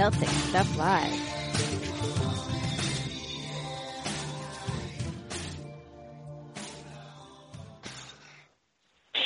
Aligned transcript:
Celtic 0.00 0.28
Stuff 0.30 0.78
Live. 0.78 1.12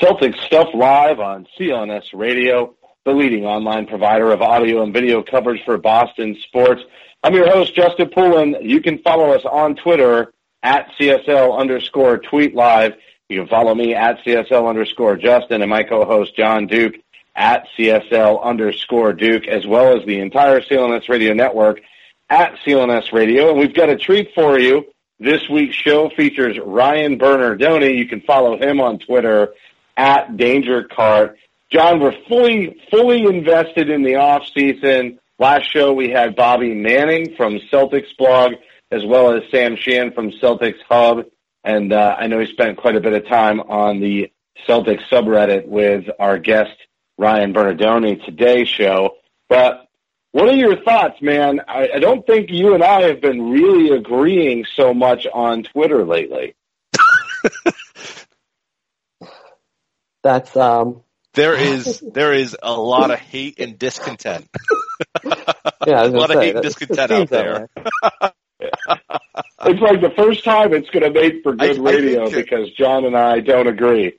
Celtic 0.01 0.35
Stuff 0.35 0.75
Live 0.75 1.21
on 1.21 1.47
CLNS 1.57 2.03
Radio, 2.13 2.75
the 3.05 3.13
leading 3.13 3.47
online 3.47 3.87
provider 3.87 4.33
of 4.33 4.43
audio 4.43 4.83
and 4.83 4.93
video 4.93 5.23
coverage 5.23 5.65
for 5.65 5.79
Boston 5.79 6.37
sports. 6.43 6.83
I'm 7.23 7.35
your 7.35 7.49
host, 7.49 7.77
Justin 7.77 8.11
Poulin. 8.11 8.57
You 8.61 8.81
can 8.81 8.99
follow 8.99 9.31
us 9.31 9.45
on 9.45 9.77
Twitter 9.77 10.35
at 10.65 10.91
CSL 10.99 11.57
underscore 11.57 12.19
tweet 12.19 12.57
live. 12.57 12.95
You 13.29 13.39
can 13.39 13.49
follow 13.49 13.77
me 13.77 13.95
at 13.95 14.19
CSL 14.25 14.69
underscore 14.69 15.19
Justin 15.19 15.63
and 15.63 15.71
my 15.71 15.85
co-host 15.85 16.35
John 16.37 16.67
Duke 16.67 16.97
at 17.35 17.67
CSL 17.77 18.43
underscore 18.43 19.13
Duke, 19.13 19.47
as 19.47 19.67
well 19.67 19.99
as 19.99 20.07
the 20.07 20.21
entire 20.21 20.61
CLNS 20.61 21.09
Radio 21.09 21.35
network 21.35 21.81
at 22.29 22.57
CLNS 22.65 23.13
Radio. 23.13 23.51
And 23.51 23.59
we've 23.59 23.75
got 23.75 23.89
a 23.89 23.97
treat 23.97 24.31
for 24.35 24.59
you. 24.59 24.87
This 25.19 25.49
week's 25.49 25.77
show 25.77 26.11
features 26.11 26.59
Ryan 26.65 27.19
Bernardoni. 27.19 27.97
You 27.97 28.07
can 28.07 28.21
follow 28.21 28.59
him 28.59 28.81
on 28.81 28.99
Twitter 28.99 29.55
at 29.97 30.37
Danger 30.37 30.85
Cart. 30.85 31.39
John, 31.71 32.01
we're 32.01 32.17
fully 32.29 32.81
fully 32.91 33.25
invested 33.25 33.91
in 33.91 34.03
the 34.03 34.17
off 34.17 34.43
season. 34.55 35.19
Last 35.39 35.71
show 35.71 35.93
we 35.93 36.11
had 36.11 36.37
Bobby 36.37 36.75
Manning 36.75 37.35
from 37.37 37.59
Celtics 37.73 38.17
blog, 38.17 38.53
as 38.91 39.05
well 39.05 39.33
as 39.33 39.43
Sam 39.51 39.77
Shan 39.77 40.13
from 40.13 40.31
Celtics 40.31 40.81
Hub, 40.89 41.25
and 41.65 41.93
uh, 41.93 42.17
I 42.19 42.29
know 42.29 42.39
he 42.39 42.47
spent 42.47 42.77
quite 42.77 42.95
a 42.95 43.01
bit 43.01 43.15
of 43.15 43.27
time 43.27 43.61
on 43.61 44.01
the 44.01 44.31
Celtics 44.69 45.03
subreddit 45.11 45.67
with 45.67 46.05
our 46.19 46.39
guest 46.39 46.77
Ryan 47.19 47.53
Bernardoni 47.55 48.25
today's 48.25 48.69
show. 48.69 49.17
But 49.49 49.87
what 50.33 50.49
are 50.49 50.57
your 50.57 50.83
thoughts, 50.83 51.23
man? 51.23 51.61
I, 51.69 51.91
I 51.95 51.99
don't 52.01 52.27
think 52.27 52.51
you 52.51 52.75
and 52.75 52.83
I 52.83 53.03
have 53.03 53.21
been 53.21 53.51
really 53.51 53.97
agreeing 53.97 54.65
so 54.75 54.93
much 54.93 55.27
on 55.33 55.63
Twitter 55.63 56.05
lately. 56.05 56.57
That's 60.25 60.57
um 60.57 61.03
There 61.35 61.55
is 61.55 62.01
there 62.01 62.33
is 62.33 62.57
a 62.63 62.73
lot 62.73 63.11
of 63.11 63.19
hate 63.21 63.61
and 63.61 63.79
discontent. 63.79 64.49
yeah, 65.25 65.33
a 65.87 66.09
lot 66.09 66.31
gonna 66.31 66.41
of 66.41 66.43
hate 66.43 66.55
and 66.57 66.63
discontent 66.63 67.13
out 67.13 67.29
there. 67.29 67.69
It's 69.67 69.81
like 69.81 70.01
the 70.01 70.13
first 70.17 70.45
time 70.45 70.73
it's 70.73 70.91
going 70.91 71.05
to 71.05 71.11
make 71.11 71.43
for 71.43 71.55
good 71.55 71.79
I 71.79 71.83
radio 71.83 72.29
think 72.29 72.47
because 72.47 72.71
John 72.73 73.05
and 73.05 73.17
I 73.17 73.41
don't 73.41 73.67
agree. 73.67 74.19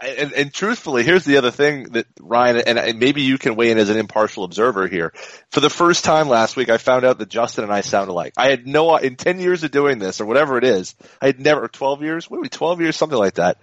And, 0.00 0.18
and 0.18 0.32
and 0.32 0.54
truthfully, 0.54 1.02
here's 1.02 1.24
the 1.24 1.36
other 1.38 1.50
thing 1.50 1.84
that 1.92 2.06
Ryan 2.20 2.58
and, 2.66 2.78
and 2.78 2.98
maybe 2.98 3.22
you 3.22 3.38
can 3.38 3.56
weigh 3.56 3.70
in 3.70 3.78
as 3.78 3.88
an 3.88 3.96
impartial 3.96 4.44
observer 4.44 4.86
here. 4.88 5.12
For 5.50 5.60
the 5.60 5.70
first 5.70 6.04
time 6.04 6.28
last 6.28 6.56
week, 6.56 6.68
I 6.68 6.78
found 6.78 7.04
out 7.04 7.18
that 7.18 7.28
Justin 7.28 7.64
and 7.64 7.72
I 7.72 7.80
sound 7.80 8.10
alike. 8.10 8.32
I 8.36 8.50
had 8.50 8.66
no 8.66 8.96
in 8.96 9.16
ten 9.16 9.40
years 9.40 9.64
of 9.64 9.70
doing 9.70 9.98
this 9.98 10.20
or 10.20 10.26
whatever 10.26 10.58
it 10.58 10.64
is. 10.64 10.94
I 11.20 11.26
had 11.26 11.40
never 11.40 11.68
twelve 11.68 12.02
years. 12.02 12.30
What 12.30 12.38
are 12.38 12.42
we? 12.42 12.48
Twelve 12.48 12.80
years, 12.80 12.96
something 12.96 13.18
like 13.18 13.34
that. 13.34 13.58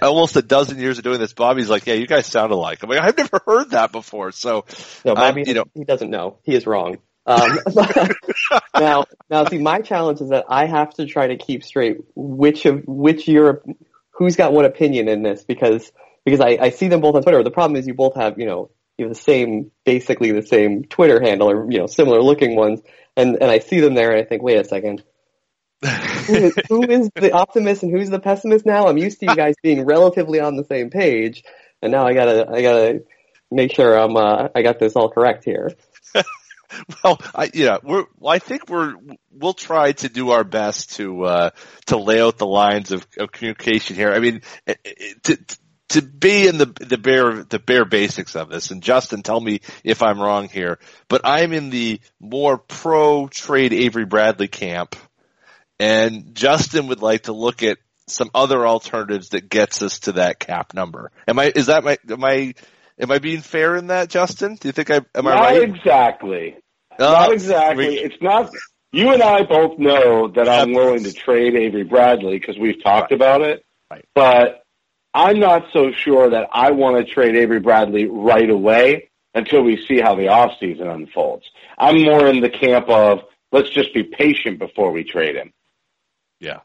Almost 0.00 0.36
a 0.36 0.42
dozen 0.42 0.78
years 0.78 0.98
of 0.98 1.04
doing 1.04 1.18
this. 1.18 1.32
Bobby's 1.32 1.70
like, 1.70 1.86
yeah, 1.86 1.94
you 1.94 2.06
guys 2.06 2.26
sound 2.26 2.52
alike. 2.52 2.82
I'm 2.82 2.90
like, 2.90 3.00
I've 3.00 3.16
never 3.16 3.40
heard 3.46 3.70
that 3.70 3.92
before. 3.92 4.32
So 4.32 4.64
No, 5.04 5.14
Um, 5.14 5.38
you 5.38 5.54
know- 5.54 5.64
he 5.74 5.84
doesn't 5.84 6.10
know. 6.10 6.38
He 6.42 6.54
is 6.54 6.66
wrong. 6.66 6.98
Um, 7.24 7.58
now, 8.74 9.04
now, 9.30 9.44
see, 9.44 9.58
my 9.58 9.80
challenge 9.80 10.20
is 10.20 10.30
that 10.30 10.46
I 10.48 10.66
have 10.66 10.92
to 10.94 11.06
try 11.06 11.28
to 11.28 11.36
keep 11.36 11.62
straight 11.62 11.98
which 12.16 12.66
of 12.66 12.82
which 12.86 13.28
your 13.28 13.62
who's 14.12 14.36
got 14.36 14.52
what 14.52 14.64
opinion 14.64 15.08
in 15.08 15.22
this 15.22 15.44
because 15.44 15.90
because 16.24 16.40
I, 16.40 16.58
I 16.60 16.70
see 16.70 16.88
them 16.88 17.00
both 17.00 17.16
on 17.16 17.22
Twitter. 17.22 17.42
The 17.42 17.50
problem 17.50 17.76
is 17.76 17.86
you 17.86 17.94
both 17.94 18.14
have 18.14 18.38
you 18.38 18.46
know 18.46 18.70
you 18.98 19.06
have 19.06 19.14
the 19.14 19.20
same 19.20 19.70
basically 19.84 20.32
the 20.32 20.46
same 20.46 20.84
Twitter 20.84 21.20
handle 21.20 21.50
or 21.50 21.70
you 21.70 21.78
know 21.78 21.86
similar 21.86 22.22
looking 22.22 22.56
ones, 22.56 22.80
and 23.16 23.36
and 23.40 23.50
I 23.50 23.58
see 23.58 23.80
them 23.80 23.94
there 23.94 24.12
and 24.12 24.20
I 24.20 24.24
think, 24.24 24.42
wait 24.42 24.58
a 24.58 24.64
second. 24.64 25.02
who, 25.82 26.34
is, 26.34 26.54
who 26.68 26.82
is 26.88 27.10
the 27.16 27.32
optimist 27.32 27.82
and 27.82 27.90
who's 27.90 28.08
the 28.08 28.20
pessimist 28.20 28.64
now? 28.64 28.86
I'm 28.86 28.98
used 28.98 29.18
to 29.18 29.26
you 29.26 29.34
guys 29.34 29.56
being 29.64 29.84
relatively 29.84 30.38
on 30.38 30.56
the 30.56 30.64
same 30.64 30.90
page, 30.90 31.42
and 31.80 31.90
now 31.90 32.06
I 32.06 32.14
gotta 32.14 32.48
I 32.48 32.62
gotta 32.62 33.02
make 33.50 33.74
sure 33.74 33.98
I'm 33.98 34.16
uh, 34.16 34.48
I 34.54 34.62
got 34.62 34.78
this 34.78 34.94
all 34.94 35.10
correct 35.10 35.44
here. 35.44 35.72
Well, 37.04 37.20
I, 37.34 37.50
yeah, 37.52 37.78
we're. 37.82 38.04
Well, 38.18 38.32
I 38.32 38.38
think 38.38 38.68
we're. 38.68 38.94
We'll 39.30 39.54
try 39.54 39.92
to 39.92 40.08
do 40.08 40.30
our 40.30 40.44
best 40.44 40.96
to 40.96 41.24
uh, 41.24 41.50
to 41.86 41.96
lay 41.96 42.20
out 42.20 42.38
the 42.38 42.46
lines 42.46 42.92
of, 42.92 43.06
of 43.18 43.32
communication 43.32 43.96
here. 43.96 44.12
I 44.12 44.20
mean, 44.20 44.42
eh, 44.66 44.74
eh, 44.84 45.14
to 45.24 45.38
to 45.92 46.02
be 46.02 46.46
in 46.46 46.58
the 46.58 46.66
the 46.66 46.98
bare 46.98 47.44
the 47.44 47.58
bare 47.58 47.84
basics 47.84 48.36
of 48.36 48.48
this. 48.48 48.70
And 48.70 48.82
Justin, 48.82 49.22
tell 49.22 49.40
me 49.40 49.60
if 49.84 50.02
I'm 50.02 50.20
wrong 50.20 50.48
here, 50.48 50.78
but 51.08 51.22
I'm 51.24 51.52
in 51.52 51.70
the 51.70 52.00
more 52.20 52.58
pro 52.58 53.28
trade 53.28 53.72
Avery 53.72 54.06
Bradley 54.06 54.48
camp, 54.48 54.96
and 55.78 56.34
Justin 56.34 56.88
would 56.88 57.02
like 57.02 57.24
to 57.24 57.32
look 57.32 57.62
at 57.62 57.78
some 58.06 58.30
other 58.34 58.66
alternatives 58.66 59.30
that 59.30 59.48
gets 59.48 59.82
us 59.82 60.00
to 60.00 60.12
that 60.12 60.38
cap 60.38 60.74
number. 60.74 61.10
Am 61.28 61.38
I? 61.38 61.52
Is 61.54 61.66
that 61.66 61.84
my? 61.84 61.98
Am 62.08 62.24
I? 62.24 62.54
Am 62.98 63.10
I 63.10 63.18
being 63.18 63.40
fair 63.40 63.76
in 63.76 63.88
that, 63.88 64.08
Justin? 64.08 64.56
Do 64.56 64.68
you 64.68 64.72
think 64.72 64.90
I 64.90 65.00
am 65.14 65.26
I 65.26 65.34
right? 65.34 65.62
exactly. 65.62 66.56
Uh, 66.98 67.04
Not 67.12 67.32
exactly. 67.32 67.88
we- 67.88 67.98
It's 67.98 68.20
not. 68.22 68.50
You 68.92 69.10
and 69.12 69.22
I 69.22 69.42
both 69.44 69.78
know 69.78 70.28
that 70.28 70.48
I'm 70.48 70.74
willing 70.74 71.04
to 71.04 71.12
trade 71.12 71.54
Avery 71.54 71.82
Bradley 71.84 72.38
because 72.38 72.58
we've 72.58 72.82
talked 72.82 73.10
about 73.10 73.40
it. 73.40 73.64
Right. 73.90 74.04
But 74.14 74.62
I'm 75.14 75.38
not 75.40 75.66
so 75.72 75.92
sure 75.92 76.28
that 76.30 76.48
I 76.52 76.72
want 76.72 76.98
to 76.98 77.10
trade 77.10 77.34
Avery 77.36 77.60
Bradley 77.60 78.04
right 78.06 78.48
away 78.50 79.10
until 79.34 79.62
we 79.62 79.82
see 79.86 79.98
how 79.98 80.14
the 80.14 80.24
offseason 80.26 80.92
unfolds. 80.94 81.50
I'm 81.78 82.02
more 82.02 82.26
in 82.26 82.40
the 82.40 82.50
camp 82.50 82.88
of 82.90 83.20
let's 83.50 83.70
just 83.70 83.94
be 83.94 84.02
patient 84.02 84.58
before 84.58 84.92
we 84.92 85.04
trade 85.04 85.36
him. 85.36 85.52
Yeah. 86.38 86.60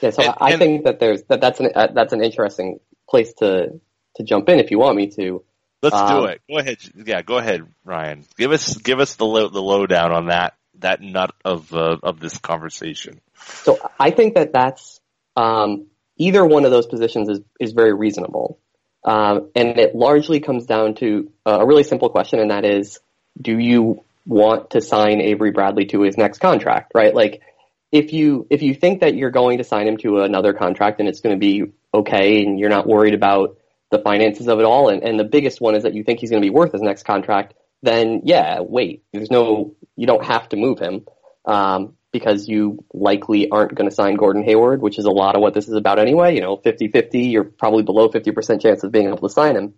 Yeah, 0.00 0.10
so 0.10 0.22
And- 0.22 0.34
I 0.38 0.46
I 0.46 0.50
and- 0.52 0.58
think 0.58 0.84
that 0.84 1.00
there's 1.00 1.22
that 1.24 1.40
that's 1.42 1.60
an 1.60 1.70
uh, 1.74 1.88
that's 1.92 2.14
an 2.14 2.24
interesting 2.24 2.80
place 3.10 3.32
to 3.34 3.78
to 4.16 4.22
jump 4.22 4.48
in 4.48 4.58
if 4.58 4.70
you 4.70 4.78
want 4.78 4.96
me 4.96 5.08
to. 5.16 5.44
Let's 5.82 5.96
do 5.96 6.02
Um, 6.02 6.28
it. 6.28 6.40
Go 6.50 6.58
ahead. 6.58 6.78
Yeah, 7.06 7.22
go 7.22 7.38
ahead, 7.38 7.66
Ryan. 7.84 8.24
Give 8.36 8.50
us 8.52 8.76
give 8.78 8.98
us 9.00 9.14
the 9.14 9.26
low, 9.26 9.48
the 9.48 9.62
lowdown 9.62 10.12
on 10.12 10.26
that 10.26 10.54
that 10.80 11.00
nut 11.00 11.34
of 11.44 11.72
uh, 11.72 11.98
of 12.02 12.20
this 12.20 12.38
conversation. 12.38 13.20
So 13.36 13.78
I 13.98 14.10
think 14.10 14.34
that 14.34 14.52
that's 14.52 15.00
um, 15.36 15.86
either 16.16 16.44
one 16.44 16.64
of 16.64 16.70
those 16.70 16.86
positions 16.86 17.28
is 17.28 17.40
is 17.60 17.72
very 17.72 17.94
reasonable, 17.94 18.58
um, 19.04 19.50
and 19.54 19.78
it 19.78 19.94
largely 19.94 20.40
comes 20.40 20.66
down 20.66 20.94
to 20.96 21.30
a 21.46 21.64
really 21.64 21.84
simple 21.84 22.08
question, 22.08 22.40
and 22.40 22.50
that 22.50 22.64
is, 22.64 22.98
do 23.40 23.56
you 23.56 24.02
want 24.26 24.70
to 24.70 24.80
sign 24.80 25.20
Avery 25.20 25.52
Bradley 25.52 25.86
to 25.86 26.02
his 26.02 26.16
next 26.16 26.38
contract? 26.38 26.92
Right, 26.94 27.14
like. 27.14 27.42
If 27.90 28.12
you 28.12 28.46
if 28.50 28.60
you 28.60 28.74
think 28.74 29.00
that 29.00 29.14
you're 29.14 29.30
going 29.30 29.56
to 29.56 29.64
sign 29.64 29.88
him 29.88 29.96
to 29.98 30.20
another 30.20 30.52
contract 30.52 31.00
and 31.00 31.08
it's 31.08 31.20
going 31.20 31.34
to 31.34 31.40
be 31.40 31.72
okay 31.94 32.42
and 32.42 32.60
you're 32.60 32.68
not 32.68 32.86
worried 32.86 33.14
about 33.14 33.56
the 33.90 33.98
finances 33.98 34.48
of 34.48 34.58
it 34.58 34.64
all 34.64 34.88
and, 34.88 35.02
and 35.02 35.18
the 35.18 35.24
biggest 35.24 35.60
one 35.60 35.74
is 35.74 35.84
that 35.84 35.94
you 35.94 36.04
think 36.04 36.20
he's 36.20 36.30
going 36.30 36.42
to 36.42 36.46
be 36.46 36.54
worth 36.54 36.72
his 36.72 36.82
next 36.82 37.04
contract, 37.04 37.54
then 37.82 38.22
yeah, 38.24 38.60
wait. 38.60 39.04
There's 39.12 39.30
no 39.30 39.76
you 39.96 40.06
don't 40.06 40.24
have 40.24 40.48
to 40.50 40.56
move 40.56 40.78
him. 40.78 41.06
Um, 41.44 41.94
because 42.12 42.48
you 42.48 42.84
likely 42.92 43.50
aren't 43.50 43.74
going 43.74 43.88
to 43.88 43.94
sign 43.94 44.16
Gordon 44.16 44.42
Hayward, 44.42 44.80
which 44.80 44.98
is 44.98 45.04
a 45.04 45.10
lot 45.10 45.34
of 45.34 45.42
what 45.42 45.54
this 45.54 45.68
is 45.68 45.74
about 45.74 45.98
anyway. 45.98 46.34
You 46.34 46.40
know, 46.40 46.56
50-50, 46.56 47.30
you're 47.30 47.44
probably 47.44 47.82
below 47.82 48.08
50% 48.08 48.62
chance 48.62 48.82
of 48.82 48.92
being 48.92 49.08
able 49.08 49.28
to 49.28 49.28
sign 49.28 49.56
him. 49.56 49.74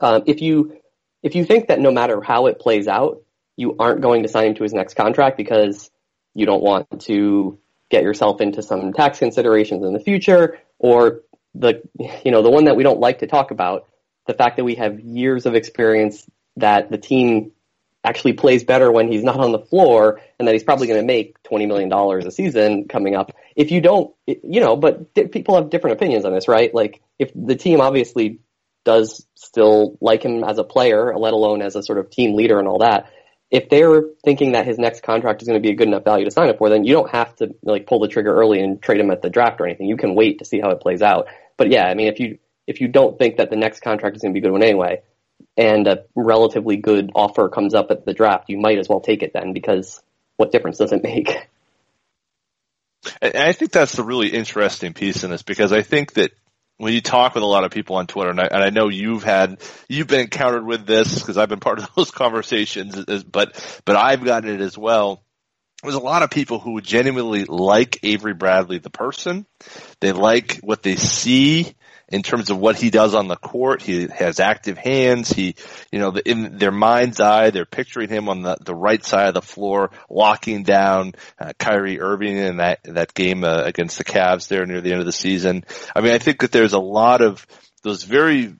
Um, 0.00 0.22
if 0.26 0.40
you 0.40 0.76
if 1.22 1.34
you 1.34 1.44
think 1.44 1.68
that 1.68 1.80
no 1.80 1.90
matter 1.90 2.20
how 2.20 2.46
it 2.46 2.58
plays 2.60 2.86
out, 2.86 3.22
you 3.56 3.76
aren't 3.78 4.02
going 4.02 4.24
to 4.24 4.28
sign 4.28 4.48
him 4.48 4.54
to 4.56 4.62
his 4.62 4.74
next 4.74 4.94
contract 4.94 5.36
because 5.36 5.90
you 6.34 6.46
don't 6.46 6.62
want 6.62 7.02
to 7.02 7.58
get 7.90 8.02
yourself 8.02 8.40
into 8.40 8.62
some 8.62 8.92
tax 8.92 9.18
considerations 9.18 9.84
in 9.84 9.92
the 9.92 10.00
future, 10.00 10.58
or 10.78 11.22
the 11.54 11.82
you 12.24 12.30
know 12.30 12.42
the 12.42 12.50
one 12.50 12.64
that 12.64 12.76
we 12.76 12.82
don't 12.82 13.00
like 13.00 13.20
to 13.20 13.26
talk 13.26 13.50
about, 13.50 13.88
the 14.26 14.34
fact 14.34 14.56
that 14.56 14.64
we 14.64 14.76
have 14.76 15.00
years 15.00 15.46
of 15.46 15.54
experience 15.54 16.26
that 16.56 16.90
the 16.90 16.98
team 16.98 17.52
actually 18.04 18.34
plays 18.34 18.64
better 18.64 18.92
when 18.92 19.10
he's 19.10 19.24
not 19.24 19.40
on 19.40 19.50
the 19.50 19.58
floor 19.58 20.20
and 20.38 20.46
that 20.46 20.52
he's 20.52 20.62
probably 20.62 20.86
going 20.86 21.00
to 21.00 21.06
make 21.06 21.42
$20 21.42 21.66
million 21.66 21.90
a 22.26 22.30
season 22.30 22.86
coming 22.86 23.16
up. 23.16 23.34
If 23.56 23.70
you 23.70 23.80
don't, 23.80 24.14
you 24.26 24.60
know, 24.60 24.76
but 24.76 25.14
people 25.14 25.56
have 25.56 25.70
different 25.70 25.96
opinions 25.96 26.26
on 26.26 26.34
this, 26.34 26.46
right? 26.46 26.72
Like 26.74 27.00
if 27.18 27.30
the 27.34 27.56
team 27.56 27.80
obviously 27.80 28.40
does 28.84 29.26
still 29.34 29.96
like 30.02 30.22
him 30.22 30.44
as 30.44 30.58
a 30.58 30.64
player, 30.64 31.16
let 31.16 31.32
alone 31.32 31.62
as 31.62 31.76
a 31.76 31.82
sort 31.82 31.98
of 31.98 32.10
team 32.10 32.34
leader 32.34 32.58
and 32.58 32.68
all 32.68 32.80
that, 32.80 33.10
if 33.50 33.68
they're 33.68 34.02
thinking 34.24 34.52
that 34.52 34.66
his 34.66 34.78
next 34.78 35.02
contract 35.02 35.40
is 35.40 35.48
going 35.48 35.60
to 35.60 35.66
be 35.66 35.72
a 35.72 35.76
good 35.76 35.88
enough 35.88 36.04
value 36.04 36.24
to 36.24 36.30
sign 36.30 36.50
up 36.50 36.58
for, 36.58 36.68
then 36.68 36.84
you 36.84 36.92
don't 36.92 37.10
have 37.10 37.34
to 37.36 37.54
like 37.62 37.86
pull 37.86 38.00
the 38.00 38.08
trigger 38.08 38.34
early 38.34 38.60
and 38.60 38.82
trade 38.82 39.00
him 39.00 39.10
at 39.10 39.22
the 39.22 39.30
draft 39.30 39.60
or 39.60 39.66
anything. 39.66 39.86
You 39.86 39.96
can 39.96 40.14
wait 40.14 40.40
to 40.40 40.44
see 40.44 40.60
how 40.60 40.70
it 40.70 40.80
plays 40.80 41.02
out. 41.02 41.28
But 41.56 41.70
yeah, 41.70 41.86
I 41.86 41.94
mean, 41.94 42.08
if 42.08 42.20
you 42.20 42.38
if 42.66 42.80
you 42.80 42.88
don't 42.88 43.18
think 43.18 43.36
that 43.36 43.50
the 43.50 43.56
next 43.56 43.80
contract 43.80 44.16
is 44.16 44.22
going 44.22 44.34
to 44.34 44.40
be 44.40 44.44
a 44.44 44.48
good 44.48 44.52
one 44.52 44.62
anyway, 44.62 45.02
and 45.56 45.86
a 45.86 46.04
relatively 46.14 46.76
good 46.76 47.12
offer 47.14 47.48
comes 47.48 47.74
up 47.74 47.90
at 47.90 48.04
the 48.04 48.14
draft, 48.14 48.48
you 48.48 48.58
might 48.58 48.78
as 48.78 48.88
well 48.88 49.00
take 49.00 49.22
it 49.22 49.32
then 49.32 49.52
because 49.52 50.02
what 50.36 50.52
difference 50.52 50.78
does 50.78 50.92
it 50.92 51.02
make? 51.02 51.48
And 53.20 53.36
I 53.36 53.52
think 53.52 53.70
that's 53.70 53.96
the 53.96 54.02
really 54.02 54.28
interesting 54.28 54.94
piece 54.94 55.24
in 55.24 55.30
this 55.30 55.42
because 55.42 55.72
I 55.72 55.82
think 55.82 56.14
that 56.14 56.30
when 56.78 56.92
you 56.92 57.00
talk 57.00 57.34
with 57.34 57.42
a 57.42 57.46
lot 57.46 57.64
of 57.64 57.70
people 57.70 57.96
on 57.96 58.06
Twitter, 58.06 58.30
and 58.30 58.40
I, 58.40 58.44
and 58.44 58.62
I 58.62 58.70
know 58.70 58.88
you've 58.88 59.22
had, 59.22 59.60
you've 59.88 60.06
been 60.06 60.20
encountered 60.20 60.64
with 60.64 60.86
this 60.86 61.18
because 61.18 61.36
I've 61.36 61.48
been 61.48 61.60
part 61.60 61.78
of 61.78 61.88
those 61.96 62.10
conversations, 62.10 63.24
but, 63.24 63.82
but 63.84 63.96
I've 63.96 64.24
gotten 64.24 64.50
it 64.50 64.60
as 64.60 64.76
well. 64.76 65.23
There's 65.84 65.94
a 65.94 66.00
lot 66.00 66.22
of 66.22 66.30
people 66.30 66.58
who 66.58 66.80
genuinely 66.80 67.44
like 67.44 67.98
Avery 68.02 68.32
Bradley, 68.32 68.78
the 68.78 68.88
person. 68.88 69.44
They 70.00 70.12
like 70.12 70.60
what 70.62 70.82
they 70.82 70.96
see 70.96 71.74
in 72.08 72.22
terms 72.22 72.48
of 72.48 72.58
what 72.58 72.76
he 72.76 72.88
does 72.88 73.14
on 73.14 73.28
the 73.28 73.36
court. 73.36 73.82
He 73.82 74.08
has 74.08 74.40
active 74.40 74.78
hands. 74.78 75.30
He, 75.30 75.56
you 75.92 75.98
know, 75.98 76.14
in 76.24 76.56
their 76.56 76.70
mind's 76.70 77.20
eye, 77.20 77.50
they're 77.50 77.66
picturing 77.66 78.08
him 78.08 78.30
on 78.30 78.40
the, 78.40 78.56
the 78.64 78.74
right 78.74 79.04
side 79.04 79.28
of 79.28 79.34
the 79.34 79.42
floor, 79.42 79.90
locking 80.08 80.62
down 80.62 81.12
uh, 81.38 81.52
Kyrie 81.58 82.00
Irving 82.00 82.38
in 82.38 82.56
that 82.58 82.80
that 82.84 83.12
game 83.12 83.44
uh, 83.44 83.62
against 83.64 83.98
the 83.98 84.04
Cavs 84.04 84.48
there 84.48 84.64
near 84.64 84.80
the 84.80 84.90
end 84.90 85.00
of 85.00 85.06
the 85.06 85.12
season. 85.12 85.64
I 85.94 86.00
mean, 86.00 86.12
I 86.12 86.18
think 86.18 86.40
that 86.40 86.52
there's 86.52 86.72
a 86.72 86.78
lot 86.78 87.20
of 87.20 87.46
those 87.82 88.04
very 88.04 88.54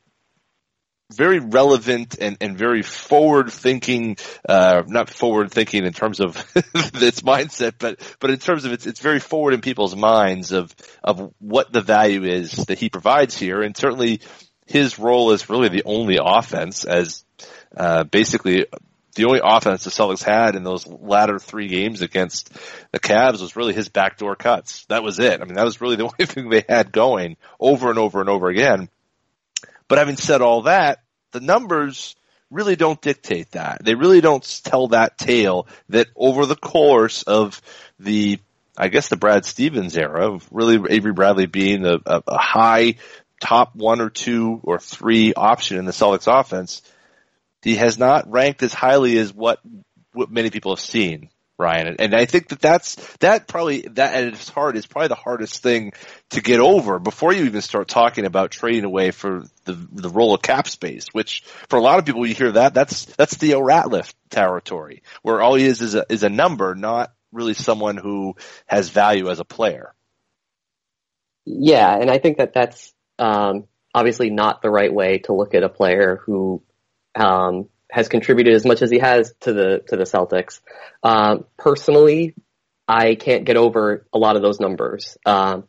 very 1.17 1.39
relevant 1.39 2.17
and, 2.21 2.37
and 2.41 2.57
very 2.57 2.83
forward 2.83 3.51
thinking, 3.51 4.17
uh, 4.49 4.83
not 4.87 5.11
forward 5.11 5.51
thinking 5.51 5.85
in 5.85 5.93
terms 5.93 6.21
of 6.21 6.37
its 6.57 7.23
mindset, 7.23 7.75
but, 7.79 8.01
but 8.21 8.31
in 8.31 8.39
terms 8.39 8.65
of 8.65 8.73
it's, 8.73 8.87
it's 8.87 9.01
very 9.01 9.21
forward 9.21 9.55
in 9.55 9.61
people's 9.61 9.97
minds 9.97 10.53
of, 10.53 10.75
of 11.03 11.33
what 11.39 11.73
the 11.73 11.81
value 11.81 12.25
is 12.25 12.53
that 12.67 12.79
he 12.79 12.89
provides 12.89 13.37
here. 13.37 13.63
And 13.63 13.77
certainly 13.77 14.21
his 14.67 14.99
role 14.99 15.33
is 15.33 15.49
really 15.49 15.69
the 15.69 15.85
only 15.85 16.19
offense 16.21 16.85
as, 16.85 17.25
uh, 17.77 18.05
basically 18.05 18.67
the 19.15 19.27
only 19.27 19.41
offense 19.43 19.85
the 19.85 19.91
Celtics 19.91 20.23
had 20.23 20.57
in 20.57 20.65
those 20.65 20.87
latter 20.87 21.39
three 21.39 21.69
games 21.69 22.03
against 22.03 22.53
the 22.91 22.99
Cavs 22.99 23.41
was 23.41 23.57
really 23.57 23.73
his 23.73 23.89
backdoor 23.89 24.37
cuts. 24.37 24.85
That 24.87 25.03
was 25.03 25.19
it. 25.19 25.41
I 25.41 25.45
mean, 25.45 25.55
that 25.55 25.65
was 25.65 25.81
really 25.81 25.97
the 25.97 26.05
only 26.19 26.27
thing 26.27 26.49
they 26.49 26.65
had 26.69 26.93
going 26.93 27.37
over 27.61 27.91
and 27.91 27.99
over 27.99 28.21
and 28.21 28.29
over 28.29 28.49
again. 28.49 28.89
But 29.89 29.99
having 29.99 30.17
said 30.17 30.41
all 30.41 30.63
that, 30.63 31.04
the 31.35 31.41
numbers 31.41 32.15
really 32.51 32.77
don't 32.77 33.01
dictate 33.03 33.51
that. 33.51 33.85
They 33.85 33.95
really 33.95 34.21
don't 34.21 34.63
tell 34.65 34.89
that 34.89 35.19
tale 35.19 35.67
that 35.89 36.07
over 36.17 36.47
the 36.47 36.57
course 36.57 37.25
of 37.25 37.61
the, 37.99 38.39
I 38.79 38.89
guess 38.89 39.09
the 39.09 39.17
Brad 39.17 39.45
Stevens 39.45 39.97
era 39.97 40.33
of 40.33 40.49
really 40.53 40.81
Avery 40.89 41.13
Bradley 41.13 41.47
being 41.47 41.85
a, 41.85 41.97
a, 42.07 42.23
a 42.29 42.39
high 42.39 42.95
top 43.41 43.75
one 43.75 44.01
or 44.01 44.11
two 44.11 44.61
or 44.63 44.79
three 44.79 45.35
option 45.35 45.79
in 45.79 45.85
the 45.85 45.93
Celtics 45.93 46.33
offense, 46.33 46.83
he 47.63 47.75
has 47.75 47.99
not 47.99 48.31
ranked 48.31 48.63
as 48.63 48.73
highly 48.73 49.19
as 49.19 49.35
what, 49.35 49.59
what 50.13 50.31
many 50.31 50.51
people 50.51 50.73
have 50.75 50.81
seen. 50.81 51.31
Ryan. 51.59 51.97
And, 51.99 52.15
I 52.15 52.25
think 52.25 52.49
that 52.49 52.61
that's, 52.61 52.97
that 53.19 53.47
probably, 53.47 53.83
that 53.83 54.15
at 54.15 54.25
its 54.25 54.49
heart 54.49 54.77
is 54.77 54.87
probably 54.87 55.09
the 55.09 55.15
hardest 55.15 55.63
thing 55.63 55.93
to 56.31 56.41
get 56.41 56.61
over 56.61 56.99
before 56.99 57.33
you 57.33 57.45
even 57.45 57.63
start 57.63 57.89
talking 57.89 58.27
about 58.27 58.51
trading 58.51 58.85
away 58.85 59.13
for 59.13 59.45
the, 59.65 59.73
the 59.93 60.11
role 60.11 60.35
of 60.35 60.43
cap 60.43 60.67
space, 60.67 61.09
which 61.13 61.43
for 61.69 61.79
a 61.79 61.83
lot 61.83 61.99
of 61.99 62.07
people 62.07 62.27
you 62.27 62.35
hear 62.35 62.53
that, 62.53 62.75
that's, 62.75 63.05
that's 63.05 63.37
Theo 63.37 63.61
Ratliff 63.61 64.13
territory, 64.31 65.03
where 65.23 65.41
all 65.41 65.55
he 65.55 65.65
is 65.65 65.81
is 65.81 65.95
a, 65.95 66.05
is 66.09 66.25
a 66.25 66.29
number, 66.29 66.75
not 66.75 67.13
really 67.33 67.55
someone 67.55 67.97
who 67.97 68.35
has 68.67 68.89
value 68.89 69.31
as 69.31 69.39
a 69.39 69.45
player. 69.45 69.95
Yeah, 71.45 71.95
and 71.97 72.11
I 72.11 72.19
think 72.19 72.39
that 72.39 72.53
that's, 72.53 72.93
um, 73.19 73.67
obviously 73.95 74.31
not 74.31 74.61
the 74.61 74.71
right 74.71 74.93
way 74.93 75.19
to 75.19 75.35
look 75.35 75.55
at 75.55 75.63
a 75.63 75.69
player 75.69 76.21
who, 76.25 76.65
um, 77.15 77.69
has 77.95 78.09
contributed 78.09 78.55
as 78.55 78.65
much 78.67 78.83
as 78.83 78.91
he 78.91 78.99
has 78.99 79.33
to 79.43 79.53
the 79.53 79.83
to 79.87 79.97
the 79.97 80.03
Celtics. 80.03 80.59
Um, 81.05 81.45
personally, 81.57 82.35
I 82.89 83.15
can't 83.15 83.45
get 83.45 83.57
over 83.57 84.05
a 84.13 84.19
lot 84.19 84.35
of 84.35 84.43
those 84.43 84.59
numbers. 84.59 85.17
Um, 85.25 85.69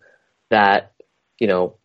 that 0.50 0.94
you 1.40 1.48
know, 1.48 1.78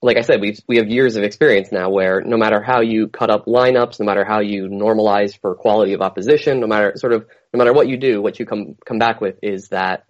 like 0.00 0.16
I 0.16 0.20
said, 0.20 0.40
we 0.40 0.56
we 0.68 0.76
have 0.76 0.86
years 0.86 1.16
of 1.16 1.24
experience 1.24 1.72
now 1.72 1.90
where 1.90 2.20
no 2.20 2.36
matter 2.36 2.62
how 2.62 2.82
you 2.82 3.08
cut 3.08 3.30
up 3.30 3.46
lineups, 3.46 3.98
no 3.98 4.06
matter 4.06 4.24
how 4.24 4.40
you 4.42 4.68
normalize 4.68 5.36
for 5.40 5.56
quality 5.56 5.92
of 5.94 6.02
opposition, 6.02 6.60
no 6.60 6.68
matter 6.68 6.92
sort 6.94 7.12
of 7.12 7.26
no 7.52 7.58
matter 7.58 7.72
what 7.72 7.88
you 7.88 7.96
do, 7.96 8.22
what 8.22 8.38
you 8.38 8.46
come 8.46 8.76
come 8.86 9.00
back 9.00 9.20
with 9.20 9.40
is 9.42 9.70
that 9.70 10.04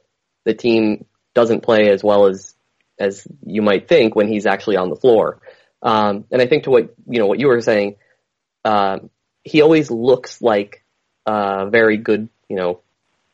the 0.44 0.52
team 0.52 1.06
doesn't 1.34 1.62
play 1.62 1.88
as 1.88 2.04
well 2.04 2.26
as 2.26 2.54
as 2.98 3.26
you 3.46 3.62
might 3.62 3.88
think 3.88 4.14
when 4.14 4.28
he's 4.28 4.44
actually 4.44 4.76
on 4.76 4.90
the 4.90 4.96
floor. 4.96 5.40
Um, 5.80 6.26
and 6.30 6.42
I 6.42 6.46
think 6.48 6.64
to 6.64 6.70
what 6.70 6.94
you 7.08 7.18
know 7.18 7.26
what 7.26 7.40
you 7.40 7.48
were 7.48 7.62
saying, 7.62 7.96
uh, 8.62 8.98
he 9.44 9.62
always 9.62 9.90
looks 9.90 10.42
like 10.42 10.84
a 11.26 11.68
very 11.70 11.98
good, 11.98 12.28
you 12.48 12.56
know, 12.56 12.80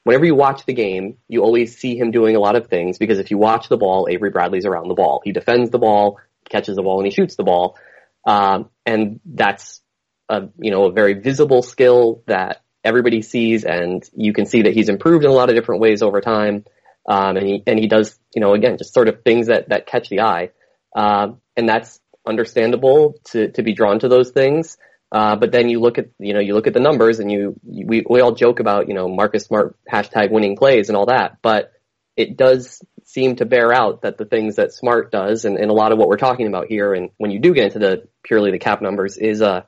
whenever 0.05 0.25
you 0.25 0.35
watch 0.35 0.67
the 0.67 0.75
game, 0.75 1.19
you 1.29 1.43
always 1.43 1.79
see 1.79 1.97
him 1.97 2.11
doing 2.11 2.37
a 2.37 2.41
lot 2.41 2.57
of 2.57 2.69
things 2.69 2.99
because 2.99 3.19
if 3.19 3.31
you 3.31 3.39
watch 3.39 3.69
the 3.69 3.77
ball, 3.77 4.09
Avery 4.11 4.31
Bradley's 4.31 4.67
around 4.67 4.89
the 4.89 4.95
ball. 4.95 5.23
He 5.25 5.33
defends 5.33 5.71
the 5.71 5.79
ball, 5.79 6.19
catches 6.49 6.77
the 6.77 6.83
ball, 6.83 6.99
and 6.99 7.07
he 7.07 7.13
shoots 7.13 7.37
the 7.37 7.45
ball. 7.45 7.79
Um, 8.27 8.71
and 8.85 9.21
that's 9.25 9.81
a, 10.29 10.49
you 10.59 10.71
know, 10.71 10.85
a 10.87 10.93
very 10.93 11.15
visible 11.15 11.63
skill 11.63 12.23
that 12.27 12.63
everybody 12.83 13.23
sees 13.23 13.65
and 13.65 14.09
you 14.17 14.33
can 14.33 14.47
see 14.47 14.63
that 14.63 14.73
he's 14.73 14.89
improved 14.89 15.25
in 15.25 15.31
a 15.31 15.35
lot 15.35 15.51
of 15.51 15.55
different 15.55 15.81
ways 15.81 16.03
over 16.03 16.21
time. 16.21 16.65
Um, 17.09 17.37
and 17.37 17.47
he, 17.47 17.63
and 17.67 17.79
he 17.79 17.87
does, 17.87 18.19
you 18.35 18.41
know, 18.41 18.55
again, 18.55 18.79
just 18.79 18.95
sort 18.95 19.09
of 19.09 19.23
things 19.23 19.49
that, 19.49 19.69
that 19.69 19.87
catch 19.87 20.09
the 20.09 20.21
eye. 20.21 20.51
Um, 20.95 21.41
and 21.57 21.69
that's 21.69 22.01
understandable 22.27 23.19
to, 23.31 23.51
to 23.53 23.63
be 23.63 23.75
drawn 23.75 23.99
to 24.01 24.09
those 24.09 24.31
things. 24.31 24.77
Uh, 25.13 25.37
but 25.37 25.51
then 25.51 25.69
you 25.69 25.81
look 25.81 25.99
at, 25.99 26.11
you 26.19 26.35
know, 26.35 26.41
you 26.41 26.55
look 26.55 26.67
at 26.67 26.75
the 26.75 26.81
numbers 26.81 27.19
and 27.19 27.31
you, 27.31 27.59
we, 27.65 28.05
we 28.09 28.21
all 28.21 28.33
joke 28.33 28.61
about, 28.61 28.89
you 28.89 28.95
know, 28.95 29.09
Marcus 29.09 29.45
Smart 29.45 29.77
hashtag 29.91 30.31
winning 30.31 30.57
plays 30.57 30.89
and 30.89 30.97
all 30.97 31.07
that, 31.07 31.39
but 31.43 31.73
it 32.17 32.37
does 32.37 32.81
seem 33.05 33.37
to 33.37 33.45
bear 33.45 33.73
out 33.73 34.03
that 34.03 34.19
the 34.19 34.25
things 34.25 34.57
that 34.57 34.73
Smart 34.73 35.11
does 35.11 35.45
and, 35.45 35.57
and 35.57 35.71
a 35.71 35.75
lot 35.75 35.91
of 35.91 35.99
what 35.99 36.09
we're 36.09 36.17
talking 36.17 36.47
about 36.47 36.67
here 36.69 36.95
and 36.95 37.11
when 37.17 37.33
you 37.33 37.41
do 37.41 37.53
get 37.53 37.65
into 37.65 37.81
the 37.81 38.09
purely 38.23 38.53
the 38.53 38.59
cap 38.59 38.83
numbers 38.83 39.17
is 39.17 39.41
a, 39.41 39.67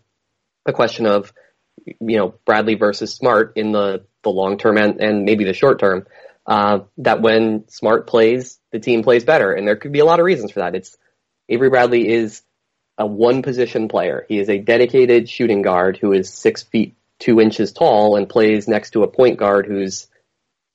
a 0.64 0.72
question 0.72 1.06
of, 1.06 1.32
you 1.84 2.18
know, 2.18 2.34
Bradley 2.44 2.76
versus 2.76 3.12
Smart 3.12 3.54
in 3.56 3.72
the, 3.72 4.04
the 4.22 4.30
long 4.30 4.58
term 4.58 4.76
and, 4.76 5.00
and 5.00 5.24
maybe 5.24 5.44
the 5.44 5.54
short 5.54 5.80
term. 5.80 6.06
Uh, 6.46 6.80
that 6.98 7.22
when 7.22 7.68
Smart 7.68 8.06
plays, 8.06 8.58
the 8.72 8.80
team 8.80 9.02
plays 9.02 9.24
better. 9.24 9.52
And 9.52 9.66
there 9.66 9.76
could 9.76 9.92
be 9.92 10.00
a 10.00 10.04
lot 10.04 10.20
of 10.20 10.26
reasons 10.26 10.52
for 10.52 10.60
that. 10.60 10.74
It's 10.74 10.96
Avery 11.48 11.70
Bradley 11.70 12.08
is 12.08 12.42
a 13.02 13.06
one 13.06 13.42
position 13.42 13.88
player. 13.88 14.24
He 14.28 14.38
is 14.38 14.48
a 14.48 14.58
dedicated 14.58 15.28
shooting 15.28 15.62
guard 15.62 15.98
who 16.00 16.12
is 16.12 16.32
six 16.32 16.62
feet 16.62 16.94
two 17.18 17.40
inches 17.40 17.72
tall 17.72 18.16
and 18.16 18.28
plays 18.28 18.68
next 18.68 18.92
to 18.92 19.02
a 19.02 19.08
point 19.08 19.38
guard 19.38 19.66
who's 19.66 20.06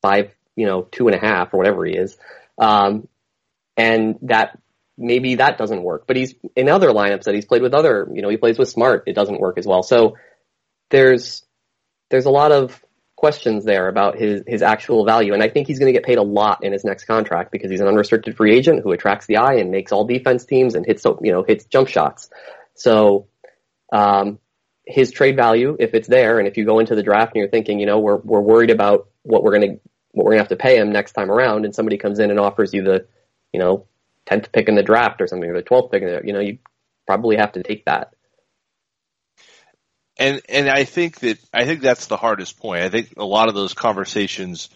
five, 0.02 0.32
you 0.56 0.66
know, 0.66 0.82
two 0.84 1.08
and 1.08 1.16
a 1.16 1.20
half 1.20 1.54
or 1.54 1.58
whatever 1.58 1.86
he 1.86 1.96
is. 1.96 2.18
Um, 2.58 3.08
and 3.76 4.18
that 4.24 4.60
maybe 4.98 5.36
that 5.36 5.58
doesn't 5.58 5.84
work. 5.84 6.06
But 6.06 6.18
he's 6.18 6.36
in 6.56 6.68
other 6.70 6.90
lineups 6.90 7.24
that 7.24 7.36
he's 7.36 7.46
played 7.46 7.62
with 7.62 7.74
other, 7.74 8.10
you 8.14 8.22
know, 8.22 8.30
he 8.30 8.38
plays 8.38 8.60
with 8.60 8.70
Smart. 8.70 9.04
It 9.08 9.16
doesn't 9.16 9.40
work 9.40 9.58
as 9.58 9.66
well. 9.66 9.84
So 9.84 10.18
there's 10.90 11.46
there's 12.10 12.26
a 12.26 12.32
lot 12.32 12.52
of 12.52 12.82
questions 13.18 13.66
there 13.66 13.90
about 13.90 14.16
his, 14.16 14.44
his 14.48 14.62
actual 14.62 15.04
value. 15.04 15.34
And 15.34 15.44
I 15.44 15.50
think 15.50 15.68
he's 15.68 15.80
going 15.80 15.92
to 15.92 16.00
get 16.00 16.06
paid 16.06 16.20
a 16.20 16.24
lot 16.24 16.64
in 16.64 16.72
his 16.72 16.86
next 16.86 17.06
contract 17.06 17.52
because 17.52 17.70
he's 17.70 17.82
an 17.82 17.88
unrestricted 17.88 18.38
free 18.38 18.56
agent 18.56 18.84
who 18.84 18.92
attracts 18.92 19.26
the 19.26 19.38
eye 19.38 19.56
and 19.56 19.72
makes 19.72 19.92
all 19.92 20.06
defense 20.06 20.46
teams 20.46 20.76
and 20.76 20.86
hits, 20.86 21.04
you 21.04 21.34
know, 21.34 21.44
hits 21.44 21.66
jump 21.66 21.90
shots. 21.90 22.30
So, 22.76 23.28
um, 23.92 24.40
his 24.86 25.12
trade 25.12 25.36
value, 25.36 25.76
if 25.80 25.94
it's 25.94 26.08
there, 26.08 26.40
and 26.40 26.48
if 26.48 26.56
you 26.56 26.64
go 26.64 26.80
into 26.80 26.96
the 26.96 27.04
draft 27.04 27.34
and 27.34 27.42
you're 27.42 27.50
thinking, 27.50 27.80
you 27.80 27.86
know, 27.86 28.00
we're, 28.00 28.18
we're 28.18 28.40
worried 28.40 28.70
about 28.70 29.10
what 29.24 29.44
we're 29.44 29.60
going 29.60 29.72
to 29.72 29.80
what 30.18 30.26
we're 30.26 30.32
gonna 30.32 30.42
have 30.42 30.50
to 30.50 30.56
pay 30.56 30.78
him 30.78 30.92
next 30.92 31.12
time 31.12 31.30
around, 31.30 31.66
and 31.66 31.76
somebody 31.76 31.98
comes 31.98 32.20
in 32.20 32.32
and 32.32 32.40
offers 32.40 32.74
you 32.74 32.84
the, 32.84 33.06
you 33.54 33.60
know, 33.60 33.86
tenth 34.26 34.52
pick 34.52 34.68
in 34.68 34.76
the 34.76 34.84
draft 34.84 35.22
or 35.22 35.28
something, 35.28 35.50
or 35.50 35.54
the 35.54 35.62
twelfth 35.62 35.92
pick 35.92 36.02
in 36.02 36.10
the, 36.10 36.22
you 36.24 36.34
know, 36.34 36.40
you 36.40 36.58
probably 37.06 37.38
have 37.38 37.52
to 37.54 37.64
take 37.64 37.86
that. 37.86 38.14
And 40.20 40.42
and 40.50 40.70
I 40.70 40.84
think 40.84 41.20
that 41.20 41.38
I 41.54 41.66
think 41.66 41.82
that's 41.82 42.08
the 42.08 42.18
hardest 42.18 42.60
point. 42.60 42.84
I 42.84 42.90
think 42.90 43.14
a 43.18 43.26
lot 43.26 43.50
of 43.50 43.56
those 43.56 43.74
conversations, 43.74 44.70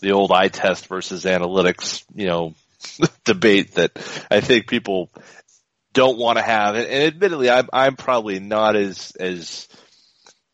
the 0.00 0.12
old 0.12 0.32
eye 0.32 0.48
test 0.48 0.88
versus 0.88 1.24
analytics, 1.24 2.04
you 2.14 2.26
know, 2.26 2.54
debate 3.24 3.74
that 3.74 3.92
I 4.30 4.40
think 4.40 4.66
people 4.66 5.10
don't 5.92 6.18
want 6.18 6.38
to 6.38 6.44
have. 6.44 6.74
And, 6.74 6.86
and 6.86 7.02
admittedly, 7.04 7.50
I'm 7.50 7.68
I'm 7.72 7.96
probably 7.96 8.40
not 8.40 8.76
as 8.76 9.12
as 9.18 9.68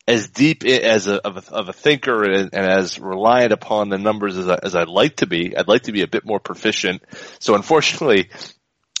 as 0.07 0.29
deep 0.29 0.63
as 0.63 1.07
a 1.07 1.15
of 1.25 1.37
a, 1.37 1.53
of 1.53 1.69
a 1.69 1.73
thinker 1.73 2.23
and, 2.23 2.49
and, 2.53 2.65
as 2.65 2.99
reliant 2.99 3.53
upon 3.53 3.89
the 3.89 3.97
numbers 3.97 4.37
as 4.37 4.47
I, 4.47 4.59
as 4.61 4.75
I'd 4.75 4.87
like 4.87 5.17
to 5.17 5.27
be. 5.27 5.55
I'd 5.57 5.67
like 5.67 5.83
to 5.83 5.91
be 5.91 6.01
a 6.01 6.07
bit 6.07 6.25
more 6.25 6.39
proficient. 6.39 7.03
So 7.39 7.55
unfortunately, 7.55 8.29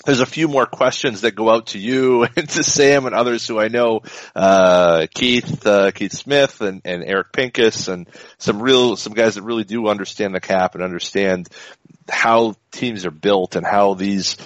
there's 0.05 0.19
a 0.19 0.25
few 0.25 0.47
more 0.47 0.65
questions 0.65 1.21
that 1.21 1.35
go 1.35 1.49
out 1.49 1.67
to 1.67 1.79
you 1.79 2.23
and 2.35 2.49
to 2.49 2.63
Sam 2.63 3.05
and 3.05 3.15
others 3.15 3.47
who 3.47 3.59
I 3.59 3.67
know, 3.67 4.01
uh, 4.35 5.07
Keith, 5.13 5.65
uh, 5.65 5.91
Keith 5.91 6.13
Smith 6.13 6.61
and, 6.61 6.81
and 6.85 7.03
Eric 7.03 7.31
Pincus 7.31 7.87
and 7.87 8.07
some 8.37 8.61
real, 8.61 8.95
some 8.95 9.13
guys 9.13 9.35
that 9.35 9.43
really 9.43 9.63
do 9.63 9.87
understand 9.87 10.33
the 10.33 10.41
cap 10.41 10.75
and 10.75 10.83
understand 10.83 11.49
how 12.09 12.55
teams 12.71 13.05
are 13.05 13.11
built 13.11 13.55
and 13.55 13.65
how 13.65 13.93
these, 13.93 14.37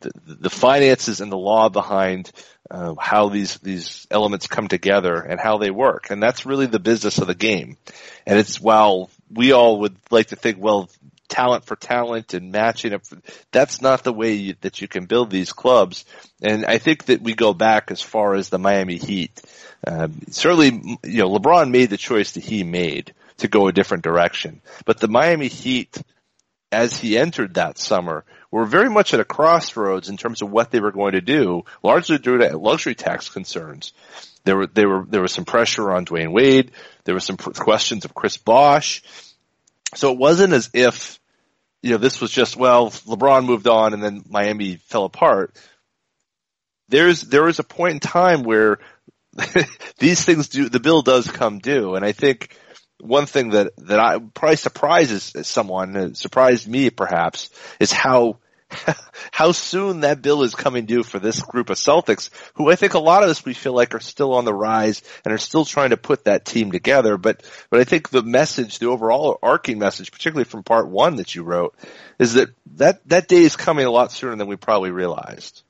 the, 0.00 0.10
the 0.26 0.50
finances 0.50 1.20
and 1.20 1.30
the 1.30 1.38
law 1.38 1.68
behind 1.68 2.30
uh, 2.70 2.94
how 2.98 3.28
these 3.30 3.56
these 3.58 4.06
elements 4.10 4.46
come 4.46 4.68
together 4.68 5.20
and 5.20 5.40
how 5.40 5.56
they 5.56 5.70
work, 5.70 6.10
and 6.10 6.22
that's 6.22 6.44
really 6.44 6.66
the 6.66 6.78
business 6.78 7.18
of 7.18 7.26
the 7.26 7.34
game. 7.34 7.78
And 8.26 8.38
it's 8.38 8.60
while 8.60 9.10
we 9.30 9.52
all 9.52 9.80
would 9.80 9.96
like 10.10 10.28
to 10.28 10.36
think, 10.36 10.58
well, 10.60 10.90
talent 11.28 11.64
for 11.64 11.76
talent 11.76 12.34
and 12.34 12.50
matching 12.52 12.94
up. 12.94 13.02
That's 13.52 13.80
not 13.80 14.04
the 14.04 14.12
way 14.12 14.34
you, 14.34 14.54
that 14.62 14.80
you 14.80 14.88
can 14.88 15.06
build 15.06 15.30
these 15.30 15.52
clubs. 15.52 16.04
And 16.42 16.64
I 16.64 16.78
think 16.78 17.06
that 17.06 17.22
we 17.22 17.34
go 17.34 17.52
back 17.54 17.90
as 17.90 18.00
far 18.00 18.34
as 18.34 18.48
the 18.48 18.58
Miami 18.58 18.96
Heat. 18.96 19.40
Um, 19.86 20.20
certainly, 20.30 20.98
you 21.04 21.18
know, 21.18 21.30
LeBron 21.30 21.70
made 21.70 21.90
the 21.90 21.96
choice 21.96 22.32
that 22.32 22.44
he 22.44 22.64
made 22.64 23.14
to 23.38 23.48
go 23.48 23.68
a 23.68 23.72
different 23.72 24.04
direction. 24.04 24.60
But 24.84 24.98
the 24.98 25.08
Miami 25.08 25.48
Heat, 25.48 26.02
as 26.72 26.96
he 26.98 27.16
entered 27.16 27.54
that 27.54 27.78
summer, 27.78 28.24
were 28.50 28.64
very 28.64 28.88
much 28.90 29.14
at 29.14 29.20
a 29.20 29.24
crossroads 29.24 30.08
in 30.08 30.16
terms 30.16 30.42
of 30.42 30.50
what 30.50 30.70
they 30.70 30.80
were 30.80 30.92
going 30.92 31.12
to 31.12 31.20
do, 31.20 31.64
largely 31.82 32.18
due 32.18 32.38
to 32.38 32.56
luxury 32.56 32.94
tax 32.94 33.28
concerns. 33.28 33.92
There 34.44 34.56
were, 34.56 34.66
there 34.66 34.88
were, 34.88 35.04
there 35.06 35.22
was 35.22 35.32
some 35.32 35.44
pressure 35.44 35.92
on 35.92 36.06
Dwyane 36.06 36.32
Wade. 36.32 36.70
There 37.04 37.14
were 37.14 37.20
some 37.20 37.36
questions 37.36 38.04
of 38.04 38.14
Chris 38.14 38.38
Bosh. 38.38 39.02
So 39.94 40.12
it 40.12 40.18
wasn't 40.18 40.52
as 40.52 40.70
if, 40.74 41.17
you 41.82 41.92
know, 41.92 41.98
this 41.98 42.20
was 42.20 42.30
just, 42.30 42.56
well, 42.56 42.90
LeBron 42.90 43.44
moved 43.44 43.68
on 43.68 43.94
and 43.94 44.02
then 44.02 44.24
Miami 44.28 44.76
fell 44.76 45.04
apart. 45.04 45.56
There's, 46.88 47.20
there 47.20 47.44
was 47.44 47.58
a 47.58 47.64
point 47.64 47.94
in 47.94 48.00
time 48.00 48.42
where 48.42 48.78
these 49.98 50.24
things 50.24 50.48
do, 50.48 50.68
the 50.68 50.80
bill 50.80 51.02
does 51.02 51.30
come 51.30 51.58
due. 51.58 51.94
And 51.94 52.04
I 52.04 52.12
think 52.12 52.56
one 53.00 53.26
thing 53.26 53.50
that, 53.50 53.72
that 53.78 54.00
I 54.00 54.18
probably 54.18 54.56
surprises 54.56 55.32
someone, 55.42 55.96
uh, 55.96 56.14
surprised 56.14 56.66
me 56.66 56.90
perhaps, 56.90 57.50
is 57.78 57.92
how 57.92 58.38
how 59.32 59.52
soon 59.52 60.00
that 60.00 60.20
bill 60.20 60.42
is 60.42 60.54
coming 60.54 60.84
due 60.84 61.02
for 61.02 61.18
this 61.18 61.40
group 61.40 61.70
of 61.70 61.76
Celtics, 61.76 62.30
who 62.54 62.70
I 62.70 62.76
think 62.76 62.94
a 62.94 62.98
lot 62.98 63.22
of 63.22 63.30
us 63.30 63.44
we 63.44 63.54
feel 63.54 63.72
like 63.72 63.94
are 63.94 64.00
still 64.00 64.34
on 64.34 64.44
the 64.44 64.54
rise 64.54 65.02
and 65.24 65.32
are 65.32 65.38
still 65.38 65.64
trying 65.64 65.90
to 65.90 65.96
put 65.96 66.24
that 66.24 66.44
team 66.44 66.70
together. 66.70 67.16
But 67.16 67.42
but 67.70 67.80
I 67.80 67.84
think 67.84 68.10
the 68.10 68.22
message, 68.22 68.78
the 68.78 68.88
overall 68.88 69.38
arcing 69.42 69.78
message, 69.78 70.12
particularly 70.12 70.44
from 70.44 70.62
part 70.62 70.88
one 70.88 71.16
that 71.16 71.34
you 71.34 71.44
wrote, 71.44 71.76
is 72.18 72.34
that 72.34 72.50
that 72.76 73.06
that 73.08 73.28
day 73.28 73.42
is 73.42 73.56
coming 73.56 73.86
a 73.86 73.90
lot 73.90 74.12
sooner 74.12 74.36
than 74.36 74.48
we 74.48 74.56
probably 74.56 74.90
realized. 74.90 75.62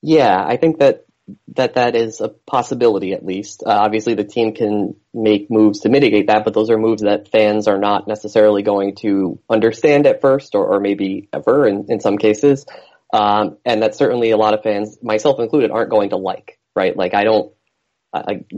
Yeah, 0.00 0.42
I 0.44 0.56
think 0.56 0.78
that 0.78 1.06
that 1.54 1.74
that 1.74 1.96
is 1.96 2.20
a 2.20 2.28
possibility 2.28 3.12
at 3.12 3.24
least. 3.24 3.62
Uh, 3.66 3.70
obviously, 3.70 4.14
the 4.14 4.24
team 4.24 4.54
can 4.54 4.96
make 5.12 5.50
moves 5.50 5.80
to 5.80 5.88
mitigate 5.88 6.26
that, 6.26 6.44
but 6.44 6.54
those 6.54 6.70
are 6.70 6.78
moves 6.78 7.02
that 7.02 7.30
fans 7.30 7.68
are 7.68 7.78
not 7.78 8.06
necessarily 8.06 8.62
going 8.62 8.96
to 8.96 9.40
understand 9.48 10.06
at 10.06 10.20
first, 10.20 10.54
or, 10.54 10.66
or 10.66 10.80
maybe 10.80 11.28
ever 11.32 11.66
in, 11.66 11.86
in 11.88 12.00
some 12.00 12.18
cases. 12.18 12.66
Um, 13.12 13.58
and 13.64 13.82
that 13.82 13.94
certainly 13.94 14.30
a 14.30 14.36
lot 14.36 14.54
of 14.54 14.62
fans, 14.62 14.98
myself 15.02 15.40
included, 15.40 15.70
aren't 15.70 15.90
going 15.90 16.10
to 16.10 16.16
like. 16.16 16.58
Right? 16.76 16.96
Like 16.96 17.14
I 17.14 17.24
don't. 17.24 17.52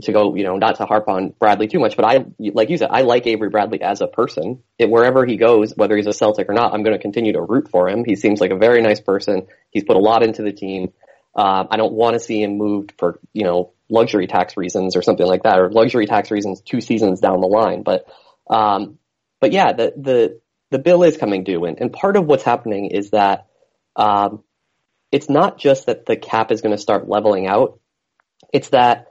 To 0.03 0.11
go, 0.11 0.35
you 0.35 0.43
know, 0.43 0.57
not 0.57 0.75
to 0.75 0.85
harp 0.85 1.07
on 1.07 1.33
Bradley 1.39 1.67
too 1.67 1.79
much, 1.79 1.95
but 1.95 2.05
I, 2.05 2.25
like 2.37 2.69
you 2.69 2.77
said, 2.77 2.89
I 2.91 3.01
like 3.01 3.25
Avery 3.25 3.49
Bradley 3.49 3.81
as 3.81 4.01
a 4.01 4.07
person. 4.07 4.61
It, 4.77 4.87
wherever 4.87 5.25
he 5.25 5.35
goes, 5.35 5.73
whether 5.75 5.97
he's 5.97 6.05
a 6.05 6.13
Celtic 6.13 6.47
or 6.47 6.53
not, 6.53 6.75
I'm 6.75 6.83
going 6.83 6.95
to 6.95 7.01
continue 7.01 7.33
to 7.33 7.41
root 7.41 7.67
for 7.71 7.89
him. 7.89 8.03
He 8.05 8.15
seems 8.15 8.39
like 8.39 8.51
a 8.51 8.55
very 8.55 8.83
nice 8.83 9.01
person. 9.01 9.47
He's 9.71 9.83
put 9.83 9.95
a 9.95 9.99
lot 9.99 10.21
into 10.21 10.43
the 10.43 10.51
team. 10.51 10.93
Uh, 11.37 11.65
I 11.69 11.77
don't 11.77 11.93
want 11.93 12.15
to 12.15 12.19
see 12.19 12.41
him 12.41 12.57
moved 12.57 12.93
for, 12.97 13.19
you 13.31 13.43
know, 13.43 13.73
luxury 13.89 14.25
tax 14.27 14.57
reasons 14.57 14.95
or 14.95 15.03
something 15.03 15.25
like 15.25 15.43
that, 15.43 15.59
or 15.59 15.71
luxury 15.71 16.07
tax 16.07 16.31
reasons 16.31 16.61
two 16.61 16.81
seasons 16.81 17.19
down 17.19 17.41
the 17.41 17.47
line. 17.47 17.83
But, 17.83 18.07
um, 18.49 18.97
but 19.39 19.51
yeah, 19.51 19.73
the, 19.73 19.93
the, 19.95 20.41
the 20.71 20.79
bill 20.79 21.03
is 21.03 21.15
coming 21.15 21.43
due. 21.43 21.65
And, 21.65 21.79
and 21.79 21.93
part 21.93 22.17
of 22.17 22.25
what's 22.25 22.43
happening 22.43 22.87
is 22.87 23.11
that, 23.11 23.45
um, 23.95 24.43
it's 25.11 25.29
not 25.29 25.57
just 25.57 25.85
that 25.85 26.05
the 26.05 26.17
cap 26.17 26.51
is 26.51 26.61
going 26.61 26.75
to 26.75 26.81
start 26.81 27.07
leveling 27.07 27.47
out. 27.47 27.79
It's 28.51 28.69
that 28.69 29.07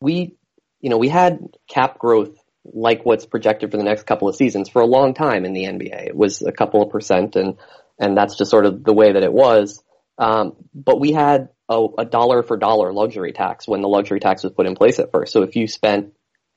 we, 0.00 0.36
you 0.80 0.90
know, 0.90 0.98
we 0.98 1.08
had 1.08 1.38
cap 1.68 1.98
growth 1.98 2.36
like 2.64 3.04
what's 3.04 3.26
projected 3.26 3.70
for 3.70 3.76
the 3.76 3.84
next 3.84 4.06
couple 4.06 4.28
of 4.28 4.36
seasons 4.36 4.68
for 4.68 4.82
a 4.82 4.86
long 4.86 5.14
time 5.14 5.44
in 5.44 5.52
the 5.52 5.64
NBA. 5.64 6.06
It 6.06 6.16
was 6.16 6.42
a 6.42 6.52
couple 6.52 6.82
of 6.82 6.90
percent 6.90 7.36
and, 7.36 7.56
and 7.98 8.16
that's 8.16 8.36
just 8.36 8.50
sort 8.50 8.66
of 8.66 8.84
the 8.84 8.92
way 8.92 9.12
that 9.12 9.22
it 9.22 9.32
was. 9.32 9.82
Um, 10.18 10.56
but 10.74 11.00
we 11.00 11.12
had 11.12 11.48
a, 11.68 11.86
a, 11.98 12.04
dollar 12.04 12.42
for 12.42 12.56
dollar 12.56 12.92
luxury 12.92 13.32
tax 13.32 13.66
when 13.66 13.80
the 13.80 13.88
luxury 13.88 14.20
tax 14.20 14.42
was 14.42 14.52
put 14.52 14.66
in 14.66 14.74
place 14.74 14.98
at 14.98 15.10
first. 15.10 15.32
So 15.32 15.42
if 15.42 15.56
you 15.56 15.66
spent 15.66 16.12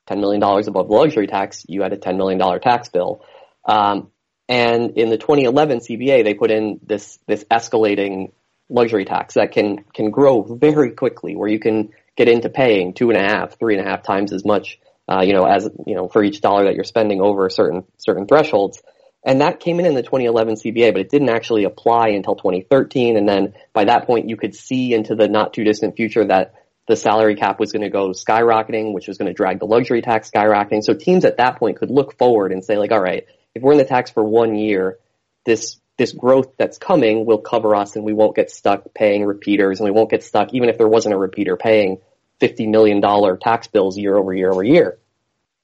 $10 0.09 0.19
million 0.19 0.43
above 0.43 0.89
luxury 0.89 1.27
tax, 1.27 1.65
you 1.67 1.81
had 1.81 1.93
a 1.93 1.97
$10 1.97 2.17
million 2.17 2.59
tax 2.59 2.89
bill. 2.89 3.23
Um, 3.63 4.11
and 4.47 4.97
in 4.97 5.09
the 5.09 5.17
2011 5.17 5.79
CBA, 5.79 6.23
they 6.23 6.33
put 6.33 6.51
in 6.51 6.79
this, 6.83 7.17
this 7.27 7.43
escalating 7.45 8.31
luxury 8.69 9.05
tax 9.05 9.35
that 9.35 9.51
can, 9.51 9.85
can 9.93 10.11
grow 10.11 10.41
very 10.41 10.91
quickly 10.91 11.35
where 11.35 11.49
you 11.49 11.59
can 11.59 11.91
get 12.15 12.27
into 12.27 12.49
paying 12.49 12.93
two 12.93 13.09
and 13.09 13.17
a 13.17 13.23
half, 13.23 13.57
three 13.57 13.77
and 13.77 13.85
a 13.85 13.89
half 13.89 14.03
times 14.03 14.33
as 14.33 14.45
much, 14.45 14.79
uh, 15.07 15.21
you 15.23 15.33
know, 15.33 15.45
as, 15.45 15.67
you 15.87 15.95
know, 15.95 16.07
for 16.07 16.23
each 16.23 16.41
dollar 16.41 16.65
that 16.65 16.75
you're 16.75 16.83
spending 16.83 17.21
over 17.21 17.49
certain, 17.49 17.83
certain 17.97 18.27
thresholds. 18.27 18.81
And 19.25 19.41
that 19.41 19.59
came 19.59 19.79
in 19.79 19.87
in 19.87 19.95
the 19.95 20.03
2011 20.03 20.55
CBA, 20.55 20.93
but 20.93 21.01
it 21.01 21.09
didn't 21.09 21.29
actually 21.29 21.63
apply 21.63 22.09
until 22.09 22.35
2013. 22.35 23.17
And 23.17 23.27
then 23.27 23.55
by 23.73 23.85
that 23.85 24.05
point, 24.05 24.29
you 24.29 24.37
could 24.37 24.55
see 24.55 24.93
into 24.93 25.15
the 25.15 25.27
not 25.27 25.51
too 25.53 25.63
distant 25.63 25.95
future 25.95 26.23
that 26.25 26.53
the 26.87 26.95
salary 26.95 27.35
cap 27.35 27.59
was 27.59 27.71
going 27.71 27.81
to 27.81 27.89
go 27.89 28.09
skyrocketing, 28.09 28.93
which 28.93 29.07
was 29.07 29.17
going 29.17 29.27
to 29.27 29.33
drag 29.33 29.57
the 29.57 29.65
luxury 29.65 30.03
tax 30.03 30.29
skyrocketing. 30.29 30.83
So 30.83 30.93
teams 30.93 31.25
at 31.25 31.37
that 31.37 31.57
point 31.57 31.79
could 31.79 31.89
look 31.89 32.19
forward 32.19 32.51
and 32.51 32.63
say 32.63 32.77
like, 32.77 32.91
all 32.91 33.01
right, 33.01 33.25
if 33.55 33.63
we're 33.63 33.71
in 33.71 33.79
the 33.79 33.85
tax 33.85 34.11
for 34.11 34.23
one 34.23 34.53
year, 34.53 34.99
this, 35.43 35.79
this 35.97 36.11
growth 36.11 36.53
that's 36.57 36.77
coming 36.77 37.25
will 37.25 37.39
cover 37.39 37.75
us 37.75 37.95
and 37.95 38.05
we 38.05 38.13
won't 38.13 38.35
get 38.35 38.51
stuck 38.51 38.93
paying 38.93 39.25
repeaters 39.25 39.79
and 39.79 39.85
we 39.85 39.91
won't 39.91 40.11
get 40.11 40.23
stuck, 40.23 40.53
even 40.53 40.69
if 40.69 40.77
there 40.77 40.87
wasn't 40.87 41.15
a 41.15 41.17
repeater 41.17 41.57
paying 41.57 41.97
$50 42.41 42.69
million 42.69 43.01
tax 43.39 43.65
bills 43.65 43.97
year 43.97 44.15
over 44.15 44.35
year 44.35 44.51
over 44.51 44.63
year. 44.63 44.99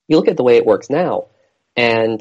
You 0.07 0.15
look 0.15 0.27
at 0.27 0.37
the 0.37 0.43
way 0.43 0.57
it 0.57 0.65
works 0.65 0.89
now 0.89 1.27
and 1.75 2.19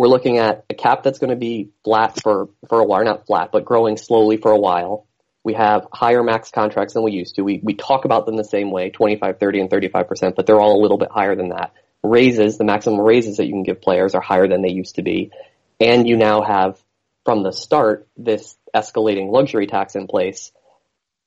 we're 0.00 0.08
looking 0.08 0.38
at 0.38 0.64
a 0.70 0.74
cap 0.74 1.02
that's 1.02 1.18
going 1.18 1.28
to 1.28 1.36
be 1.36 1.72
flat 1.84 2.18
for, 2.22 2.48
for 2.70 2.80
a 2.80 2.84
while, 2.84 3.04
not 3.04 3.26
flat, 3.26 3.50
but 3.52 3.66
growing 3.66 3.98
slowly 3.98 4.38
for 4.38 4.50
a 4.50 4.58
while. 4.58 5.06
We 5.44 5.52
have 5.52 5.88
higher 5.92 6.22
max 6.22 6.50
contracts 6.50 6.94
than 6.94 7.02
we 7.02 7.12
used 7.12 7.34
to. 7.34 7.42
We, 7.42 7.60
we 7.62 7.74
talk 7.74 8.06
about 8.06 8.24
them 8.24 8.38
the 8.38 8.42
same 8.42 8.70
way, 8.70 8.88
25, 8.88 9.38
30, 9.38 9.60
and 9.60 9.68
35%, 9.68 10.36
but 10.36 10.46
they're 10.46 10.58
all 10.58 10.80
a 10.80 10.80
little 10.80 10.96
bit 10.96 11.10
higher 11.10 11.36
than 11.36 11.50
that. 11.50 11.74
Raises, 12.02 12.56
the 12.56 12.64
maximum 12.64 12.98
raises 12.98 13.36
that 13.36 13.44
you 13.44 13.52
can 13.52 13.62
give 13.62 13.82
players 13.82 14.14
are 14.14 14.22
higher 14.22 14.48
than 14.48 14.62
they 14.62 14.70
used 14.70 14.94
to 14.94 15.02
be. 15.02 15.32
And 15.78 16.08
you 16.08 16.16
now 16.16 16.40
have, 16.40 16.82
from 17.26 17.42
the 17.42 17.52
start, 17.52 18.08
this 18.16 18.56
escalating 18.74 19.30
luxury 19.30 19.66
tax 19.66 19.96
in 19.96 20.06
place. 20.06 20.50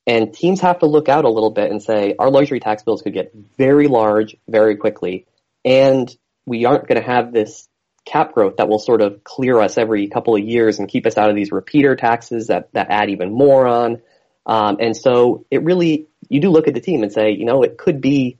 And 0.07 0.33
teams 0.33 0.61
have 0.61 0.79
to 0.79 0.87
look 0.87 1.09
out 1.09 1.25
a 1.25 1.29
little 1.29 1.51
bit 1.51 1.69
and 1.69 1.79
say, 1.79 2.15
our 2.17 2.31
luxury 2.31 2.59
tax 2.59 2.81
bills 2.81 3.03
could 3.03 3.13
get 3.13 3.35
very 3.55 3.87
large 3.87 4.35
very 4.47 4.77
quickly. 4.77 5.27
And 5.63 6.11
we 6.47 6.65
aren't 6.65 6.87
going 6.87 6.99
to 6.99 7.07
have 7.07 7.31
this 7.31 7.69
cap 8.05 8.33
growth 8.33 8.57
that 8.57 8.67
will 8.67 8.79
sort 8.79 9.01
of 9.01 9.23
clear 9.23 9.59
us 9.59 9.77
every 9.77 10.07
couple 10.07 10.35
of 10.35 10.43
years 10.43 10.79
and 10.79 10.89
keep 10.89 11.05
us 11.05 11.17
out 11.17 11.29
of 11.29 11.35
these 11.35 11.51
repeater 11.51 11.95
taxes 11.95 12.47
that, 12.47 12.71
that 12.73 12.87
add 12.89 13.09
even 13.09 13.31
more 13.31 13.65
on. 13.67 14.01
Um, 14.45 14.77
and 14.79 14.95
so 14.95 15.45
it 15.49 15.63
really, 15.63 16.07
you 16.27 16.41
do 16.41 16.49
look 16.49 16.67
at 16.67 16.73
the 16.73 16.81
team 16.81 17.03
and 17.03 17.11
say, 17.11 17.31
you 17.31 17.45
know, 17.45 17.63
it 17.63 17.77
could 17.77 18.01
be 18.01 18.39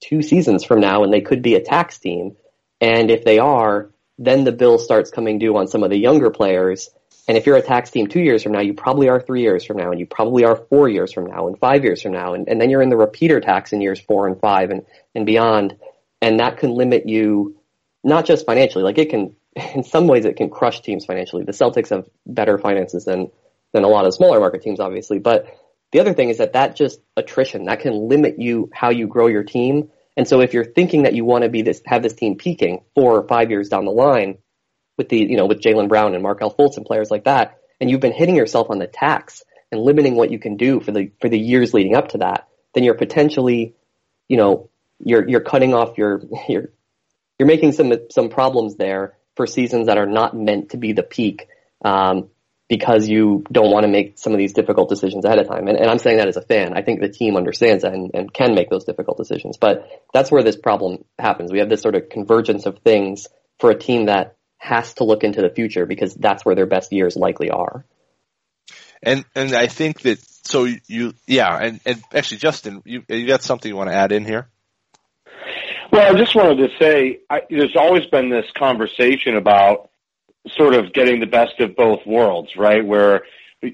two 0.00 0.22
seasons 0.22 0.64
from 0.64 0.80
now 0.80 1.04
and 1.04 1.12
they 1.12 1.20
could 1.20 1.42
be 1.42 1.54
a 1.54 1.62
tax 1.62 1.98
team. 1.98 2.36
And 2.80 3.10
if 3.10 3.24
they 3.24 3.38
are, 3.38 3.90
then 4.18 4.44
the 4.44 4.52
bill 4.52 4.78
starts 4.78 5.10
coming 5.10 5.38
due 5.38 5.56
on 5.56 5.66
some 5.66 5.82
of 5.82 5.90
the 5.90 5.98
younger 5.98 6.30
players. 6.30 6.88
And 7.28 7.36
if 7.36 7.44
you're 7.44 7.56
a 7.56 7.62
tax 7.62 7.90
team 7.90 8.06
two 8.06 8.20
years 8.20 8.42
from 8.42 8.52
now, 8.52 8.60
you 8.60 8.72
probably 8.74 9.08
are 9.08 9.20
three 9.20 9.42
years 9.42 9.64
from 9.64 9.78
now, 9.78 9.90
and 9.90 9.98
you 9.98 10.06
probably 10.06 10.44
are 10.44 10.56
four 10.56 10.88
years 10.88 11.12
from 11.12 11.26
now, 11.26 11.48
and 11.48 11.58
five 11.58 11.82
years 11.82 12.00
from 12.00 12.12
now, 12.12 12.34
and, 12.34 12.48
and 12.48 12.60
then 12.60 12.70
you're 12.70 12.82
in 12.82 12.88
the 12.88 12.96
repeater 12.96 13.40
tax 13.40 13.72
in 13.72 13.80
years 13.80 13.98
four 14.00 14.28
and 14.28 14.40
five 14.40 14.70
and, 14.70 14.86
and 15.14 15.26
beyond. 15.26 15.76
And 16.22 16.38
that 16.40 16.58
can 16.58 16.70
limit 16.70 17.08
you 17.08 17.56
not 18.06 18.24
just 18.24 18.46
financially. 18.46 18.84
Like 18.84 18.98
it 18.98 19.10
can, 19.10 19.36
in 19.74 19.82
some 19.82 20.06
ways, 20.06 20.24
it 20.24 20.36
can 20.36 20.48
crush 20.48 20.80
teams 20.80 21.04
financially. 21.04 21.44
The 21.44 21.52
Celtics 21.52 21.90
have 21.90 22.08
better 22.24 22.56
finances 22.56 23.04
than 23.04 23.30
than 23.72 23.84
a 23.84 23.88
lot 23.88 24.06
of 24.06 24.14
smaller 24.14 24.40
market 24.40 24.62
teams, 24.62 24.80
obviously. 24.80 25.18
But 25.18 25.46
the 25.92 26.00
other 26.00 26.14
thing 26.14 26.30
is 26.30 26.38
that 26.38 26.54
that 26.54 26.76
just 26.76 27.00
attrition 27.16 27.64
that 27.64 27.80
can 27.80 28.08
limit 28.08 28.36
you 28.38 28.70
how 28.72 28.90
you 28.90 29.06
grow 29.06 29.26
your 29.26 29.42
team. 29.42 29.90
And 30.16 30.26
so 30.26 30.40
if 30.40 30.54
you're 30.54 30.64
thinking 30.64 31.02
that 31.02 31.14
you 31.14 31.26
want 31.26 31.42
to 31.42 31.50
be 31.50 31.62
this 31.62 31.82
have 31.84 32.02
this 32.02 32.14
team 32.14 32.36
peaking 32.36 32.84
four 32.94 33.18
or 33.18 33.26
five 33.28 33.50
years 33.50 33.68
down 33.68 33.84
the 33.84 33.90
line 33.90 34.38
with 34.96 35.08
the 35.08 35.18
you 35.18 35.36
know 35.36 35.46
with 35.46 35.60
Jaylen 35.60 35.88
Brown 35.88 36.14
and 36.14 36.22
Markelle 36.22 36.54
Fultz 36.54 36.76
and 36.76 36.86
players 36.86 37.10
like 37.10 37.24
that, 37.24 37.58
and 37.80 37.90
you've 37.90 38.00
been 38.00 38.12
hitting 38.12 38.36
yourself 38.36 38.70
on 38.70 38.78
the 38.78 38.86
tax 38.86 39.42
and 39.72 39.80
limiting 39.80 40.14
what 40.14 40.30
you 40.30 40.38
can 40.38 40.56
do 40.56 40.80
for 40.80 40.92
the 40.92 41.10
for 41.20 41.28
the 41.28 41.38
years 41.38 41.74
leading 41.74 41.96
up 41.96 42.08
to 42.10 42.18
that, 42.18 42.48
then 42.72 42.84
you're 42.84 42.94
potentially, 42.94 43.74
you 44.28 44.36
know, 44.36 44.70
you're 45.00 45.28
you're 45.28 45.40
cutting 45.40 45.74
off 45.74 45.98
your 45.98 46.22
you're 46.48 46.70
you're 47.38 47.46
making 47.46 47.72
some 47.72 47.92
some 48.10 48.28
problems 48.28 48.76
there 48.76 49.16
for 49.34 49.46
seasons 49.46 49.86
that 49.86 49.98
are 49.98 50.06
not 50.06 50.34
meant 50.34 50.70
to 50.70 50.76
be 50.76 50.92
the 50.92 51.02
peak 51.02 51.48
um, 51.84 52.30
because 52.68 53.08
you 53.08 53.44
don't 53.52 53.70
want 53.70 53.84
to 53.84 53.88
make 53.88 54.18
some 54.18 54.32
of 54.32 54.38
these 54.38 54.52
difficult 54.52 54.88
decisions 54.88 55.24
ahead 55.24 55.38
of 55.38 55.46
time. 55.46 55.68
And, 55.68 55.78
and 55.78 55.88
I'm 55.88 55.98
saying 55.98 56.16
that 56.16 56.26
as 56.26 56.36
a 56.36 56.42
fan. 56.42 56.72
I 56.76 56.82
think 56.82 57.00
the 57.00 57.08
team 57.08 57.36
understands 57.36 57.82
that 57.82 57.92
and, 57.92 58.10
and 58.14 58.32
can 58.32 58.54
make 58.54 58.70
those 58.70 58.84
difficult 58.84 59.18
decisions. 59.18 59.56
But 59.56 59.88
that's 60.12 60.32
where 60.32 60.42
this 60.42 60.56
problem 60.56 61.04
happens. 61.18 61.52
We 61.52 61.60
have 61.60 61.68
this 61.68 61.82
sort 61.82 61.94
of 61.94 62.08
convergence 62.08 62.66
of 62.66 62.78
things 62.78 63.28
for 63.60 63.70
a 63.70 63.78
team 63.78 64.06
that 64.06 64.36
has 64.58 64.94
to 64.94 65.04
look 65.04 65.22
into 65.22 65.42
the 65.42 65.50
future 65.50 65.86
because 65.86 66.14
that's 66.14 66.44
where 66.44 66.54
their 66.54 66.66
best 66.66 66.92
years 66.92 67.14
likely 67.14 67.50
are. 67.50 67.84
And 69.02 69.24
and 69.34 69.54
I 69.54 69.66
think 69.66 70.00
that 70.00 70.18
so 70.20 70.66
you 70.86 71.12
yeah 71.26 71.54
and 71.56 71.80
and 71.84 72.02
actually 72.14 72.38
Justin 72.38 72.82
you 72.84 73.02
you 73.08 73.26
got 73.26 73.42
something 73.42 73.68
you 73.68 73.76
want 73.76 73.90
to 73.90 73.94
add 73.94 74.10
in 74.10 74.24
here? 74.24 74.48
Well, 75.96 76.14
I 76.14 76.18
just 76.18 76.34
wanted 76.34 76.58
to 76.58 76.76
say 76.78 77.20
I, 77.30 77.40
there's 77.48 77.74
always 77.74 78.04
been 78.04 78.28
this 78.28 78.44
conversation 78.54 79.34
about 79.34 79.88
sort 80.46 80.74
of 80.74 80.92
getting 80.92 81.20
the 81.20 81.26
best 81.26 81.58
of 81.58 81.74
both 81.74 82.04
worlds, 82.04 82.54
right? 82.54 82.84
Where 82.84 83.22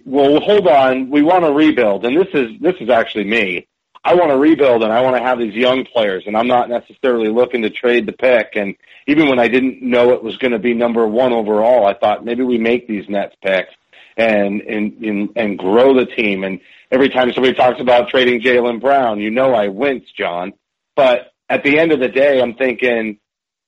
well, 0.07 0.39
hold 0.39 0.69
on, 0.69 1.11
we 1.11 1.23
want 1.23 1.45
to 1.45 1.51
rebuild, 1.51 2.05
and 2.05 2.17
this 2.17 2.29
is 2.33 2.61
this 2.61 2.77
is 2.79 2.91
actually 2.91 3.25
me. 3.25 3.67
I 4.05 4.15
want 4.15 4.31
to 4.31 4.37
rebuild, 4.37 4.85
and 4.85 4.93
I 4.93 5.01
want 5.01 5.17
to 5.17 5.23
have 5.23 5.41
these 5.41 5.55
young 5.55 5.85
players, 5.85 6.23
and 6.29 6.37
I'm 6.37 6.47
not 6.47 6.69
necessarily 6.69 7.29
looking 7.29 7.63
to 7.63 7.71
trade 7.71 8.07
the 8.07 8.13
pick. 8.13 8.51
And 8.55 8.77
even 9.09 9.29
when 9.29 9.41
I 9.41 9.49
didn't 9.49 9.83
know 9.83 10.13
it 10.13 10.23
was 10.23 10.37
going 10.37 10.53
to 10.53 10.61
be 10.61 10.75
number 10.75 11.05
one 11.05 11.33
overall, 11.33 11.87
I 11.87 11.95
thought 11.95 12.25
maybe 12.25 12.45
we 12.45 12.57
make 12.57 12.87
these 12.87 13.09
Nets 13.09 13.35
picks 13.43 13.75
and 14.17 14.61
and 14.61 14.93
and, 15.03 15.31
and 15.35 15.59
grow 15.59 15.93
the 15.93 16.07
team. 16.07 16.45
And 16.45 16.61
every 16.89 17.09
time 17.09 17.33
somebody 17.33 17.55
talks 17.55 17.81
about 17.81 18.11
trading 18.11 18.41
Jaylen 18.43 18.81
Brown, 18.81 19.19
you 19.19 19.33
know 19.33 19.55
I 19.55 19.67
wince, 19.67 20.05
John. 20.17 20.53
But 20.95 21.32
at 21.49 21.65
the 21.65 21.79
end 21.79 21.93
of 21.93 22.01
the 22.01 22.09
day, 22.09 22.41
I'm 22.41 22.55
thinking, 22.55 23.19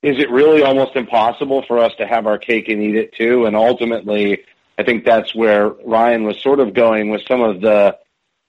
is 0.02 0.19
it 0.19 0.31
really 0.31 0.62
almost 0.62 0.97
impossible 0.97 1.64
for 1.66 1.78
us 1.78 1.93
to 1.99 2.07
have 2.07 2.26
our 2.26 2.38
cake 2.38 2.69
and 2.69 2.83
eat 2.83 2.97
it 2.97 3.14
too? 3.14 3.47
And 3.47 3.57
ultimately, 3.57 4.45
I 4.78 4.83
think 4.83 5.04
that's 5.04 5.35
where 5.35 5.69
Ryan 5.69 6.25
was 6.25 6.40
sort 6.43 6.61
of 6.61 6.75
going 6.75 7.11
with 7.11 7.23
some 7.26 7.40
of 7.40 7.61
the, 7.61 7.99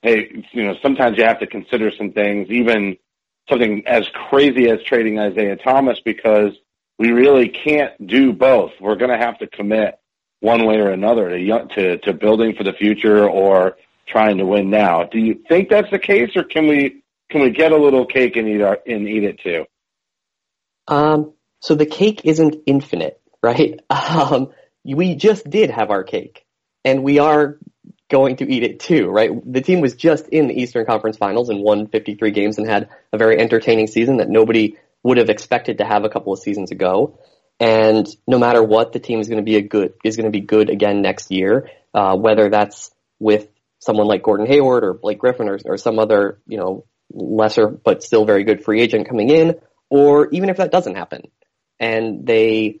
hey, 0.02 0.44
you 0.52 0.64
know, 0.64 0.74
sometimes 0.82 1.16
you 1.18 1.24
have 1.24 1.40
to 1.40 1.46
consider 1.46 1.90
some 1.96 2.12
things, 2.12 2.50
even 2.50 2.96
something 3.48 3.86
as 3.86 4.08
crazy 4.08 4.68
as 4.68 4.82
trading 4.82 5.18
Isaiah 5.18 5.56
Thomas, 5.56 6.00
because 6.04 6.52
we 6.98 7.12
really 7.12 7.48
can't 7.48 8.06
do 8.06 8.32
both. 8.32 8.72
We're 8.80 8.96
going 8.96 9.10
to 9.10 9.24
have 9.24 9.38
to 9.38 9.46
commit 9.46 9.98
one 10.40 10.66
way 10.66 10.76
or 10.76 10.90
another 10.90 11.30
to, 11.30 11.66
to 11.74 11.98
to 11.98 12.12
building 12.12 12.54
for 12.54 12.64
the 12.64 12.72
future 12.72 13.28
or 13.28 13.76
trying 14.06 14.38
to 14.38 14.46
win 14.46 14.70
now. 14.70 15.04
Do 15.04 15.18
you 15.18 15.40
think 15.48 15.68
that's 15.68 15.90
the 15.90 15.98
case, 15.98 16.30
or 16.36 16.44
can 16.44 16.66
we 16.66 17.02
can 17.30 17.42
we 17.42 17.50
get 17.50 17.72
a 17.72 17.76
little 17.76 18.06
cake 18.06 18.36
and 18.36 18.48
eat 18.48 18.62
our, 18.62 18.78
and 18.86 19.08
eat 19.08 19.24
it 19.24 19.40
too? 19.40 19.64
Um, 20.88 21.32
so 21.60 21.74
the 21.74 21.86
cake 21.86 22.22
isn't 22.24 22.56
infinite, 22.66 23.20
right? 23.42 23.80
Um, 23.90 24.50
we 24.84 25.16
just 25.16 25.50
did 25.50 25.70
have 25.70 25.90
our 25.90 26.04
cake, 26.04 26.46
and 26.84 27.02
we 27.02 27.18
are 27.18 27.58
going 28.08 28.36
to 28.36 28.50
eat 28.50 28.62
it 28.62 28.78
too, 28.78 29.08
right? 29.08 29.30
The 29.52 29.60
team 29.60 29.80
was 29.80 29.94
just 29.94 30.28
in 30.28 30.46
the 30.46 30.54
Eastern 30.54 30.86
Conference 30.86 31.16
Finals 31.16 31.48
and 31.48 31.60
won 31.60 31.88
53 31.88 32.30
games 32.30 32.58
and 32.58 32.68
had 32.68 32.88
a 33.12 33.18
very 33.18 33.38
entertaining 33.38 33.88
season 33.88 34.18
that 34.18 34.28
nobody 34.28 34.76
would 35.02 35.18
have 35.18 35.28
expected 35.28 35.78
to 35.78 35.84
have 35.84 36.04
a 36.04 36.08
couple 36.08 36.32
of 36.32 36.38
seasons 36.38 36.70
ago. 36.70 37.18
And 37.58 38.06
no 38.26 38.38
matter 38.38 38.62
what, 38.62 38.92
the 38.92 39.00
team 39.00 39.18
is 39.20 39.28
going 39.28 39.42
to 39.42 39.44
be 39.44 39.56
a 39.56 39.62
good 39.62 39.94
is 40.04 40.16
going 40.16 40.30
to 40.30 40.30
be 40.30 40.44
good 40.44 40.70
again 40.70 41.02
next 41.02 41.30
year. 41.30 41.70
Uh, 41.94 42.16
whether 42.16 42.50
that's 42.50 42.90
with 43.18 43.48
someone 43.78 44.06
like 44.06 44.22
Gordon 44.22 44.46
Hayward 44.46 44.84
or 44.84 44.94
Blake 44.94 45.18
Griffin 45.18 45.48
or, 45.48 45.58
or 45.64 45.76
some 45.78 45.98
other 45.98 46.38
you 46.46 46.58
know 46.58 46.84
lesser 47.12 47.68
but 47.68 48.02
still 48.02 48.24
very 48.24 48.44
good 48.44 48.64
free 48.64 48.80
agent 48.80 49.08
coming 49.08 49.30
in, 49.30 49.56
or 49.90 50.28
even 50.30 50.48
if 50.48 50.58
that 50.58 50.72
doesn't 50.72 50.96
happen, 50.96 51.22
and 51.78 52.26
they 52.26 52.80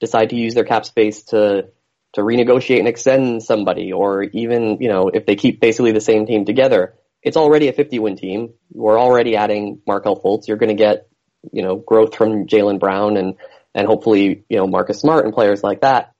decide 0.00 0.30
to 0.30 0.36
use 0.36 0.54
their 0.54 0.64
cap 0.64 0.84
space 0.84 1.24
to 1.24 1.68
to 2.12 2.22
renegotiate 2.22 2.78
and 2.78 2.88
extend 2.88 3.42
somebody, 3.42 3.92
or 3.92 4.22
even 4.22 4.78
you 4.80 4.88
know 4.88 5.08
if 5.08 5.26
they 5.26 5.36
keep 5.36 5.60
basically 5.60 5.92
the 5.92 6.00
same 6.00 6.26
team 6.26 6.44
together, 6.44 6.94
it's 7.22 7.36
already 7.36 7.68
a 7.68 7.72
50 7.72 7.98
win 7.98 8.16
team. 8.16 8.54
We're 8.72 9.00
already 9.00 9.36
adding 9.36 9.80
Markelle 9.86 10.20
Fultz. 10.20 10.48
You're 10.48 10.56
going 10.56 10.76
to 10.76 10.82
get 10.82 11.08
you 11.52 11.62
know 11.62 11.76
growth 11.76 12.16
from 12.16 12.46
Jaylen 12.46 12.80
Brown 12.80 13.16
and 13.16 13.36
and 13.76 13.86
hopefully, 13.86 14.42
you 14.48 14.56
know, 14.56 14.66
Marcus 14.66 14.98
Smart 14.98 15.26
and 15.26 15.34
players 15.34 15.62
like 15.62 15.82
that. 15.82 16.14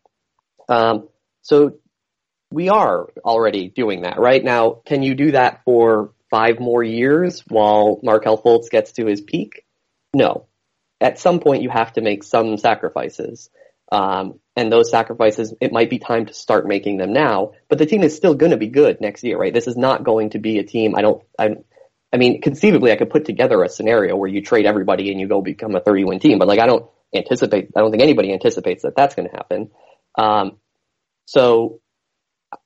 Um, 0.68 1.08
so 1.40 1.78
we 2.50 2.68
are 2.68 3.08
already 3.24 3.68
doing 3.70 4.02
that, 4.02 4.18
right? 4.18 4.44
Now, 4.44 4.82
can 4.84 5.02
you 5.02 5.14
do 5.14 5.32
that 5.32 5.62
for 5.64 6.12
five 6.30 6.58
more 6.60 6.82
years 6.82 7.42
while 7.48 8.00
Markelle 8.02 8.40
Fultz 8.40 8.70
gets 8.70 8.92
to 8.92 9.06
his 9.06 9.20
peak? 9.20 9.64
No. 10.14 10.46
At 11.00 11.18
some 11.18 11.40
point, 11.40 11.62
you 11.62 11.70
have 11.70 11.92
to 11.94 12.00
make 12.00 12.22
some 12.22 12.56
sacrifices. 12.56 13.50
Um, 13.92 14.40
and 14.56 14.72
those 14.72 14.90
sacrifices, 14.90 15.54
it 15.60 15.72
might 15.72 15.90
be 15.90 15.98
time 15.98 16.26
to 16.26 16.34
start 16.34 16.66
making 16.66 16.96
them 16.96 17.12
now, 17.12 17.52
but 17.68 17.78
the 17.78 17.86
team 17.86 18.02
is 18.02 18.16
still 18.16 18.34
going 18.34 18.50
to 18.50 18.56
be 18.56 18.66
good 18.68 19.00
next 19.00 19.22
year, 19.22 19.38
right? 19.38 19.54
This 19.54 19.68
is 19.68 19.76
not 19.76 20.02
going 20.02 20.30
to 20.30 20.38
be 20.38 20.58
a 20.58 20.64
team. 20.64 20.96
I 20.96 21.02
don't, 21.02 21.22
I, 21.38 21.56
I 22.12 22.16
mean, 22.16 22.40
conceivably, 22.40 22.90
I 22.90 22.96
could 22.96 23.10
put 23.10 23.26
together 23.26 23.62
a 23.62 23.68
scenario 23.68 24.16
where 24.16 24.28
you 24.28 24.42
trade 24.42 24.66
everybody 24.66 25.12
and 25.12 25.20
you 25.20 25.28
go 25.28 25.40
become 25.40 25.76
a 25.76 25.80
30 25.80 26.04
win 26.04 26.18
team, 26.18 26.38
but 26.38 26.48
like, 26.48 26.58
I 26.60 26.66
don't, 26.66 26.88
anticipate. 27.14 27.70
I 27.76 27.80
don't 27.80 27.90
think 27.90 28.02
anybody 28.02 28.32
anticipates 28.32 28.82
that 28.82 28.96
that's 28.96 29.14
going 29.14 29.28
to 29.28 29.36
happen. 29.36 29.70
Um, 30.16 30.58
so 31.26 31.80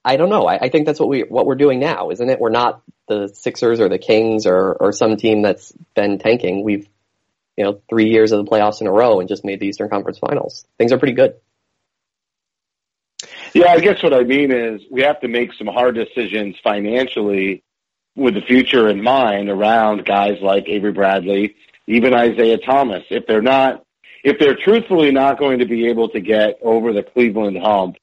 I 0.05 0.17
don't 0.17 0.29
know. 0.29 0.47
I, 0.47 0.59
I, 0.63 0.69
think 0.69 0.87
that's 0.87 1.01
what 1.01 1.09
we 1.09 1.23
what 1.23 1.47
we're 1.47 1.55
doing 1.55 1.81
now, 1.81 2.11
isn't 2.11 2.29
it? 2.29 2.41
We're 2.41 2.51
not 2.51 2.83
the 3.09 3.29
Sixers 3.29 3.81
or 3.81 3.89
the 3.89 3.99
Kings 3.99 4.47
or 4.47 4.75
or 4.75 4.93
some 4.93 5.17
team 5.17 5.43
that's 5.43 5.73
been 5.95 6.19
tanking. 6.19 6.65
We've 6.65 6.89
you 7.57 7.65
know 7.65 7.81
three 7.89 8.11
years 8.11 8.33
of 8.33 8.45
the 8.45 8.51
playoffs 8.51 8.81
in 8.81 8.87
a 8.87 8.93
row 8.93 9.21
and 9.21 9.29
just 9.29 9.45
made 9.45 9.61
the 9.61 9.67
Eastern 9.67 9.89
Conference 9.89 10.19
Finals. 10.19 10.67
Things 10.79 10.93
are 10.93 10.99
pretty 10.99 11.15
good. 11.15 11.35
Yeah, 13.53 13.73
I 13.73 13.81
guess 13.81 14.03
what 14.03 14.15
I 14.15 14.23
mean 14.23 14.53
is 14.53 14.83
we 14.91 15.03
have 15.03 15.21
to 15.21 15.29
make 15.29 15.53
some 15.55 15.67
hard 15.67 15.97
decisions 15.97 16.57
financially 16.63 17.65
with 18.15 18.35
the 18.35 18.41
future 18.41 18.89
in 18.89 19.03
mind 19.03 19.49
around 19.49 20.05
guys 20.05 20.39
like 20.41 20.69
Avery 20.69 20.93
Bradley, 20.93 21.57
even 21.87 22.15
Isaiah 22.15 22.59
Thomas. 22.59 23.05
If 23.11 23.27
they're 23.27 23.43
not 23.43 23.85
if 24.23 24.39
they're 24.39 24.57
truthfully 24.57 25.11
not 25.11 25.39
going 25.39 25.61
to 25.61 25.67
be 25.67 25.89
able 25.89 26.11
to 26.11 26.21
get 26.21 26.59
over 26.63 26.93
the 26.93 27.03
Cleveland 27.03 27.59
hump 27.59 27.97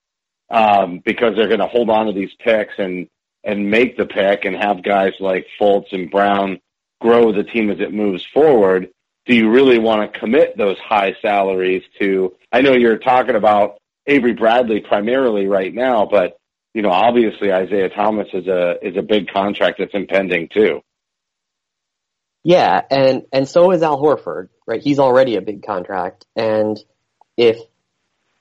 um, 0.50 1.02
because 1.04 1.36
they're 1.36 1.48
going 1.48 1.60
to 1.60 1.68
hold 1.68 1.90
on 1.90 2.08
to 2.08 2.14
these 2.14 2.34
picks 2.40 2.74
and 2.78 3.08
and 3.44 3.70
make 3.70 3.96
the 3.96 4.06
pick 4.06 4.46
and 4.46 4.56
have 4.56 4.84
guys 4.84 5.14
like 5.20 5.48
Fultz 5.60 5.94
and 5.94 6.12
Brown 6.12 6.60
grow 7.00 7.32
the 7.32 7.44
team 7.44 7.70
as 7.70 7.80
it 7.80 7.94
moves 7.94 8.26
forward, 8.34 8.90
do 9.26 9.36
you 9.36 9.50
really 9.50 9.78
want 9.78 10.12
to 10.12 10.20
commit 10.20 10.58
those 10.58 10.78
high 10.80 11.16
salaries 11.22 11.84
to? 12.00 12.36
I 12.52 12.62
know 12.62 12.74
you're 12.74 12.98
talking 12.98 13.36
about 13.36 13.78
Avery 14.06 14.34
Bradley 14.34 14.82
primarily 14.82 15.48
right 15.48 15.74
now, 15.74 16.06
but 16.06 16.38
you 16.74 16.82
know 16.82 16.92
obviously 16.92 17.52
Isaiah 17.52 17.90
Thomas 17.90 18.28
is 18.34 18.48
a 18.48 18.76
is 18.82 18.98
a 18.98 19.02
big 19.02 19.28
contract 19.30 19.80
that's 19.80 19.94
impending 19.94 20.50
too. 20.50 20.82
Yeah, 22.44 22.82
and 22.90 23.24
and 23.34 23.48
so 23.48 23.72
is 23.72 23.84
Al 23.84 24.02
Horford, 24.02 24.48
right? 24.66 24.82
He's 24.82 25.00
already 25.00 25.36
a 25.36 25.42
big 25.42 25.66
contract, 25.66 26.26
and 26.36 26.78
if 27.36 27.60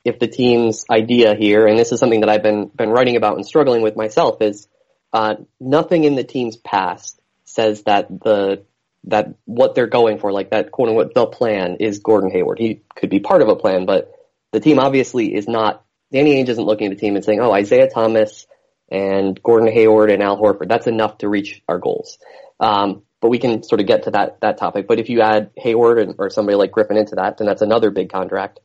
if 0.06 0.20
the 0.20 0.28
team's 0.28 0.84
idea 0.88 1.34
here, 1.34 1.66
and 1.66 1.76
this 1.76 1.90
is 1.90 1.98
something 1.98 2.20
that 2.20 2.28
I've 2.28 2.42
been 2.42 2.66
been 2.68 2.90
writing 2.90 3.16
about 3.16 3.36
and 3.36 3.44
struggling 3.44 3.82
with 3.82 3.96
myself, 3.96 4.40
is 4.40 4.68
uh, 5.12 5.34
nothing 5.58 6.04
in 6.04 6.14
the 6.14 6.22
team's 6.22 6.56
past 6.56 7.20
says 7.44 7.82
that 7.82 8.08
the 8.08 8.64
that 9.04 9.34
what 9.46 9.74
they're 9.74 9.88
going 9.88 10.18
for, 10.18 10.30
like 10.30 10.50
that 10.50 10.70
quote 10.70 10.90
unquote 10.90 11.12
the 11.12 11.26
plan, 11.26 11.78
is 11.80 11.98
Gordon 11.98 12.30
Hayward. 12.30 12.60
He 12.60 12.82
could 12.94 13.10
be 13.10 13.18
part 13.18 13.42
of 13.42 13.48
a 13.48 13.56
plan, 13.56 13.84
but 13.84 14.12
the 14.52 14.60
team 14.60 14.78
obviously 14.78 15.34
is 15.34 15.48
not. 15.48 15.84
Danny 16.12 16.36
Ainge 16.36 16.50
isn't 16.50 16.64
looking 16.64 16.86
at 16.86 16.96
the 16.96 17.00
team 17.00 17.16
and 17.16 17.24
saying, 17.24 17.40
"Oh, 17.40 17.50
Isaiah 17.50 17.90
Thomas 17.90 18.46
and 18.88 19.42
Gordon 19.42 19.72
Hayward 19.72 20.10
and 20.12 20.22
Al 20.22 20.38
Horford, 20.38 20.68
that's 20.68 20.86
enough 20.86 21.18
to 21.18 21.28
reach 21.28 21.62
our 21.68 21.80
goals." 21.80 22.18
Um, 22.60 23.02
but 23.20 23.30
we 23.30 23.40
can 23.40 23.64
sort 23.64 23.80
of 23.80 23.88
get 23.88 24.04
to 24.04 24.12
that 24.12 24.40
that 24.40 24.58
topic. 24.58 24.86
But 24.86 25.00
if 25.00 25.08
you 25.08 25.20
add 25.20 25.50
Hayward 25.56 25.98
and, 25.98 26.14
or 26.18 26.30
somebody 26.30 26.54
like 26.54 26.70
Griffin 26.70 26.96
into 26.96 27.16
that, 27.16 27.38
then 27.38 27.48
that's 27.48 27.62
another 27.62 27.90
big 27.90 28.12
contract, 28.12 28.60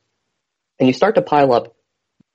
and 0.82 0.88
you 0.88 0.94
start 0.94 1.16
to 1.16 1.22
pile 1.22 1.54
up 1.54 1.76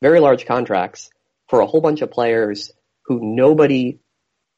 very 0.01 0.21
large 0.21 0.47
contracts 0.47 1.11
for 1.49 1.61
a 1.61 1.67
whole 1.67 1.81
bunch 1.81 2.01
of 2.01 2.13
players 2.13 2.73
who 3.07 3.19
nobody, 3.21 3.99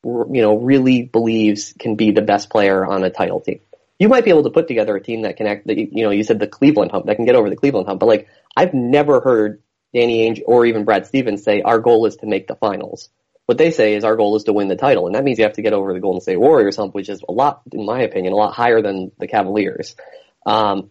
you 0.04 0.42
know, 0.42 0.58
really 0.58 1.02
believes 1.02 1.74
can 1.78 1.96
be 1.96 2.12
the 2.12 2.22
best 2.22 2.50
player 2.50 2.86
on 2.86 3.02
a 3.02 3.10
title 3.10 3.40
team. 3.40 3.60
you 3.98 4.08
might 4.08 4.24
be 4.24 4.30
able 4.30 4.44
to 4.44 4.50
put 4.50 4.68
together 4.68 4.94
a 4.94 5.02
team 5.02 5.22
that 5.22 5.36
can 5.36 5.46
act, 5.46 5.66
that, 5.66 5.76
you 5.76 5.88
you 5.90 6.04
know, 6.04 6.10
you 6.10 6.22
said 6.22 6.38
the 6.38 6.46
Cleveland 6.46 6.90
hump, 6.90 7.06
that 7.06 7.16
can 7.16 7.24
get 7.24 7.34
over 7.34 7.50
the 7.50 7.56
Cleveland 7.56 7.88
hump, 7.88 7.98
but 7.98 8.06
like, 8.06 8.28
I've 8.56 8.74
never 8.74 9.20
heard 9.20 9.62
Danny 9.94 10.28
Ainge 10.28 10.42
or 10.44 10.66
even 10.66 10.84
Brad 10.84 11.06
Stevens 11.06 11.42
say 11.42 11.62
our 11.62 11.80
goal 11.80 12.06
is 12.06 12.16
to 12.16 12.26
make 12.26 12.46
the 12.46 12.56
finals. 12.56 13.08
What 13.46 13.56
they 13.56 13.70
say 13.70 13.94
is 13.94 14.04
our 14.04 14.16
goal 14.16 14.36
is 14.36 14.44
to 14.44 14.52
win 14.52 14.68
the 14.68 14.76
title, 14.76 15.06
and 15.06 15.14
that 15.14 15.24
means 15.24 15.38
you 15.38 15.44
have 15.44 15.54
to 15.54 15.62
get 15.62 15.72
over 15.72 15.94
the 15.94 16.00
Golden 16.00 16.20
State 16.20 16.38
Warriors 16.38 16.76
hump, 16.76 16.94
which 16.94 17.08
is 17.08 17.22
a 17.26 17.32
lot, 17.32 17.62
in 17.72 17.86
my 17.86 18.02
opinion, 18.02 18.34
a 18.34 18.36
lot 18.36 18.52
higher 18.52 18.82
than 18.82 19.10
the 19.18 19.26
Cavaliers. 19.26 19.96
Um, 20.44 20.90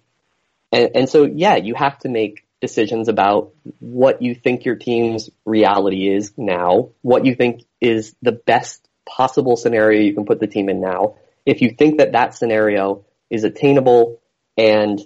and, 0.72 0.90
and 0.96 1.10
so, 1.10 1.26
yeah, 1.26 1.58
you 1.58 1.76
have 1.76 2.00
to 2.00 2.10
make 2.10 2.47
decisions 2.62 3.08
about 3.08 3.54
what 3.80 4.22
you 4.22 4.34
think 4.34 4.66
your 4.66 4.76
team's 4.76 5.30
reality 5.46 6.10
is 6.10 6.34
now, 6.38 6.90
what 7.02 7.26
you 7.26 7.36
think 7.36 7.64
is 7.80 8.16
the 8.22 8.32
best 8.32 8.88
possible 9.08 9.56
scenario 9.56 10.02
you 10.02 10.14
can 10.14 10.26
put 10.26 10.40
the 10.40 10.48
team 10.48 10.70
in 10.70 10.82
now. 10.82 11.16
If 11.46 11.62
you 11.62 11.72
think 11.72 12.00
that 12.00 12.14
that 12.14 12.36
scenario 12.36 13.06
is 13.30 13.44
attainable 13.44 14.22
and 14.58 15.00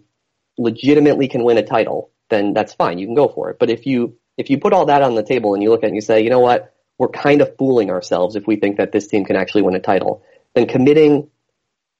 legitimately 0.58 1.28
can 1.28 1.44
win 1.44 1.58
a 1.58 1.64
title, 1.64 2.12
then 2.30 2.54
that's 2.54 2.74
fine. 2.74 2.98
You 2.98 3.06
can 3.06 3.16
go 3.16 3.28
for 3.28 3.50
it. 3.50 3.60
But 3.60 3.70
if 3.70 3.86
you 3.86 4.18
if 4.38 4.50
you 4.50 4.58
put 4.58 4.74
all 4.74 4.86
that 4.86 5.04
on 5.04 5.16
the 5.16 5.24
table 5.24 5.54
and 5.54 5.62
you 5.62 5.70
look 5.70 5.84
at 5.84 5.86
it 5.86 5.88
and 5.90 5.96
you 5.96 6.02
say, 6.02 6.24
you 6.24 6.30
know 6.30 6.40
what, 6.40 6.74
we're 6.98 7.10
kind 7.10 7.42
of 7.42 7.58
fooling 7.58 7.92
ourselves 7.92 8.36
if 8.36 8.48
we 8.48 8.56
think 8.56 8.78
that 8.78 8.92
this 8.92 9.08
team 9.08 9.26
can 9.26 9.36
actually 9.36 9.64
win 9.64 9.76
a 9.76 9.80
title, 9.80 10.24
then 10.56 10.68
committing 10.68 11.30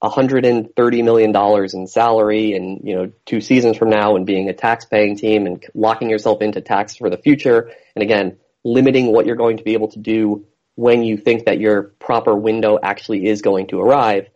$130 0.04 1.04
million 1.04 1.36
in 1.74 1.88
salary 1.88 2.54
and, 2.54 2.82
you 2.84 2.96
know, 2.96 3.12
two 3.26 3.40
seasons 3.40 3.78
from 3.78 3.90
now 3.90 4.16
and 4.16 4.26
being 4.26 4.50
a 4.50 4.54
tax 4.54 4.86
paying 4.86 5.16
team 5.16 5.46
and 5.46 5.64
locking 5.76 6.10
yourself 6.10 6.42
into 6.42 6.60
tax 6.60 6.96
for 6.96 7.10
the 7.10 7.18
future. 7.18 7.70
And 7.96 8.02
again, 8.02 8.38
limiting 8.64 9.12
what 9.12 9.26
you're 9.26 9.36
going 9.36 9.58
to 9.58 9.64
be 9.64 9.74
able 9.74 9.90
to 9.90 10.00
do 10.00 10.46
when 10.76 11.04
you 11.04 11.18
think 11.18 11.46
that 11.46 11.60
your 11.60 11.84
proper 12.00 12.36
window 12.36 12.80
actually 12.82 13.28
is 13.28 13.44
going 13.44 13.68
to 13.68 13.80
arrive. 13.80 14.28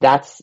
That's, 0.00 0.40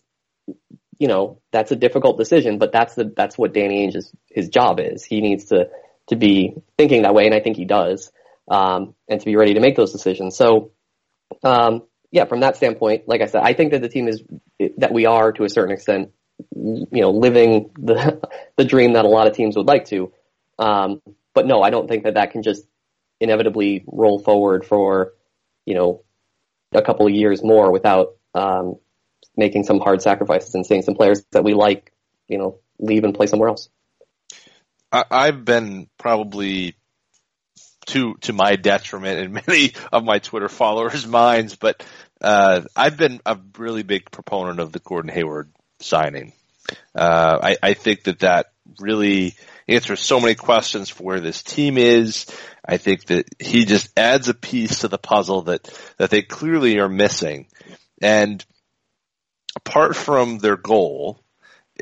you 0.97 1.07
know, 1.07 1.39
that's 1.53 1.71
a 1.71 1.77
difficult 1.77 2.17
decision, 2.17 2.57
but 2.57 2.73
that's 2.73 2.95
the, 2.95 3.13
that's 3.15 3.37
what 3.37 3.53
Danny 3.53 3.87
Ainge's, 3.87 4.11
his 4.29 4.49
job 4.49 4.79
is. 4.81 5.05
He 5.05 5.21
needs 5.21 5.45
to, 5.45 5.69
to 6.07 6.17
be 6.17 6.55
thinking 6.77 7.03
that 7.03 7.13
way. 7.13 7.25
And 7.25 7.35
I 7.35 7.39
think 7.39 7.55
he 7.55 7.65
does, 7.65 8.11
um, 8.49 8.93
and 9.07 9.21
to 9.21 9.25
be 9.25 9.37
ready 9.37 9.53
to 9.53 9.61
make 9.61 9.77
those 9.77 9.93
decisions. 9.93 10.35
So, 10.35 10.71
um, 11.43 11.83
yeah, 12.13 12.25
from 12.25 12.41
that 12.41 12.55
standpoint, 12.55 13.07
like 13.07 13.21
I 13.21 13.25
said, 13.25 13.41
I 13.43 13.53
think 13.53 13.71
that 13.71 13.81
the 13.81 13.89
team 13.89 14.07
is 14.07 14.21
that 14.77 14.93
we 14.93 15.07
are 15.07 15.31
to 15.31 15.45
a 15.45 15.49
certain 15.49 15.73
extent, 15.73 16.11
you 16.55 16.87
know, 16.91 17.09
living 17.09 17.71
the 17.73 18.21
the 18.55 18.63
dream 18.63 18.93
that 18.93 19.03
a 19.03 19.07
lot 19.07 19.25
of 19.25 19.33
teams 19.33 19.57
would 19.57 19.65
like 19.65 19.85
to. 19.85 20.13
Um, 20.59 21.01
but 21.33 21.47
no, 21.47 21.63
I 21.63 21.71
don't 21.71 21.87
think 21.87 22.03
that 22.03 22.13
that 22.13 22.29
can 22.29 22.43
just 22.43 22.67
inevitably 23.19 23.83
roll 23.87 24.19
forward 24.19 24.63
for 24.63 25.13
you 25.65 25.73
know 25.73 26.03
a 26.71 26.83
couple 26.83 27.07
of 27.07 27.13
years 27.13 27.43
more 27.43 27.71
without 27.71 28.15
um, 28.35 28.75
making 29.35 29.63
some 29.63 29.79
hard 29.79 30.03
sacrifices 30.03 30.53
and 30.53 30.67
seeing 30.67 30.83
some 30.83 30.93
players 30.93 31.25
that 31.31 31.43
we 31.43 31.55
like, 31.55 31.91
you 32.27 32.37
know, 32.37 32.59
leave 32.77 33.03
and 33.05 33.15
play 33.15 33.25
somewhere 33.25 33.49
else. 33.49 33.69
I, 34.91 35.03
I've 35.09 35.43
been 35.43 35.87
probably 35.97 36.75
to 37.87 38.15
to 38.21 38.33
my 38.33 38.55
detriment 38.55 39.19
and 39.19 39.33
many 39.47 39.73
of 39.91 40.03
my 40.03 40.19
Twitter 40.19 40.49
followers' 40.49 41.07
minds, 41.07 41.55
but 41.55 41.85
uh, 42.21 42.61
I've 42.75 42.97
been 42.97 43.21
a 43.25 43.37
really 43.57 43.83
big 43.83 44.09
proponent 44.11 44.59
of 44.59 44.71
the 44.71 44.79
Gordon 44.79 45.11
Hayward 45.11 45.51
signing. 45.79 46.33
Uh, 46.95 47.39
I, 47.43 47.57
I 47.61 47.73
think 47.73 48.03
that 48.03 48.19
that 48.19 48.47
really 48.79 49.35
answers 49.67 49.99
so 49.99 50.19
many 50.19 50.35
questions 50.35 50.89
for 50.89 51.03
where 51.03 51.19
this 51.19 51.43
team 51.43 51.77
is. 51.77 52.25
I 52.65 52.77
think 52.77 53.05
that 53.05 53.25
he 53.39 53.65
just 53.65 53.89
adds 53.97 54.29
a 54.29 54.33
piece 54.33 54.79
to 54.79 54.87
the 54.87 54.97
puzzle 54.97 55.43
that 55.43 55.69
that 55.97 56.09
they 56.09 56.21
clearly 56.21 56.79
are 56.79 56.89
missing, 56.89 57.47
and 58.01 58.43
apart 59.55 59.95
from 59.95 60.37
their 60.37 60.57
goal, 60.57 61.19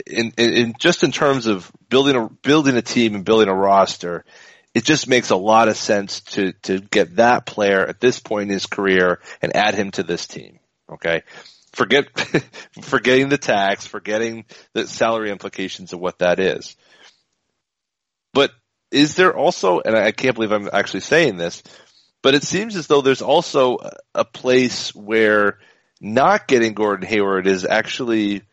in, 0.07 0.33
in, 0.37 0.53
in 0.53 0.73
just 0.79 1.03
in 1.03 1.11
terms 1.11 1.47
of 1.47 1.71
building 1.89 2.15
a 2.15 2.29
building 2.29 2.77
a 2.77 2.81
team 2.81 3.13
and 3.13 3.25
building 3.25 3.49
a 3.49 3.55
roster, 3.55 4.25
it 4.73 4.86
just 4.86 5.07
makes 5.07 5.29
a 5.29 5.36
lot 5.36 5.67
of 5.67 5.77
sense 5.77 6.21
to 6.21 6.53
to 6.63 6.79
get 6.79 7.17
that 7.17 7.45
player 7.45 7.86
at 7.86 7.99
this 7.99 8.19
point 8.19 8.49
in 8.49 8.53
his 8.53 8.65
career 8.65 9.19
and 9.41 9.55
add 9.55 9.75
him 9.75 9.91
to 9.91 10.03
this 10.03 10.27
team. 10.27 10.60
Okay, 10.91 11.23
forget 11.73 12.05
forgetting 12.81 13.29
the 13.29 13.38
tax, 13.38 13.86
forgetting 13.86 14.45
the 14.73 14.88
salary 14.88 15.31
implications 15.31 15.93
of 15.93 15.99
what 15.99 16.19
that 16.19 16.39
is. 16.39 16.75
But 18.34 18.51
is 18.91 19.15
there 19.15 19.36
also, 19.36 19.79
and 19.79 19.95
I 19.95 20.12
can't 20.12 20.36
believe 20.36 20.51
I'm 20.51 20.69
actually 20.71 21.01
saying 21.01 21.38
this, 21.38 21.63
but 22.21 22.36
it 22.36 22.43
seems 22.43 22.75
as 22.75 22.88
though 22.88 23.01
there's 23.01 23.21
also 23.21 23.77
a 24.13 24.25
place 24.25 24.93
where 24.93 25.60
not 25.99 26.47
getting 26.47 26.73
Gordon 26.73 27.07
Hayward 27.07 27.47
is 27.47 27.65
actually 27.65 28.43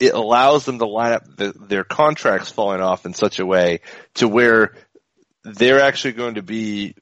it 0.00 0.14
allows 0.14 0.64
them 0.64 0.78
to 0.78 0.86
line 0.86 1.12
up 1.12 1.36
the, 1.36 1.52
their 1.52 1.84
contracts 1.84 2.50
falling 2.50 2.80
off 2.80 3.04
in 3.04 3.12
such 3.12 3.38
a 3.38 3.44
way 3.44 3.80
to 4.14 4.26
where 4.26 4.74
they're 5.44 5.80
actually 5.80 6.12
going 6.12 6.34
to 6.34 6.42
be 6.42 6.94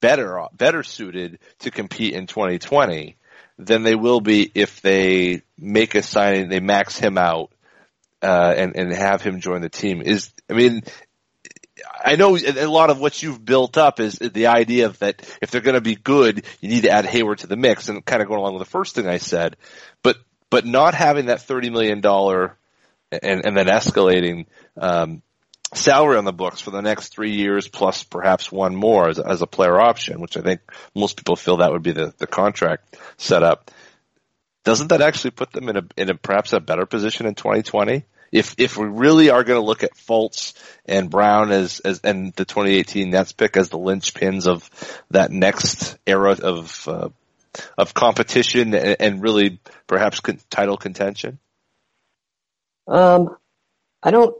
better 0.00 0.46
better 0.52 0.82
suited 0.82 1.38
to 1.60 1.70
compete 1.70 2.14
in 2.14 2.26
2020 2.26 3.16
than 3.58 3.82
they 3.82 3.94
will 3.94 4.20
be 4.20 4.50
if 4.54 4.82
they 4.82 5.42
make 5.58 5.94
a 5.94 6.02
signing, 6.02 6.48
they 6.48 6.60
max 6.60 6.98
him 6.98 7.16
out, 7.16 7.50
uh, 8.22 8.54
and 8.56 8.76
and 8.76 8.92
have 8.92 9.22
him 9.22 9.40
join 9.40 9.62
the 9.62 9.68
team. 9.68 10.02
Is 10.02 10.30
I 10.50 10.52
mean, 10.52 10.82
I 12.04 12.16
know 12.16 12.36
a 12.36 12.66
lot 12.66 12.90
of 12.90 13.00
what 13.00 13.22
you've 13.22 13.44
built 13.44 13.78
up 13.78 14.00
is 14.00 14.18
the 14.18 14.48
idea 14.48 14.86
of 14.86 14.98
that 14.98 15.22
if 15.40 15.50
they're 15.50 15.60
going 15.60 15.74
to 15.74 15.80
be 15.80 15.94
good, 15.94 16.44
you 16.60 16.68
need 16.68 16.82
to 16.82 16.90
add 16.90 17.06
Hayward 17.06 17.38
to 17.38 17.46
the 17.46 17.56
mix, 17.56 17.88
and 17.88 18.04
kind 18.04 18.22
of 18.22 18.28
going 18.28 18.40
along 18.40 18.54
with 18.54 18.62
the 18.62 18.70
first 18.70 18.94
thing 18.94 19.06
I 19.06 19.18
said, 19.18 19.56
but 20.02 20.16
but 20.50 20.66
not 20.66 20.94
having 20.94 21.26
that 21.26 21.42
thirty 21.42 21.70
million 21.70 22.00
dollar 22.00 22.56
and 23.10 23.44
and 23.46 23.56
then 23.56 23.66
escalating 23.66 24.46
um, 24.76 25.22
salary 25.74 26.16
on 26.16 26.24
the 26.24 26.32
books 26.32 26.60
for 26.60 26.70
the 26.70 26.82
next 26.82 27.08
three 27.08 27.32
years 27.32 27.68
plus 27.68 28.04
perhaps 28.04 28.52
one 28.52 28.76
more 28.76 29.08
as, 29.08 29.18
as 29.18 29.42
a 29.42 29.46
player 29.46 29.80
option, 29.80 30.20
which 30.20 30.36
I 30.36 30.40
think 30.40 30.60
most 30.94 31.16
people 31.16 31.36
feel 31.36 31.58
that 31.58 31.72
would 31.72 31.82
be 31.82 31.92
the, 31.92 32.14
the 32.18 32.26
contract 32.26 32.96
setup. 33.16 33.70
Doesn't 34.64 34.88
that 34.88 35.02
actually 35.02 35.32
put 35.32 35.52
them 35.52 35.68
in 35.68 35.76
a, 35.76 35.82
in 35.96 36.10
a 36.10 36.14
perhaps 36.14 36.52
a 36.52 36.60
better 36.60 36.86
position 36.86 37.26
in 37.26 37.34
2020? 37.34 38.04
If, 38.32 38.56
if 38.58 38.76
we 38.76 38.86
really 38.86 39.30
are 39.30 39.44
going 39.44 39.60
to 39.60 39.66
look 39.66 39.84
at 39.84 39.94
Fultz 39.94 40.54
and 40.84 41.08
Brown 41.08 41.52
as, 41.52 41.80
as, 41.80 42.00
and 42.00 42.32
the 42.32 42.44
2018 42.44 43.10
Nets 43.10 43.32
pick 43.32 43.56
as 43.56 43.68
the 43.68 43.78
linchpins 43.78 44.46
of 44.46 44.68
that 45.10 45.30
next 45.30 45.96
era 46.06 46.32
of, 46.32 46.88
uh, 46.88 47.08
of 47.78 47.94
competition 47.94 48.74
and, 48.74 48.96
and 48.98 49.22
really 49.22 49.60
perhaps 49.86 50.20
con- 50.20 50.40
title 50.50 50.76
contention? 50.76 51.38
Um, 52.88 53.36
I 54.02 54.10
don't 54.10 54.36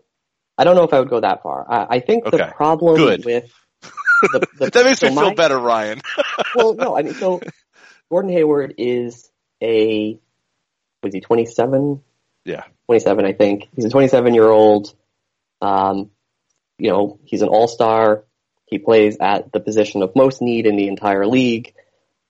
I 0.58 0.64
don't 0.64 0.76
know 0.76 0.84
if 0.84 0.92
I 0.92 1.00
would 1.00 1.10
go 1.10 1.20
that 1.20 1.42
far. 1.42 1.66
I, 1.70 1.96
I 1.96 2.00
think 2.00 2.26
Okay. 2.26 2.36
the 2.36 2.52
problem 2.56 2.96
Good. 2.96 3.24
with 3.24 3.52
the, 4.22 4.46
the, 4.58 4.70
that 4.70 4.84
makes 4.84 5.00
so 5.00 5.10
me 5.10 5.16
feel 5.16 5.34
better, 5.34 5.58
Ryan. 5.58 6.00
well, 6.54 6.74
no, 6.74 6.96
I 6.96 7.02
mean, 7.02 7.14
so 7.14 7.40
Gordon 8.10 8.32
Hayward 8.32 8.74
is 8.78 9.30
a 9.62 10.18
was 11.02 11.14
he 11.14 11.20
27? 11.20 12.02
Yeah. 12.44 12.64
27, 12.86 13.24
I 13.24 13.32
think. 13.32 13.68
He's 13.74 13.84
a 13.84 13.90
27 13.90 14.34
year 14.34 14.48
old. 14.48 14.94
Um, 15.60 16.10
you 16.78 16.90
know, 16.90 17.20
he's 17.24 17.42
an 17.42 17.48
all 17.48 17.68
star. 17.68 18.24
He 18.66 18.78
plays 18.78 19.18
at 19.20 19.52
the 19.52 19.60
position 19.60 20.02
of 20.02 20.16
most 20.16 20.42
need 20.42 20.66
in 20.66 20.76
the 20.76 20.88
entire 20.88 21.26
league. 21.26 21.74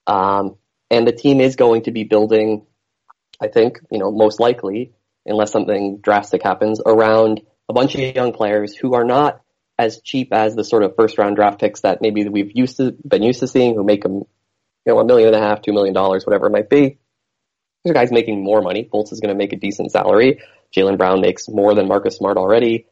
Um, 0.06 0.56
and 0.90 1.06
the 1.06 1.12
team 1.12 1.40
is 1.40 1.56
going 1.56 1.82
to 1.82 1.90
be 1.90 2.04
building, 2.04 2.66
I 3.40 3.48
think, 3.48 3.80
you 3.90 3.98
know, 3.98 4.10
most 4.10 4.38
likely, 4.38 4.92
unless 5.24 5.50
something 5.50 5.98
drastic 5.98 6.42
happens, 6.42 6.80
around 6.84 7.40
a 7.68 7.72
bunch 7.72 7.94
of 7.94 8.00
young 8.00 8.33
players 8.33 8.74
who 8.74 8.94
are 8.94 9.05
not 9.05 9.40
as 9.79 10.00
cheap 10.00 10.33
as 10.33 10.55
the 10.55 10.64
sort 10.64 10.83
of 10.83 10.96
first 10.96 11.18
round 11.18 11.37
draft 11.37 11.61
picks 11.61 11.81
that 11.83 12.00
maybe 12.00 12.26
we've 12.29 12.52
used 12.55 12.79
to 12.79 12.92
been 13.07 13.22
used 13.22 13.40
to 13.40 13.48
seeing, 13.48 13.74
who 13.74 13.85
make 13.85 14.02
them, 14.02 14.14
you 14.14 14.26
know, 14.87 14.98
a 14.98 15.05
million 15.05 15.35
and 15.35 15.37
a 15.37 15.46
half, 15.46 15.62
two 15.62 15.72
million 15.72 15.94
dollars, 15.94 16.24
whatever 16.24 16.46
it 16.46 16.52
might 16.52 16.70
be. 16.70 16.98
There's 17.85 17.94
guys 17.94 18.11
making 18.11 18.42
more 18.42 18.62
money. 18.62 18.88
Fultz 18.92 19.12
is 19.12 19.20
going 19.20 19.35
to 19.35 19.38
make 19.38 19.52
a 19.52 19.57
decent 19.57 19.92
salary. 19.92 20.40
Jaylen 20.74 20.98
Brown 20.98 21.20
makes 21.20 21.48
more 21.48 21.74
than 21.74 21.88
Marcus 21.88 22.16
Smart 22.16 22.37
already. 22.37 22.87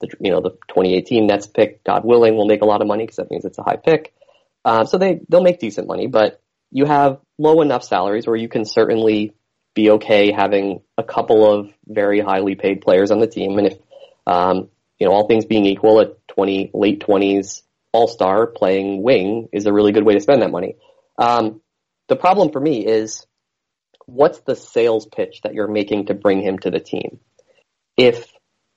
The 0.00 0.08
you 0.20 0.30
know 0.30 0.40
the 0.40 0.50
2018 0.68 1.26
Nets 1.26 1.46
pick, 1.46 1.82
God 1.84 2.04
willing, 2.04 2.36
will 2.36 2.46
make 2.46 2.62
a 2.62 2.66
lot 2.66 2.80
of 2.80 2.86
money 2.86 3.04
because 3.04 3.16
that 3.16 3.30
means 3.30 3.44
it's 3.44 3.58
a 3.58 3.62
high 3.62 3.76
pick. 3.76 4.14
Uh, 4.64 4.84
so 4.84 4.98
they 4.98 5.20
they'll 5.28 5.42
make 5.42 5.58
decent 5.58 5.88
money, 5.88 6.06
but 6.06 6.40
you 6.70 6.84
have 6.84 7.18
low 7.38 7.62
enough 7.62 7.82
salaries 7.82 8.26
where 8.26 8.36
you 8.36 8.48
can 8.48 8.64
certainly 8.64 9.34
be 9.74 9.90
okay 9.90 10.32
having 10.32 10.82
a 10.96 11.02
couple 11.02 11.50
of 11.50 11.72
very 11.86 12.20
highly 12.20 12.54
paid 12.54 12.80
players 12.80 13.10
on 13.10 13.18
the 13.18 13.26
team, 13.26 13.58
and 13.58 13.66
if 13.68 13.78
um, 14.28 14.68
you 14.98 15.06
know 15.06 15.12
all 15.12 15.26
things 15.26 15.46
being 15.46 15.64
equal, 15.64 16.00
a 16.00 16.12
20 16.28 16.70
late 16.74 17.00
20s 17.00 17.62
all 17.92 18.06
star 18.06 18.46
playing 18.46 19.02
wing 19.02 19.48
is 19.52 19.66
a 19.66 19.72
really 19.72 19.92
good 19.92 20.04
way 20.04 20.14
to 20.14 20.20
spend 20.20 20.42
that 20.42 20.50
money. 20.50 20.76
Um, 21.18 21.60
the 22.08 22.16
problem 22.16 22.52
for 22.52 22.60
me 22.60 22.86
is 22.86 23.26
what's 24.06 24.40
the 24.40 24.54
sales 24.54 25.06
pitch 25.06 25.40
that 25.42 25.54
you're 25.54 25.68
making 25.68 26.06
to 26.06 26.14
bring 26.14 26.40
him 26.40 26.58
to 26.60 26.70
the 26.70 26.80
team? 26.80 27.20
If 27.96 28.30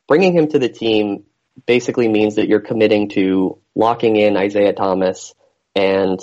bringing 0.08 0.34
him 0.34 0.48
to 0.48 0.60
the 0.60 0.70
team 0.70 1.26
basically 1.66 2.08
means 2.08 2.36
that 2.36 2.48
you're 2.48 2.62
committing 2.62 3.10
to 3.10 3.60
locking 3.76 4.16
in 4.16 4.38
Isaiah 4.38 4.74
Thomas 4.74 5.34
and 5.76 6.20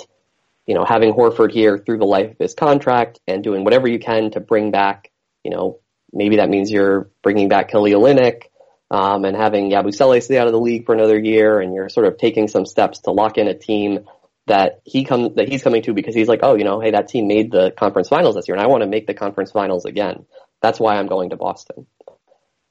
you 0.65 0.75
know 0.75 0.85
having 0.85 1.13
Horford 1.13 1.51
here 1.51 1.77
through 1.77 1.99
the 1.99 2.05
life 2.05 2.31
of 2.31 2.37
his 2.39 2.55
contract 2.55 3.19
and 3.27 3.43
doing 3.43 3.63
whatever 3.63 3.87
you 3.87 3.99
can 3.99 4.31
to 4.31 4.39
bring 4.39 4.71
back 4.71 5.11
you 5.43 5.51
know 5.51 5.79
maybe 6.11 6.37
that 6.37 6.49
means 6.49 6.71
you're 6.71 7.09
bringing 7.21 7.49
back 7.49 7.69
Kelly 7.69 7.91
Olynyk, 7.91 8.43
um, 8.91 9.25
and 9.25 9.35
having 9.35 9.69
Yabusele 9.69 10.21
stay 10.21 10.37
out 10.37 10.47
of 10.47 10.53
the 10.53 10.59
league 10.59 10.85
for 10.85 10.95
another 10.95 11.17
year, 11.17 11.59
and 11.59 11.73
you're 11.73 11.89
sort 11.89 12.07
of 12.07 12.17
taking 12.17 12.47
some 12.47 12.65
steps 12.65 12.99
to 12.99 13.11
lock 13.11 13.37
in 13.37 13.47
a 13.47 13.53
team 13.53 14.07
that 14.47 14.81
he 14.83 15.03
come 15.03 15.35
that 15.35 15.47
he's 15.47 15.61
coming 15.61 15.83
to 15.83 15.93
because 15.93 16.15
he's 16.15 16.27
like, 16.27 16.39
oh, 16.41 16.55
you 16.55 16.63
know, 16.63 16.79
hey, 16.79 16.91
that 16.91 17.07
team 17.07 17.27
made 17.27 17.51
the 17.51 17.71
conference 17.71 18.09
finals 18.09 18.35
this 18.35 18.47
year, 18.47 18.55
and 18.55 18.63
I 18.63 18.67
want 18.67 18.81
to 18.81 18.89
make 18.89 19.05
the 19.05 19.13
conference 19.13 19.51
finals 19.51 19.85
again. 19.85 20.25
That's 20.61 20.79
why 20.79 20.97
I'm 20.97 21.07
going 21.07 21.29
to 21.29 21.37
Boston. 21.37 21.85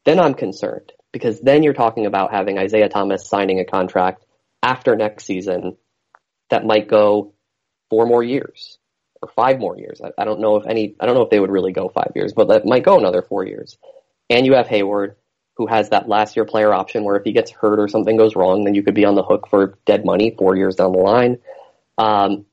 Then 0.05 0.19
I'm 0.19 0.35
concerned 0.35 0.93
because 1.13 1.41
then 1.41 1.63
you're 1.63 1.75
talking 1.75 2.07
about 2.07 2.33
having 2.33 2.59
Isaiah 2.59 2.89
Thomas 2.89 3.29
signing 3.29 3.61
a 3.61 3.65
contract 3.65 4.25
after 4.63 4.97
next 4.97 5.25
season 5.25 5.77
that 6.51 6.65
might 6.65 6.89
go 6.89 7.35
four 7.91 8.07
more 8.07 8.23
years 8.23 8.79
or 9.23 9.29
five 9.35 9.59
more 9.59 9.79
years. 9.79 10.01
I, 10.03 10.11
I 10.21 10.25
don't 10.25 10.41
know 10.41 10.57
if 10.57 10.67
any, 10.67 10.95
I 11.01 11.07
don't 11.07 11.15
know 11.15 11.23
if 11.23 11.31
they 11.31 11.41
would 11.41 11.51
really 11.51 11.73
go 11.73 11.89
five 11.89 12.13
years, 12.15 12.33
but 12.35 12.49
that 12.49 12.67
might 12.67 12.85
go 12.85 12.99
another 12.99 13.23
four 13.23 13.47
years. 13.47 13.79
And 14.31 14.47
you 14.47 14.55
have 14.55 14.69
Hayward, 14.69 15.17
who 15.59 15.67
has 15.67 15.91
that 15.91 16.09
last 16.09 16.37
year 16.37 16.45
player 16.45 16.73
option 16.73 17.03
where 17.03 17.17
if 17.17 17.25
he 17.25 17.33
gets 17.33 17.51
hurt 17.51 17.81
or 17.81 17.89
something 17.89 18.17
goes 18.17 18.37
wrong, 18.37 18.65
then 18.65 18.77
you 18.77 18.83
could 18.83 18.95
be 18.95 19.05
on 19.05 19.17
the 19.17 19.25
hook 19.25 19.49
for 19.51 19.77
dead 19.85 20.05
money 20.05 20.35
four 20.39 20.57
years 20.57 20.77
down 20.77 20.93
the 20.93 20.99
line. 20.99 21.39
Um, 21.99 22.47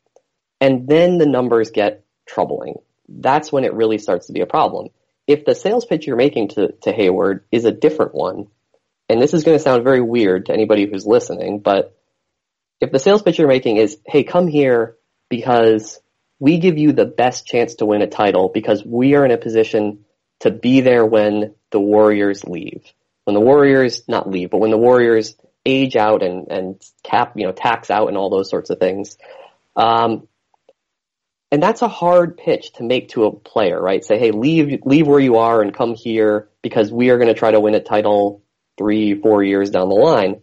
and 0.60 0.88
then 0.88 1.20
the 1.20 1.28
numbers 1.28 1.70
get 1.70 2.04
troubling. 2.26 2.80
That's 3.08 3.52
when 3.52 3.63
it 3.63 3.76
really 3.76 4.00
starts 4.00 4.28
to 4.28 4.34
be 4.34 4.41
a 4.41 4.48
problem. 4.48 4.89
If 5.28 5.46
the 5.46 5.54
sales 5.54 5.86
pitch 5.86 6.08
you're 6.08 6.15
making 6.15 6.50
to, 6.50 6.72
to 6.82 6.91
Hayward 6.91 7.46
is 7.52 7.65
a 7.65 7.72
different 7.72 8.15
one, 8.15 8.48
and 9.08 9.22
this 9.22 9.36
is 9.36 9.44
going 9.44 9.58
to 9.58 9.63
sound 9.63 9.84
very 9.84 10.02
weird 10.02 10.48
to 10.48 10.54
anybody 10.54 10.89
who's 10.89 11.06
listening, 11.06 11.60
but 11.60 11.96
if 12.82 12.91
the 12.91 13.00
sales 13.00 13.22
pitch 13.22 13.38
you're 13.38 13.48
making 13.48 13.78
is, 13.78 13.98
hey, 14.08 14.24
come 14.24 14.48
here 14.48 14.98
because 15.30 16.00
we 16.39 16.58
give 16.58 16.80
you 16.80 16.91
the 16.91 17.06
best 17.06 17.46
chance 17.46 17.76
to 17.76 17.86
win 17.86 18.02
a 18.02 18.08
title 18.08 18.50
because 18.52 18.84
we 18.84 19.13
are 19.13 19.24
in 19.24 19.32
a 19.32 19.38
position 19.38 20.05
to 20.41 20.52
be 20.52 20.82
there 20.82 21.06
when 21.06 21.56
the 21.71 21.80
Warriors 21.80 22.43
leave. 22.43 22.84
When 23.24 23.34
the 23.34 23.41
Warriors, 23.41 24.04
not 24.08 24.30
leave, 24.30 24.52
but 24.52 24.60
when 24.60 24.71
the 24.71 24.78
Warriors 24.78 25.36
age 25.65 25.95
out 25.95 26.21
and, 26.21 26.48
and 26.50 26.82
cap, 27.04 27.34
you 27.36 27.45
know, 27.45 27.52
tax 27.52 27.89
out 27.89 28.08
and 28.08 28.17
all 28.17 28.30
those 28.30 28.50
sorts 28.50 28.69
of 28.69 28.80
things. 28.80 29.17
Um, 29.76 30.28
and 31.52 31.62
that's 31.62 31.82
a 31.82 31.88
hard 31.88 32.38
pitch 32.38 32.74
to 32.74 32.84
make 32.84 33.10
to 33.10 33.26
a 33.26 33.32
player, 33.32 33.82
right? 33.82 34.04
Say, 34.04 34.19
hey, 34.19 34.32
leave, 34.32 34.82
leave 34.84 35.08
where 35.08 35.19
you 35.19 35.38
are 35.38 35.62
and 35.62 35.74
come 35.74 35.95
here 35.95 36.50
because 36.62 36.91
we 36.91 37.10
are 37.10 37.17
going 37.17 37.34
to 37.34 37.39
try 37.39 37.52
to 37.52 37.60
win 37.60 37.76
a 37.76 37.80
title 37.80 38.43
three, 38.78 39.19
four 39.19 39.43
years 39.43 39.69
down 39.69 39.89
the 39.89 39.95
line. 39.95 40.41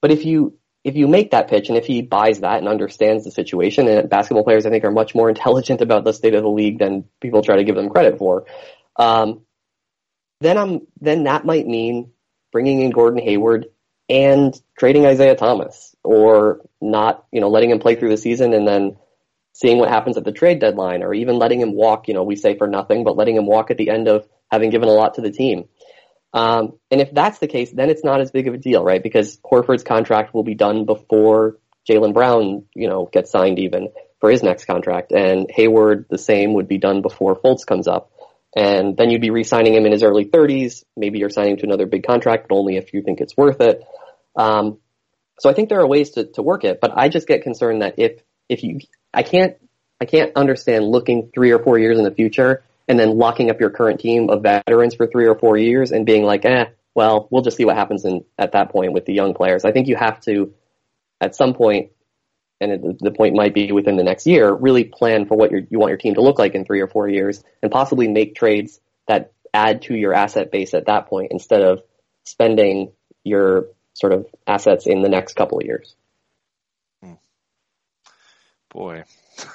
But 0.00 0.10
if 0.10 0.24
you, 0.24 0.58
if 0.84 0.96
you 0.96 1.08
make 1.08 1.32
that 1.32 1.48
pitch 1.48 1.68
and 1.68 1.78
if 1.78 1.86
he 1.86 2.02
buys 2.02 2.40
that 2.40 2.58
and 2.58 2.68
understands 2.68 3.24
the 3.24 3.30
situation, 3.30 3.88
and 3.88 4.08
basketball 4.08 4.44
players 4.44 4.66
I 4.66 4.70
think 4.70 4.84
are 4.84 4.90
much 4.90 5.14
more 5.14 5.28
intelligent 5.30 5.80
about 5.80 6.04
the 6.04 6.12
state 6.12 6.34
of 6.34 6.42
the 6.42 6.50
league 6.50 6.78
than 6.78 7.04
people 7.20 7.42
try 7.42 7.56
to 7.56 7.64
give 7.64 7.76
them 7.76 7.90
credit 7.90 8.18
for, 8.18 8.44
um, 8.98 9.42
then 10.40 10.58
I'm 10.58 10.86
then 11.00 11.24
that 11.24 11.44
might 11.44 11.66
mean 11.66 12.12
bringing 12.52 12.80
in 12.80 12.90
Gordon 12.90 13.22
Hayward 13.22 13.66
and 14.08 14.58
trading 14.78 15.06
Isaiah 15.06 15.36
Thomas, 15.36 15.94
or 16.02 16.60
not, 16.80 17.24
you 17.32 17.40
know, 17.40 17.50
letting 17.50 17.70
him 17.70 17.78
play 17.78 17.94
through 17.94 18.10
the 18.10 18.16
season 18.16 18.54
and 18.54 18.66
then 18.66 18.96
seeing 19.52 19.78
what 19.78 19.88
happens 19.88 20.16
at 20.16 20.24
the 20.24 20.32
trade 20.32 20.60
deadline, 20.60 21.02
or 21.02 21.12
even 21.12 21.38
letting 21.38 21.60
him 21.60 21.74
walk. 21.74 22.08
You 22.08 22.14
know, 22.14 22.22
we 22.22 22.36
say 22.36 22.56
for 22.56 22.66
nothing, 22.66 23.04
but 23.04 23.16
letting 23.16 23.36
him 23.36 23.46
walk 23.46 23.70
at 23.70 23.76
the 23.76 23.90
end 23.90 24.08
of 24.08 24.26
having 24.50 24.70
given 24.70 24.88
a 24.88 24.92
lot 24.92 25.14
to 25.14 25.20
the 25.20 25.30
team. 25.30 25.68
Um, 26.32 26.78
and 26.90 27.00
if 27.00 27.12
that's 27.12 27.38
the 27.38 27.48
case, 27.48 27.70
then 27.72 27.90
it's 27.90 28.04
not 28.04 28.20
as 28.20 28.30
big 28.30 28.48
of 28.48 28.54
a 28.54 28.58
deal, 28.58 28.84
right? 28.84 29.02
Because 29.02 29.38
Horford's 29.38 29.82
contract 29.82 30.34
will 30.34 30.44
be 30.44 30.54
done 30.54 30.84
before 30.84 31.58
Jaylen 31.88 32.14
Brown, 32.14 32.66
you 32.74 32.88
know, 32.88 33.08
gets 33.10 33.30
signed 33.30 33.58
even 33.58 33.88
for 34.20 34.30
his 34.30 34.42
next 34.42 34.64
contract, 34.64 35.12
and 35.12 35.50
Hayward 35.50 36.06
the 36.10 36.18
same 36.18 36.54
would 36.54 36.68
be 36.68 36.78
done 36.78 37.02
before 37.02 37.36
Fultz 37.36 37.66
comes 37.66 37.86
up. 37.86 38.10
And 38.56 38.96
then 38.96 39.10
you'd 39.10 39.20
be 39.20 39.30
re-signing 39.30 39.74
him 39.74 39.84
in 39.84 39.92
his 39.92 40.02
early 40.02 40.24
30s. 40.24 40.84
Maybe 40.96 41.18
you're 41.18 41.30
signing 41.30 41.58
to 41.58 41.64
another 41.64 41.86
big 41.86 42.06
contract, 42.06 42.46
but 42.48 42.56
only 42.56 42.76
if 42.76 42.94
you 42.94 43.02
think 43.02 43.20
it's 43.20 43.36
worth 43.36 43.60
it. 43.60 43.82
Um, 44.36 44.78
so 45.38 45.50
I 45.50 45.54
think 45.54 45.68
there 45.68 45.80
are 45.80 45.86
ways 45.86 46.10
to, 46.10 46.24
to 46.32 46.42
work 46.42 46.64
it, 46.64 46.80
but 46.80 46.92
I 46.96 47.08
just 47.08 47.28
get 47.28 47.42
concerned 47.42 47.82
that 47.82 47.94
if 47.98 48.20
if 48.48 48.62
you, 48.62 48.80
I 49.12 49.22
can't 49.22 49.56
I 50.00 50.04
can't 50.04 50.32
understand 50.36 50.86
looking 50.86 51.30
three 51.34 51.52
or 51.52 51.62
four 51.62 51.78
years 51.78 51.98
in 51.98 52.04
the 52.04 52.10
future 52.10 52.64
and 52.86 52.98
then 52.98 53.18
locking 53.18 53.50
up 53.50 53.60
your 53.60 53.70
current 53.70 54.00
team 54.00 54.30
of 54.30 54.42
veterans 54.42 54.94
for 54.94 55.06
three 55.06 55.26
or 55.26 55.38
four 55.38 55.56
years 55.56 55.92
and 55.92 56.06
being 56.06 56.24
like, 56.24 56.44
eh, 56.44 56.66
well, 56.94 57.28
we'll 57.30 57.42
just 57.42 57.56
see 57.56 57.64
what 57.64 57.76
happens 57.76 58.04
in, 58.04 58.24
at 58.38 58.52
that 58.52 58.70
point 58.70 58.92
with 58.92 59.04
the 59.04 59.12
young 59.12 59.34
players. 59.34 59.64
I 59.64 59.72
think 59.72 59.88
you 59.88 59.96
have 59.96 60.20
to, 60.22 60.54
at 61.20 61.34
some 61.34 61.54
point, 61.54 61.90
and 62.60 62.72
it, 62.72 62.98
the 62.98 63.10
point 63.10 63.34
might 63.34 63.54
be 63.54 63.72
within 63.72 63.96
the 63.96 64.02
next 64.02 64.26
year, 64.26 64.52
really 64.52 64.84
plan 64.84 65.26
for 65.26 65.36
what 65.36 65.50
you 65.52 65.78
want 65.78 65.90
your 65.90 65.98
team 65.98 66.14
to 66.14 66.22
look 66.22 66.38
like 66.38 66.54
in 66.54 66.64
three 66.64 66.80
or 66.80 66.88
four 66.88 67.08
years 67.08 67.42
and 67.62 67.70
possibly 67.70 68.08
make 68.08 68.34
trades 68.34 68.80
that 69.06 69.32
add 69.54 69.82
to 69.82 69.94
your 69.94 70.12
asset 70.12 70.50
base 70.50 70.74
at 70.74 70.86
that 70.86 71.08
point 71.08 71.32
instead 71.32 71.62
of 71.62 71.82
spending 72.24 72.92
your 73.24 73.68
sort 73.94 74.12
of 74.12 74.26
assets 74.46 74.86
in 74.86 75.02
the 75.02 75.08
next 75.08 75.34
couple 75.34 75.58
of 75.58 75.64
years. 75.64 75.94
Hmm. 77.02 77.14
Boy. 78.70 79.04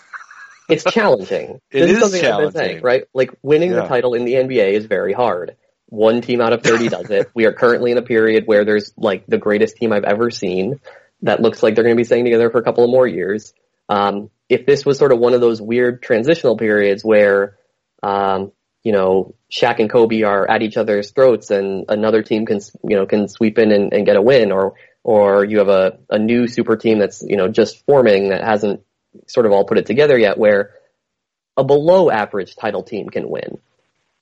it's 0.69 0.83
challenging. 0.83 1.59
It 1.71 1.81
this 1.81 1.89
is 1.89 1.95
is 1.97 1.99
something 1.99 2.21
challenging. 2.21 2.47
I've 2.47 2.53
been 2.53 2.61
saying, 2.61 2.83
right? 2.83 3.03
Like 3.13 3.31
winning 3.41 3.71
the 3.71 3.83
title 3.83 4.13
in 4.13 4.25
the 4.25 4.33
NBA 4.33 4.73
is 4.73 4.85
very 4.85 5.13
hard. 5.13 5.55
One 5.87 6.21
team 6.21 6.41
out 6.41 6.53
of 6.53 6.63
30 6.63 6.89
does 6.89 7.09
it. 7.11 7.29
We 7.35 7.45
are 7.45 7.53
currently 7.53 7.91
in 7.91 7.97
a 7.97 8.01
period 8.01 8.45
where 8.47 8.65
there's 8.65 8.93
like 8.97 9.27
the 9.27 9.37
greatest 9.37 9.77
team 9.77 9.93
I've 9.93 10.05
ever 10.05 10.31
seen 10.31 10.79
that 11.23 11.41
looks 11.41 11.63
like 11.63 11.73
they're 11.73 11.83
going 11.83 11.95
to 11.95 11.99
be 11.99 12.05
staying 12.05 12.25
together 12.25 12.49
for 12.49 12.59
a 12.59 12.63
couple 12.63 12.83
of 12.83 12.89
more 12.89 13.07
years. 13.07 13.53
Um, 13.89 14.29
if 14.49 14.65
this 14.65 14.85
was 14.85 14.97
sort 14.97 15.11
of 15.11 15.19
one 15.19 15.33
of 15.33 15.41
those 15.41 15.61
weird 15.61 16.03
transitional 16.03 16.57
periods 16.57 17.03
where, 17.03 17.57
um, 18.03 18.51
you 18.83 18.91
know, 18.91 19.33
Shaq 19.51 19.79
and 19.79 19.89
Kobe 19.89 20.23
are 20.23 20.49
at 20.49 20.61
each 20.61 20.77
other's 20.77 21.11
throats 21.11 21.49
and 21.49 21.85
another 21.89 22.21
team 22.21 22.45
can, 22.45 22.59
you 22.83 22.97
know, 22.97 23.05
can 23.05 23.27
sweep 23.27 23.57
in 23.57 23.71
and, 23.71 23.93
and 23.93 24.05
get 24.05 24.17
a 24.17 24.21
win 24.21 24.51
or, 24.51 24.73
or 25.03 25.45
you 25.45 25.59
have 25.59 25.69
a, 25.69 25.99
a 26.09 26.19
new 26.19 26.47
super 26.47 26.75
team 26.75 26.99
that's, 26.99 27.23
you 27.25 27.37
know, 27.37 27.47
just 27.47 27.85
forming 27.85 28.29
that 28.29 28.43
hasn't 28.43 28.81
sort 29.27 29.45
of 29.45 29.53
all 29.53 29.65
put 29.65 29.77
it 29.77 29.85
together 29.85 30.17
yet 30.17 30.37
where 30.37 30.71
a 31.55 31.63
below 31.63 32.09
average 32.09 32.55
title 32.55 32.83
team 32.83 33.09
can 33.09 33.29
win. 33.29 33.59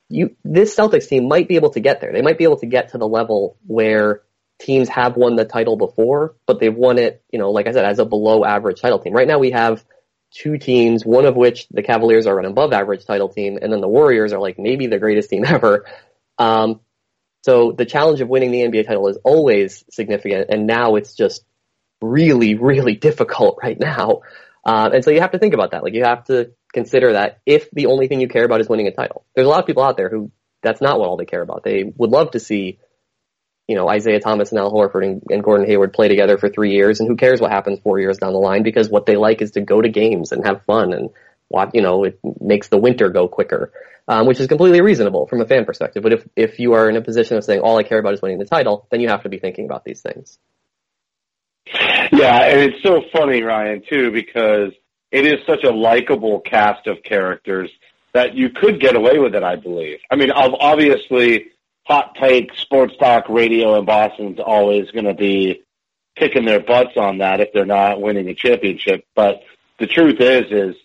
You, 0.10 0.36
this 0.44 0.76
Celtics 0.76 1.08
team 1.08 1.28
might 1.28 1.48
be 1.48 1.56
able 1.56 1.72
to 1.72 1.80
get 1.80 2.02
there. 2.02 2.12
They 2.12 2.22
might 2.22 2.38
be 2.38 2.44
able 2.44 2.60
to 2.60 2.66
get 2.66 2.90
to 2.90 2.98
the 2.98 3.08
level 3.08 3.58
where 3.66 4.22
teams 4.62 4.90
have 4.90 5.18
won 5.18 5.36
the 5.36 5.46
title 5.46 5.78
before, 5.78 6.36
but 6.46 6.60
they've 6.60 6.76
won 6.76 6.98
it, 6.98 7.24
you 7.32 7.40
know, 7.40 7.52
like 7.52 7.68
I 7.68 7.72
said, 7.72 7.86
as 7.86 8.00
a 8.00 8.06
below 8.06 8.46
average 8.46 8.82
title 8.82 9.00
team. 9.00 9.14
Right 9.14 9.28
now 9.28 9.40
we 9.40 9.52
have 9.52 9.84
two 10.32 10.58
teams, 10.58 11.06
one 11.06 11.26
of 11.26 11.36
which 11.36 11.68
the 11.70 11.84
Cavaliers 11.84 12.28
are 12.28 12.40
an 12.40 12.46
above 12.46 12.72
average 12.74 13.06
title 13.06 13.30
team, 13.30 13.58
and 13.62 13.72
then 13.72 13.82
the 13.82 13.88
Warriors 13.88 14.34
are 14.34 14.40
like 14.40 14.58
maybe 14.58 14.88
the 14.88 15.00
greatest 15.00 15.30
team 15.30 15.44
ever. 15.48 15.86
Um, 16.38 16.82
so 17.44 17.72
the 17.72 17.86
challenge 17.86 18.22
of 18.22 18.30
winning 18.30 18.52
the 18.52 18.62
NBA 18.62 18.86
title 18.86 19.08
is 19.08 19.18
always 19.24 19.84
significant, 19.90 20.48
and 20.50 20.68
now 20.68 20.96
it's 20.96 21.16
just 21.16 21.44
really, 22.02 22.56
really 22.56 22.96
difficult 22.96 23.60
right 23.62 23.80
now. 23.80 24.22
Uh, 24.64 24.90
and 24.94 25.04
so 25.04 25.12
you 25.12 25.22
have 25.22 25.32
to 25.32 25.40
think 25.40 25.54
about 25.54 25.72
that. 25.72 25.84
Like 25.84 25.94
you 25.94 26.04
have 26.04 26.24
to 26.26 26.52
consider 26.72 27.14
that 27.14 27.40
if 27.46 27.70
the 27.72 27.88
only 27.88 28.08
thing 28.08 28.22
you 28.22 28.28
care 28.28 28.46
about 28.46 28.62
is 28.62 28.70
winning 28.70 28.88
a 28.88 28.92
title, 28.92 29.26
there's 29.36 29.48
a 29.48 29.50
lot 29.50 29.60
of 29.60 29.66
people 29.66 29.84
out 29.84 29.98
there 29.98 30.10
who 30.10 30.32
that's 30.62 30.82
not 30.82 31.00
what 31.00 31.10
all 31.10 31.18
they 31.18 31.26
care 31.26 31.42
about. 31.42 31.64
They 31.64 31.84
would 31.84 32.12
love 32.12 32.32
to 32.32 32.40
see, 32.40 32.80
you 33.72 33.78
know, 33.78 33.88
Isaiah 33.88 34.20
Thomas 34.20 34.52
and 34.52 34.60
Al 34.60 34.70
Horford 34.70 35.06
and, 35.06 35.24
and 35.30 35.42
Gordon 35.42 35.66
Hayward 35.66 35.94
play 35.94 36.10
together 36.10 36.38
for 36.38 36.50
three 36.50 36.74
years, 36.74 37.00
and 37.00 37.08
who 37.08 37.16
cares 37.16 37.40
what 37.40 37.52
happens 37.52 37.80
four 37.80 38.02
years 38.02 38.18
down 38.18 38.34
the 38.34 38.40
line? 38.40 38.64
Because 38.64 38.90
what 38.90 39.06
they 39.06 39.16
like 39.16 39.42
is 39.42 39.52
to 39.52 39.62
go 39.62 39.82
to 39.82 39.88
games 39.88 40.34
and 40.34 40.46
have 40.46 40.66
fun 40.66 40.92
and 40.92 41.12
watch. 41.48 41.70
You 41.74 41.82
know, 41.82 42.04
it 42.04 42.20
makes 42.42 42.68
the 42.68 42.78
winter 42.78 43.08
go 43.08 43.30
quicker, 43.30 43.72
um, 44.10 44.28
which 44.28 44.42
is 44.42 44.48
completely 44.48 44.82
reasonable 44.82 45.26
from 45.26 45.40
a 45.40 45.46
fan 45.46 45.64
perspective. 45.64 46.04
But 46.04 46.12
if 46.12 46.28
if 46.36 46.60
you 46.60 46.74
are 46.74 46.90
in 46.90 46.98
a 46.98 47.02
position 47.02 47.38
of 47.38 47.46
saying 47.46 47.62
all 47.62 47.78
I 47.78 47.84
care 47.84 47.98
about 47.98 48.14
is 48.14 48.22
winning 48.22 48.40
the 48.40 48.46
title, 48.46 48.88
then 48.92 49.00
you 49.00 49.08
have 49.08 49.24
to 49.24 49.30
be 49.30 49.40
thinking 49.40 49.64
about 49.64 49.86
these 49.86 50.02
things. 50.02 50.38
Yeah, 52.12 52.44
and 52.44 52.60
it's 52.60 52.84
so 52.84 53.04
funny, 53.14 53.42
Ryan, 53.42 53.84
too, 53.90 54.12
because 54.12 54.74
it 55.14 55.26
is 55.26 55.36
such 55.48 55.64
a 55.64 55.72
likable 55.72 56.42
cast 56.42 56.88
of 56.88 57.04
characters 57.04 57.70
that 58.14 58.36
you 58.36 58.50
could 58.50 58.82
get 58.82 58.98
away 58.98 59.18
with 59.18 59.34
it, 59.34 59.44
I 59.44 59.56
believe. 59.56 60.00
I 60.12 60.18
mean, 60.18 60.32
obviously, 60.32 61.52
hot 61.84 62.16
take, 62.16 62.56
sports 62.56 62.96
talk, 62.98 63.28
radio 63.30 63.78
in 63.78 63.86
Boston's 63.86 64.40
always 64.40 64.90
going 64.92 65.06
to 65.06 65.14
be 65.14 65.64
kicking 66.16 66.46
their 66.46 66.60
butts 66.60 66.98
on 66.98 67.20
that 67.20 67.40
if 67.40 67.54
they're 67.54 67.66
not 67.66 68.02
winning 68.02 68.28
a 68.28 68.36
championship. 68.36 69.06
But 69.16 69.42
the 69.80 69.88
truth 69.88 70.20
is, 70.20 70.52
is 70.52 70.76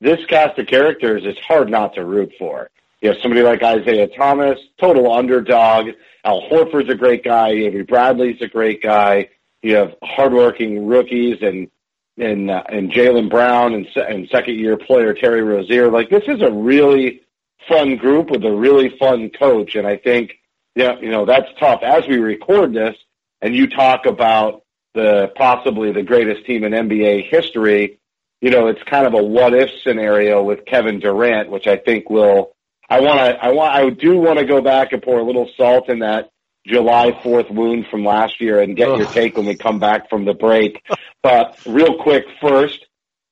this 0.00 0.24
cast 0.26 0.58
of 0.58 0.66
characters 0.66 1.24
is 1.24 1.38
hard 1.38 1.70
not 1.70 1.94
to 1.94 2.04
root 2.04 2.32
for. 2.38 2.70
You 3.00 3.10
have 3.10 3.20
somebody 3.20 3.42
like 3.42 3.62
Isaiah 3.62 4.08
Thomas, 4.08 4.58
total 4.78 5.12
underdog. 5.12 5.88
Al 6.24 6.40
Horford's 6.48 6.88
a 6.88 6.94
great 6.94 7.22
guy. 7.22 7.50
Avery 7.50 7.82
Bradley's 7.82 8.40
a 8.40 8.48
great 8.48 8.82
guy. 8.82 9.28
You 9.62 9.76
have 9.76 9.94
hardworking 10.02 10.86
rookies 10.86 11.38
and 11.42 11.70
and 12.16 12.50
uh, 12.50 12.62
and 12.68 12.92
Jaylen 12.92 13.28
Brown 13.28 13.74
and, 13.74 13.86
se- 13.92 14.06
and 14.08 14.28
second 14.28 14.58
year 14.58 14.76
player 14.76 15.12
Terry 15.14 15.42
Rozier. 15.42 15.90
Like 15.90 16.08
this 16.10 16.22
is 16.28 16.40
a 16.40 16.50
really 16.50 17.22
fun 17.68 17.96
group 17.96 18.30
with 18.30 18.44
a 18.44 18.52
really 18.52 18.96
fun 18.98 19.30
coach, 19.30 19.74
and 19.74 19.86
I 19.86 19.96
think 19.96 20.36
yeah, 20.74 20.98
you 21.00 21.10
know 21.10 21.24
that's 21.24 21.48
tough. 21.58 21.82
As 21.82 22.06
we 22.06 22.18
record 22.18 22.72
this, 22.72 22.96
and 23.40 23.54
you 23.54 23.68
talk 23.68 24.06
about 24.06 24.62
the 24.94 25.32
possibly 25.34 25.92
the 25.92 26.02
greatest 26.02 26.46
team 26.46 26.64
in 26.64 26.72
NBA 26.72 27.28
history, 27.28 27.98
you 28.40 28.50
know 28.50 28.68
it's 28.68 28.82
kind 28.84 29.06
of 29.06 29.14
a 29.14 29.22
what 29.22 29.54
if 29.54 29.70
scenario 29.82 30.42
with 30.42 30.64
Kevin 30.64 31.00
Durant, 31.00 31.50
which 31.50 31.66
I 31.66 31.76
think 31.76 32.10
will 32.10 32.54
I 32.88 33.00
want 33.00 33.18
to, 33.18 33.44
I 33.44 33.52
want, 33.52 33.74
I 33.74 33.90
do 33.90 34.18
want 34.18 34.38
to 34.38 34.44
go 34.44 34.60
back 34.60 34.92
and 34.92 35.02
pour 35.02 35.18
a 35.18 35.22
little 35.22 35.50
salt 35.56 35.88
in 35.88 36.00
that 36.00 36.30
July 36.66 37.12
4th 37.12 37.50
wound 37.50 37.86
from 37.90 38.04
last 38.04 38.40
year 38.40 38.60
and 38.60 38.76
get 38.76 38.96
your 38.96 39.06
take 39.06 39.36
when 39.36 39.46
we 39.46 39.54
come 39.54 39.78
back 39.78 40.08
from 40.08 40.24
the 40.24 40.34
break. 40.34 40.84
But 41.22 41.58
real 41.66 42.02
quick 42.02 42.24
first, 42.40 42.86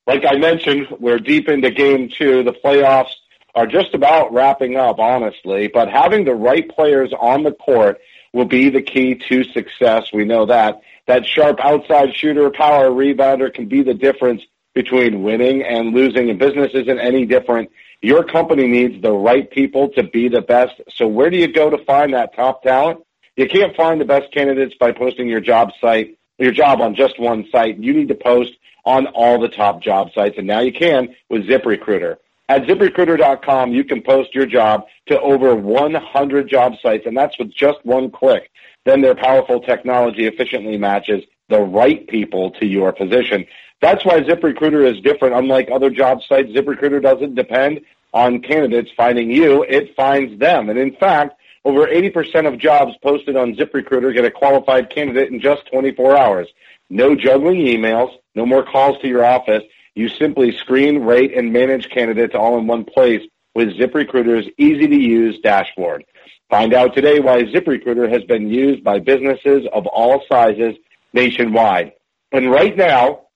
like 0.06 0.24
I 0.26 0.36
mentioned, 0.36 0.88
we're 0.98 1.18
deep 1.18 1.48
into 1.48 1.70
game 1.70 2.08
two. 2.08 2.42
The 2.42 2.52
playoffs 2.52 3.12
are 3.54 3.66
just 3.66 3.94
about 3.94 4.32
wrapping 4.32 4.76
up, 4.76 4.98
honestly, 4.98 5.68
but 5.68 5.88
having 5.88 6.24
the 6.24 6.34
right 6.34 6.68
players 6.68 7.12
on 7.18 7.42
the 7.42 7.52
court 7.52 8.00
will 8.32 8.46
be 8.46 8.70
the 8.70 8.82
key 8.82 9.20
to 9.28 9.44
success. 9.44 10.04
We 10.12 10.24
know 10.24 10.46
that. 10.46 10.80
That 11.06 11.26
sharp 11.26 11.60
outside 11.60 12.14
shooter, 12.14 12.50
power 12.50 12.90
rebounder 12.90 13.52
can 13.52 13.66
be 13.66 13.82
the 13.82 13.94
difference 13.94 14.42
between 14.74 15.22
winning 15.22 15.62
and 15.62 15.94
losing, 15.94 16.30
and 16.30 16.38
business 16.38 16.70
isn't 16.72 16.98
any 16.98 17.26
different. 17.26 17.70
Your 18.00 18.24
company 18.24 18.66
needs 18.66 19.02
the 19.02 19.12
right 19.12 19.50
people 19.50 19.90
to 19.90 20.02
be 20.02 20.28
the 20.28 20.40
best. 20.40 20.80
So 20.96 21.06
where 21.06 21.28
do 21.28 21.36
you 21.36 21.52
go 21.52 21.68
to 21.70 21.84
find 21.84 22.14
that 22.14 22.34
top 22.34 22.62
talent? 22.62 23.00
You 23.36 23.48
can't 23.48 23.76
find 23.76 24.00
the 24.00 24.04
best 24.04 24.32
candidates 24.32 24.74
by 24.78 24.92
posting 24.92 25.28
your 25.28 25.40
job 25.40 25.72
site, 25.80 26.18
your 26.38 26.52
job 26.52 26.80
on 26.80 26.94
just 26.94 27.20
one 27.20 27.46
site. 27.52 27.78
You 27.78 27.92
need 27.92 28.08
to 28.08 28.14
post 28.14 28.52
on 28.84 29.06
all 29.08 29.38
the 29.38 29.48
top 29.48 29.82
job 29.82 30.10
sites, 30.14 30.36
and 30.38 30.46
now 30.46 30.60
you 30.60 30.72
can 30.72 31.14
with 31.28 31.46
ZipRecruiter. 31.46 32.16
At 32.52 32.64
ziprecruiter.com, 32.64 33.72
you 33.72 33.82
can 33.82 34.02
post 34.02 34.34
your 34.34 34.44
job 34.44 34.84
to 35.06 35.18
over 35.18 35.54
100 35.54 36.50
job 36.50 36.74
sites, 36.82 37.06
and 37.06 37.16
that's 37.16 37.38
with 37.38 37.50
just 37.50 37.78
one 37.82 38.10
click. 38.10 38.50
Then 38.84 39.00
their 39.00 39.14
powerful 39.14 39.58
technology 39.58 40.26
efficiently 40.26 40.76
matches 40.76 41.24
the 41.48 41.60
right 41.60 42.06
people 42.08 42.50
to 42.60 42.66
your 42.66 42.92
position. 42.92 43.46
That's 43.80 44.04
why 44.04 44.20
ZipRecruiter 44.20 44.84
is 44.84 45.00
different. 45.00 45.34
Unlike 45.34 45.70
other 45.72 45.88
job 45.88 46.20
sites, 46.28 46.50
ZipRecruiter 46.50 47.00
doesn't 47.00 47.36
depend 47.36 47.80
on 48.12 48.42
candidates 48.42 48.90
finding 48.94 49.30
you. 49.30 49.64
It 49.66 49.96
finds 49.96 50.38
them. 50.38 50.68
And 50.68 50.78
in 50.78 50.94
fact, 50.96 51.40
over 51.64 51.86
80% 51.86 52.46
of 52.46 52.58
jobs 52.58 52.92
posted 53.02 53.34
on 53.34 53.54
ZipRecruiter 53.54 54.12
get 54.12 54.26
a 54.26 54.30
qualified 54.30 54.90
candidate 54.90 55.32
in 55.32 55.40
just 55.40 55.64
24 55.72 56.18
hours. 56.18 56.48
No 56.90 57.16
juggling 57.16 57.60
emails, 57.60 58.10
no 58.34 58.44
more 58.44 58.62
calls 58.62 59.00
to 59.00 59.08
your 59.08 59.24
office. 59.24 59.62
You 59.94 60.08
simply 60.08 60.56
screen, 60.56 61.04
rate, 61.04 61.36
and 61.36 61.52
manage 61.52 61.90
candidates 61.90 62.34
all 62.34 62.58
in 62.58 62.66
one 62.66 62.84
place 62.84 63.22
with 63.54 63.76
ZipRecruiter's 63.76 64.48
easy 64.56 64.86
to 64.86 64.96
use 64.96 65.38
dashboard. 65.40 66.04
Find 66.48 66.72
out 66.72 66.94
today 66.94 67.20
why 67.20 67.42
ZipRecruiter 67.44 68.10
has 68.10 68.24
been 68.24 68.48
used 68.48 68.82
by 68.82 68.98
businesses 68.98 69.66
of 69.72 69.86
all 69.86 70.22
sizes 70.28 70.76
nationwide. 71.12 71.92
And 72.30 72.50
right 72.50 72.76
now, 72.76 73.26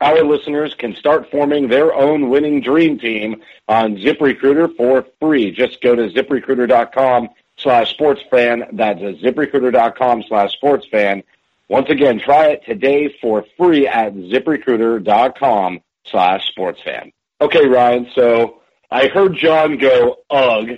our 0.00 0.24
listeners 0.24 0.74
can 0.74 0.96
start 0.96 1.30
forming 1.30 1.68
their 1.68 1.94
own 1.94 2.28
winning 2.28 2.60
dream 2.60 2.98
team 2.98 3.42
on 3.68 3.96
ZipRecruiter 3.96 4.76
for 4.76 5.06
free. 5.20 5.52
Just 5.52 5.80
go 5.80 5.94
to 5.94 6.08
ziprecruiter.com 6.08 7.28
slash 7.58 7.96
sportsfan. 7.96 8.66
That's 8.72 9.00
ziprecruiter.com 9.00 10.24
slash 10.26 10.58
sportsfan. 10.60 11.22
Once 11.68 11.88
again, 11.90 12.18
try 12.18 12.48
it 12.48 12.64
today 12.66 13.16
for 13.20 13.44
free 13.56 13.86
at 13.86 14.14
ziprecruiter.com 14.14 15.80
slash 16.06 16.48
sports 16.48 16.80
fan. 16.84 17.12
Okay, 17.40 17.66
Ryan, 17.66 18.08
so 18.14 18.60
I 18.90 19.08
heard 19.08 19.36
John 19.36 19.78
go, 19.78 20.16
ugh, 20.30 20.68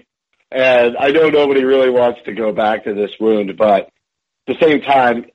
and 0.50 0.96
I 0.96 1.10
know 1.10 1.28
nobody 1.28 1.64
really 1.64 1.90
wants 1.90 2.20
to 2.26 2.32
go 2.32 2.52
back 2.52 2.84
to 2.84 2.94
this 2.94 3.10
wound, 3.18 3.56
but 3.56 3.90
at 4.46 4.58
the 4.58 4.66
same 4.66 4.80
time, 4.80 5.26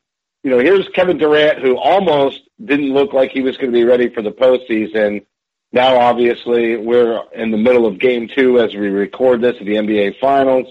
you 0.44 0.52
know, 0.52 0.60
here's 0.60 0.88
Kevin 0.96 1.18
Durant 1.18 1.60
who 1.60 1.78
almost 1.78 2.42
didn't 2.64 2.94
look 2.94 3.14
like 3.14 3.32
he 3.32 3.42
was 3.42 3.58
going 3.58 3.72
to 3.72 3.78
be 3.78 3.84
ready 3.84 4.10
for 4.14 4.22
the 4.22 4.32
postseason. 4.32 5.26
Now, 5.72 6.00
obviously, 6.00 6.78
we're 6.78 7.22
in 7.36 7.52
the 7.52 7.58
middle 7.58 7.86
of 7.86 8.00
game 8.00 8.30
two 8.34 8.60
as 8.60 8.74
we 8.74 8.88
record 8.88 9.42
this 9.42 9.60
of 9.60 9.66
the 9.66 9.76
NBA 9.76 10.20
Finals, 10.20 10.68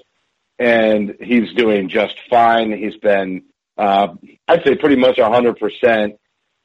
and 0.59 1.15
he's 1.21 1.53
doing 1.55 1.89
just 1.89 2.15
fine. 2.31 2.73
He's 2.73 2.97
been, 2.97 3.45
uh, 3.77 4.09
I'd 4.49 4.65
say 4.65 4.75
pretty 4.77 4.97
much 4.97 5.17
100%. 5.17 6.19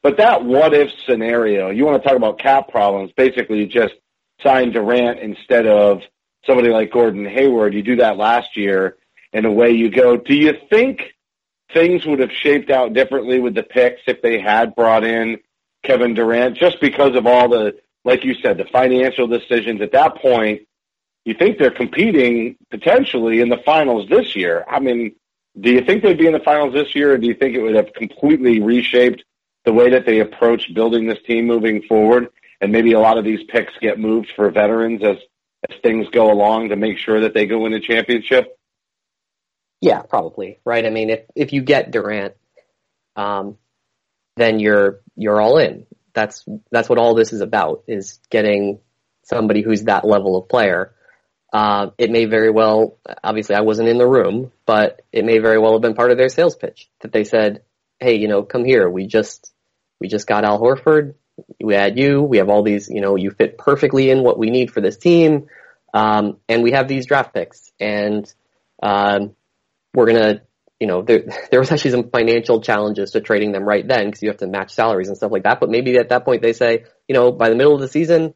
But 0.04 0.18
that 0.18 0.44
what 0.44 0.74
if 0.74 0.92
scenario, 1.06 1.70
you 1.70 1.86
want 1.86 2.04
to 2.04 2.08
talk 2.08 2.18
about 2.18 2.38
cap 2.38 2.68
problems, 2.68 3.14
basically 3.16 3.60
you 3.60 3.68
just 3.68 3.94
sign 4.42 4.72
Durant 4.72 5.20
instead 5.20 5.66
of 5.66 6.02
somebody 6.46 6.70
like 6.70 6.92
Gordon 6.92 7.26
Hayward. 7.26 7.74
You 7.74 7.82
do 7.82 7.96
that 7.96 8.18
last 8.18 8.58
year, 8.58 8.98
and 9.32 9.46
away 9.46 9.72
you 9.72 9.90
go. 9.90 10.18
Do 10.18 10.36
you 10.36 10.58
think 10.70 11.14
things 11.74 12.06
would 12.06 12.20
have 12.20 12.32
shaped 12.32 12.70
out 12.70 12.94
differently 12.94 13.40
with 13.40 13.56
the 13.56 13.64
picks 13.64 14.02
if 14.06 14.22
they 14.22 14.40
had 14.40 14.76
brought 14.76 15.06
in 15.06 15.40
Kevin 15.84 16.14
Durant, 16.14 16.58
just 16.58 16.82
because 16.82 17.16
of 17.16 17.26
all 17.26 17.48
the, 17.48 17.78
like 18.04 18.26
you 18.26 18.36
said, 18.36 18.58
the 18.58 18.66
financial 18.66 19.28
decisions 19.28 19.82
at 19.82 19.94
that 19.94 20.16
point? 20.16 20.64
You 21.24 21.34
think 21.34 21.58
they're 21.58 21.72
competing 21.72 22.58
potentially 22.70 23.40
in 23.40 23.48
the 23.48 23.58
finals 23.58 24.10
this 24.10 24.36
year? 24.36 24.66
I 24.68 24.82
mean, 24.82 25.16
do 25.58 25.72
you 25.72 25.80
think 25.80 26.04
they'd 26.04 26.18
be 26.18 26.28
in 26.28 26.34
the 26.34 26.40
finals 26.40 26.74
this 26.74 26.94
year, 26.94 27.14
or 27.14 27.18
do 27.18 27.26
you 27.26 27.34
think 27.34 27.56
it 27.56 27.62
would 27.62 27.76
have 27.76 27.94
completely 27.94 28.60
reshaped 28.60 29.24
the 29.66 29.74
way 29.74 29.92
that 29.92 30.06
they 30.06 30.20
approach 30.20 30.74
building 30.74 31.08
this 31.08 31.20
team 31.26 31.46
moving 31.46 31.84
forward? 31.84 32.30
And 32.62 32.72
maybe 32.72 32.94
a 32.94 33.00
lot 33.00 33.18
of 33.18 33.26
these 33.26 33.44
picks 33.50 33.74
get 33.82 34.00
moved 34.00 34.32
for 34.36 34.50
veterans 34.50 35.04
as 35.04 35.18
as 35.70 35.78
things 35.82 36.08
go 36.12 36.32
along 36.32 36.70
to 36.70 36.76
make 36.76 36.98
sure 36.98 37.22
that 37.22 37.34
they 37.34 37.46
go 37.46 37.60
win 37.60 37.74
a 37.74 37.80
championship? 37.80 38.58
Yeah, 39.82 40.02
probably. 40.02 40.60
Right. 40.66 40.86
I 40.86 40.90
mean, 40.90 41.10
if 41.10 41.22
if 41.36 41.54
you 41.54 41.62
get 41.62 41.92
Durant, 41.92 42.36
um, 43.16 43.58
then 44.38 44.60
you're 44.60 45.02
you're 45.16 45.42
all 45.42 45.58
in. 45.58 45.86
That's 46.14 46.46
that's 46.72 46.90
what 46.90 47.00
all 47.00 47.16
this 47.16 47.34
is 47.34 47.42
about 47.42 47.84
is 47.88 48.20
getting 48.30 48.80
somebody 49.24 49.62
who's 49.62 49.84
that 49.84 50.06
level 50.06 50.38
of 50.38 50.50
player. 50.50 50.94
Uh, 51.52 51.92
it 51.98 52.10
may 52.10 52.26
very 52.26 52.50
well, 52.50 52.98
obviously, 53.24 53.56
I 53.56 53.62
wasn't 53.62 53.90
in 53.90 54.00
the 54.00 54.08
room, 54.08 54.52
but 54.66 55.04
it 55.12 55.24
may 55.24 55.38
very 55.38 55.60
well 55.60 55.74
have 55.74 55.82
been 55.82 55.94
part 55.94 56.12
of 56.12 56.18
their 56.18 56.30
sales 56.30 56.56
pitch 56.56 56.90
that 57.02 57.12
they 57.12 57.24
said, 57.24 57.64
"Hey, 58.00 58.16
you 58.16 58.28
know, 58.28 58.44
come 58.44 58.66
here. 58.66 58.90
We 58.90 59.06
just 59.06 59.53
we 60.04 60.10
just 60.10 60.28
got 60.28 60.46
Al 60.46 60.62
Horford 60.62 61.16
we 61.60 61.74
had 61.74 61.98
you, 61.98 62.22
we 62.22 62.38
have 62.38 62.50
all 62.50 62.64
these, 62.64 62.90
you 62.90 63.02
know, 63.02 63.16
you 63.16 63.32
fit 63.32 63.58
perfectly 63.58 64.10
in 64.10 64.24
what 64.24 64.38
we 64.38 64.50
need 64.50 64.72
for 64.72 64.82
this 64.82 64.98
team, 64.98 65.48
um, 65.94 66.38
and 66.48 66.64
we 66.64 66.72
have 66.72 66.88
these 66.88 67.06
draft 67.06 67.34
picks, 67.34 67.72
and 67.80 68.32
um, 68.82 69.36
we're 69.94 70.08
gonna, 70.08 70.42
you 70.80 70.88
know, 70.88 71.02
there 71.02 71.24
there 71.52 71.60
was 71.60 71.72
actually 71.72 71.92
some 71.92 72.10
financial 72.10 72.62
challenges 72.62 73.12
to 73.12 73.22
trading 73.22 73.52
them 73.52 73.64
right 73.64 73.88
then 73.88 74.06
because 74.06 74.22
you 74.22 74.30
have 74.30 74.38
to 74.38 74.48
match 74.48 74.74
salaries 74.74 75.08
and 75.08 75.18
stuff 75.18 75.32
like 75.32 75.44
that. 75.44 75.60
But 75.60 75.70
maybe 75.70 75.98
at 75.98 76.10
that 76.10 76.26
point 76.26 76.42
they 76.42 76.54
say, 76.54 76.86
you 77.08 77.16
know, 77.16 77.32
by 77.32 77.50
the 77.50 77.56
middle 77.56 77.74
of 77.74 77.82
the 77.82 77.88
season, 77.88 78.34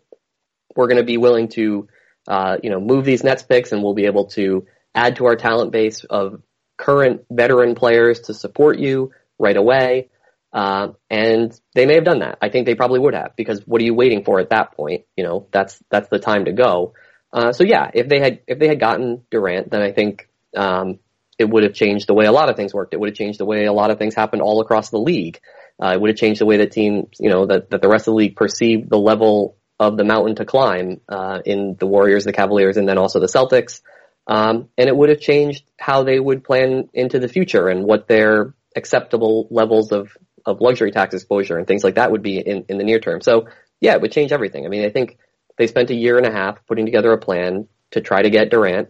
we're 0.75 0.87
gonna 0.87 1.03
be 1.03 1.17
willing 1.17 1.49
to, 1.49 1.87
uh, 2.27 2.57
you 2.63 2.69
know, 2.69 2.79
move 2.79 3.05
these 3.05 3.23
Nets 3.23 3.43
picks, 3.43 3.71
and 3.71 3.83
we'll 3.83 3.93
be 3.93 4.05
able 4.05 4.25
to 4.27 4.65
add 4.95 5.17
to 5.17 5.25
our 5.25 5.35
talent 5.35 5.71
base 5.71 6.03
of 6.03 6.41
current 6.77 7.25
veteran 7.29 7.75
players 7.75 8.21
to 8.21 8.33
support 8.33 8.79
you 8.79 9.11
right 9.37 9.57
away. 9.57 10.09
Uh, 10.57 10.93
and 11.11 11.53
they 11.75 11.85
may 11.85 11.93
have 11.93 12.03
done 12.03 12.19
that. 12.19 12.39
I 12.41 12.49
think 12.49 12.65
they 12.65 12.73
probably 12.73 12.99
would 12.99 13.13
have 13.13 13.35
because 13.35 13.61
what 13.67 13.79
are 13.79 13.85
you 13.85 13.93
waiting 13.93 14.23
for 14.23 14.39
at 14.39 14.49
that 14.49 14.75
point? 14.75 15.05
You 15.15 15.23
know, 15.23 15.47
that's 15.51 15.77
that's 15.91 16.09
the 16.09 16.17
time 16.17 16.45
to 16.45 16.51
go. 16.51 16.95
Uh, 17.31 17.51
so 17.51 17.63
yeah, 17.63 17.91
if 17.93 18.09
they 18.09 18.19
had 18.19 18.39
if 18.47 18.57
they 18.57 18.67
had 18.67 18.79
gotten 18.79 19.21
Durant, 19.29 19.69
then 19.69 19.83
I 19.83 19.91
think 19.91 20.27
um, 20.55 20.97
it 21.37 21.47
would 21.47 21.61
have 21.61 21.75
changed 21.75 22.07
the 22.07 22.15
way 22.15 22.25
a 22.25 22.31
lot 22.31 22.49
of 22.49 22.55
things 22.55 22.73
worked. 22.73 22.95
It 22.95 22.99
would 22.99 23.09
have 23.09 23.15
changed 23.15 23.39
the 23.39 23.45
way 23.45 23.65
a 23.65 23.71
lot 23.71 23.91
of 23.91 23.99
things 23.99 24.15
happened 24.15 24.41
all 24.41 24.59
across 24.59 24.89
the 24.89 24.97
league. 24.97 25.39
Uh, 25.79 25.91
it 25.93 26.01
would 26.01 26.09
have 26.09 26.17
changed 26.17 26.41
the 26.41 26.47
way 26.47 26.57
that 26.57 26.71
teams, 26.71 27.09
you 27.19 27.29
know, 27.29 27.45
that, 27.45 27.69
that 27.69 27.83
the 27.83 27.87
rest 27.87 28.07
of 28.07 28.13
the 28.13 28.17
league 28.17 28.35
perceived 28.35 28.89
the 28.89 28.97
level 28.97 29.57
of 29.79 29.95
the 29.95 30.03
mountain 30.03 30.37
to 30.37 30.45
climb 30.45 31.01
uh, 31.07 31.39
in 31.45 31.75
the 31.77 31.85
Warriors, 31.85 32.23
the 32.23 32.33
Cavaliers, 32.33 32.77
and 32.77 32.89
then 32.89 32.97
also 32.97 33.19
the 33.19 33.27
Celtics. 33.27 33.81
Um, 34.25 34.69
and 34.75 34.89
it 34.89 34.97
would 34.97 35.09
have 35.09 35.19
changed 35.19 35.69
how 35.79 36.01
they 36.01 36.19
would 36.19 36.43
plan 36.43 36.89
into 36.95 37.19
the 37.19 37.27
future 37.27 37.67
and 37.67 37.83
what 37.83 38.07
their 38.07 38.55
acceptable 38.75 39.47
levels 39.51 39.91
of 39.91 40.17
of 40.47 40.61
luxury 40.61 40.91
tax 40.91 41.13
exposure 41.13 41.57
and 41.57 41.67
things 41.67 41.83
like 41.83 41.95
that 41.95 42.11
would 42.11 42.23
be 42.23 42.39
in, 42.39 42.65
in 42.69 42.77
the 42.77 42.83
near 42.83 42.99
term. 42.99 43.21
So 43.21 43.49
yeah, 43.81 43.93
it 43.93 44.01
would 44.01 44.13
change 44.13 44.31
everything. 44.31 44.65
I 44.65 44.69
mean, 44.69 44.85
I 44.85 44.89
think 44.89 45.17
they 45.57 45.67
spent 45.67 45.91
a 45.91 45.95
year 45.95 46.17
and 46.17 46.25
a 46.25 46.31
half 46.31 46.65
putting 46.65 46.85
together 46.85 47.11
a 47.11 47.17
plan 47.17 47.67
to 47.91 48.01
try 48.01 48.21
to 48.21 48.29
get 48.29 48.49
Durant 48.49 48.89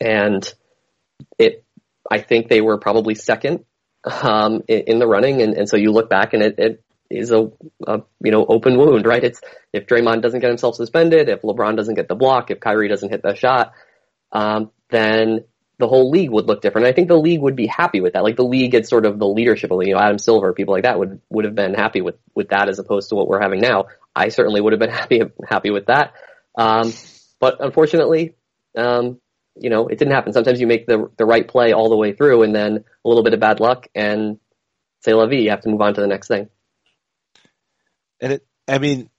and 0.00 0.52
it, 1.38 1.64
I 2.10 2.20
think 2.20 2.48
they 2.48 2.60
were 2.60 2.78
probably 2.78 3.14
second, 3.14 3.64
um, 4.04 4.62
in, 4.68 4.80
in, 4.86 4.98
the 4.98 5.06
running. 5.06 5.42
And, 5.42 5.54
and 5.54 5.68
so 5.68 5.76
you 5.76 5.92
look 5.92 6.10
back 6.10 6.34
and 6.34 6.42
it, 6.42 6.58
it 6.58 6.84
is 7.10 7.30
a, 7.30 7.50
a, 7.86 8.02
you 8.22 8.30
know, 8.30 8.44
open 8.46 8.76
wound, 8.76 9.06
right? 9.06 9.22
It's 9.22 9.40
if 9.72 9.86
Draymond 9.86 10.22
doesn't 10.22 10.40
get 10.40 10.48
himself 10.48 10.74
suspended, 10.74 11.28
if 11.28 11.42
LeBron 11.42 11.76
doesn't 11.76 11.94
get 11.94 12.08
the 12.08 12.14
block, 12.14 12.50
if 12.50 12.60
Kyrie 12.60 12.88
doesn't 12.88 13.10
hit 13.10 13.22
the 13.22 13.34
shot, 13.34 13.72
um, 14.32 14.70
then 14.90 15.44
the 15.78 15.86
whole 15.86 16.10
league 16.10 16.30
would 16.30 16.46
look 16.46 16.60
different. 16.60 16.86
I 16.86 16.92
think 16.92 17.08
the 17.08 17.16
league 17.16 17.40
would 17.40 17.54
be 17.54 17.66
happy 17.66 18.00
with 18.00 18.14
that. 18.14 18.24
Like 18.24 18.36
the 18.36 18.44
league 18.44 18.72
gets 18.72 18.88
sort 18.88 19.06
of 19.06 19.18
the 19.18 19.28
leadership 19.28 19.70
of, 19.70 19.80
you 19.84 19.94
know, 19.94 20.00
Adam 20.00 20.18
Silver, 20.18 20.52
people 20.52 20.74
like 20.74 20.82
that 20.82 20.98
would, 20.98 21.20
would 21.30 21.44
have 21.44 21.54
been 21.54 21.74
happy 21.74 22.00
with, 22.00 22.16
with 22.34 22.48
that 22.48 22.68
as 22.68 22.78
opposed 22.78 23.10
to 23.10 23.14
what 23.14 23.28
we're 23.28 23.40
having 23.40 23.60
now. 23.60 23.86
I 24.14 24.28
certainly 24.28 24.60
would 24.60 24.72
have 24.72 24.80
been 24.80 24.90
happy, 25.02 25.22
happy 25.48 25.70
with 25.70 25.86
that. 25.86 26.14
Um, 26.56 26.92
but 27.38 27.58
unfortunately, 27.60 28.34
um, 28.76 29.20
you 29.54 29.70
know, 29.70 29.86
it 29.86 29.98
didn't 29.98 30.14
happen. 30.14 30.32
Sometimes 30.32 30.60
you 30.60 30.66
make 30.66 30.86
the, 30.86 31.10
the 31.16 31.24
right 31.24 31.46
play 31.46 31.72
all 31.72 31.88
the 31.88 31.96
way 31.96 32.12
through 32.12 32.42
and 32.42 32.54
then 32.54 32.84
a 33.04 33.08
little 33.08 33.22
bit 33.22 33.34
of 33.34 33.40
bad 33.40 33.60
luck 33.60 33.86
and 33.94 34.38
say 35.00 35.14
la 35.14 35.26
vie, 35.26 35.36
you 35.36 35.50
have 35.50 35.60
to 35.62 35.68
move 35.68 35.80
on 35.80 35.94
to 35.94 36.00
the 36.00 36.06
next 36.08 36.26
thing. 36.26 36.48
And 38.20 38.34
it, 38.34 38.46
I 38.66 38.78
mean, 38.78 39.10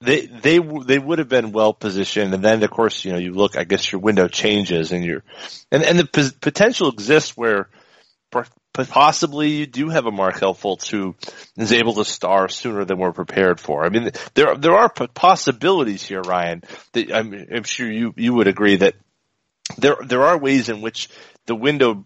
they 0.00 0.26
they 0.26 0.58
they 0.58 0.98
would 0.98 1.18
have 1.18 1.28
been 1.28 1.52
well 1.52 1.72
positioned, 1.72 2.34
and 2.34 2.44
then 2.44 2.62
of 2.62 2.70
course 2.70 3.04
you 3.04 3.12
know 3.12 3.18
you 3.18 3.32
look. 3.32 3.56
I 3.56 3.64
guess 3.64 3.90
your 3.90 4.00
window 4.00 4.28
changes, 4.28 4.92
and 4.92 5.04
you're 5.04 5.22
and 5.72 5.82
and 5.82 5.98
the 5.98 6.06
p- 6.06 6.36
potential 6.40 6.90
exists 6.90 7.36
where 7.36 7.68
possibly 8.84 9.48
you 9.50 9.66
do 9.66 9.88
have 9.88 10.06
a 10.06 10.10
Markelle 10.10 10.54
Fultz 10.54 10.90
who 10.90 11.14
is 11.56 11.72
able 11.72 11.94
to 11.94 12.04
star 12.04 12.48
sooner 12.48 12.84
than 12.84 12.98
we're 12.98 13.12
prepared 13.12 13.58
for. 13.58 13.84
I 13.84 13.88
mean, 13.88 14.10
there 14.34 14.54
there 14.56 14.76
are 14.76 14.90
possibilities 14.90 16.02
here, 16.02 16.20
Ryan. 16.20 16.62
That 16.92 17.12
I'm, 17.12 17.46
I'm 17.54 17.62
sure 17.64 17.90
you 17.90 18.12
you 18.16 18.34
would 18.34 18.48
agree 18.48 18.76
that 18.76 18.94
there 19.78 19.96
there 20.04 20.24
are 20.24 20.38
ways 20.38 20.68
in 20.68 20.82
which 20.82 21.08
the 21.46 21.54
window, 21.54 22.04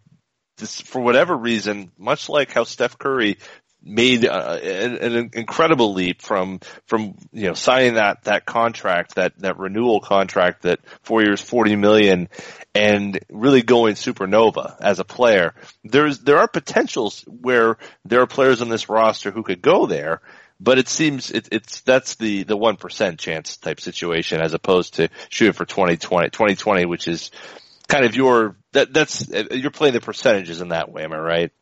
this, 0.58 0.80
for 0.80 1.00
whatever 1.00 1.36
reason, 1.36 1.90
much 1.98 2.28
like 2.28 2.52
how 2.52 2.64
Steph 2.64 2.98
Curry 2.98 3.38
made 3.82 4.26
uh, 4.26 4.58
an, 4.62 5.14
an, 5.14 5.30
incredible 5.32 5.94
leap 5.94 6.20
from 6.22 6.60
from 6.86 7.16
you 7.32 7.48
know 7.48 7.54
signing 7.54 7.94
that 7.94 8.24
that 8.24 8.44
contract 8.44 9.14
that 9.14 9.38
that 9.38 9.58
renewal 9.58 10.00
contract 10.00 10.62
that 10.62 10.80
four 11.02 11.22
years 11.22 11.40
forty 11.40 11.76
million 11.76 12.28
and 12.74 13.18
really 13.30 13.62
going 13.62 13.94
supernova 13.94 14.76
as 14.80 14.98
a 14.98 15.04
player. 15.04 15.54
There's 15.84 16.20
there 16.20 16.38
are 16.38 16.48
potentials 16.48 17.24
where 17.26 17.78
there 18.04 18.20
are 18.20 18.26
players 18.26 18.62
on 18.62 18.68
this 18.68 18.88
roster 18.88 19.30
who 19.30 19.42
could 19.42 19.62
go 19.62 19.86
there, 19.86 20.20
but 20.60 20.78
it 20.78 20.88
seems 20.88 21.30
it, 21.30 21.48
it's 21.50 21.80
that's 21.80 22.16
the 22.16 22.44
the 22.44 22.56
one 22.56 22.76
percent 22.76 23.18
chance 23.18 23.56
type 23.56 23.80
situation 23.80 24.40
as 24.40 24.54
opposed 24.54 24.94
to 24.94 25.08
shooting 25.30 25.54
for 25.54 25.64
2020 25.64 26.30
2020, 26.30 26.84
which 26.84 27.08
is 27.08 27.30
kind 27.88 28.04
of 28.04 28.14
your 28.14 28.56
that 28.72 28.92
that's 28.92 29.28
you're 29.28 29.70
playing 29.70 29.94
the 29.94 30.00
percentages 30.00 30.60
in 30.60 30.68
that 30.68 30.92
way. 30.92 31.04
Am 31.04 31.12
I 31.12 31.18
right? 31.18 31.52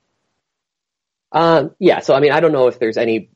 Um, 1.32 1.72
yeah. 1.78 2.00
So 2.00 2.14
I 2.14 2.20
mean, 2.20 2.32
I 2.32 2.40
don't 2.40 2.52
know 2.52 2.68
if 2.68 2.78
there's 2.78 2.96
any 2.96 3.30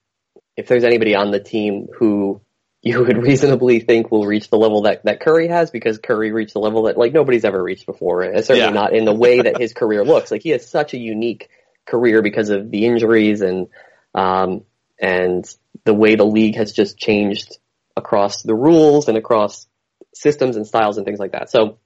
if 0.57 0.69
there's 0.69 0.85
anybody 0.85 1.15
on 1.15 1.31
the 1.31 1.41
team 1.41 1.89
who 1.99 2.41
you 2.83 3.01
would 3.01 3.17
reasonably 3.23 3.81
think 3.81 4.11
will 4.11 4.27
reach 4.27 4.51
the 4.51 4.59
level 4.59 4.83
that, 4.83 5.05
that 5.05 5.21
Curry 5.21 5.49
has 5.49 5.71
because 5.71 5.99
Curry 5.99 6.33
reached 6.33 6.55
the 6.55 6.61
level 6.61 6.85
that 6.85 6.99
like 6.99 7.13
nobody's 7.13 7.45
ever 7.45 7.63
reached 7.63 7.87
before. 7.87 8.23
And 8.23 8.45
certainly 8.45 8.69
yeah. 8.69 8.71
not 8.71 8.95
in 8.95 9.05
the 9.05 9.15
way 9.15 9.41
that 9.41 9.61
his 9.61 9.73
career 9.75 10.05
looks. 10.05 10.31
Like 10.31 10.43
he 10.43 10.51
has 10.51 10.69
such 10.69 10.95
a 10.95 10.99
unique 10.99 11.49
career 11.87 12.23
because 12.23 12.51
of 12.51 12.71
the 12.71 12.87
injuries 12.87 13.41
and 13.41 13.69
um, 14.15 14.65
and 15.01 15.45
the 15.85 15.95
way 15.95 16.17
the 16.17 16.25
league 16.25 16.57
has 16.57 16.73
just 16.73 16.99
changed 16.99 17.59
across 17.97 18.43
the 18.43 18.55
rules 18.55 19.09
and 19.09 19.17
across 19.17 19.67
systems 20.15 20.57
and 20.57 20.67
styles 20.67 20.97
and 20.97 21.07
things 21.07 21.19
like 21.19 21.33
that. 21.33 21.51
So 21.51 21.79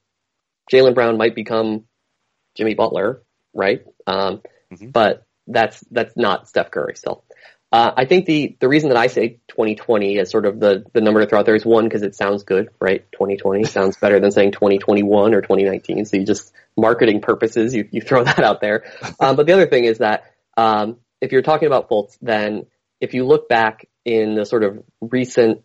Jaylen 0.70 0.94
Brown 0.94 1.16
might 1.16 1.34
become 1.34 1.84
Jimmy 2.56 2.74
Butler, 2.74 3.22
right? 3.54 3.82
Um, 4.06 4.42
mm-hmm. 4.72 4.90
But 4.90 5.25
that's 5.46 5.82
that's 5.90 6.16
not 6.16 6.48
Steph 6.48 6.70
Curry 6.70 6.94
still. 6.96 7.24
Uh, 7.72 7.92
I 7.96 8.04
think 8.04 8.26
the 8.26 8.56
the 8.60 8.68
reason 8.68 8.90
that 8.90 8.98
I 8.98 9.08
say 9.08 9.40
2020 9.48 10.18
as 10.18 10.30
sort 10.30 10.46
of 10.46 10.60
the 10.60 10.84
the 10.92 11.00
number 11.00 11.20
to 11.20 11.26
throw 11.26 11.40
out 11.40 11.46
there 11.46 11.56
is 11.56 11.64
one 11.64 11.84
because 11.84 12.02
it 12.02 12.14
sounds 12.14 12.44
good, 12.44 12.70
right? 12.80 13.04
2020 13.12 13.64
sounds 13.66 13.96
better 13.96 14.20
than 14.20 14.30
saying 14.30 14.52
2021 14.52 15.34
or 15.34 15.40
2019. 15.40 16.04
So 16.04 16.16
you 16.16 16.24
just 16.24 16.52
marketing 16.76 17.20
purposes, 17.20 17.74
you 17.74 17.88
you 17.90 18.00
throw 18.00 18.24
that 18.24 18.40
out 18.40 18.60
there. 18.60 18.84
Um, 19.20 19.36
but 19.36 19.46
the 19.46 19.52
other 19.52 19.66
thing 19.66 19.84
is 19.84 19.98
that 19.98 20.24
um, 20.56 20.98
if 21.20 21.32
you're 21.32 21.42
talking 21.42 21.66
about 21.66 21.88
Fultz, 21.88 22.16
then 22.22 22.66
if 23.00 23.14
you 23.14 23.26
look 23.26 23.48
back 23.48 23.88
in 24.04 24.34
the 24.34 24.46
sort 24.46 24.64
of 24.64 24.82
recent 25.00 25.62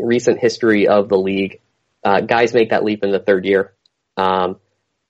recent 0.00 0.38
history 0.38 0.88
of 0.88 1.08
the 1.08 1.18
league, 1.18 1.60
uh, 2.04 2.20
guys 2.20 2.54
make 2.54 2.70
that 2.70 2.84
leap 2.84 3.04
in 3.04 3.10
the 3.10 3.20
third 3.20 3.44
year. 3.44 3.74
Um, 4.16 4.56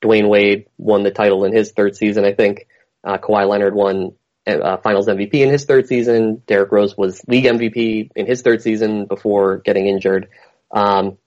Dwyane 0.02 0.28
Wade 0.28 0.66
won 0.76 1.02
the 1.02 1.10
title 1.10 1.44
in 1.44 1.52
his 1.52 1.72
third 1.72 1.96
season, 1.96 2.24
I 2.24 2.32
think. 2.32 2.67
Uh, 3.04 3.18
Kawhi 3.18 3.48
Leonard 3.48 3.74
won 3.74 4.12
uh, 4.46 4.78
Finals 4.78 5.06
MVP 5.06 5.34
in 5.34 5.50
his 5.50 5.64
third 5.64 5.86
season. 5.86 6.42
Derrick 6.46 6.72
Rose 6.72 6.96
was 6.96 7.22
league 7.28 7.44
MVP 7.44 8.10
in 8.16 8.26
his 8.26 8.42
third 8.42 8.62
season 8.62 9.06
before 9.06 9.58
getting 9.58 9.86
injured. 9.86 10.28
Um, 10.70 11.18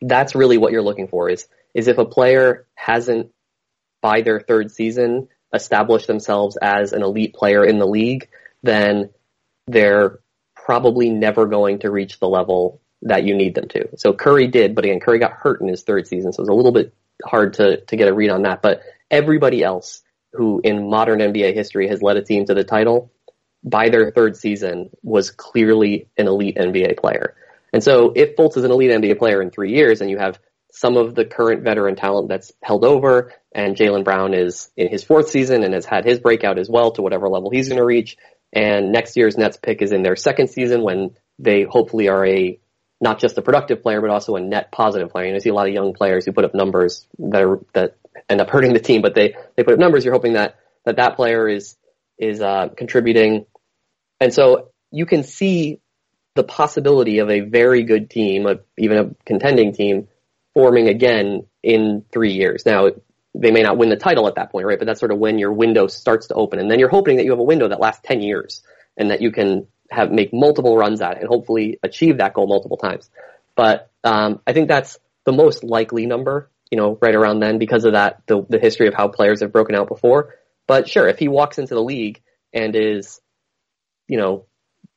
that's 0.00 0.34
really 0.34 0.58
what 0.58 0.72
you're 0.72 0.82
looking 0.82 1.08
for 1.08 1.30
is 1.30 1.46
is 1.72 1.88
if 1.88 1.98
a 1.98 2.04
player 2.04 2.66
hasn't 2.74 3.32
by 4.00 4.22
their 4.22 4.40
third 4.40 4.70
season 4.70 5.28
established 5.52 6.06
themselves 6.06 6.56
as 6.60 6.92
an 6.92 7.02
elite 7.02 7.34
player 7.34 7.64
in 7.64 7.78
the 7.78 7.86
league, 7.86 8.28
then 8.62 9.10
they're 9.66 10.20
probably 10.54 11.10
never 11.10 11.46
going 11.46 11.80
to 11.80 11.90
reach 11.90 12.18
the 12.20 12.28
level 12.28 12.80
that 13.02 13.24
you 13.24 13.34
need 13.34 13.54
them 13.54 13.68
to. 13.68 13.88
So 13.96 14.12
Curry 14.12 14.46
did, 14.46 14.74
but 14.74 14.84
again, 14.84 15.00
Curry 15.00 15.18
got 15.18 15.32
hurt 15.32 15.60
in 15.60 15.68
his 15.68 15.82
third 15.82 16.06
season, 16.06 16.32
so 16.32 16.40
it 16.40 16.42
was 16.42 16.48
a 16.48 16.54
little 16.54 16.72
bit 16.72 16.94
hard 17.24 17.54
to 17.54 17.80
to 17.80 17.96
get 17.96 18.08
a 18.08 18.14
read 18.14 18.30
on 18.30 18.42
that. 18.42 18.62
But 18.62 18.82
everybody 19.10 19.62
else 19.62 20.02
who 20.34 20.60
in 20.62 20.90
modern 20.90 21.20
NBA 21.20 21.54
history 21.54 21.88
has 21.88 22.02
led 22.02 22.16
a 22.16 22.22
team 22.22 22.44
to 22.46 22.54
the 22.54 22.64
title, 22.64 23.12
by 23.62 23.88
their 23.88 24.10
third 24.10 24.36
season 24.36 24.90
was 25.02 25.30
clearly 25.30 26.08
an 26.18 26.28
elite 26.28 26.56
NBA 26.56 26.98
player. 26.98 27.34
And 27.72 27.82
so 27.82 28.12
if 28.14 28.36
Fultz 28.36 28.56
is 28.56 28.64
an 28.64 28.70
elite 28.70 28.90
NBA 28.90 29.18
player 29.18 29.40
in 29.40 29.50
three 29.50 29.72
years 29.72 30.00
and 30.00 30.10
you 30.10 30.18
have 30.18 30.38
some 30.70 30.96
of 30.96 31.14
the 31.14 31.24
current 31.24 31.62
veteran 31.62 31.96
talent 31.96 32.28
that's 32.28 32.52
held 32.62 32.84
over 32.84 33.32
and 33.54 33.76
Jaylen 33.76 34.04
Brown 34.04 34.34
is 34.34 34.70
in 34.76 34.88
his 34.88 35.02
fourth 35.02 35.30
season 35.30 35.62
and 35.62 35.72
has 35.72 35.86
had 35.86 36.04
his 36.04 36.18
breakout 36.18 36.58
as 36.58 36.68
well 36.68 36.90
to 36.92 37.02
whatever 37.02 37.28
level 37.28 37.50
he's 37.50 37.68
going 37.68 37.78
to 37.78 37.84
reach. 37.84 38.16
And 38.52 38.92
next 38.92 39.16
year's 39.16 39.36
Nets 39.36 39.56
pick 39.56 39.82
is 39.82 39.92
in 39.92 40.02
their 40.02 40.16
second 40.16 40.48
season 40.48 40.82
when 40.82 41.16
they 41.38 41.62
hopefully 41.62 42.08
are 42.08 42.26
a 42.26 42.60
not 43.00 43.18
just 43.18 43.38
a 43.38 43.42
productive 43.42 43.82
player, 43.82 44.00
but 44.00 44.10
also 44.10 44.36
a 44.36 44.40
net 44.40 44.70
positive 44.72 45.10
player. 45.10 45.26
And 45.26 45.36
I 45.36 45.38
see 45.38 45.50
a 45.50 45.54
lot 45.54 45.68
of 45.68 45.74
young 45.74 45.94
players 45.94 46.24
who 46.24 46.32
put 46.32 46.44
up 46.44 46.54
numbers 46.54 47.06
that 47.18 47.42
are, 47.42 47.60
that 47.74 47.96
end 48.28 48.40
up 48.40 48.50
hurting 48.50 48.72
the 48.72 48.80
team, 48.80 49.02
but 49.02 49.14
they, 49.14 49.34
they 49.56 49.62
put 49.62 49.74
up 49.74 49.80
numbers. 49.80 50.04
You're 50.04 50.14
hoping 50.14 50.34
that, 50.34 50.56
that 50.84 50.96
that 50.96 51.16
player 51.16 51.48
is, 51.48 51.76
is, 52.18 52.40
uh, 52.40 52.68
contributing. 52.76 53.46
And 54.20 54.32
so 54.32 54.70
you 54.90 55.06
can 55.06 55.22
see 55.22 55.80
the 56.34 56.44
possibility 56.44 57.18
of 57.18 57.30
a 57.30 57.40
very 57.40 57.82
good 57.82 58.10
team, 58.10 58.46
a, 58.46 58.56
even 58.78 58.98
a 58.98 59.10
contending 59.24 59.72
team, 59.72 60.08
forming 60.52 60.88
again 60.88 61.46
in 61.62 62.04
three 62.12 62.32
years. 62.32 62.64
Now, 62.66 62.90
they 63.34 63.50
may 63.50 63.62
not 63.62 63.76
win 63.76 63.88
the 63.88 63.96
title 63.96 64.28
at 64.28 64.36
that 64.36 64.52
point, 64.52 64.66
right? 64.66 64.78
But 64.78 64.86
that's 64.86 65.00
sort 65.00 65.12
of 65.12 65.18
when 65.18 65.38
your 65.38 65.52
window 65.52 65.88
starts 65.88 66.28
to 66.28 66.34
open. 66.34 66.60
And 66.60 66.70
then 66.70 66.78
you're 66.78 66.88
hoping 66.88 67.16
that 67.16 67.24
you 67.24 67.32
have 67.32 67.40
a 67.40 67.44
window 67.44 67.68
that 67.68 67.80
lasts 67.80 68.02
10 68.04 68.22
years 68.22 68.62
and 68.96 69.10
that 69.10 69.20
you 69.20 69.32
can 69.32 69.66
have, 69.90 70.12
make 70.12 70.32
multiple 70.32 70.76
runs 70.76 71.00
at 71.00 71.16
it 71.16 71.20
and 71.20 71.28
hopefully 71.28 71.78
achieve 71.82 72.18
that 72.18 72.34
goal 72.34 72.46
multiple 72.46 72.76
times. 72.76 73.10
But, 73.56 73.90
um, 74.04 74.40
I 74.46 74.52
think 74.52 74.68
that's 74.68 74.98
the 75.24 75.32
most 75.32 75.64
likely 75.64 76.06
number 76.06 76.50
you 76.70 76.78
know, 76.78 76.98
right 77.00 77.14
around 77.14 77.40
then 77.40 77.58
because 77.58 77.84
of 77.84 77.92
that, 77.92 78.22
the, 78.26 78.44
the 78.48 78.58
history 78.58 78.88
of 78.88 78.94
how 78.94 79.08
players 79.08 79.40
have 79.40 79.52
broken 79.52 79.74
out 79.74 79.88
before. 79.88 80.34
But 80.66 80.88
sure, 80.88 81.08
if 81.08 81.18
he 81.18 81.28
walks 81.28 81.58
into 81.58 81.74
the 81.74 81.82
league 81.82 82.22
and 82.52 82.74
is, 82.74 83.20
you 84.08 84.18
know, 84.18 84.46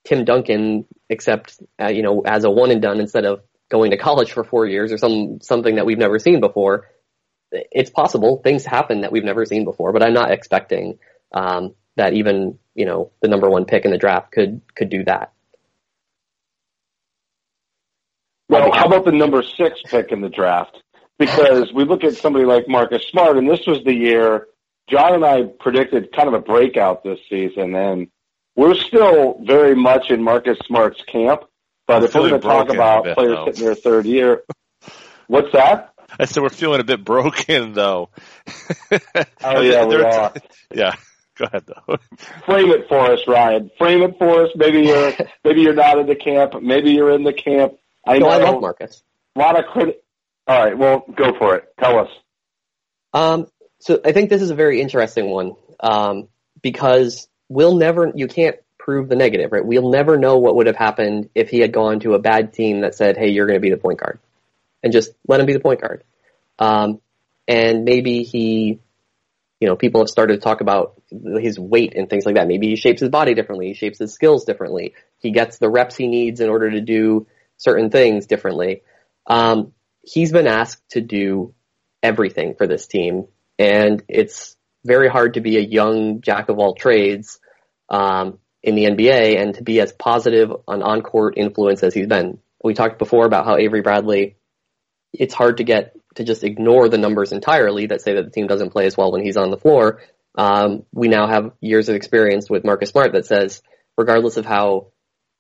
Tim 0.06 0.26
Duncan, 0.26 0.86
except, 1.10 1.62
uh, 1.82 1.90
you 1.90 2.02
know, 2.02 2.22
as 2.22 2.46
a 2.46 2.50
one 2.50 2.72
and 2.72 2.82
done 2.82 3.00
instead 3.00 3.26
of 3.26 3.42
going 3.70 3.92
to 3.92 3.98
college 3.98 4.32
for 4.32 4.44
four 4.44 4.66
years 4.66 4.92
or 4.92 4.98
some, 4.98 5.42
something 5.42 5.76
that 5.76 5.86
we've 5.86 5.98
never 5.98 6.20
seen 6.20 6.40
before, 6.40 6.88
it's 7.52 7.90
possible 7.90 8.42
things 8.44 8.66
happen 8.66 9.02
that 9.02 9.12
we've 9.12 9.24
never 9.24 9.46
seen 9.46 9.66
before, 9.66 9.92
but 9.92 10.04
I'm 10.04 10.14
not 10.14 10.32
expecting, 10.32 11.00
um, 11.34 11.76
that 11.98 12.14
even, 12.14 12.60
you 12.76 12.86
know, 12.86 13.12
the 13.22 13.28
number 13.28 13.50
one 13.50 13.66
pick 13.66 13.84
in 13.84 13.92
the 13.92 13.98
draft 13.98 14.32
could, 14.32 14.62
could 14.76 14.90
do 14.90 15.04
that. 15.06 15.34
Well, 18.50 18.72
how 18.72 18.86
about 18.86 19.04
the 19.04 19.12
number 19.12 19.44
six 19.44 19.82
pick 19.86 20.12
in 20.12 20.22
the 20.22 20.30
draft? 20.30 20.82
Because 21.18 21.74
we 21.74 21.84
look 21.84 22.04
at 22.04 22.16
somebody 22.16 22.46
like 22.46 22.68
Marcus 22.68 23.04
Smart, 23.10 23.38
and 23.38 23.50
this 23.50 23.66
was 23.66 23.84
the 23.84 23.94
year 23.94 24.48
John 24.90 25.16
and 25.16 25.26
I 25.26 25.44
predicted 25.44 26.14
kind 26.16 26.28
of 26.28 26.34
a 26.34 26.40
breakout 26.40 27.04
this 27.04 27.20
season, 27.30 27.76
and 27.76 28.08
we're 28.56 28.76
still 28.76 29.40
very 29.44 29.76
much 29.76 30.10
in 30.10 30.24
Marcus 30.24 30.58
Smart's 30.66 31.02
camp. 31.12 31.42
But 31.88 32.04
if 32.04 32.16
we're 32.16 32.30
going 32.30 32.42
to 32.42 32.48
talk 32.48 32.70
about 32.70 33.04
players 33.04 33.36
though. 33.36 33.46
hitting 33.46 33.66
their 33.66 33.76
third 33.76 34.06
year, 34.06 34.44
what's 35.28 35.52
that? 35.54 35.94
I 36.20 36.26
said 36.26 36.42
we're 36.42 36.50
feeling 36.50 36.80
a 36.80 36.86
bit 36.86 37.04
broken, 37.04 37.74
though. 37.74 38.10
oh 38.92 39.00
yeah, 39.62 39.86
we 39.86 39.96
are. 40.02 40.34
Yeah. 40.74 40.96
Go 41.38 41.46
ahead 41.46 41.66
though. 41.68 41.98
Frame 42.46 42.72
it 42.72 42.88
for 42.90 43.12
us, 43.12 43.20
Ryan. 43.28 43.70
Frame 43.78 44.02
it 44.02 44.16
for 44.18 44.46
us. 44.46 44.50
Maybe 44.56 44.88
you're 44.88 45.14
maybe 45.44 45.62
you're 45.62 45.76
not 45.76 46.00
in 46.00 46.08
the 46.08 46.16
camp. 46.16 46.62
Maybe 46.62 46.92
you're 46.92 47.12
in 47.12 47.24
the 47.24 47.34
camp. 47.34 47.74
I 48.06 48.18
no, 48.18 48.26
know 48.26 48.32
I 48.32 48.38
love 48.38 48.62
Marcus. 48.62 49.04
A 49.36 49.40
lot 49.40 49.60
of 49.60 49.66
credit. 49.66 50.04
All 50.48 50.64
right, 50.64 50.78
well, 50.78 51.04
go 51.14 51.38
for 51.38 51.56
it. 51.56 51.74
Tell 51.80 52.00
us. 52.00 52.10
Um, 53.14 53.48
so 53.80 54.00
I 54.04 54.12
think 54.12 54.30
this 54.30 54.42
is 54.42 54.50
a 54.50 54.56
very 54.56 54.82
interesting 54.82 55.30
one 55.30 55.56
um, 55.80 56.30
because 56.62 57.28
we'll 57.50 57.76
never, 57.76 58.12
you 58.16 58.28
can't 58.28 58.56
prove 58.88 59.10
the 59.10 59.18
negative, 59.18 59.52
right? 59.52 59.66
We'll 59.66 59.90
never 59.90 60.18
know 60.18 60.38
what 60.38 60.56
would 60.56 60.68
have 60.68 60.78
happened 60.78 61.30
if 61.36 61.50
he 61.50 61.60
had 61.60 61.74
gone 61.74 62.00
to 62.00 62.14
a 62.14 62.20
bad 62.20 62.54
team 62.54 62.82
that 62.82 62.96
said, 62.96 63.18
"Hey, 63.18 63.30
you're 63.30 63.46
going 63.46 63.58
to 63.58 63.62
be 63.62 63.70
the 63.70 63.78
point 63.78 64.00
guard," 64.00 64.20
and 64.82 64.94
just 64.94 65.12
let 65.28 65.42
him 65.42 65.46
be 65.46 65.52
the 65.52 65.60
point 65.60 65.82
guard. 65.82 66.06
Um, 66.58 67.02
and 67.50 67.84
maybe 67.84 68.24
he, 68.24 68.80
you 69.60 69.68
know, 69.68 69.76
people 69.76 70.00
have 70.00 70.08
started 70.08 70.36
to 70.36 70.40
talk 70.40 70.62
about 70.62 71.02
his 71.10 71.60
weight 71.60 71.96
and 71.98 72.10
things 72.10 72.26
like 72.26 72.36
that. 72.36 72.48
Maybe 72.48 72.70
he 72.70 72.76
shapes 72.78 73.02
his 73.02 73.10
body 73.10 73.34
differently. 73.34 73.68
He 73.68 73.74
shapes 73.74 74.00
his 74.00 74.14
skills 74.14 74.46
differently. 74.46 74.94
He 75.20 75.32
gets 75.32 75.58
the 75.58 75.70
reps 75.70 75.98
he 75.98 76.08
needs 76.08 76.40
in 76.40 76.50
order 76.50 76.72
to 76.72 76.80
do 76.80 77.28
certain 77.58 77.90
things 77.90 78.26
differently. 78.26 78.84
Um, 79.26 79.74
he's 80.08 80.32
been 80.32 80.48
asked 80.48 80.90
to 80.90 81.02
do 81.02 81.54
everything 82.02 82.56
for 82.56 82.66
this 82.66 82.88
team, 82.88 83.28
and 83.60 84.04
it's 84.08 84.56
very 84.86 85.10
hard 85.10 85.34
to 85.34 85.42
be 85.42 85.58
a 85.58 85.62
young 85.62 86.22
jack 86.22 86.50
of 86.50 86.60
all 86.60 86.76
trades 86.76 87.40
um, 87.90 88.40
in 88.64 88.76
the 88.76 88.86
NBA 88.86 89.40
and 89.40 89.56
to 89.56 89.64
be 89.64 89.82
as 89.82 89.92
positive 89.92 90.52
an 90.68 90.82
on-court 90.82 91.34
influence 91.38 91.84
as 91.84 91.94
he's 91.94 92.08
been. 92.08 92.40
we 92.64 92.74
talked 92.74 93.00
before 93.00 93.26
about 93.26 93.46
how 93.46 93.58
Avery 93.58 93.82
Bradley, 93.82 94.38
it's 95.14 95.34
hard 95.34 95.58
to 95.58 95.64
get 95.64 95.96
to 96.16 96.24
just 96.24 96.44
ignore 96.44 96.90
the 96.90 96.98
numbers 96.98 97.32
entirely 97.32 97.88
that 97.88 98.02
say 98.02 98.16
that 98.16 98.26
the 98.26 98.32
team 98.32 98.48
doesn't 98.48 98.72
play 98.72 98.86
as 98.86 98.98
well 98.98 99.12
when 99.12 99.24
he's 99.24 99.38
on 99.38 99.52
the 99.52 99.58
floor. 99.58 100.02
Um, 100.38 100.84
we 100.94 101.08
now 101.08 101.28
have 101.28 101.52
years 101.60 101.90
of 101.90 101.96
experience 101.96 102.50
with 102.50 102.64
Marcus 102.64 102.90
Smart 102.90 103.14
that 103.14 103.26
says, 103.26 103.62
regardless 103.98 104.38
of 104.38 104.46
how 104.46 104.88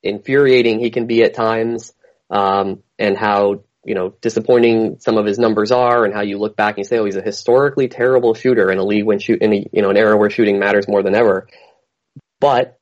infuriating 0.03 0.79
he 0.79 0.89
can 0.89 1.07
be 1.07 1.23
at 1.23 1.33
times, 1.33 1.93
um, 2.29 2.83
and 2.99 3.17
how 3.17 3.61
you 3.83 3.95
know 3.95 4.13
disappointing 4.21 4.97
some 4.99 5.17
of 5.17 5.25
his 5.25 5.39
numbers 5.39 5.71
are, 5.71 6.05
and 6.05 6.13
how 6.13 6.21
you 6.21 6.37
look 6.37 6.55
back 6.55 6.75
and 6.75 6.79
you 6.79 6.83
say, 6.83 6.97
oh, 6.97 7.05
he's 7.05 7.15
a 7.15 7.21
historically 7.21 7.87
terrible 7.87 8.33
shooter 8.33 8.71
in 8.71 8.77
a 8.77 8.83
league 8.83 9.05
when 9.05 9.19
shoot 9.19 9.41
in 9.41 9.53
a, 9.53 9.65
you 9.71 9.81
know 9.81 9.89
an 9.89 9.97
era 9.97 10.17
where 10.17 10.29
shooting 10.29 10.59
matters 10.59 10.87
more 10.87 11.03
than 11.03 11.15
ever. 11.15 11.47
But 12.39 12.77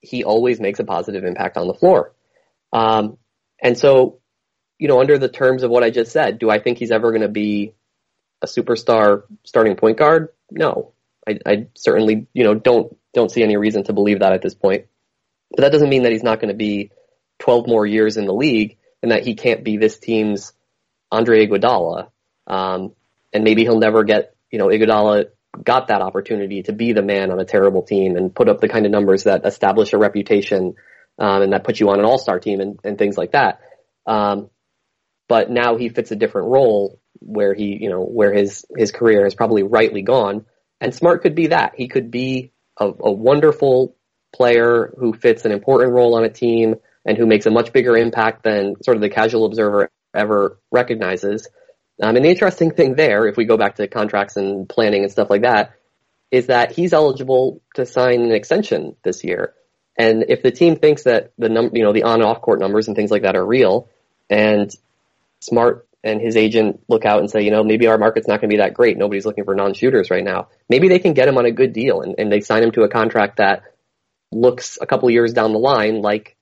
he 0.00 0.24
always 0.24 0.60
makes 0.60 0.78
a 0.78 0.84
positive 0.84 1.24
impact 1.24 1.56
on 1.56 1.66
the 1.66 1.74
floor. 1.74 2.14
Um, 2.72 3.18
and 3.60 3.76
so, 3.76 4.20
you 4.78 4.88
know, 4.88 5.00
under 5.00 5.18
the 5.18 5.28
terms 5.28 5.62
of 5.62 5.70
what 5.70 5.82
I 5.82 5.90
just 5.90 6.12
said, 6.12 6.38
do 6.38 6.50
I 6.50 6.60
think 6.60 6.78
he's 6.78 6.90
ever 6.90 7.10
going 7.10 7.22
to 7.22 7.28
be 7.28 7.74
a 8.42 8.46
superstar 8.46 9.24
starting 9.44 9.76
point 9.76 9.98
guard? 9.98 10.28
No, 10.50 10.92
I, 11.26 11.38
I 11.44 11.66
certainly, 11.76 12.26
you 12.32 12.44
know, 12.44 12.54
don't 12.54 12.96
don't 13.14 13.30
see 13.30 13.42
any 13.42 13.56
reason 13.56 13.84
to 13.84 13.92
believe 13.92 14.20
that 14.20 14.32
at 14.32 14.42
this 14.42 14.54
point. 14.54 14.86
But 15.50 15.62
that 15.62 15.72
doesn't 15.72 15.88
mean 15.88 16.02
that 16.02 16.12
he's 16.12 16.22
not 16.22 16.40
going 16.40 16.50
to 16.50 16.54
be 16.54 16.90
12 17.40 17.66
more 17.66 17.86
years 17.86 18.16
in 18.16 18.26
the 18.26 18.34
league 18.34 18.77
and 19.02 19.12
that 19.12 19.24
he 19.24 19.34
can't 19.34 19.64
be 19.64 19.76
this 19.76 19.98
team's 19.98 20.52
Andre 21.10 21.46
Iguodala. 21.46 22.10
Um, 22.46 22.92
and 23.32 23.44
maybe 23.44 23.62
he'll 23.62 23.78
never 23.78 24.04
get, 24.04 24.34
you 24.50 24.58
know, 24.58 24.68
Iguodala 24.68 25.26
got 25.62 25.88
that 25.88 26.02
opportunity 26.02 26.62
to 26.62 26.72
be 26.72 26.92
the 26.92 27.02
man 27.02 27.30
on 27.30 27.40
a 27.40 27.44
terrible 27.44 27.82
team 27.82 28.16
and 28.16 28.34
put 28.34 28.48
up 28.48 28.60
the 28.60 28.68
kind 28.68 28.86
of 28.86 28.92
numbers 28.92 29.24
that 29.24 29.46
establish 29.46 29.92
a 29.92 29.98
reputation 29.98 30.74
um, 31.18 31.42
and 31.42 31.52
that 31.52 31.64
put 31.64 31.80
you 31.80 31.90
on 31.90 31.98
an 31.98 32.04
all-star 32.04 32.38
team 32.38 32.60
and, 32.60 32.78
and 32.84 32.98
things 32.98 33.16
like 33.16 33.32
that. 33.32 33.60
Um, 34.06 34.50
but 35.28 35.50
now 35.50 35.76
he 35.76 35.88
fits 35.88 36.10
a 36.10 36.16
different 36.16 36.48
role 36.48 37.00
where 37.20 37.54
he, 37.54 37.78
you 37.80 37.90
know, 37.90 38.02
where 38.02 38.32
his 38.32 38.64
his 38.76 38.92
career 38.92 39.24
has 39.24 39.34
probably 39.34 39.62
rightly 39.62 40.02
gone. 40.02 40.46
And 40.80 40.94
Smart 40.94 41.22
could 41.22 41.34
be 41.34 41.48
that. 41.48 41.74
He 41.76 41.88
could 41.88 42.10
be 42.10 42.52
a, 42.78 42.86
a 42.86 43.12
wonderful 43.12 43.96
player 44.34 44.94
who 44.98 45.12
fits 45.12 45.44
an 45.44 45.52
important 45.52 45.92
role 45.92 46.14
on 46.14 46.24
a 46.24 46.30
team 46.30 46.76
and 47.08 47.16
who 47.16 47.26
makes 47.26 47.46
a 47.46 47.50
much 47.50 47.72
bigger 47.72 47.96
impact 47.96 48.42
than 48.42 48.74
sort 48.82 48.98
of 48.98 49.00
the 49.00 49.08
casual 49.08 49.46
observer 49.46 49.90
ever 50.14 50.58
recognizes. 50.70 51.48
Um, 52.02 52.16
and 52.16 52.24
the 52.24 52.28
interesting 52.28 52.70
thing 52.70 52.96
there, 52.96 53.26
if 53.26 53.38
we 53.38 53.46
go 53.46 53.56
back 53.56 53.76
to 53.76 53.88
contracts 53.88 54.36
and 54.36 54.68
planning 54.68 55.04
and 55.04 55.10
stuff 55.10 55.30
like 55.30 55.42
that, 55.42 55.72
is 56.30 56.48
that 56.48 56.72
he's 56.72 56.92
eligible 56.92 57.62
to 57.76 57.86
sign 57.86 58.20
an 58.20 58.32
extension 58.32 58.94
this 59.02 59.24
year. 59.24 59.54
And 59.96 60.26
if 60.28 60.42
the 60.42 60.50
team 60.50 60.76
thinks 60.76 61.04
that 61.04 61.32
the 61.38 61.48
num- 61.48 61.70
you 61.72 61.82
know, 61.82 61.94
the 61.94 62.02
on 62.02 62.20
and 62.20 62.24
off 62.24 62.42
court 62.42 62.60
numbers 62.60 62.88
and 62.88 62.96
things 62.96 63.10
like 63.10 63.22
that 63.22 63.36
are 63.36 63.44
real, 63.44 63.88
and 64.28 64.70
Smart 65.40 65.88
and 66.04 66.20
his 66.20 66.36
agent 66.36 66.82
look 66.88 67.06
out 67.06 67.20
and 67.20 67.30
say, 67.30 67.40
you 67.40 67.50
know, 67.50 67.64
maybe 67.64 67.86
our 67.86 67.96
market's 67.96 68.28
not 68.28 68.40
going 68.40 68.50
to 68.50 68.54
be 68.54 68.60
that 68.62 68.74
great. 68.74 68.98
Nobody's 68.98 69.24
looking 69.24 69.44
for 69.44 69.54
non-shooters 69.54 70.10
right 70.10 70.22
now. 70.22 70.48
Maybe 70.68 70.88
they 70.88 70.98
can 70.98 71.14
get 71.14 71.26
him 71.26 71.38
on 71.38 71.46
a 71.46 71.52
good 71.52 71.72
deal 71.72 72.02
and, 72.02 72.16
and 72.18 72.30
they 72.30 72.40
sign 72.40 72.62
him 72.62 72.72
to 72.72 72.82
a 72.82 72.88
contract 72.88 73.38
that 73.38 73.62
looks 74.30 74.78
a 74.80 74.86
couple 74.86 75.08
years 75.10 75.32
down 75.32 75.52
the 75.52 75.58
line 75.58 76.02
like 76.02 76.36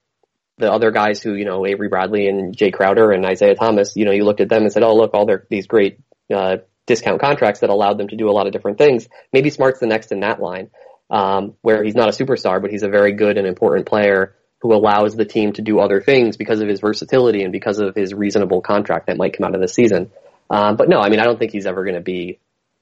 the 0.59 0.73
other 0.73 0.91
guys 0.91 1.23
who, 1.23 1.35
you 1.35 1.45
know, 1.45 1.67
Avery 1.67 1.89
Bradley 1.89 2.29
and 2.29 2.57
Jae 2.57 2.73
Crowder 2.73 3.13
and 3.13 3.25
Isaiah 3.27 3.55
Thomas, 3.55 3.95
you 3.97 4.05
know, 4.05 4.13
you 4.13 4.25
looked 4.25 4.41
at 4.41 4.49
them 4.49 4.63
and 4.63 4.73
said, 4.73 4.83
oh, 4.83 4.97
look, 4.97 5.13
all 5.15 5.27
their, 5.27 5.47
these 5.51 5.67
great, 5.67 5.99
uh, 6.35 6.59
discount 6.87 7.21
contracts 7.21 7.61
that 7.61 7.71
allowed 7.71 7.99
them 7.99 8.09
to 8.09 8.17
do 8.17 8.31
a 8.31 8.33
lot 8.33 8.47
of 8.47 8.53
different 8.53 8.79
things. 8.79 9.09
Maybe 9.33 9.51
Smart's 9.51 9.81
the 9.81 9.87
next 9.87 10.13
in 10.13 10.21
that 10.21 10.41
line, 10.41 10.71
um, 11.11 11.55
where 11.61 11.83
he's 11.83 11.95
not 11.95 12.09
a 12.09 12.13
superstar, 12.13 12.63
but 12.63 12.71
he's 12.71 12.85
a 12.85 12.89
very 12.89 13.13
good 13.13 13.37
and 13.37 13.47
important 13.47 13.87
player 13.87 14.37
who 14.61 14.73
allows 14.73 15.15
the 15.15 15.25
team 15.25 15.53
to 15.53 15.63
do 15.63 15.79
other 15.79 16.01
things 16.01 16.37
because 16.37 16.61
of 16.61 16.69
his 16.69 16.81
versatility 16.81 17.43
and 17.43 17.53
because 17.53 17.79
of 17.79 17.95
his 17.95 18.15
reasonable 18.15 18.63
contract 18.63 19.09
that 19.09 19.17
might 19.17 19.37
come 19.37 19.47
out 19.47 19.55
of 19.55 19.61
the 19.61 19.69
season. 19.69 20.11
Um, 20.49 20.77
but 20.77 20.89
no, 20.89 21.01
I 21.01 21.11
mean, 21.11 21.21
I 21.21 21.25
don't 21.25 21.39
think 21.39 21.53
he's 21.53 21.67
ever 21.67 21.85
going 21.85 21.97
to 21.97 22.01
be, 22.01 22.39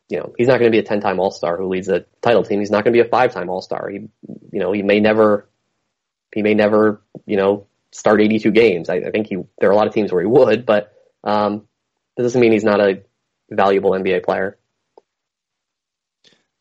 you 0.08 0.18
know, 0.18 0.34
he's 0.36 0.46
not 0.46 0.58
going 0.58 0.70
to 0.70 0.74
be 0.74 0.78
a 0.78 0.86
10 0.86 1.00
time 1.00 1.18
All 1.18 1.30
Star 1.30 1.56
who 1.56 1.68
leads 1.68 1.88
a 1.88 2.04
title 2.20 2.44
team. 2.44 2.60
He's 2.60 2.70
not 2.70 2.84
going 2.84 2.92
to 2.94 3.02
be 3.02 3.06
a 3.06 3.10
five 3.10 3.32
time 3.32 3.48
All 3.48 3.62
Star. 3.62 3.88
He, 3.88 4.08
you 4.52 4.60
know, 4.60 4.72
he 4.72 4.82
may 4.82 5.00
never, 5.00 5.48
he 6.34 6.42
may 6.42 6.54
never, 6.54 7.02
you 7.26 7.36
know, 7.36 7.66
start 7.90 8.20
82 8.20 8.50
games. 8.50 8.88
I, 8.88 8.96
I 8.96 9.10
think 9.10 9.28
he, 9.28 9.36
there 9.58 9.68
are 9.68 9.72
a 9.72 9.76
lot 9.76 9.86
of 9.86 9.94
teams 9.94 10.12
where 10.12 10.20
he 10.20 10.26
would, 10.26 10.66
but, 10.66 10.92
um, 11.22 11.66
that 12.16 12.22
doesn't 12.22 12.40
mean 12.40 12.52
he's 12.52 12.64
not 12.64 12.80
a 12.80 13.02
valuable 13.50 13.92
NBA 13.92 14.24
player. 14.24 14.58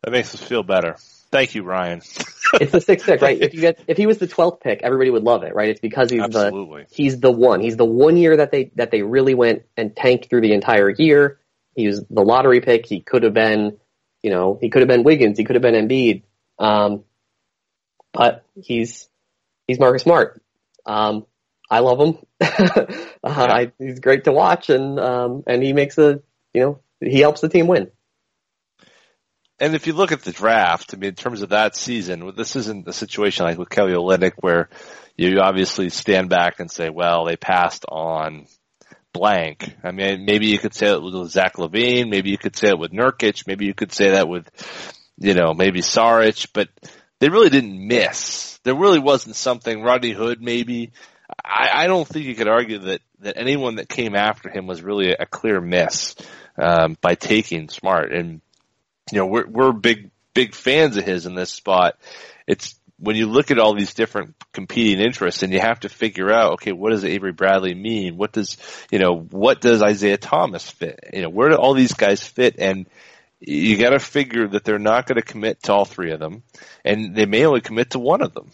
That 0.03 0.11
makes 0.11 0.33
us 0.33 0.41
feel 0.41 0.63
better. 0.63 0.97
Thank 1.31 1.55
you, 1.55 1.63
Ryan. 1.63 1.99
it's 2.53 2.71
the 2.71 2.81
sixth 2.81 3.05
pick, 3.05 3.21
right? 3.21 3.41
If 3.41 3.53
you 3.55 3.61
get, 3.61 3.79
if 3.87 3.97
he 3.97 4.05
was 4.05 4.19
the 4.19 4.27
12th 4.27 4.61
pick, 4.61 4.81
everybody 4.83 5.09
would 5.09 5.23
love 5.23 5.43
it, 5.43 5.55
right? 5.55 5.69
It's 5.69 5.79
because 5.79 6.11
he's 6.11 6.21
Absolutely. 6.21 6.83
the, 6.83 6.95
he's 6.95 7.19
the 7.19 7.31
one. 7.31 7.59
He's 7.61 7.77
the 7.77 7.85
one 7.85 8.17
year 8.17 8.37
that 8.37 8.51
they, 8.51 8.71
that 8.75 8.91
they 8.91 9.01
really 9.01 9.33
went 9.33 9.63
and 9.75 9.95
tanked 9.95 10.29
through 10.29 10.41
the 10.41 10.53
entire 10.53 10.89
year. 10.89 11.39
He 11.75 11.87
was 11.87 12.03
the 12.09 12.21
lottery 12.21 12.61
pick. 12.61 12.85
He 12.85 12.99
could 12.99 13.23
have 13.23 13.33
been, 13.33 13.77
you 14.21 14.29
know, 14.29 14.57
he 14.61 14.69
could 14.69 14.81
have 14.81 14.87
been 14.87 15.03
Wiggins. 15.03 15.37
He 15.37 15.43
could 15.43 15.55
have 15.55 15.63
been 15.63 15.87
Embiid. 15.87 16.23
Um, 16.59 17.03
but 18.11 18.45
he's, 18.55 19.09
he's 19.67 19.79
Marcus 19.79 20.03
Smart. 20.03 20.41
Um, 20.85 21.25
I 21.69 21.79
love 21.79 21.99
him. 21.99 22.17
uh, 22.41 22.85
I, 23.23 23.71
he's 23.79 23.99
great 23.99 24.25
to 24.25 24.31
watch 24.31 24.69
and, 24.69 24.99
um, 24.99 25.43
and 25.47 25.63
he 25.63 25.73
makes 25.73 25.97
a, 25.97 26.21
you 26.53 26.61
know, 26.61 26.79
he 26.99 27.19
helps 27.19 27.41
the 27.41 27.49
team 27.49 27.67
win. 27.67 27.89
And 29.59 29.75
if 29.75 29.87
you 29.87 29.93
look 29.93 30.11
at 30.11 30.23
the 30.23 30.31
draft, 30.31 30.93
I 30.93 30.97
mean, 30.97 31.09
in 31.09 31.15
terms 31.15 31.41
of 31.41 31.49
that 31.49 31.75
season, 31.75 32.33
this 32.35 32.55
isn't 32.55 32.87
a 32.87 32.93
situation 32.93 33.45
like 33.45 33.57
with 33.57 33.69
Kelly 33.69 33.93
Olynyk 33.93 34.33
where 34.41 34.69
you 35.15 35.39
obviously 35.39 35.89
stand 35.89 36.29
back 36.29 36.59
and 36.59 36.69
say, 36.69 36.89
well, 36.89 37.25
they 37.25 37.37
passed 37.37 37.85
on 37.87 38.47
blank. 39.13 39.73
I 39.83 39.91
mean, 39.91 40.25
maybe 40.25 40.47
you 40.47 40.59
could 40.59 40.73
say 40.73 40.91
it 40.91 41.01
with 41.01 41.29
Zach 41.29 41.55
LaVine, 41.55 42.09
maybe 42.09 42.31
you 42.31 42.37
could 42.37 42.55
say 42.55 42.69
it 42.69 42.79
with 42.79 42.91
Nurkic, 42.91 43.47
maybe 43.47 43.65
you 43.65 43.73
could 43.73 43.93
say 43.93 44.11
that 44.11 44.27
with, 44.27 44.49
you 45.17 45.33
know, 45.35 45.53
maybe 45.53 45.81
Saric, 45.81 46.49
but 46.51 46.69
they 47.23 47.29
really 47.29 47.49
didn't 47.49 47.87
miss. 47.87 48.59
There 48.63 48.75
really 48.75 48.99
wasn't 48.99 49.37
something, 49.37 49.81
Rodney 49.81 50.11
Hood 50.11 50.41
maybe. 50.41 50.91
I, 51.41 51.69
I 51.73 51.87
don't 51.87 52.05
think 52.05 52.25
you 52.25 52.35
could 52.35 52.49
argue 52.49 52.79
that, 52.79 52.99
that 53.19 53.37
anyone 53.37 53.75
that 53.75 53.87
came 53.87 54.13
after 54.13 54.49
him 54.49 54.67
was 54.67 54.81
really 54.81 55.13
a, 55.13 55.25
clear 55.25 55.61
miss, 55.61 56.17
um, 56.57 56.97
by 56.99 57.15
taking 57.15 57.69
Smart. 57.69 58.11
And, 58.11 58.41
you 59.09 59.19
know, 59.19 59.25
we're, 59.25 59.47
we're 59.47 59.71
big, 59.71 60.11
big 60.33 60.53
fans 60.53 60.97
of 60.97 61.05
his 61.05 61.25
in 61.25 61.33
this 61.33 61.49
spot. 61.49 61.97
It's, 62.45 62.77
when 62.99 63.15
you 63.15 63.27
look 63.27 63.51
at 63.51 63.59
all 63.59 63.73
these 63.73 63.93
different 63.93 64.35
competing 64.51 64.99
interests 64.99 65.43
and 65.43 65.53
you 65.53 65.61
have 65.61 65.79
to 65.79 65.89
figure 65.89 66.29
out, 66.29 66.55
okay, 66.55 66.73
what 66.73 66.89
does 66.89 67.05
Avery 67.05 67.31
Bradley 67.31 67.73
mean? 67.73 68.17
What 68.17 68.33
does, 68.33 68.57
you 68.91 68.99
know, 68.99 69.15
what 69.17 69.61
does 69.61 69.81
Isaiah 69.81 70.17
Thomas 70.17 70.69
fit? 70.69 70.99
You 71.13 71.21
know, 71.21 71.29
where 71.29 71.51
do 71.51 71.55
all 71.55 71.73
these 71.73 71.93
guys 71.93 72.21
fit? 72.21 72.55
And 72.59 72.85
you 73.45 73.77
got 73.77 73.89
to 73.89 73.99
figure 73.99 74.47
that 74.47 74.63
they're 74.63 74.79
not 74.79 75.05
going 75.05 75.17
to 75.17 75.21
commit 75.21 75.63
to 75.63 75.73
all 75.73 75.85
three 75.85 76.11
of 76.11 76.19
them 76.19 76.43
and 76.85 77.15
they 77.15 77.25
may 77.25 77.45
only 77.45 77.61
commit 77.61 77.91
to 77.91 77.99
one 77.99 78.21
of 78.21 78.33
them. 78.33 78.51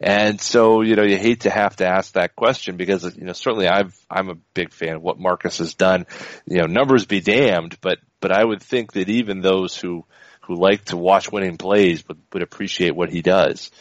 And 0.00 0.40
so, 0.40 0.82
you 0.82 0.94
know, 0.94 1.02
you 1.02 1.16
hate 1.16 1.40
to 1.40 1.50
have 1.50 1.74
to 1.76 1.86
ask 1.86 2.12
that 2.12 2.36
question 2.36 2.76
because, 2.76 3.16
you 3.16 3.24
know, 3.24 3.32
certainly 3.32 3.66
I've, 3.66 3.98
I'm 4.08 4.28
a 4.28 4.36
big 4.54 4.72
fan 4.72 4.94
of 4.94 5.02
what 5.02 5.18
Marcus 5.18 5.58
has 5.58 5.74
done. 5.74 6.06
You 6.46 6.58
know, 6.58 6.66
numbers 6.66 7.04
be 7.04 7.20
damned, 7.20 7.80
but, 7.80 7.98
but 8.20 8.30
I 8.30 8.44
would 8.44 8.62
think 8.62 8.92
that 8.92 9.08
even 9.08 9.40
those 9.40 9.76
who, 9.76 10.04
who 10.42 10.54
like 10.54 10.84
to 10.86 10.96
watch 10.96 11.32
winning 11.32 11.56
plays 11.56 12.06
would, 12.06 12.20
would 12.32 12.42
appreciate 12.42 12.94
what 12.94 13.10
he 13.10 13.22
does. 13.22 13.72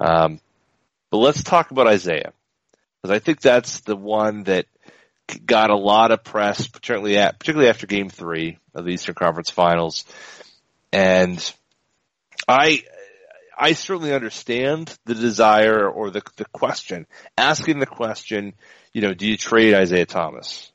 Um, 0.00 0.40
but 1.10 1.18
let's 1.18 1.42
talk 1.42 1.72
about 1.72 1.88
Isaiah 1.88 2.32
because 3.02 3.14
I 3.14 3.18
think 3.18 3.40
that's 3.40 3.80
the 3.80 3.96
one 3.96 4.44
that 4.44 4.66
got 5.44 5.70
a 5.70 5.76
lot 5.76 6.10
of 6.10 6.24
press, 6.24 6.66
particularly 6.66 7.18
at, 7.18 7.38
particularly 7.38 7.70
after 7.70 7.86
game 7.86 8.08
three 8.08 8.58
of 8.74 8.84
the 8.84 8.92
Eastern 8.92 9.14
Conference 9.14 9.50
finals. 9.50 10.04
And 10.92 11.54
I, 12.46 12.82
I 13.56 13.72
certainly 13.72 14.12
understand 14.12 14.96
the 15.04 15.14
desire 15.14 15.88
or 15.88 16.10
the, 16.10 16.22
the 16.36 16.44
question, 16.46 17.06
asking 17.36 17.78
the 17.78 17.86
question, 17.86 18.54
you 18.92 19.00
know, 19.00 19.14
do 19.14 19.26
you 19.26 19.36
trade 19.36 19.74
Isaiah 19.74 20.06
Thomas? 20.06 20.70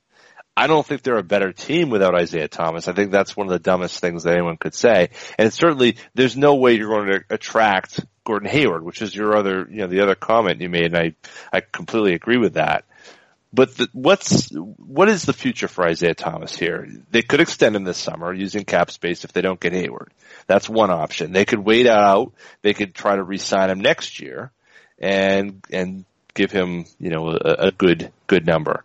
I 0.58 0.68
don't 0.68 0.86
think 0.86 1.04
they're 1.04 1.18
a 1.18 1.24
better 1.24 1.54
team 1.54 1.89
without 1.89 2.16
Isaiah 2.16 2.50
Thomas. 2.50 2.89
I 2.89 2.93
think 2.93 3.12
that's 3.12 3.38
one 3.38 3.47
of 3.47 3.52
the 3.52 3.60
dumbest 3.60 4.02
things 4.02 4.24
that 4.24 4.34
anyone 4.34 4.58
could 4.58 4.74
say. 4.74 5.12
And 5.38 5.54
certainly, 5.54 5.95
there's 6.16 6.36
no 6.36 6.56
way 6.56 6.74
you're 6.74 6.89
going 6.89 7.08
to 7.08 7.24
attract 7.30 8.02
Gordon 8.26 8.50
Hayward, 8.50 8.84
which 8.84 9.02
is 9.02 9.16
your 9.16 9.38
other, 9.38 9.66
you 9.72 9.78
know, 9.78 9.88
the 9.88 10.02
other 10.02 10.16
comment 10.16 10.60
you 10.60 10.68
made, 10.68 10.93
and 10.93 10.97
I, 10.97 11.16
I 11.54 11.62
completely 11.62 12.14
agree 12.14 12.38
with 12.38 12.56
that. 12.56 12.84
But 13.52 13.76
the, 13.76 13.89
what's 13.93 14.50
what 14.52 15.10
is 15.10 15.24
the 15.24 15.34
future 15.34 15.68
for 15.68 15.84
Isaiah 15.84 16.14
Thomas 16.14 16.56
here? 16.56 16.88
They 17.10 17.24
could 17.24 17.41
extend 17.41 17.76
him 17.76 17.84
this 17.84 17.97
summer 17.97 18.32
using 18.32 18.64
cap 18.64 18.91
space 18.91 19.24
if 19.24 19.34
they 19.34 19.41
don't 19.41 19.60
get 19.60 19.74
Hayward. 19.74 20.14
That's 20.45 20.70
one 20.70 20.91
option. 20.91 21.32
They 21.32 21.45
could 21.45 21.60
wait 21.60 21.88
out. 21.88 22.34
They 22.62 22.74
could 22.74 22.93
try 22.93 23.16
to 23.16 23.24
re-sign 23.24 23.72
him 23.72 23.82
next 23.82 24.20
year, 24.20 24.52
and 25.00 25.64
and 25.72 26.06
give 26.36 26.52
him 26.52 26.86
you 27.00 27.10
know 27.10 27.30
a, 27.30 27.68
a 27.68 27.72
good 27.72 28.12
good 28.28 28.45
number. 28.45 28.84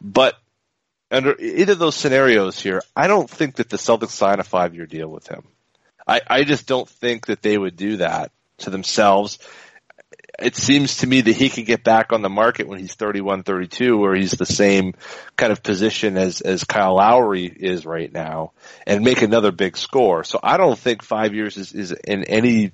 But 0.00 0.38
under 1.10 1.38
either 1.38 1.74
of 1.74 1.78
those 1.78 1.94
scenarios 1.94 2.58
here, 2.60 2.82
I 2.96 3.06
don't 3.06 3.28
think 3.28 3.56
that 3.56 3.68
the 3.68 3.76
Celtics 3.76 4.10
sign 4.10 4.40
a 4.40 4.44
five 4.44 4.74
year 4.74 4.86
deal 4.86 5.08
with 5.08 5.26
him. 5.26 5.44
I, 6.06 6.20
I 6.26 6.44
just 6.44 6.66
don't 6.66 6.88
think 6.88 7.26
that 7.26 7.42
they 7.42 7.56
would 7.56 7.76
do 7.76 7.98
that 7.98 8.32
to 8.58 8.70
themselves. 8.70 9.38
It 10.38 10.56
seems 10.56 10.98
to 10.98 11.06
me 11.06 11.20
that 11.20 11.32
he 11.36 11.48
can 11.48 11.64
get 11.64 11.84
back 11.84 12.12
on 12.12 12.22
the 12.22 12.28
market 12.28 12.66
when 12.66 12.78
he's 12.78 12.94
31, 12.94 13.42
32, 13.42 13.96
where 13.96 14.14
he's 14.14 14.32
the 14.32 14.46
same 14.46 14.94
kind 15.36 15.52
of 15.52 15.62
position 15.62 16.16
as, 16.16 16.40
as 16.40 16.64
Kyle 16.64 16.96
Lowry 16.96 17.46
is 17.46 17.86
right 17.86 18.12
now 18.12 18.52
and 18.86 19.04
make 19.04 19.22
another 19.22 19.52
big 19.52 19.76
score. 19.76 20.24
So 20.24 20.40
I 20.42 20.56
don't 20.56 20.78
think 20.78 21.02
five 21.02 21.34
years 21.34 21.56
is, 21.56 21.72
is 21.72 21.92
in 21.92 22.24
any, 22.24 22.72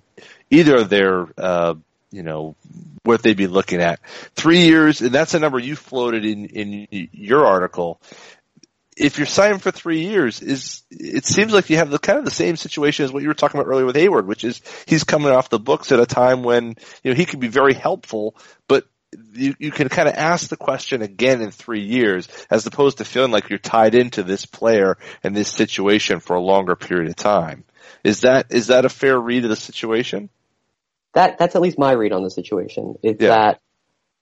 either 0.50 0.76
of 0.76 0.88
their, 0.88 1.26
uh, 1.36 1.74
you 2.10 2.22
know, 2.22 2.56
what 3.02 3.22
they'd 3.22 3.36
be 3.36 3.46
looking 3.46 3.80
at. 3.80 4.00
Three 4.34 4.62
years, 4.62 5.00
and 5.00 5.12
that's 5.12 5.34
a 5.34 5.38
number 5.38 5.58
you 5.58 5.76
floated 5.76 6.24
in, 6.24 6.46
in 6.46 7.08
your 7.12 7.46
article 7.46 8.00
if 9.00 9.16
you're 9.16 9.26
signing 9.26 9.58
for 9.58 9.70
three 9.70 10.02
years, 10.02 10.42
is 10.42 10.82
it 10.90 11.24
seems 11.24 11.54
like 11.54 11.70
you 11.70 11.78
have 11.78 11.90
the 11.90 11.98
kind 11.98 12.18
of 12.18 12.26
the 12.26 12.30
same 12.30 12.56
situation 12.56 13.06
as 13.06 13.12
what 13.12 13.22
you 13.22 13.28
were 13.28 13.34
talking 13.34 13.58
about 13.58 13.68
earlier 13.68 13.86
with 13.86 13.96
Hayward, 13.96 14.26
which 14.26 14.44
is 14.44 14.60
he's 14.86 15.04
coming 15.04 15.32
off 15.32 15.48
the 15.48 15.58
books 15.58 15.90
at 15.90 16.00
a 16.00 16.06
time 16.06 16.42
when 16.42 16.76
you 17.02 17.10
know 17.10 17.14
he 17.14 17.24
can 17.24 17.40
be 17.40 17.48
very 17.48 17.72
helpful, 17.72 18.36
but 18.68 18.86
you, 19.32 19.54
you 19.58 19.70
can 19.70 19.88
kind 19.88 20.06
of 20.06 20.14
ask 20.14 20.50
the 20.50 20.56
question 20.56 21.00
again 21.00 21.40
in 21.40 21.50
three 21.50 21.80
years, 21.80 22.28
as 22.50 22.66
opposed 22.66 22.98
to 22.98 23.06
feeling 23.06 23.32
like 23.32 23.48
you're 23.48 23.58
tied 23.58 23.94
into 23.94 24.22
this 24.22 24.44
player 24.44 24.98
and 25.24 25.34
this 25.34 25.48
situation 25.48 26.20
for 26.20 26.36
a 26.36 26.40
longer 26.40 26.76
period 26.76 27.08
of 27.08 27.16
time. 27.16 27.64
Is 28.04 28.20
that 28.20 28.46
is 28.50 28.66
that 28.66 28.84
a 28.84 28.90
fair 28.90 29.18
read 29.18 29.44
of 29.44 29.50
the 29.50 29.56
situation? 29.56 30.28
That 31.14 31.38
that's 31.38 31.56
at 31.56 31.62
least 31.62 31.78
my 31.78 31.92
read 31.92 32.12
on 32.12 32.22
the 32.22 32.30
situation. 32.30 32.96
It's 33.02 33.22
Yeah. 33.22 33.30
that 33.30 33.60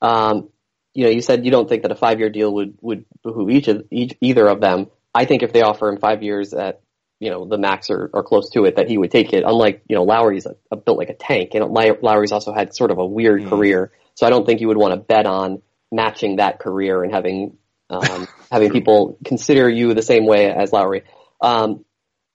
um, 0.00 0.50
you 0.98 1.04
know, 1.04 1.10
you 1.10 1.22
said 1.22 1.44
you 1.44 1.52
don't 1.52 1.68
think 1.68 1.82
that 1.82 1.92
a 1.92 1.94
five 1.94 2.18
year 2.18 2.28
deal 2.28 2.52
would 2.54 2.76
would 2.80 3.04
behoove 3.22 3.50
each 3.50 3.68
of 3.68 3.86
each, 3.92 4.16
either 4.20 4.48
of 4.48 4.60
them. 4.60 4.88
I 5.14 5.26
think 5.26 5.44
if 5.44 5.52
they 5.52 5.62
offer 5.62 5.88
him 5.88 5.98
five 5.98 6.24
years 6.24 6.52
at 6.52 6.80
you 7.20 7.30
know 7.30 7.46
the 7.46 7.56
max 7.56 7.88
or, 7.88 8.10
or 8.12 8.24
close 8.24 8.50
to 8.54 8.64
it, 8.64 8.74
that 8.74 8.88
he 8.88 8.98
would 8.98 9.12
take 9.12 9.32
it. 9.32 9.44
Unlike 9.46 9.84
you 9.88 9.94
know 9.94 10.02
Lowry's 10.02 10.46
a, 10.46 10.56
a 10.72 10.76
built 10.76 10.98
like 10.98 11.08
a 11.08 11.14
tank, 11.14 11.54
and 11.54 11.64
Lowry's 11.66 12.32
also 12.32 12.52
had 12.52 12.74
sort 12.74 12.90
of 12.90 12.98
a 12.98 13.06
weird 13.06 13.42
Mm. 13.42 13.48
career. 13.48 13.92
So 14.16 14.26
I 14.26 14.30
don't 14.30 14.44
think 14.44 14.60
you 14.60 14.66
would 14.66 14.76
want 14.76 14.92
to 14.92 14.98
bet 14.98 15.24
on 15.24 15.62
matching 15.92 16.36
that 16.38 16.58
career 16.58 17.04
and 17.04 17.14
having 17.14 17.58
um, 17.90 18.26
having 18.50 18.72
people 18.72 19.18
consider 19.24 19.70
you 19.70 19.94
the 19.94 20.02
same 20.02 20.26
way 20.26 20.50
as 20.50 20.72
Lowry. 20.72 21.04
Um, 21.40 21.84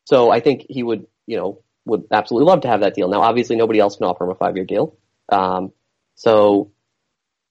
so 0.06 0.32
I 0.32 0.40
think 0.40 0.68
he 0.70 0.84
would 0.84 1.08
you 1.28 1.36
know 1.36 1.60
would 1.84 2.06
absolutely 2.14 2.50
love 2.50 2.62
to 2.62 2.70
have 2.70 2.80
that 2.80 2.94
deal. 2.94 3.10
Now, 3.10 3.24
obviously, 3.24 3.58
nobody 3.58 3.80
else 3.80 3.98
can 3.98 4.06
offer 4.06 4.24
him 4.24 4.30
a 4.32 4.36
five 4.36 4.56
year 4.56 4.64
deal. 4.64 4.96
Um, 5.28 5.74
so 6.16 6.72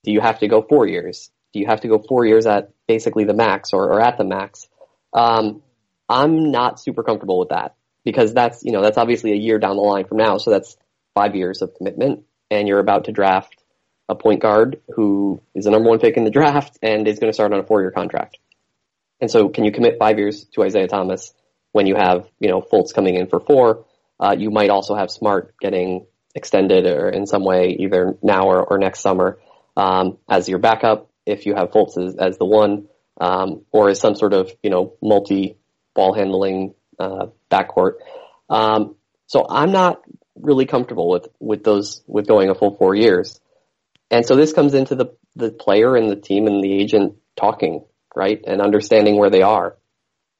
do 0.04 0.12
you 0.12 0.20
have 0.20 0.40
to 0.40 0.48
go 0.48 0.62
four 0.62 0.86
years? 0.86 1.30
Do 1.52 1.60
you 1.60 1.66
have 1.66 1.82
to 1.82 1.88
go 1.88 1.98
four 1.98 2.24
years 2.24 2.46
at 2.46 2.70
basically 2.88 3.24
the 3.24 3.34
max 3.34 3.72
or, 3.72 3.84
or 3.84 4.00
at 4.00 4.18
the 4.18 4.24
max? 4.24 4.68
Um, 5.12 5.62
I'm 6.08 6.50
not 6.50 6.80
super 6.80 7.02
comfortable 7.02 7.38
with 7.38 7.50
that 7.50 7.74
because 8.04 8.34
that's, 8.34 8.64
you 8.64 8.72
know, 8.72 8.82
that's 8.82 8.98
obviously 8.98 9.32
a 9.32 9.36
year 9.36 9.58
down 9.58 9.76
the 9.76 9.82
line 9.82 10.06
from 10.06 10.18
now. 10.18 10.38
So 10.38 10.50
that's 10.50 10.76
five 11.14 11.34
years 11.36 11.62
of 11.62 11.74
commitment 11.74 12.24
and 12.50 12.66
you're 12.66 12.78
about 12.78 13.04
to 13.04 13.12
draft 13.12 13.62
a 14.08 14.14
point 14.14 14.40
guard 14.40 14.80
who 14.94 15.40
is 15.54 15.64
the 15.64 15.70
number 15.70 15.88
one 15.88 15.98
pick 15.98 16.16
in 16.16 16.24
the 16.24 16.30
draft 16.30 16.78
and 16.82 17.06
is 17.06 17.18
going 17.18 17.30
to 17.30 17.34
start 17.34 17.52
on 17.52 17.60
a 17.60 17.64
four 17.64 17.80
year 17.80 17.90
contract. 17.90 18.38
And 19.20 19.30
so 19.30 19.48
can 19.48 19.64
you 19.64 19.72
commit 19.72 19.98
five 19.98 20.18
years 20.18 20.44
to 20.54 20.62
Isaiah 20.64 20.88
Thomas 20.88 21.32
when 21.70 21.86
you 21.86 21.94
have, 21.94 22.28
you 22.40 22.48
know, 22.48 22.60
Fultz 22.60 22.92
coming 22.92 23.14
in 23.14 23.28
for 23.28 23.40
four? 23.40 23.86
Uh, 24.18 24.34
you 24.36 24.50
might 24.50 24.70
also 24.70 24.94
have 24.94 25.10
Smart 25.10 25.54
getting 25.60 26.06
extended 26.34 26.86
or 26.86 27.08
in 27.08 27.26
some 27.26 27.44
way 27.44 27.76
either 27.78 28.16
now 28.22 28.48
or, 28.48 28.64
or 28.64 28.78
next 28.78 29.00
summer 29.00 29.38
um, 29.76 30.18
as 30.28 30.48
your 30.48 30.58
backup 30.58 31.10
if 31.26 31.46
you 31.46 31.54
have 31.54 31.70
Fultz 31.70 31.98
as, 31.98 32.16
as 32.16 32.38
the 32.38 32.44
one 32.44 32.88
um, 33.20 33.64
or 33.70 33.90
as 33.90 34.00
some 34.00 34.14
sort 34.14 34.32
of 34.32 34.50
you 34.62 34.70
know 34.70 34.94
multi 35.02 35.56
ball 35.94 36.14
handling 36.14 36.74
uh, 36.98 37.26
backcourt. 37.50 37.94
Um, 38.48 38.96
so 39.26 39.46
I'm 39.48 39.72
not 39.72 40.02
really 40.34 40.66
comfortable 40.66 41.08
with 41.08 41.28
with 41.38 41.64
those 41.64 42.02
with 42.06 42.26
going 42.26 42.50
a 42.50 42.54
full 42.54 42.76
four 42.76 42.94
years. 42.94 43.40
And 44.10 44.26
so 44.26 44.36
this 44.36 44.52
comes 44.52 44.74
into 44.74 44.94
the 44.94 45.16
the 45.36 45.50
player 45.50 45.96
and 45.96 46.10
the 46.10 46.16
team 46.16 46.46
and 46.46 46.62
the 46.62 46.74
agent 46.74 47.16
talking 47.36 47.84
right 48.14 48.42
and 48.46 48.60
understanding 48.60 49.18
where 49.18 49.30
they 49.30 49.42
are. 49.42 49.76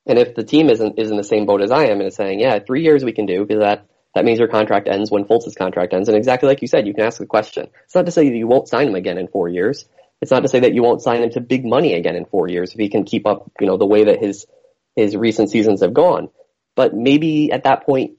And 0.05 0.18
if 0.18 0.35
the 0.35 0.45
team 0.45 0.68
isn't 0.68 0.99
is 0.99 1.11
in 1.11 1.16
the 1.16 1.24
same 1.24 1.47
boat 1.47 1.62
as 1.62 1.70
I 1.70 1.85
am 1.85 2.01
and 2.01 2.09
is 2.09 2.16
saying, 2.16 2.41
yeah, 2.41 2.59
three 2.59 2.83
years 2.83 3.05
we 3.05 3.12
can 3.12 3.26
do 3.26 3.45
because 3.45 3.62
that 3.62 3.87
that 4.14 4.24
means 4.24 4.38
your 4.38 4.48
contract 4.48 4.88
ends 4.88 5.10
when 5.10 5.24
Fultz's 5.24 5.54
contract 5.54 5.94
ends. 5.94 6.08
And 6.08 6.16
exactly 6.16 6.48
like 6.48 6.62
you 6.62 6.68
said, 6.68 6.86
you 6.86 6.94
can 6.94 7.04
ask 7.04 7.18
the 7.18 7.26
question. 7.26 7.68
It's 7.84 7.94
not 7.94 8.06
to 8.06 8.12
say 8.12 8.28
that 8.28 8.36
you 8.36 8.46
won't 8.46 8.68
sign 8.68 8.88
him 8.88 8.94
again 8.94 9.18
in 9.18 9.28
four 9.28 9.48
years. 9.48 9.86
It's 10.20 10.30
not 10.30 10.40
to 10.40 10.48
say 10.48 10.60
that 10.60 10.74
you 10.74 10.82
won't 10.82 11.02
sign 11.02 11.22
him 11.22 11.30
to 11.30 11.40
big 11.40 11.64
money 11.64 11.94
again 11.94 12.14
in 12.14 12.26
four 12.26 12.48
years 12.48 12.72
if 12.72 12.78
he 12.78 12.88
can 12.88 13.04
keep 13.04 13.26
up, 13.26 13.50
you 13.60 13.66
know, 13.66 13.76
the 13.76 13.86
way 13.86 14.04
that 14.04 14.20
his 14.20 14.46
his 14.94 15.16
recent 15.16 15.50
seasons 15.50 15.80
have 15.80 15.94
gone. 15.94 16.28
But 16.76 16.94
maybe 16.94 17.50
at 17.50 17.64
that 17.64 17.84
point 17.84 18.12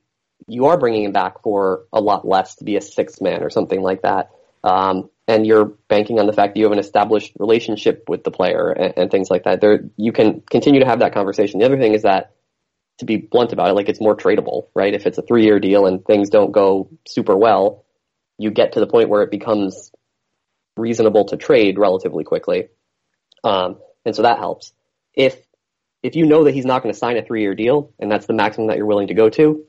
you 0.47 0.65
are 0.65 0.77
bringing 0.77 1.03
him 1.03 1.11
back 1.11 1.41
for 1.43 1.85
a 1.93 2.01
lot 2.01 2.27
less 2.27 2.55
to 2.55 2.63
be 2.63 2.75
a 2.75 2.81
sixth 2.81 3.21
man 3.21 3.43
or 3.43 3.49
something 3.49 3.81
like 3.81 4.01
that. 4.01 4.31
Um, 4.63 5.09
and 5.27 5.47
you're 5.47 5.65
banking 5.87 6.19
on 6.19 6.27
the 6.27 6.33
fact 6.33 6.53
that 6.53 6.59
you 6.59 6.65
have 6.65 6.73
an 6.73 6.79
established 6.79 7.33
relationship 7.39 8.09
with 8.09 8.23
the 8.23 8.31
player 8.31 8.71
and, 8.71 8.93
and 8.97 9.11
things 9.11 9.29
like 9.29 9.43
that. 9.43 9.61
There, 9.61 9.85
you 9.95 10.11
can 10.11 10.41
continue 10.41 10.81
to 10.81 10.85
have 10.85 10.99
that 10.99 11.13
conversation. 11.13 11.59
The 11.59 11.65
other 11.65 11.77
thing 11.77 11.93
is 11.93 12.01
that 12.01 12.31
to 12.99 13.05
be 13.05 13.17
blunt 13.17 13.53
about 13.53 13.69
it, 13.69 13.73
like 13.73 13.89
it's 13.89 14.01
more 14.01 14.15
tradable, 14.15 14.67
right? 14.75 14.93
If 14.93 15.05
it's 15.05 15.17
a 15.17 15.21
three 15.21 15.43
year 15.43 15.59
deal 15.59 15.85
and 15.85 16.05
things 16.05 16.29
don't 16.29 16.51
go 16.51 16.89
super 17.07 17.35
well, 17.35 17.85
you 18.37 18.51
get 18.51 18.73
to 18.73 18.79
the 18.79 18.87
point 18.87 19.09
where 19.09 19.23
it 19.23 19.31
becomes 19.31 19.91
reasonable 20.77 21.25
to 21.25 21.37
trade 21.37 21.77
relatively 21.77 22.23
quickly. 22.23 22.69
Um, 23.43 23.77
and 24.05 24.15
so 24.15 24.23
that 24.23 24.37
helps. 24.37 24.73
If, 25.13 25.37
if 26.01 26.15
you 26.15 26.25
know 26.25 26.43
that 26.45 26.53
he's 26.53 26.65
not 26.65 26.83
going 26.83 26.93
to 26.93 26.97
sign 26.97 27.17
a 27.17 27.23
three 27.23 27.41
year 27.41 27.55
deal 27.55 27.91
and 27.99 28.11
that's 28.11 28.25
the 28.25 28.33
maximum 28.33 28.67
that 28.67 28.77
you're 28.77 28.85
willing 28.85 29.07
to 29.07 29.13
go 29.13 29.29
to, 29.29 29.65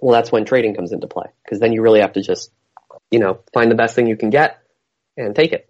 well, 0.00 0.12
that's 0.12 0.30
when 0.30 0.44
trading 0.44 0.74
comes 0.74 0.92
into 0.92 1.06
play 1.06 1.26
because 1.44 1.60
then 1.60 1.72
you 1.72 1.82
really 1.82 2.00
have 2.00 2.12
to 2.14 2.22
just, 2.22 2.50
you 3.10 3.18
know, 3.18 3.40
find 3.52 3.70
the 3.70 3.74
best 3.74 3.94
thing 3.94 4.06
you 4.06 4.16
can 4.16 4.30
get 4.30 4.62
and 5.16 5.34
take 5.34 5.52
it. 5.52 5.68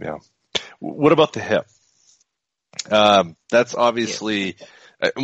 Yeah. 0.00 0.18
What 0.78 1.12
about 1.12 1.32
the 1.32 1.40
hip? 1.40 1.66
Um, 2.90 3.36
that's 3.50 3.74
obviously, 3.74 4.56
uh, 4.60 4.64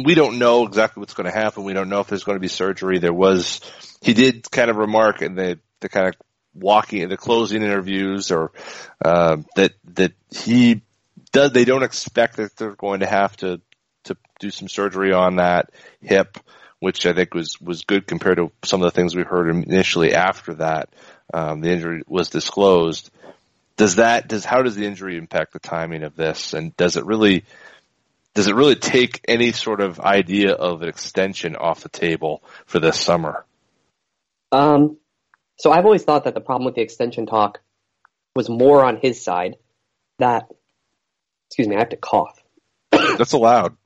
we 0.04 0.14
don't 0.14 0.38
know 0.38 0.66
exactly 0.66 1.00
what's 1.00 1.14
going 1.14 1.30
to 1.30 1.36
happen. 1.36 1.64
We 1.64 1.72
don't 1.72 1.88
know 1.88 2.00
if 2.00 2.08
there's 2.08 2.24
going 2.24 2.36
to 2.36 2.40
be 2.40 2.48
surgery. 2.48 2.98
There 2.98 3.12
was, 3.12 3.60
he 4.00 4.14
did 4.14 4.50
kind 4.50 4.70
of 4.70 4.76
remark 4.76 5.22
in 5.22 5.34
the, 5.34 5.58
the 5.80 5.88
kind 5.88 6.08
of 6.08 6.14
walking, 6.54 7.08
the 7.08 7.16
closing 7.16 7.62
interviews 7.62 8.30
or, 8.30 8.52
uh, 9.04 9.38
that, 9.56 9.72
that 9.94 10.12
he 10.30 10.82
does, 11.32 11.52
they 11.52 11.64
don't 11.64 11.82
expect 11.82 12.36
that 12.36 12.56
they're 12.56 12.74
going 12.74 13.00
to 13.00 13.06
have 13.06 13.36
to, 13.38 13.60
to 14.04 14.16
do 14.38 14.50
some 14.50 14.68
surgery 14.68 15.12
on 15.12 15.36
that 15.36 15.70
hip, 16.02 16.38
which 16.80 17.06
I 17.06 17.12
think 17.12 17.34
was, 17.34 17.60
was 17.60 17.84
good 17.84 18.06
compared 18.06 18.38
to 18.38 18.50
some 18.64 18.82
of 18.82 18.92
the 18.92 18.96
things 18.96 19.14
we 19.14 19.22
heard 19.22 19.50
initially 19.50 20.14
after 20.14 20.54
that, 20.54 20.88
um, 21.32 21.60
the 21.60 21.70
injury 21.70 22.02
was 22.06 22.30
disclosed 22.30 23.10
does 23.80 23.96
that 23.96 24.28
does 24.28 24.44
how 24.44 24.60
does 24.60 24.76
the 24.76 24.84
injury 24.84 25.16
impact 25.16 25.54
the 25.54 25.58
timing 25.58 26.02
of 26.02 26.14
this 26.14 26.52
and 26.52 26.76
does 26.76 26.98
it 26.98 27.06
really 27.06 27.44
does 28.34 28.46
it 28.46 28.54
really 28.54 28.76
take 28.76 29.20
any 29.26 29.52
sort 29.52 29.80
of 29.80 30.00
idea 30.00 30.52
of 30.52 30.82
an 30.82 30.88
extension 30.88 31.56
off 31.56 31.80
the 31.80 31.88
table 31.88 32.42
for 32.66 32.78
this 32.78 32.98
summer 32.98 33.44
Um, 34.52 34.98
so 35.58 35.70
I've 35.70 35.84
always 35.84 36.04
thought 36.04 36.24
that 36.24 36.34
the 36.34 36.40
problem 36.40 36.64
with 36.64 36.74
the 36.74 36.82
extension 36.82 37.26
talk 37.26 37.60
was 38.34 38.48
more 38.48 38.84
on 38.84 38.96
his 38.96 39.22
side. 39.22 39.56
That, 40.18 40.46
excuse 41.48 41.68
me, 41.68 41.76
I 41.76 41.80
have 41.80 41.90
to 41.90 41.96
cough. 41.96 42.38
that's 42.90 43.32
allowed 43.32 43.76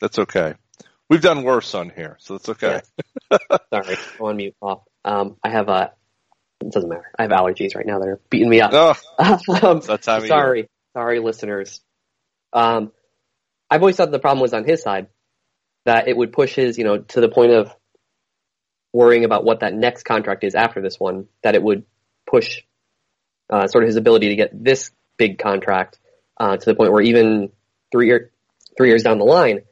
that's 0.00 0.18
okay 0.18 0.54
we've 1.08 1.22
done 1.22 1.42
worse 1.42 1.74
on 1.74 1.90
here 1.90 2.16
so 2.20 2.34
that's 2.34 2.48
okay 2.48 2.80
Sorry, 3.72 3.96
I'm 4.18 4.24
on 4.26 4.36
mute. 4.36 4.56
Off. 4.60 4.82
Um, 5.04 5.36
I 5.42 5.50
have 5.50 5.68
a. 5.68 5.92
It 6.60 6.72
doesn't 6.72 6.88
matter. 6.88 7.10
I 7.18 7.22
have 7.22 7.30
allergies 7.30 7.76
right 7.76 7.86
now 7.86 7.98
They're 7.98 8.20
beating 8.30 8.48
me 8.48 8.60
up. 8.60 8.70
oh 8.72 8.94
um, 9.62 9.82
sorry, 9.82 10.68
sorry, 10.94 11.20
listeners. 11.20 11.80
Um, 12.52 12.92
I've 13.70 13.82
always 13.82 13.96
thought 13.96 14.10
the 14.10 14.18
problem 14.18 14.40
was 14.40 14.54
on 14.54 14.64
his 14.64 14.82
side 14.82 15.08
that 15.84 16.08
it 16.08 16.16
would 16.16 16.32
push 16.32 16.54
his, 16.54 16.78
you 16.78 16.84
know, 16.84 16.98
to 16.98 17.20
the 17.20 17.28
point 17.28 17.52
of 17.52 17.74
worrying 18.92 19.24
about 19.24 19.44
what 19.44 19.60
that 19.60 19.74
next 19.74 20.04
contract 20.04 20.44
is 20.44 20.54
after 20.54 20.80
this 20.80 20.98
one. 20.98 21.26
That 21.42 21.54
it 21.54 21.62
would 21.62 21.84
push 22.26 22.62
uh, 23.50 23.66
sort 23.66 23.84
of 23.84 23.88
his 23.88 23.96
ability 23.96 24.28
to 24.28 24.36
get 24.36 24.64
this 24.64 24.90
big 25.16 25.38
contract 25.38 25.98
uh, 26.38 26.56
to 26.56 26.64
the 26.64 26.74
point 26.74 26.92
where 26.92 27.02
even 27.02 27.50
three 27.92 28.06
year 28.06 28.32
three 28.76 28.88
years 28.88 29.02
down 29.02 29.18
the 29.18 29.24
line, 29.24 29.62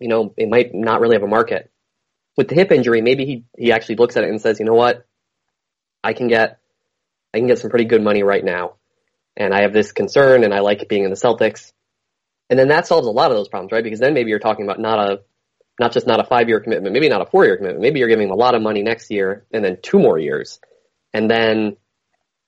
you 0.00 0.08
know, 0.08 0.34
it 0.36 0.48
might 0.48 0.74
not 0.74 1.00
really 1.00 1.14
have 1.14 1.22
a 1.22 1.28
market. 1.28 1.70
With 2.36 2.48
the 2.48 2.54
hip 2.54 2.72
injury, 2.72 3.00
maybe 3.00 3.24
he 3.24 3.44
he 3.56 3.72
actually 3.72 3.96
looks 3.96 4.16
at 4.16 4.24
it 4.24 4.30
and 4.30 4.40
says, 4.40 4.60
you 4.60 4.66
know 4.66 4.74
what, 4.74 5.06
I 6.04 6.12
can 6.12 6.28
get 6.28 6.58
I 7.32 7.38
can 7.38 7.46
get 7.46 7.58
some 7.58 7.70
pretty 7.70 7.84
good 7.84 8.02
money 8.02 8.22
right 8.22 8.44
now 8.44 8.74
and 9.38 9.54
I 9.54 9.62
have 9.62 9.72
this 9.72 9.92
concern 9.92 10.44
and 10.44 10.52
I 10.52 10.60
like 10.60 10.88
being 10.88 11.04
in 11.04 11.10
the 11.10 11.16
Celtics. 11.16 11.72
And 12.50 12.58
then 12.58 12.68
that 12.68 12.86
solves 12.86 13.06
a 13.06 13.10
lot 13.10 13.30
of 13.30 13.36
those 13.36 13.48
problems, 13.48 13.72
right? 13.72 13.84
Because 13.84 14.00
then 14.00 14.14
maybe 14.14 14.30
you're 14.30 14.38
talking 14.38 14.64
about 14.64 14.80
not 14.80 14.98
a, 14.98 15.20
not 15.78 15.92
just 15.92 16.06
not 16.06 16.20
a 16.20 16.24
five 16.24 16.48
year 16.48 16.60
commitment, 16.60 16.92
maybe 16.92 17.08
not 17.08 17.20
a 17.20 17.26
four 17.26 17.44
year 17.44 17.56
commitment. 17.56 17.82
Maybe 17.82 18.00
you're 18.00 18.08
giving 18.08 18.28
them 18.28 18.36
a 18.36 18.40
lot 18.40 18.54
of 18.54 18.62
money 18.62 18.82
next 18.82 19.10
year 19.10 19.44
and 19.52 19.64
then 19.64 19.78
two 19.82 19.98
more 19.98 20.18
years. 20.18 20.58
And 21.12 21.30
then 21.30 21.76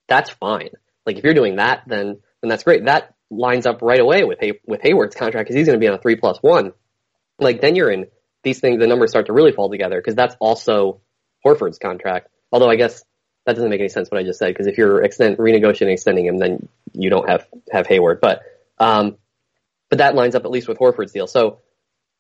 that's 0.09 0.31
fine. 0.31 0.71
Like 1.07 1.17
if 1.17 1.25
you're 1.25 1.35
doing 1.35 1.57
that, 1.57 1.83
then, 1.87 2.19
then 2.41 2.49
that's 2.49 2.65
great. 2.65 2.87
That 2.87 3.15
lines 3.31 3.67
up 3.67 3.83
right 3.83 4.01
away 4.01 4.25
with 4.25 4.39
Hay- 4.41 4.61
with 4.67 4.81
Hayward's 4.83 5.15
contract 5.15 5.47
because 5.47 5.57
he's 5.57 5.67
going 5.67 5.79
to 5.79 5.85
be 5.85 5.89
on 5.89 5.95
a 5.95 5.99
three 5.99 6.17
plus 6.17 6.39
one. 6.41 6.73
Like 7.39 7.61
then 7.61 7.77
you're 7.77 7.91
in 7.91 8.07
these 8.43 8.61
things, 8.61 8.81
the 8.81 8.87
numbers 8.87 9.11
start 9.11 9.27
to 9.27 9.33
really 9.33 9.53
fall 9.53 9.71
together 9.71 9.99
because 9.99 10.15
that's 10.15 10.35
also 10.41 11.01
Horford's 11.45 11.79
contract. 11.79 12.29
Although 12.53 12.71
I 12.71 12.77
guess 12.77 13.05
that 13.47 13.55
doesn't 13.55 13.71
make 13.71 13.81
any 13.81 13.89
sense 13.89 14.11
what 14.11 14.21
I 14.21 14.25
just 14.25 14.39
said 14.39 14.49
because 14.49 14.67
if 14.67 14.77
you're 14.77 15.03
extend, 15.03 15.39
renegotiating 15.39 15.93
extending 15.93 16.27
him, 16.27 16.39
then 16.39 16.69
you 16.93 17.11
don't 17.11 17.29
have 17.29 17.47
have 17.71 17.87
Hayward. 17.87 18.21
But 18.21 18.43
um, 18.79 19.17
but 19.91 19.99
that 19.99 20.15
lines 20.15 20.35
up 20.35 20.45
at 20.45 20.51
least 20.51 20.69
with 20.69 20.79
Horford's 20.79 21.13
deal. 21.13 21.27
So 21.27 21.59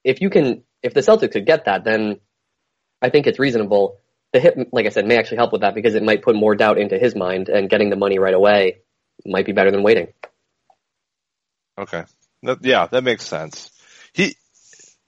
if 0.04 0.20
you 0.20 0.28
can, 0.28 0.64
if 0.82 0.92
the 0.92 1.00
Celtics 1.00 1.32
could 1.32 1.46
get 1.46 1.64
that, 1.64 1.84
then 1.84 2.20
I 3.00 3.08
think 3.08 3.26
it's 3.26 3.38
reasonable. 3.38 3.98
The 4.32 4.40
hit, 4.40 4.72
like 4.72 4.86
I 4.86 4.90
said, 4.90 5.06
may 5.06 5.18
actually 5.18 5.38
help 5.38 5.52
with 5.52 5.62
that 5.62 5.74
because 5.74 5.94
it 5.94 6.02
might 6.02 6.22
put 6.22 6.36
more 6.36 6.54
doubt 6.54 6.78
into 6.78 6.98
his 6.98 7.16
mind, 7.16 7.48
and 7.48 7.68
getting 7.70 7.90
the 7.90 7.96
money 7.96 8.18
right 8.18 8.34
away 8.34 8.78
might 9.24 9.46
be 9.46 9.52
better 9.52 9.70
than 9.70 9.82
waiting. 9.82 10.08
Okay. 11.78 12.04
That, 12.42 12.64
yeah, 12.64 12.86
that 12.86 13.02
makes 13.02 13.24
sense. 13.26 13.70
He, 14.12 14.36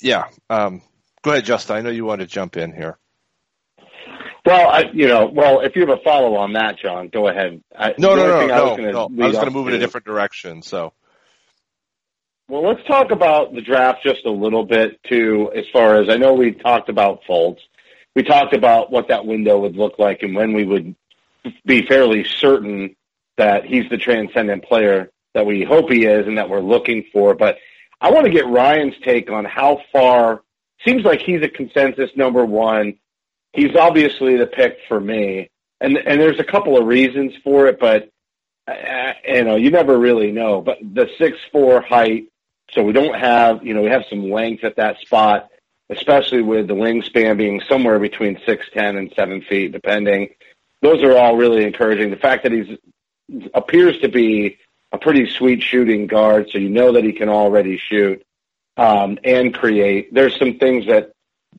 yeah. 0.01 0.25
Um, 0.51 0.83
go 1.23 1.31
ahead, 1.33 1.45
Justin. 1.45 1.77
I 1.77 1.81
know 1.83 1.91
you 1.91 2.05
want 2.05 2.21
to 2.21 2.27
jump 2.27 2.57
in 2.57 2.73
here. 2.73 2.99
Well, 4.45 4.69
I, 4.69 4.85
you 4.93 5.07
know, 5.07 5.31
well, 5.33 5.61
if 5.61 5.77
you 5.77 5.87
have 5.87 5.97
a 5.97 6.03
follow 6.03 6.35
on 6.35 6.55
that, 6.55 6.77
John, 6.83 7.09
go 7.09 7.29
ahead. 7.29 7.63
I, 7.77 7.95
No, 7.97 8.17
the 8.17 8.17
no, 8.17 8.23
only 8.23 8.27
no, 8.27 8.41
thing 8.41 8.51
I 8.51 8.57
no, 8.57 8.65
was 8.65 8.77
gonna 8.77 8.93
no. 8.93 9.07
lead 9.07 9.23
I 9.23 9.27
was 9.29 9.37
going 9.37 9.47
to 9.47 9.53
move 9.53 9.69
in 9.69 9.75
a 9.75 9.79
different 9.79 10.05
direction. 10.05 10.63
So, 10.63 10.93
Well, 12.53 12.65
let's 12.65 12.87
talk 12.87 13.13
about 13.13 13.55
the 13.55 13.63
draft 13.63 14.03
just 14.03 14.27
a 14.27 14.31
little 14.31 14.67
bit 14.67 15.03
too, 15.05 15.51
as 15.57 15.65
far 15.73 16.03
as 16.03 16.11
I 16.11 16.19
know 16.19 16.35
we 16.35 16.53
talked 16.53 16.91
about 16.91 17.23
Fultz. 17.27 17.61
We 18.15 18.25
talked 18.25 18.53
about 18.53 18.93
what 18.93 19.09
that 19.09 19.25
window 19.25 19.61
would 19.61 19.75
look 19.75 19.99
like 19.99 20.23
and 20.23 20.35
when 20.35 20.53
we 20.53 20.67
would 20.67 20.95
be 21.65 21.87
fairly 21.87 22.25
certain 22.25 22.95
that 23.39 23.65
he's 23.65 23.89
the 23.89 23.97
transcendent 23.97 24.65
player 24.65 25.11
that 25.33 25.47
we 25.47 25.65
hope 25.65 25.91
he 25.91 26.05
is 26.05 26.27
and 26.27 26.37
that 26.37 26.51
we're 26.51 26.61
looking 26.61 27.07
for. 27.11 27.35
But 27.35 27.57
I 28.03 28.11
want 28.11 28.27
to 28.27 28.31
get 28.31 28.47
Ryan's 28.47 28.97
take 29.03 29.31
on 29.31 29.47
how 29.47 29.81
far 29.91 30.43
seems 30.85 31.05
like 31.05 31.23
he's 31.23 31.41
a 31.41 31.49
consensus 31.49 32.11
number 32.17 32.45
one. 32.45 32.99
He's 33.55 33.75
obviously 33.75 34.37
the 34.37 34.47
pick 34.47 34.77
for 34.89 35.01
me. 35.01 35.49
And 35.81 35.97
and 35.97 36.21
there's 36.21 36.39
a 36.39 36.45
couple 36.45 36.77
of 36.77 36.87
reasons 36.87 37.33
for 37.43 37.69
it, 37.69 37.81
but 37.81 38.11
uh, 38.69 39.15
you 39.27 39.45
know, 39.45 39.57
you 39.57 39.71
never 39.71 39.99
really 39.99 40.33
know. 40.33 40.61
But 40.61 40.77
the 40.83 41.09
six 41.17 41.39
four 41.51 41.81
height, 41.81 42.27
so 42.73 42.83
we 42.83 42.93
don't 42.93 43.15
have, 43.15 43.65
you 43.65 43.75
know, 43.75 43.83
we 43.83 43.91
have 43.91 44.05
some 44.09 44.31
length 44.31 44.65
at 44.65 44.77
that 44.77 44.99
spot, 44.99 45.49
especially 45.91 46.43
with 46.43 46.69
the 46.69 46.75
wingspan 46.75 47.37
being 47.37 47.61
somewhere 47.69 47.99
between 47.99 48.41
six 48.47 48.67
ten 48.73 48.97
and 48.97 49.13
seven 49.15 49.43
feet, 49.43 49.73
depending. 49.73 50.31
Those 50.81 51.03
are 51.03 51.17
all 51.17 51.37
really 51.37 51.65
encouraging. 51.65 52.11
The 52.11 52.17
fact 52.17 52.43
that 52.43 52.53
he's 52.53 52.79
appears 53.55 53.99
to 54.01 54.09
be 54.09 54.59
a 54.91 54.99
pretty 54.99 55.31
sweet 55.31 55.63
shooting 55.63 56.07
guard, 56.07 56.51
so 56.51 56.59
you 56.59 56.69
know 56.69 56.93
that 56.93 57.05
he 57.05 57.13
can 57.13 57.29
already 57.29 57.79
shoot 57.79 58.23
um, 58.77 59.19
and 59.25 59.55
create. 59.55 60.13
There's 60.13 60.39
some 60.39 60.59
things 60.59 60.87
that 60.87 61.13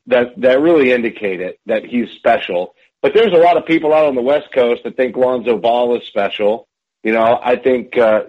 that 0.08 0.40
that 0.42 0.62
really 0.62 0.92
indicate 0.92 1.42
it 1.42 1.60
that 1.68 1.86
he's 1.86 2.10
special. 2.12 2.76
But 3.02 3.14
there's 3.14 3.34
a 3.34 3.38
lot 3.38 3.58
of 3.58 3.66
people 3.66 3.94
out 3.94 4.06
on 4.06 4.16
the 4.16 4.22
West 4.22 4.52
Coast 4.54 4.84
that 4.84 4.96
think 4.96 5.16
Lonzo 5.16 5.58
Ball 5.58 5.98
is 5.98 6.08
special. 6.08 6.68
You 7.04 7.12
know, 7.12 7.40
I 7.42 7.58
think 7.58 7.98
uh, 7.98 8.24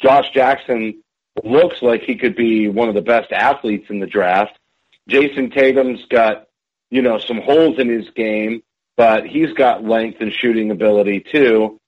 Josh 0.00 0.30
Jackson 0.34 1.02
looks 1.44 1.82
like 1.82 2.02
he 2.02 2.16
could 2.16 2.36
be 2.36 2.68
one 2.68 2.88
of 2.88 2.94
the 2.94 3.02
best 3.02 3.32
athletes 3.32 3.86
in 3.90 4.00
the 4.00 4.06
draft. 4.06 4.58
Jayson 5.08 5.52
Tatum's 5.52 6.04
got, 6.08 6.46
you 6.90 7.02
know, 7.02 7.18
some 7.18 7.40
holes 7.40 7.78
in 7.78 7.88
his 7.88 8.08
game, 8.10 8.62
but 8.96 9.26
he's 9.26 9.52
got 9.52 9.84
length 9.84 10.20
and 10.20 10.32
shooting 10.32 10.70
ability 10.70 11.20
too. 11.20 11.80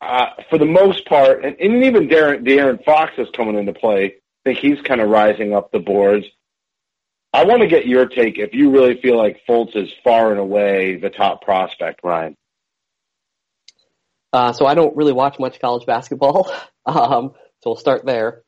Uh, 0.00 0.30
for 0.50 0.58
the 0.58 0.66
most 0.66 1.06
part, 1.06 1.44
and, 1.44 1.56
and 1.58 1.84
even 1.84 2.08
De'Aaron, 2.08 2.46
De'Aaron 2.46 2.84
Fox 2.84 3.12
is 3.16 3.28
coming 3.34 3.56
into 3.56 3.72
play. 3.72 4.04
I 4.04 4.12
think 4.44 4.58
he's 4.58 4.80
kind 4.82 5.00
of 5.00 5.08
rising 5.08 5.54
up 5.54 5.72
the 5.72 5.78
boards. 5.78 6.26
I 7.32 7.44
want 7.44 7.62
to 7.62 7.68
get 7.68 7.86
your 7.86 8.06
take 8.06 8.38
if 8.38 8.54
you 8.54 8.70
really 8.70 9.00
feel 9.00 9.16
like 9.16 9.40
Fultz 9.48 9.74
is 9.74 9.90
far 10.04 10.30
and 10.30 10.38
away 10.38 10.96
the 10.96 11.10
top 11.10 11.42
prospect, 11.42 12.00
Ryan. 12.04 12.36
Uh, 14.32 14.52
so 14.52 14.66
I 14.66 14.74
don't 14.74 14.96
really 14.96 15.12
watch 15.12 15.38
much 15.38 15.60
college 15.60 15.86
basketball. 15.86 16.52
Um, 16.86 17.32
so 17.62 17.70
we'll 17.70 17.76
start 17.76 18.04
there. 18.04 18.43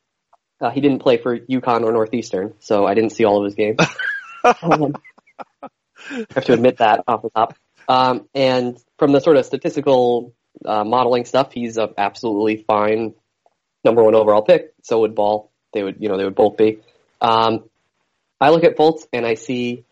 Uh, 0.61 0.71
he 0.71 0.81
didn't 0.81 1.01
play 1.01 1.19
for 1.19 1.39
UConn 1.39 1.83
or 1.83 1.93
Northeastern, 1.93 2.55
so 2.61 2.87
I 2.87 2.95
didn't 2.95 3.11
see 3.11 3.25
all 3.25 3.39
of 3.39 3.45
his 3.45 3.55
games. 3.55 3.79
um, 4.63 4.95
I 6.11 6.27
have 6.35 6.45
to 6.45 6.53
admit 6.53 6.79
that 6.79 7.05
off 7.07 7.23
the 7.23 7.31
top. 7.31 7.55
Um, 7.89 8.29
and 8.35 8.79
from 8.99 9.13
the 9.13 9.21
sort 9.21 9.37
of 9.37 9.45
statistical 9.45 10.35
uh, 10.65 10.85
modeling 10.85 11.25
stuff, 11.25 11.53
he's 11.53 11.77
a 11.77 11.91
absolutely 11.97 12.65
fine 12.67 13.15
number 13.85 14.03
one 14.03 14.15
overall 14.15 14.43
pick. 14.43 14.75
So 14.83 15.01
would 15.01 15.15
Ball. 15.15 15.51
They 15.73 15.83
would, 15.83 15.97
you 16.01 16.09
know, 16.09 16.17
they 16.17 16.25
would 16.25 16.35
both 16.35 16.57
be. 16.57 16.79
Um, 17.21 17.65
I 18.41 18.51
look 18.51 18.65
at 18.65 18.77
Fultz 18.77 19.07
and 19.13 19.27
I 19.27 19.35
see, 19.35 19.85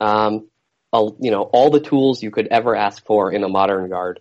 um, 0.00 0.48
a, 0.92 1.08
you 1.18 1.30
know, 1.30 1.42
all 1.42 1.70
the 1.70 1.80
tools 1.80 2.22
you 2.22 2.30
could 2.30 2.48
ever 2.48 2.76
ask 2.76 3.04
for 3.04 3.32
in 3.32 3.42
a 3.42 3.48
modern 3.48 3.88
guard. 3.88 4.20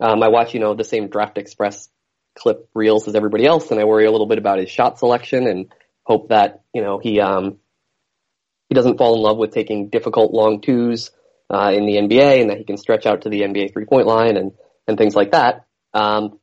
Um, 0.00 0.22
I 0.22 0.28
watch, 0.28 0.54
you 0.54 0.60
know, 0.60 0.74
the 0.74 0.84
same 0.84 1.08
Draft 1.08 1.38
Express 1.38 1.88
clip 2.34 2.68
reels 2.74 3.08
as 3.08 3.14
everybody 3.14 3.46
else, 3.46 3.70
and 3.70 3.80
I 3.80 3.84
worry 3.84 4.06
a 4.06 4.10
little 4.10 4.26
bit 4.26 4.38
about 4.38 4.58
his 4.58 4.70
shot 4.70 4.98
selection 4.98 5.46
and 5.46 5.72
hope 6.04 6.28
that 6.28 6.62
you 6.74 6.82
know 6.82 6.98
he 6.98 7.20
um, 7.20 7.58
he 8.68 8.74
doesn't 8.74 8.98
fall 8.98 9.14
in 9.14 9.22
love 9.22 9.36
with 9.36 9.52
taking 9.52 9.88
difficult 9.88 10.32
long 10.32 10.60
twos 10.60 11.10
uh, 11.52 11.72
in 11.74 11.86
the 11.86 11.96
NBA, 11.96 12.40
and 12.40 12.50
that 12.50 12.58
he 12.58 12.64
can 12.64 12.76
stretch 12.76 13.06
out 13.06 13.22
to 13.22 13.28
the 13.28 13.42
NBA 13.42 13.72
three 13.72 13.84
point 13.84 14.06
line 14.06 14.36
and 14.36 14.52
and 14.86 14.96
things 14.96 15.14
like 15.14 15.32
that. 15.32 15.66
Um, 15.92 16.38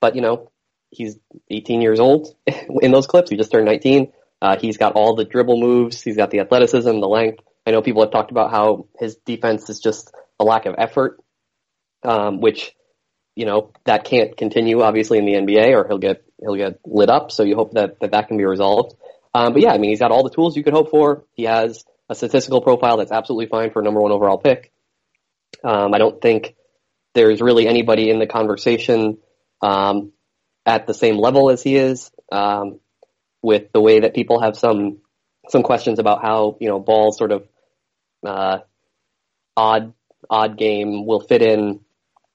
but 0.00 0.16
you 0.16 0.22
know, 0.22 0.50
he's 0.90 1.18
18 1.50 1.80
years 1.80 2.00
old 2.00 2.34
in 2.46 2.92
those 2.92 3.06
clips. 3.06 3.30
He 3.30 3.36
just 3.36 3.50
turned 3.50 3.66
19. 3.66 4.12
Uh, 4.42 4.56
he's 4.60 4.76
got 4.76 4.92
all 4.92 5.14
the 5.14 5.24
dribble 5.24 5.58
moves. 5.58 6.02
He's 6.02 6.16
got 6.16 6.30
the 6.30 6.40
athleticism, 6.40 7.00
the 7.00 7.08
length. 7.08 7.42
I 7.66 7.70
know 7.70 7.80
people 7.80 8.02
have 8.02 8.12
talked 8.12 8.30
about 8.30 8.50
how 8.50 8.88
his 8.98 9.16
defense 9.16 9.70
is 9.70 9.80
just 9.80 10.12
a 10.38 10.44
lack 10.44 10.66
of 10.66 10.74
effort, 10.76 11.20
um, 12.02 12.40
which 12.40 12.74
you 13.34 13.46
know 13.46 13.72
that 13.84 14.04
can't 14.04 14.36
continue 14.36 14.82
obviously 14.82 15.18
in 15.18 15.26
the 15.26 15.34
NBA, 15.34 15.74
or 15.74 15.86
he'll 15.86 15.98
get 15.98 16.24
he'll 16.40 16.56
get 16.56 16.80
lit 16.84 17.10
up. 17.10 17.32
So 17.32 17.42
you 17.42 17.56
hope 17.56 17.72
that 17.72 18.00
that, 18.00 18.12
that 18.12 18.28
can 18.28 18.36
be 18.36 18.44
resolved. 18.44 18.94
Um, 19.34 19.52
but 19.52 19.62
yeah, 19.62 19.72
I 19.72 19.78
mean, 19.78 19.90
he's 19.90 20.00
got 20.00 20.12
all 20.12 20.22
the 20.22 20.34
tools 20.34 20.56
you 20.56 20.62
could 20.62 20.72
hope 20.72 20.90
for. 20.90 21.24
He 21.34 21.44
has 21.44 21.84
a 22.08 22.14
statistical 22.14 22.60
profile 22.60 22.98
that's 22.98 23.10
absolutely 23.10 23.46
fine 23.46 23.70
for 23.70 23.80
a 23.80 23.84
number 23.84 24.00
one 24.00 24.12
overall 24.12 24.38
pick. 24.38 24.72
Um, 25.64 25.92
I 25.92 25.98
don't 25.98 26.20
think 26.20 26.54
there's 27.14 27.40
really 27.40 27.66
anybody 27.66 28.10
in 28.10 28.18
the 28.18 28.26
conversation 28.26 29.18
um, 29.62 30.12
at 30.66 30.86
the 30.86 30.94
same 30.94 31.16
level 31.16 31.50
as 31.50 31.62
he 31.62 31.76
is. 31.76 32.10
Um, 32.30 32.80
with 33.44 33.70
the 33.72 33.80
way 33.80 34.00
that 34.00 34.14
people 34.14 34.40
have 34.40 34.56
some 34.56 34.98
some 35.50 35.62
questions 35.62 35.98
about 35.98 36.22
how 36.22 36.56
you 36.60 36.68
know 36.68 36.80
Ball's 36.80 37.18
sort 37.18 37.30
of 37.30 37.46
uh, 38.26 38.58
odd 39.56 39.92
odd 40.30 40.56
game 40.56 41.04
will 41.04 41.20
fit 41.20 41.42
in 41.42 41.80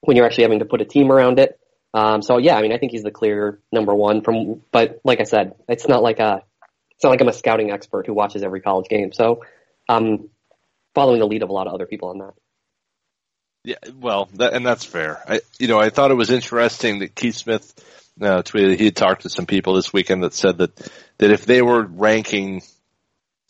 when 0.02 0.16
you're 0.16 0.26
actually 0.26 0.44
having 0.44 0.60
to 0.60 0.64
put 0.64 0.80
a 0.80 0.84
team 0.84 1.10
around 1.10 1.38
it. 1.38 1.58
Um, 1.92 2.22
so 2.22 2.38
yeah, 2.38 2.56
I 2.56 2.62
mean, 2.62 2.72
I 2.72 2.78
think 2.78 2.92
he's 2.92 3.02
the 3.02 3.10
clear 3.10 3.60
number 3.72 3.94
one. 3.94 4.22
From 4.22 4.62
but 4.70 5.00
like 5.04 5.20
I 5.20 5.24
said, 5.24 5.54
it's 5.68 5.88
not 5.88 6.02
like 6.02 6.20
a 6.20 6.42
it's 6.92 7.04
not 7.04 7.10
like 7.10 7.20
I'm 7.20 7.28
a 7.28 7.32
scouting 7.32 7.70
expert 7.70 8.06
who 8.06 8.14
watches 8.14 8.42
every 8.42 8.60
college 8.60 8.88
game. 8.88 9.12
So 9.12 9.42
I'm 9.88 10.28
following 10.94 11.20
the 11.20 11.26
lead 11.26 11.42
of 11.42 11.48
a 11.48 11.52
lot 11.52 11.66
of 11.66 11.74
other 11.74 11.86
people 11.86 12.10
on 12.10 12.18
that. 12.18 12.34
yeah, 13.64 13.76
well, 13.94 14.28
that, 14.34 14.52
and 14.52 14.64
that's 14.64 14.84
fair. 14.84 15.22
I, 15.26 15.40
you 15.58 15.66
know, 15.66 15.80
I 15.80 15.90
thought 15.90 16.10
it 16.10 16.16
was 16.16 16.30
interesting 16.30 17.00
that 17.00 17.14
Keith 17.14 17.36
Smith 17.36 17.74
uh, 18.20 18.42
tweeted 18.42 18.78
he 18.78 18.86
had 18.86 18.96
talked 18.96 19.22
to 19.22 19.30
some 19.30 19.46
people 19.46 19.74
this 19.74 19.92
weekend 19.92 20.22
that 20.22 20.34
said 20.34 20.58
that 20.58 20.76
that 21.18 21.30
if 21.30 21.44
they 21.44 21.62
were 21.62 21.82
ranking, 21.82 22.62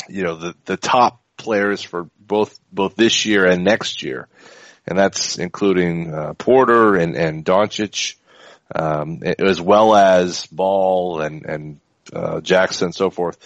you 0.08 0.22
know, 0.22 0.36
the 0.36 0.54
the 0.64 0.76
top 0.76 1.22
players 1.36 1.82
for 1.82 2.08
both 2.18 2.58
both 2.72 2.96
this 2.96 3.26
year 3.26 3.44
and 3.46 3.64
next 3.64 4.02
year, 4.02 4.28
and 4.86 4.98
that's 4.98 5.38
including 5.38 6.12
uh, 6.12 6.34
Porter 6.34 6.96
and 6.96 7.16
and 7.16 7.44
Doncic, 7.44 8.16
um, 8.74 9.22
as 9.38 9.60
well 9.60 9.94
as 9.94 10.46
Ball 10.46 11.20
and 11.20 11.44
and 11.44 11.80
uh, 12.12 12.40
Jackson 12.40 12.86
and 12.86 12.94
so 12.94 13.10
forth. 13.10 13.38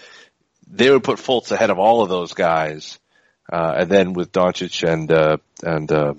They 0.70 0.90
would 0.90 1.04
put 1.04 1.18
Fultz 1.18 1.52
ahead 1.52 1.70
of 1.70 1.78
all 1.78 2.02
of 2.02 2.08
those 2.08 2.32
guys, 2.32 2.98
uh, 3.52 3.74
and 3.78 3.90
then 3.90 4.12
with 4.12 4.32
Doncic 4.32 4.82
and 4.88 5.10
uh, 5.12 5.36
and 5.62 5.90
uh, 5.92 6.14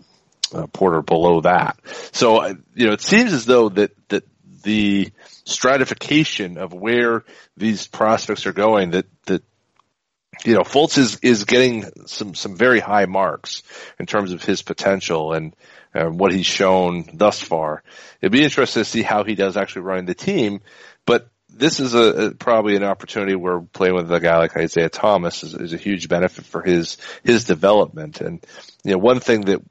uh, 0.54 0.68
Porter 0.68 1.02
below 1.02 1.42
that. 1.42 1.78
So 2.12 2.38
uh, 2.38 2.54
you 2.74 2.88
know, 2.88 2.94
it 2.94 3.02
seems 3.02 3.34
as 3.34 3.46
though 3.46 3.70
that 3.70 3.92
that 4.10 4.24
the 4.64 5.12
stratification 5.44 6.58
of 6.58 6.74
where 6.74 7.24
these 7.56 7.88
prospects 7.88 8.46
are 8.48 8.54
going 8.54 8.92
that 8.92 9.06
that 9.26 9.44
you 10.44 10.54
know 10.54 10.62
Fultz 10.62 10.98
is 10.98 11.20
is 11.22 11.46
getting 11.46 11.86
some 12.06 12.36
some 12.36 12.56
very 12.56 12.80
high 12.80 13.06
marks 13.06 13.64
in 14.00 14.06
terms 14.06 14.34
of 14.34 14.44
his 14.44 14.62
potential 14.62 15.34
and 15.34 15.56
uh, 15.94 16.06
what 16.06 16.34
he's 16.34 16.46
shown 16.46 17.06
thus 17.14 17.40
far. 17.40 17.84
It'd 18.22 18.32
be 18.32 18.44
interesting 18.44 18.84
to 18.84 18.90
see 18.90 19.02
how 19.02 19.24
he 19.24 19.36
does 19.36 19.56
actually 19.56 19.84
running 19.84 20.06
the 20.06 20.16
team, 20.16 20.62
but 21.06 21.30
this 21.50 21.80
is 21.80 21.94
a, 21.94 22.00
a 22.00 22.32
probably 22.32 22.76
an 22.76 22.84
opportunity 22.84 23.36
where 23.36 23.62
playing 23.62 23.96
with 23.96 24.12
a 24.12 24.20
guy 24.20 24.38
like 24.38 24.58
Isaiah 24.58 24.90
Thomas 24.90 25.44
is, 25.44 25.54
is 25.54 25.74
a 25.74 25.78
huge 25.78 26.10
benefit 26.10 26.46
for 26.46 26.62
his 26.62 26.98
his 27.24 27.46
development. 27.46 28.22
And 28.22 28.46
you 28.84 28.92
know, 28.92 28.98
one 28.98 29.22
thing 29.22 29.42
that 29.42 29.62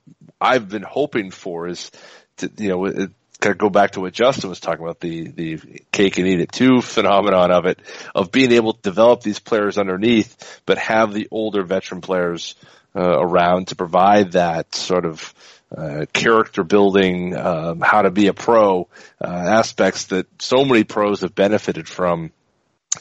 I've 0.40 0.68
been 0.68 0.82
hoping 0.82 1.30
for 1.30 1.68
is 1.68 1.90
to 2.38 2.50
you 2.56 2.70
know 2.70 3.08
of 3.52 3.58
go 3.58 3.68
back 3.68 3.92
to 3.92 4.00
what 4.00 4.12
Justin 4.12 4.50
was 4.50 4.60
talking 4.60 4.84
about 4.84 5.00
the 5.00 5.28
the 5.28 5.60
cake 5.92 6.18
and 6.18 6.26
eat 6.26 6.40
it 6.40 6.52
too 6.52 6.80
phenomenon 6.80 7.50
of 7.50 7.66
it 7.66 7.80
of 8.14 8.30
being 8.30 8.52
able 8.52 8.72
to 8.72 8.82
develop 8.82 9.22
these 9.22 9.38
players 9.38 9.78
underneath, 9.78 10.60
but 10.66 10.78
have 10.78 11.12
the 11.12 11.28
older 11.30 11.62
veteran 11.62 12.00
players 12.00 12.54
uh, 12.96 13.18
around 13.18 13.68
to 13.68 13.76
provide 13.76 14.32
that 14.32 14.74
sort 14.74 15.04
of 15.04 15.34
uh, 15.76 16.06
character 16.12 16.62
building, 16.62 17.36
um, 17.36 17.80
how 17.80 18.02
to 18.02 18.10
be 18.10 18.28
a 18.28 18.34
pro 18.34 18.88
uh, 19.20 19.26
aspects 19.26 20.04
that 20.06 20.26
so 20.40 20.64
many 20.64 20.84
pros 20.84 21.22
have 21.22 21.34
benefited 21.34 21.88
from 21.88 22.30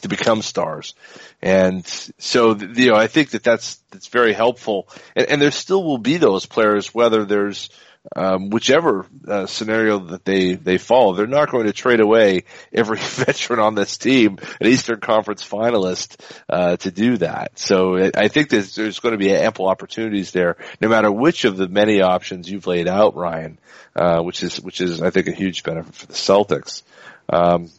to 0.00 0.08
become 0.08 0.42
stars. 0.42 0.94
And 1.40 1.86
so, 2.18 2.56
you 2.56 2.90
know, 2.90 2.96
I 2.96 3.06
think 3.06 3.30
that 3.30 3.44
that's, 3.44 3.76
that's 3.90 4.08
very 4.08 4.32
helpful. 4.32 4.88
And, 5.14 5.26
and 5.28 5.40
there 5.40 5.52
still 5.52 5.84
will 5.84 5.98
be 5.98 6.16
those 6.16 6.46
players, 6.46 6.92
whether 6.92 7.24
there's, 7.24 7.70
um, 8.14 8.50
whichever 8.50 9.06
uh, 9.26 9.46
scenario 9.46 9.98
that 9.98 10.24
they 10.24 10.54
they 10.54 10.78
follow, 10.78 11.14
they're 11.14 11.26
not 11.26 11.50
going 11.50 11.66
to 11.66 11.72
trade 11.72 12.00
away 12.00 12.44
every 12.72 12.98
veteran 13.00 13.60
on 13.60 13.74
this 13.74 13.96
team, 13.96 14.38
an 14.60 14.66
Eastern 14.66 15.00
Conference 15.00 15.46
finalist, 15.46 16.20
uh, 16.48 16.76
to 16.76 16.90
do 16.90 17.16
that. 17.18 17.58
So 17.58 18.10
I 18.14 18.28
think 18.28 18.50
there's, 18.50 18.74
there's 18.74 19.00
going 19.00 19.12
to 19.12 19.18
be 19.18 19.34
ample 19.34 19.68
opportunities 19.68 20.32
there, 20.32 20.56
no 20.80 20.88
matter 20.88 21.10
which 21.10 21.44
of 21.44 21.56
the 21.56 21.68
many 21.68 22.02
options 22.02 22.50
you've 22.50 22.66
laid 22.66 22.88
out, 22.88 23.16
Ryan, 23.16 23.58
uh, 23.96 24.20
which 24.20 24.42
is 24.42 24.60
which 24.60 24.80
is 24.80 25.00
I 25.00 25.10
think 25.10 25.28
a 25.28 25.32
huge 25.32 25.62
benefit 25.62 25.94
for 25.94 26.06
the 26.06 26.12
Celtics. 26.12 26.82
Um, 27.28 27.70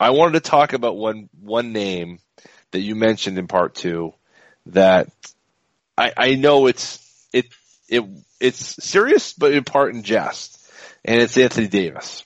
I 0.00 0.10
wanted 0.10 0.42
to 0.42 0.50
talk 0.50 0.72
about 0.72 0.96
one 0.96 1.28
one 1.40 1.72
name 1.72 2.18
that 2.72 2.80
you 2.80 2.96
mentioned 2.96 3.38
in 3.38 3.46
part 3.46 3.76
two 3.76 4.12
that 4.66 5.08
I, 5.96 6.12
I 6.16 6.34
know 6.34 6.66
it's 6.66 7.00
it 7.32 7.46
it 7.94 8.04
it's 8.40 8.84
serious, 8.84 9.32
but 9.32 9.52
in 9.52 9.64
part 9.64 9.94
in 9.94 10.02
jest, 10.02 10.60
and 11.04 11.20
it's 11.20 11.36
Anthony 11.36 11.68
Davis. 11.68 12.24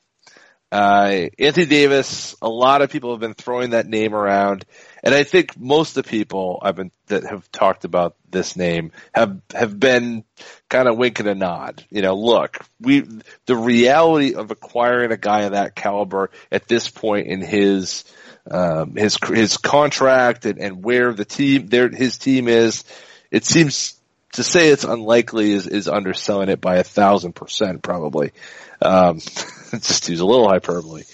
Uh, 0.71 1.29
Anthony 1.39 1.66
Davis, 1.66 2.37
a 2.43 2.49
lot 2.49 2.83
of 2.83 2.91
people 2.91 3.12
have 3.12 3.21
been 3.21 3.35
throwing 3.35 3.71
that 3.71 3.87
name 3.87 4.14
around, 4.14 4.66
and 5.03 5.14
I 5.14 5.25
think 5.25 5.59
most 5.59 5.97
of 5.97 6.05
the 6.05 6.11
people 6.11 6.59
I've 6.61 6.77
been 6.77 6.91
that 7.07 7.25
have 7.25 7.51
talked 7.51 7.85
about 7.85 8.16
this 8.31 8.55
name 8.55 8.93
have 9.14 9.41
have 9.55 9.79
been 9.79 10.25
kind 10.69 10.89
of 10.89 10.99
winking 10.99 11.27
a 11.27 11.35
nod. 11.35 11.85
You 11.89 12.03
know, 12.03 12.14
look, 12.14 12.59
we 12.81 13.07
the 13.47 13.57
reality 13.57 14.35
of 14.35 14.51
acquiring 14.51 15.11
a 15.11 15.16
guy 15.16 15.43
of 15.43 15.53
that 15.53 15.75
caliber 15.75 16.31
at 16.53 16.69
this 16.69 16.91
point 16.91 17.29
in 17.29 17.41
his 17.41 18.05
um, 18.51 18.95
his 18.95 19.16
his 19.27 19.57
contract 19.57 20.45
and, 20.45 20.59
and 20.59 20.85
where 20.85 21.14
the 21.14 21.25
team 21.25 21.69
their 21.69 21.89
his 21.89 22.19
team 22.19 22.47
is, 22.47 22.85
it 23.31 23.47
seems 23.47 23.97
to 24.33 24.45
say 24.45 24.68
it's 24.68 24.85
unlikely 24.85 25.53
is, 25.53 25.66
is 25.66 25.89
underselling 25.89 26.49
it 26.49 26.61
by 26.61 26.76
a 26.76 26.85
thousand 26.85 27.35
percent 27.35 27.83
probably. 27.83 28.33
Um, 28.81 29.18
just 29.70 30.09
use 30.09 30.20
a 30.20 30.26
little 30.26 30.49
hyperbole, 30.49 31.05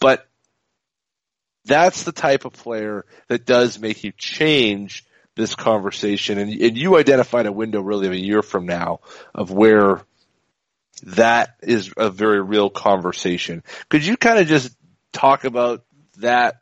but 0.00 0.26
that's 1.64 2.02
the 2.02 2.12
type 2.12 2.44
of 2.44 2.52
player 2.52 3.06
that 3.28 3.46
does 3.46 3.78
make 3.78 4.04
you 4.04 4.12
change 4.16 5.04
this 5.34 5.54
conversation. 5.54 6.38
And, 6.38 6.50
and 6.52 6.76
you 6.76 6.96
identified 6.96 7.46
a 7.46 7.52
window 7.52 7.80
really 7.80 8.06
of 8.06 8.12
a 8.12 8.20
year 8.20 8.42
from 8.42 8.66
now 8.66 9.00
of 9.34 9.50
where 9.50 10.02
that 11.04 11.56
is 11.62 11.92
a 11.96 12.10
very 12.10 12.40
real 12.40 12.70
conversation. 12.70 13.62
Could 13.88 14.04
you 14.06 14.16
kind 14.16 14.38
of 14.38 14.46
just 14.46 14.74
talk 15.12 15.44
about 15.44 15.84
that, 16.18 16.60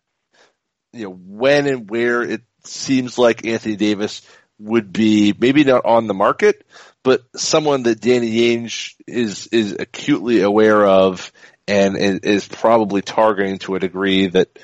you 0.92 1.04
know, 1.04 1.10
when 1.10 1.66
and 1.66 1.90
where 1.90 2.22
it 2.22 2.42
seems 2.64 3.18
like 3.18 3.44
Anthony 3.44 3.76
Davis 3.76 4.22
would 4.62 4.92
be 4.92 5.34
maybe 5.38 5.64
not 5.64 5.84
on 5.84 6.06
the 6.06 6.14
market, 6.14 6.66
but 7.02 7.22
someone 7.36 7.84
that 7.84 8.00
Danny 8.00 8.56
Ainge 8.56 8.94
is 9.06 9.48
is 9.48 9.76
acutely 9.78 10.42
aware 10.42 10.86
of 10.86 11.32
and 11.68 11.96
is 11.96 12.46
probably 12.46 13.02
targeting 13.02 13.58
to 13.58 13.76
a 13.76 13.80
degree 13.80 14.26
that 14.28 14.58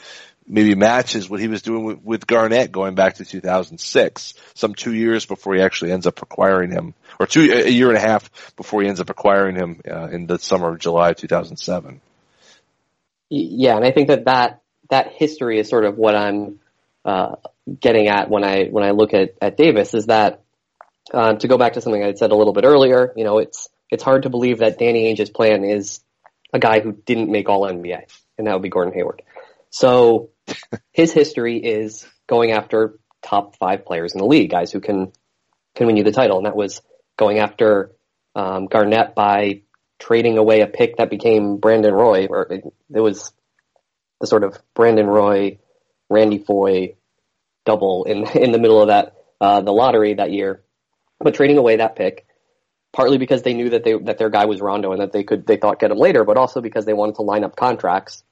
maybe 0.46 0.74
matches 0.74 1.28
what 1.28 1.40
he 1.40 1.48
was 1.48 1.62
doing 1.62 1.84
with, 1.84 2.02
with 2.02 2.26
Garnett 2.26 2.72
going 2.72 2.94
back 2.94 3.16
to 3.16 3.24
2006, 3.24 4.34
some 4.54 4.74
two 4.74 4.94
years 4.94 5.26
before 5.26 5.54
he 5.54 5.60
actually 5.60 5.92
ends 5.92 6.06
up 6.06 6.22
acquiring 6.22 6.70
him, 6.70 6.94
or 7.20 7.26
two 7.26 7.52
a 7.52 7.68
year 7.68 7.88
and 7.88 7.96
a 7.96 8.00
half 8.00 8.56
before 8.56 8.82
he 8.82 8.88
ends 8.88 9.00
up 9.00 9.10
acquiring 9.10 9.56
him 9.56 9.80
uh, 9.88 10.08
in 10.08 10.26
the 10.26 10.38
summer 10.38 10.70
of 10.70 10.78
July 10.78 11.12
2007. 11.12 12.00
Yeah, 13.30 13.76
and 13.76 13.84
I 13.84 13.90
think 13.90 14.08
that 14.08 14.24
that 14.24 14.62
that 14.88 15.12
history 15.12 15.58
is 15.58 15.68
sort 15.68 15.84
of 15.84 15.98
what 15.98 16.14
I'm 16.14 16.60
uh, 17.04 17.36
getting 17.80 18.08
at 18.08 18.30
when 18.30 18.44
I 18.44 18.66
when 18.66 18.84
I 18.84 18.90
look 18.90 19.14
at, 19.14 19.34
at 19.40 19.56
Davis 19.56 19.94
is 19.94 20.06
that 20.06 20.42
uh, 21.12 21.34
to 21.34 21.48
go 21.48 21.58
back 21.58 21.74
to 21.74 21.80
something 21.80 22.02
I 22.02 22.14
said 22.14 22.30
a 22.30 22.36
little 22.36 22.52
bit 22.52 22.64
earlier, 22.64 23.12
you 23.16 23.24
know, 23.24 23.38
it's 23.38 23.68
it's 23.90 24.02
hard 24.02 24.24
to 24.24 24.30
believe 24.30 24.58
that 24.58 24.78
Danny 24.78 25.06
Ainge's 25.06 25.30
plan 25.30 25.64
is 25.64 26.00
a 26.52 26.58
guy 26.58 26.80
who 26.80 26.92
didn't 26.92 27.30
make 27.30 27.48
All 27.48 27.62
NBA, 27.62 28.02
and 28.36 28.46
that 28.46 28.52
would 28.52 28.62
be 28.62 28.68
Gordon 28.68 28.94
Hayward. 28.94 29.22
So 29.70 30.30
his 30.92 31.12
history 31.12 31.58
is 31.58 32.06
going 32.26 32.52
after 32.52 32.98
top 33.22 33.56
five 33.56 33.84
players 33.84 34.12
in 34.14 34.18
the 34.18 34.26
league, 34.26 34.50
guys 34.50 34.72
who 34.72 34.80
can 34.80 35.12
can 35.74 35.86
win 35.86 35.96
you 35.96 36.04
the 36.04 36.12
title, 36.12 36.38
and 36.38 36.46
that 36.46 36.56
was 36.56 36.82
going 37.16 37.38
after 37.38 37.92
um, 38.34 38.66
Garnett 38.66 39.14
by 39.14 39.62
trading 39.98 40.38
away 40.38 40.60
a 40.60 40.66
pick 40.66 40.96
that 40.96 41.10
became 41.10 41.56
Brandon 41.56 41.92
Roy, 41.92 42.26
or 42.26 42.52
it, 42.52 42.64
it 42.94 43.00
was 43.00 43.32
the 44.20 44.26
sort 44.26 44.44
of 44.44 44.58
Brandon 44.74 45.06
Roy, 45.06 45.58
Randy 46.08 46.38
Foye 46.38 46.96
double 47.68 48.04
in 48.04 48.26
in 48.46 48.50
the 48.52 48.58
middle 48.58 48.80
of 48.80 48.88
that 48.88 49.14
uh, 49.40 49.60
the 49.60 49.72
lottery 49.72 50.14
that 50.14 50.32
year, 50.32 50.62
but 51.20 51.34
trading 51.34 51.58
away 51.58 51.76
that 51.76 51.94
pick 51.94 52.26
partly 52.92 53.18
because 53.18 53.42
they 53.42 53.54
knew 53.54 53.70
that 53.70 53.84
they 53.84 53.94
that 53.96 54.18
their 54.18 54.30
guy 54.30 54.46
was 54.46 54.60
Rondo 54.60 54.92
and 54.92 55.00
that 55.00 55.12
they 55.12 55.22
could 55.22 55.46
they 55.46 55.56
thought 55.56 55.80
get 55.80 55.90
him 55.90 55.98
later, 55.98 56.24
but 56.24 56.36
also 56.36 56.60
because 56.60 56.84
they 56.84 56.94
wanted 56.94 57.16
to 57.16 57.22
line 57.22 57.44
up 57.44 57.56
contracts 57.56 58.24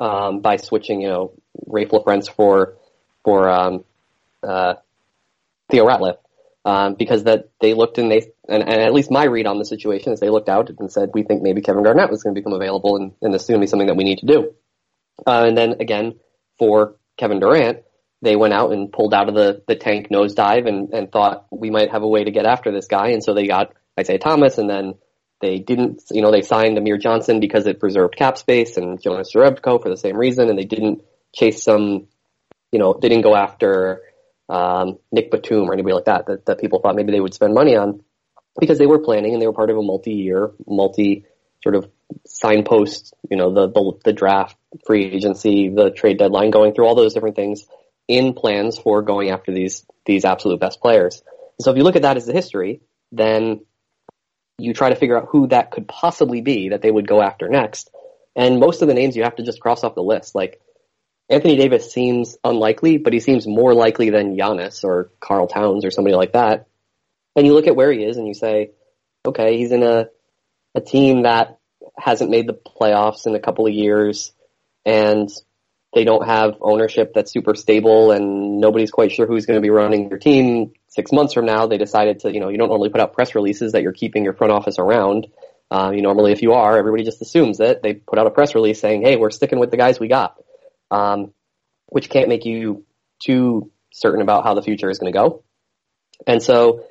um, 0.00 0.40
by 0.40 0.56
switching 0.56 1.00
you 1.00 1.08
know 1.08 1.32
Raef 1.66 1.88
LaFrentz 1.90 2.30
for 2.30 2.76
for 3.24 3.48
um, 3.48 3.84
uh, 4.42 4.74
Theo 5.70 5.86
Ratliff. 5.86 6.18
Um, 6.64 6.96
because 6.96 7.24
that 7.24 7.48
they 7.62 7.72
looked 7.72 7.96
and 7.96 8.10
they 8.10 8.32
and, 8.46 8.62
and, 8.62 8.82
at 8.82 8.92
least 8.92 9.10
my 9.10 9.24
read 9.24 9.46
on 9.46 9.58
the 9.58 9.64
situation 9.64 10.12
is 10.12 10.20
they 10.20 10.28
looked 10.28 10.50
out 10.50 10.68
and 10.68 10.92
said 10.92 11.12
we 11.14 11.22
think 11.22 11.40
maybe 11.40 11.62
Kevin 11.62 11.82
Garnett 11.82 12.10
was 12.10 12.22
going 12.22 12.34
to 12.34 12.38
become 12.38 12.52
available 12.52 12.96
and, 12.96 13.12
and 13.22 13.32
this 13.32 13.42
is 13.42 13.48
going 13.48 13.58
to 13.58 13.64
be 13.64 13.68
something 13.68 13.86
that 13.86 13.96
we 13.96 14.04
need 14.04 14.18
to 14.18 14.26
do. 14.26 14.54
Uh, 15.26 15.44
and 15.46 15.56
then 15.56 15.76
again 15.80 16.18
for 16.58 16.96
Kevin 17.16 17.40
Durant, 17.40 17.84
they 18.22 18.36
went 18.36 18.52
out 18.54 18.72
and 18.72 18.92
pulled 18.92 19.14
out 19.14 19.28
of 19.28 19.34
the, 19.34 19.62
the 19.68 19.76
tank 19.76 20.08
nosedive 20.10 20.68
and, 20.68 20.92
and 20.92 21.10
thought 21.10 21.46
we 21.50 21.70
might 21.70 21.90
have 21.90 22.02
a 22.02 22.08
way 22.08 22.24
to 22.24 22.30
get 22.30 22.46
after 22.46 22.72
this 22.72 22.86
guy. 22.86 23.10
And 23.10 23.22
so 23.22 23.34
they 23.34 23.46
got 23.46 23.72
Isaiah 23.98 24.18
Thomas 24.18 24.58
and 24.58 24.68
then 24.68 24.94
they 25.40 25.58
didn't, 25.58 26.02
you 26.10 26.20
know, 26.20 26.32
they 26.32 26.42
signed 26.42 26.76
Amir 26.78 26.98
Johnson 26.98 27.38
because 27.38 27.66
it 27.66 27.78
preserved 27.78 28.16
cap 28.16 28.36
space 28.36 28.76
and 28.76 29.00
Jonas 29.00 29.32
Jerebko 29.32 29.80
for 29.80 29.88
the 29.88 29.96
same 29.96 30.16
reason. 30.16 30.48
And 30.48 30.58
they 30.58 30.64
didn't 30.64 31.02
chase 31.34 31.62
some, 31.62 32.08
you 32.72 32.80
know, 32.80 32.98
they 33.00 33.08
didn't 33.08 33.24
go 33.24 33.36
after, 33.36 34.02
um, 34.48 34.98
Nick 35.12 35.30
Batum 35.30 35.68
or 35.68 35.74
anybody 35.74 35.94
like 35.94 36.06
that, 36.06 36.26
that, 36.26 36.46
that 36.46 36.58
people 36.58 36.80
thought 36.80 36.96
maybe 36.96 37.12
they 37.12 37.20
would 37.20 37.34
spend 37.34 37.54
money 37.54 37.76
on 37.76 38.02
because 38.58 38.78
they 38.78 38.86
were 38.86 38.98
planning 38.98 39.32
and 39.32 39.40
they 39.40 39.46
were 39.46 39.52
part 39.52 39.70
of 39.70 39.76
a 39.76 39.82
multi-year, 39.82 40.50
multi 40.66 41.24
sort 41.62 41.76
of 41.76 41.88
signpost, 42.26 43.14
you 43.30 43.36
know, 43.36 43.52
the, 43.52 43.68
the, 43.68 43.92
the 44.06 44.12
draft, 44.12 44.56
free 44.86 45.04
agency, 45.04 45.68
the 45.68 45.90
trade 45.90 46.18
deadline, 46.18 46.50
going 46.50 46.74
through 46.74 46.86
all 46.86 46.96
those 46.96 47.14
different 47.14 47.36
things 47.36 47.66
in 48.08 48.32
plans 48.32 48.78
for 48.78 49.02
going 49.02 49.30
after 49.30 49.52
these 49.52 49.86
these 50.06 50.24
absolute 50.24 50.58
best 50.58 50.80
players. 50.80 51.22
So 51.60 51.70
if 51.70 51.76
you 51.76 51.84
look 51.84 51.96
at 51.96 52.02
that 52.02 52.16
as 52.16 52.26
the 52.26 52.32
history, 52.32 52.80
then 53.12 53.60
you 54.58 54.72
try 54.72 54.88
to 54.88 54.96
figure 54.96 55.16
out 55.16 55.28
who 55.30 55.48
that 55.48 55.70
could 55.70 55.86
possibly 55.86 56.40
be 56.40 56.70
that 56.70 56.82
they 56.82 56.90
would 56.90 57.06
go 57.06 57.22
after 57.22 57.48
next. 57.48 57.90
And 58.34 58.58
most 58.58 58.82
of 58.82 58.88
the 58.88 58.94
names 58.94 59.16
you 59.16 59.24
have 59.24 59.36
to 59.36 59.42
just 59.42 59.60
cross 59.60 59.84
off 59.84 59.94
the 59.94 60.02
list. 60.02 60.34
Like 60.34 60.60
Anthony 61.28 61.56
Davis 61.56 61.92
seems 61.92 62.38
unlikely, 62.42 62.96
but 62.96 63.12
he 63.12 63.20
seems 63.20 63.46
more 63.46 63.74
likely 63.74 64.10
than 64.10 64.36
Giannis 64.36 64.82
or 64.82 65.10
Karl 65.20 65.46
Towns 65.46 65.84
or 65.84 65.90
somebody 65.90 66.16
like 66.16 66.32
that. 66.32 66.66
And 67.36 67.46
you 67.46 67.52
look 67.52 67.66
at 67.66 67.76
where 67.76 67.92
he 67.92 68.02
is 68.02 68.16
and 68.16 68.26
you 68.26 68.34
say, 68.34 68.70
okay, 69.26 69.58
he's 69.58 69.72
in 69.72 69.82
a 69.82 70.08
a 70.74 70.80
team 70.80 71.22
that 71.22 71.58
hasn't 71.96 72.30
made 72.30 72.46
the 72.46 72.54
playoffs 72.54 73.26
in 73.26 73.34
a 73.34 73.40
couple 73.40 73.66
of 73.66 73.72
years 73.72 74.32
and 74.84 75.28
they 75.94 76.04
don't 76.04 76.26
have 76.26 76.56
ownership 76.60 77.12
that's 77.14 77.32
super 77.32 77.54
stable 77.54 78.10
and 78.10 78.60
nobody's 78.60 78.90
quite 78.90 79.10
sure 79.10 79.26
who's 79.26 79.46
going 79.46 79.56
to 79.56 79.62
be 79.62 79.70
running 79.70 80.08
their 80.08 80.18
team 80.18 80.72
six 80.88 81.12
months 81.12 81.32
from 81.32 81.46
now. 81.46 81.66
They 81.66 81.78
decided 81.78 82.20
to, 82.20 82.32
you 82.32 82.40
know, 82.40 82.50
you 82.50 82.58
don't 82.58 82.68
normally 82.68 82.90
put 82.90 83.00
out 83.00 83.14
press 83.14 83.34
releases 83.34 83.72
that 83.72 83.82
you're 83.82 83.92
keeping 83.92 84.24
your 84.24 84.34
front 84.34 84.52
office 84.52 84.78
around. 84.78 85.28
Uh, 85.70 85.92
you 85.94 86.02
normally, 86.02 86.32
if 86.32 86.42
you 86.42 86.52
are, 86.52 86.76
everybody 86.76 87.04
just 87.04 87.22
assumes 87.22 87.60
it. 87.60 87.82
They 87.82 87.94
put 87.94 88.18
out 88.18 88.26
a 88.26 88.30
press 88.30 88.54
release 88.54 88.80
saying, 88.80 89.02
"Hey, 89.02 89.16
we're 89.16 89.30
sticking 89.30 89.58
with 89.58 89.70
the 89.70 89.76
guys 89.76 90.00
we 90.00 90.08
got," 90.08 90.36
um, 90.90 91.34
which 91.86 92.08
can't 92.08 92.28
make 92.28 92.46
you 92.46 92.86
too 93.22 93.70
certain 93.92 94.22
about 94.22 94.44
how 94.44 94.54
the 94.54 94.62
future 94.62 94.88
is 94.88 94.98
going 94.98 95.12
to 95.12 95.18
go. 95.18 95.44
And 96.26 96.42
so, 96.42 96.84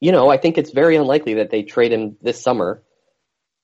you 0.00 0.12
know, 0.12 0.28
I 0.28 0.36
think 0.36 0.58
it's 0.58 0.70
very 0.70 0.94
unlikely 0.96 1.34
that 1.34 1.50
they 1.50 1.62
trade 1.62 1.92
him 1.92 2.16
this 2.22 2.40
summer 2.40 2.82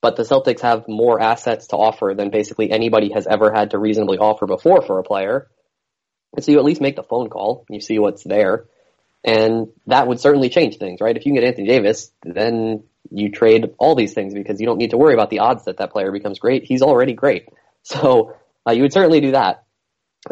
but 0.00 0.16
the 0.16 0.22
Celtics 0.22 0.60
have 0.60 0.88
more 0.88 1.20
assets 1.20 1.68
to 1.68 1.76
offer 1.76 2.14
than 2.16 2.30
basically 2.30 2.70
anybody 2.70 3.12
has 3.12 3.26
ever 3.26 3.52
had 3.52 3.70
to 3.70 3.78
reasonably 3.78 4.18
offer 4.18 4.46
before 4.46 4.82
for 4.82 4.98
a 4.98 5.04
player. 5.04 5.48
And 6.34 6.44
so 6.44 6.52
you 6.52 6.58
at 6.58 6.64
least 6.64 6.80
make 6.80 6.96
the 6.96 7.02
phone 7.02 7.30
call, 7.30 7.64
you 7.68 7.80
see 7.80 7.98
what's 7.98 8.22
there, 8.22 8.66
and 9.24 9.68
that 9.86 10.06
would 10.06 10.20
certainly 10.20 10.48
change 10.48 10.76
things, 10.76 11.00
right? 11.00 11.16
If 11.16 11.26
you 11.26 11.32
can 11.32 11.40
get 11.40 11.48
Anthony 11.48 11.66
Davis, 11.66 12.12
then 12.22 12.84
you 13.10 13.30
trade 13.30 13.74
all 13.78 13.94
these 13.94 14.14
things 14.14 14.34
because 14.34 14.60
you 14.60 14.66
don't 14.66 14.78
need 14.78 14.90
to 14.90 14.96
worry 14.96 15.14
about 15.14 15.30
the 15.30 15.40
odds 15.40 15.64
that 15.64 15.78
that 15.78 15.92
player 15.92 16.12
becomes 16.12 16.38
great. 16.38 16.64
He's 16.64 16.82
already 16.82 17.14
great. 17.14 17.48
So 17.84 18.36
uh, 18.68 18.72
you 18.72 18.82
would 18.82 18.92
certainly 18.92 19.20
do 19.20 19.30
that. 19.30 19.64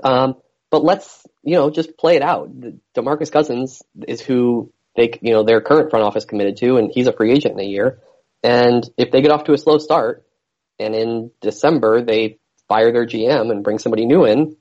Um, 0.03 0.35
but 0.71 0.85
let's, 0.85 1.27
you 1.43 1.55
know, 1.55 1.71
just 1.71 1.97
play 1.97 2.17
it 2.17 2.23
out. 2.23 2.51
DeMarcus 2.95 3.33
Cousins 3.33 3.83
is 4.07 4.21
who 4.21 4.73
they, 4.95 5.19
you 5.23 5.33
know, 5.33 5.43
their 5.43 5.63
current 5.63 5.89
front 5.89 6.05
office 6.05 6.27
committed 6.27 6.59
to, 6.59 6.77
and 6.77 6.91
he's 6.93 7.07
a 7.07 7.13
free 7.13 7.33
agent 7.33 7.55
in 7.55 7.61
a 7.61 7.69
year. 7.69 8.01
And 8.47 8.89
if 8.97 9.11
they 9.11 9.23
get 9.23 9.33
off 9.33 9.45
to 9.45 9.55
a 9.55 9.59
slow 9.59 9.79
start, 9.79 10.25
and 10.79 10.95
in 10.95 11.33
December 11.41 12.05
they 12.05 12.39
fire 12.69 12.93
their 12.93 13.05
GM 13.05 13.51
and 13.51 13.65
bring 13.65 13.81
somebody 13.81 14.07
new 14.07 14.25
in, 14.25 14.57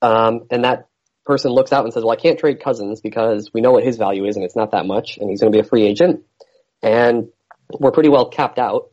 um, 0.00 0.46
and 0.50 0.64
that 0.64 0.88
person 1.26 1.50
looks 1.50 1.70
out 1.70 1.84
and 1.84 1.92
says, 1.92 2.02
"Well, 2.02 2.14
I 2.14 2.16
can't 2.16 2.38
trade 2.38 2.62
Cousins 2.62 3.02
because 3.02 3.50
we 3.52 3.60
know 3.60 3.72
what 3.72 3.84
his 3.84 3.98
value 3.98 4.24
is, 4.24 4.36
and 4.36 4.44
it's 4.44 4.56
not 4.56 4.70
that 4.70 4.86
much, 4.86 5.18
and 5.18 5.28
he's 5.28 5.42
going 5.42 5.52
to 5.52 5.56
be 5.56 5.60
a 5.60 5.68
free 5.68 5.82
agent, 5.82 6.24
and 6.82 7.28
we're 7.78 7.90
pretty 7.90 8.08
well 8.08 8.30
capped 8.30 8.58
out." 8.58 8.90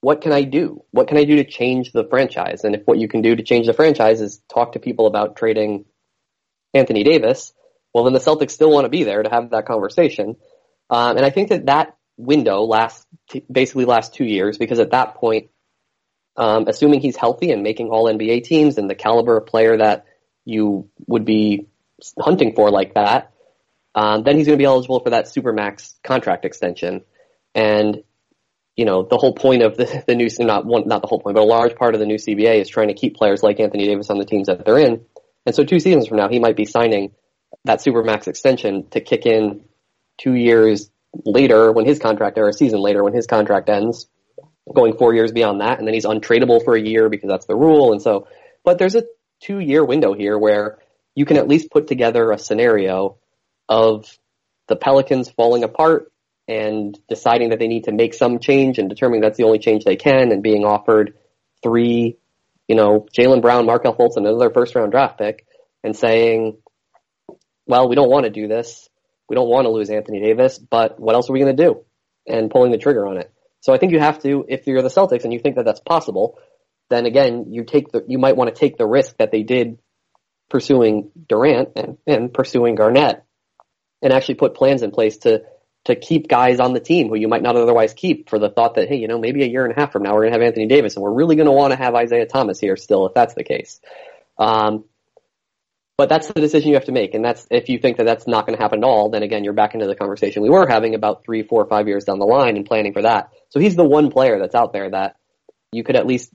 What 0.00 0.20
can 0.20 0.32
I 0.32 0.42
do? 0.42 0.82
What 0.90 1.06
can 1.06 1.16
I 1.16 1.24
do 1.24 1.36
to 1.36 1.44
change 1.44 1.92
the 1.92 2.04
franchise? 2.10 2.64
And 2.64 2.74
if 2.74 2.82
what 2.84 2.98
you 2.98 3.06
can 3.06 3.22
do 3.22 3.36
to 3.36 3.42
change 3.44 3.66
the 3.66 3.72
franchise 3.74 4.20
is 4.20 4.42
talk 4.52 4.72
to 4.72 4.80
people 4.80 5.06
about 5.06 5.36
trading 5.36 5.84
Anthony 6.74 7.04
Davis, 7.04 7.54
well, 7.94 8.04
then 8.04 8.12
the 8.12 8.18
Celtics 8.18 8.50
still 8.50 8.72
want 8.72 8.86
to 8.86 8.90
be 8.90 9.04
there 9.04 9.22
to 9.22 9.30
have 9.30 9.50
that 9.50 9.66
conversation. 9.66 10.36
Um, 10.90 11.16
and 11.16 11.24
I 11.24 11.30
think 11.30 11.50
that 11.50 11.66
that 11.66 11.96
window 12.16 12.62
lasts 12.62 13.06
basically 13.50 13.84
lasts 13.84 14.16
two 14.16 14.24
years 14.24 14.58
because 14.58 14.78
at 14.78 14.90
that 14.90 15.16
point, 15.16 15.50
um, 16.36 16.66
assuming 16.68 17.00
he's 17.00 17.16
healthy 17.16 17.50
and 17.50 17.62
making 17.62 17.88
all 17.88 18.12
NBA 18.12 18.44
teams 18.44 18.78
and 18.78 18.88
the 18.88 18.94
caliber 18.94 19.36
of 19.36 19.46
player 19.46 19.76
that 19.76 20.06
you 20.44 20.88
would 21.06 21.24
be 21.24 21.68
hunting 22.18 22.54
for 22.54 22.70
like 22.70 22.94
that, 22.94 23.32
um, 23.94 24.24
then 24.24 24.36
he's 24.36 24.46
going 24.46 24.58
to 24.58 24.62
be 24.62 24.66
eligible 24.66 25.00
for 25.00 25.10
that 25.10 25.26
supermax 25.26 25.94
contract 26.02 26.44
extension. 26.44 27.02
And 27.54 28.02
you 28.76 28.84
know 28.84 29.04
the 29.04 29.16
whole 29.16 29.34
point 29.34 29.62
of 29.62 29.76
the, 29.76 30.04
the 30.06 30.14
new 30.14 30.28
not 30.40 30.66
one 30.66 30.88
not 30.88 31.02
the 31.02 31.08
whole 31.08 31.20
point, 31.20 31.36
but 31.36 31.42
a 31.42 31.46
large 31.46 31.76
part 31.76 31.94
of 31.94 32.00
the 32.00 32.06
new 32.06 32.16
CBA 32.16 32.60
is 32.60 32.68
trying 32.68 32.88
to 32.88 32.94
keep 32.94 33.16
players 33.16 33.42
like 33.42 33.60
Anthony 33.60 33.86
Davis 33.86 34.10
on 34.10 34.18
the 34.18 34.24
teams 34.24 34.48
that 34.48 34.64
they're 34.64 34.78
in. 34.78 35.04
And 35.46 35.54
so 35.54 35.64
two 35.64 35.78
seasons 35.78 36.08
from 36.08 36.16
now, 36.16 36.28
he 36.28 36.38
might 36.38 36.56
be 36.56 36.64
signing 36.64 37.12
that 37.64 37.80
supermax 37.80 38.28
extension 38.28 38.88
to 38.90 39.00
kick 39.00 39.26
in 39.26 39.64
two 40.18 40.34
years 40.34 40.90
later 41.24 41.72
when 41.72 41.86
his 41.86 41.98
contract, 41.98 42.38
or 42.38 42.48
a 42.48 42.52
season 42.52 42.80
later 42.80 43.02
when 43.02 43.14
his 43.14 43.26
contract 43.26 43.68
ends, 43.68 44.06
going 44.72 44.96
four 44.96 45.14
years 45.14 45.32
beyond 45.32 45.60
that, 45.60 45.78
and 45.78 45.86
then 45.86 45.94
he's 45.94 46.06
untradeable 46.06 46.64
for 46.64 46.74
a 46.74 46.80
year 46.80 47.08
because 47.08 47.28
that's 47.28 47.46
the 47.46 47.56
rule. 47.56 47.92
And 47.92 48.00
so, 48.00 48.28
but 48.64 48.78
there's 48.78 48.94
a 48.94 49.04
two 49.40 49.58
year 49.58 49.84
window 49.84 50.14
here 50.14 50.38
where 50.38 50.78
you 51.14 51.24
can 51.24 51.36
at 51.36 51.48
least 51.48 51.70
put 51.70 51.86
together 51.86 52.30
a 52.30 52.38
scenario 52.38 53.18
of 53.68 54.06
the 54.68 54.76
Pelicans 54.76 55.30
falling 55.30 55.64
apart 55.64 56.10
and 56.48 56.98
deciding 57.08 57.50
that 57.50 57.58
they 57.58 57.68
need 57.68 57.84
to 57.84 57.92
make 57.92 58.14
some 58.14 58.38
change 58.38 58.78
and 58.78 58.88
determining 58.88 59.22
that's 59.22 59.38
the 59.38 59.44
only 59.44 59.58
change 59.58 59.84
they 59.84 59.96
can 59.96 60.32
and 60.32 60.42
being 60.42 60.64
offered 60.64 61.14
three, 61.62 62.18
you 62.68 62.76
know, 62.76 63.06
Jaylen 63.16 63.40
Brown, 63.40 63.66
Markelle 63.66 63.94
Fultz, 63.94 64.16
and 64.16 64.26
another 64.26 64.50
first 64.50 64.74
round 64.74 64.92
draft 64.92 65.18
pick 65.18 65.46
and 65.82 65.96
saying, 65.96 66.58
well, 67.66 67.88
we 67.88 67.94
don't 67.94 68.10
want 68.10 68.24
to 68.24 68.30
do 68.30 68.48
this. 68.48 68.88
We 69.28 69.36
don't 69.36 69.48
want 69.48 69.66
to 69.66 69.70
lose 69.70 69.90
Anthony 69.90 70.20
Davis, 70.20 70.58
but 70.58 71.00
what 71.00 71.14
else 71.14 71.28
are 71.28 71.32
we 71.32 71.40
going 71.40 71.56
to 71.56 71.64
do? 71.64 71.84
And 72.26 72.50
pulling 72.50 72.72
the 72.72 72.78
trigger 72.78 73.06
on 73.06 73.18
it. 73.18 73.32
So 73.60 73.72
I 73.72 73.78
think 73.78 73.92
you 73.92 74.00
have 74.00 74.22
to, 74.22 74.44
if 74.48 74.66
you're 74.66 74.82
the 74.82 74.88
Celtics 74.88 75.24
and 75.24 75.32
you 75.32 75.38
think 75.38 75.56
that 75.56 75.64
that's 75.64 75.80
possible, 75.80 76.38
then 76.90 77.06
again, 77.06 77.46
you 77.48 77.64
take 77.64 77.90
the, 77.92 78.04
you 78.06 78.18
might 78.18 78.36
want 78.36 78.54
to 78.54 78.58
take 78.58 78.76
the 78.76 78.86
risk 78.86 79.16
that 79.18 79.30
they 79.30 79.42
did 79.42 79.78
pursuing 80.50 81.10
Durant 81.28 81.70
and, 81.76 81.98
and 82.06 82.32
pursuing 82.32 82.74
Garnett 82.74 83.24
and 84.02 84.12
actually 84.12 84.34
put 84.34 84.54
plans 84.54 84.82
in 84.82 84.90
place 84.90 85.18
to, 85.18 85.44
to 85.84 85.96
keep 85.96 86.28
guys 86.28 86.60
on 86.60 86.74
the 86.74 86.80
team 86.80 87.08
who 87.08 87.16
you 87.16 87.28
might 87.28 87.42
not 87.42 87.56
otherwise 87.56 87.94
keep 87.94 88.28
for 88.28 88.38
the 88.38 88.50
thought 88.50 88.74
that, 88.74 88.88
hey, 88.88 88.96
you 88.96 89.08
know, 89.08 89.18
maybe 89.18 89.42
a 89.42 89.46
year 89.46 89.64
and 89.64 89.74
a 89.76 89.80
half 89.80 89.92
from 89.92 90.02
now 90.02 90.12
we're 90.12 90.22
going 90.22 90.32
to 90.32 90.38
have 90.38 90.46
Anthony 90.46 90.66
Davis 90.66 90.96
and 90.96 91.02
we're 91.02 91.12
really 91.12 91.36
going 91.36 91.46
to 91.46 91.52
want 91.52 91.72
to 91.72 91.78
have 91.78 91.94
Isaiah 91.94 92.26
Thomas 92.26 92.60
here 92.60 92.76
still 92.76 93.06
if 93.06 93.14
that's 93.14 93.34
the 93.34 93.44
case. 93.44 93.80
Um, 94.38 94.84
but 95.96 96.08
that's 96.08 96.26
the 96.28 96.40
decision 96.40 96.70
you 96.70 96.74
have 96.74 96.86
to 96.86 96.92
make. 96.92 97.14
And 97.14 97.24
that's, 97.24 97.46
if 97.50 97.68
you 97.68 97.78
think 97.78 97.98
that 97.98 98.04
that's 98.04 98.26
not 98.26 98.46
going 98.46 98.56
to 98.56 98.62
happen 98.62 98.80
at 98.80 98.84
all, 98.84 99.10
then 99.10 99.22
again, 99.22 99.44
you're 99.44 99.52
back 99.52 99.74
into 99.74 99.86
the 99.86 99.94
conversation 99.94 100.42
we 100.42 100.50
were 100.50 100.66
having 100.66 100.94
about 100.94 101.24
three, 101.24 101.42
four, 101.42 101.66
five 101.66 101.86
years 101.86 102.04
down 102.04 102.18
the 102.18 102.26
line 102.26 102.56
and 102.56 102.66
planning 102.66 102.92
for 102.92 103.02
that. 103.02 103.30
So 103.50 103.60
he's 103.60 103.76
the 103.76 103.84
one 103.84 104.10
player 104.10 104.38
that's 104.38 104.54
out 104.54 104.72
there 104.72 104.90
that 104.90 105.16
you 105.70 105.84
could 105.84 105.96
at 105.96 106.06
least 106.06 106.32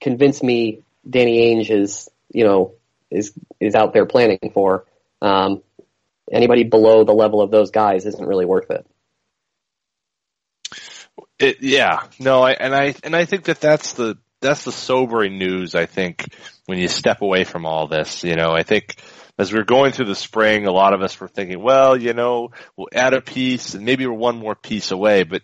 convince 0.00 0.42
me 0.42 0.82
Danny 1.08 1.54
Ainge 1.54 1.70
is, 1.70 2.08
you 2.32 2.44
know, 2.44 2.74
is, 3.10 3.32
is 3.60 3.74
out 3.74 3.92
there 3.92 4.06
planning 4.06 4.50
for. 4.52 4.86
Um, 5.20 5.62
anybody 6.30 6.64
below 6.64 7.04
the 7.04 7.12
level 7.12 7.40
of 7.40 7.50
those 7.50 7.70
guys 7.70 8.06
isn't 8.06 8.26
really 8.26 8.44
worth 8.46 8.70
it. 8.70 8.86
It, 11.38 11.58
yeah, 11.60 12.00
no, 12.18 12.42
I, 12.42 12.52
and 12.52 12.74
I 12.74 12.94
and 13.02 13.14
I 13.14 13.26
think 13.26 13.44
that 13.44 13.60
that's 13.60 13.92
the 13.92 14.16
that's 14.40 14.64
the 14.64 14.72
sobering 14.72 15.38
news. 15.38 15.74
I 15.74 15.86
think 15.86 16.34
when 16.66 16.78
you 16.78 16.88
step 16.88 17.22
away 17.22 17.44
from 17.44 17.66
all 17.66 17.86
this, 17.88 18.24
you 18.24 18.36
know, 18.36 18.52
I 18.52 18.62
think 18.62 18.96
as 19.38 19.52
we 19.52 19.58
are 19.58 19.64
going 19.64 19.92
through 19.92 20.06
the 20.06 20.14
spring, 20.14 20.66
a 20.66 20.72
lot 20.72 20.94
of 20.94 21.02
us 21.02 21.18
were 21.18 21.28
thinking, 21.28 21.62
well, 21.62 21.96
you 21.96 22.12
know, 22.12 22.50
we'll 22.76 22.88
add 22.92 23.14
a 23.14 23.20
piece 23.20 23.74
and 23.74 23.84
maybe 23.84 24.06
we're 24.06 24.14
one 24.14 24.38
more 24.38 24.54
piece 24.54 24.90
away. 24.90 25.24
But 25.24 25.42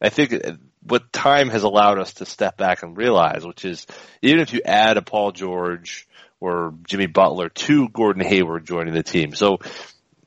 I 0.00 0.08
think 0.10 0.34
what 0.82 1.12
time 1.12 1.50
has 1.50 1.62
allowed 1.62 1.98
us 1.98 2.14
to 2.14 2.26
step 2.26 2.56
back 2.56 2.82
and 2.82 2.96
realize, 2.96 3.46
which 3.46 3.64
is 3.64 3.86
even 4.22 4.40
if 4.40 4.52
you 4.52 4.62
add 4.64 4.96
a 4.96 5.02
Paul 5.02 5.32
George 5.32 6.06
or 6.40 6.74
Jimmy 6.86 7.06
Butler 7.06 7.48
to 7.50 7.88
Gordon 7.88 8.24
Hayward 8.24 8.66
joining 8.66 8.94
the 8.94 9.02
team, 9.02 9.34
so 9.34 9.58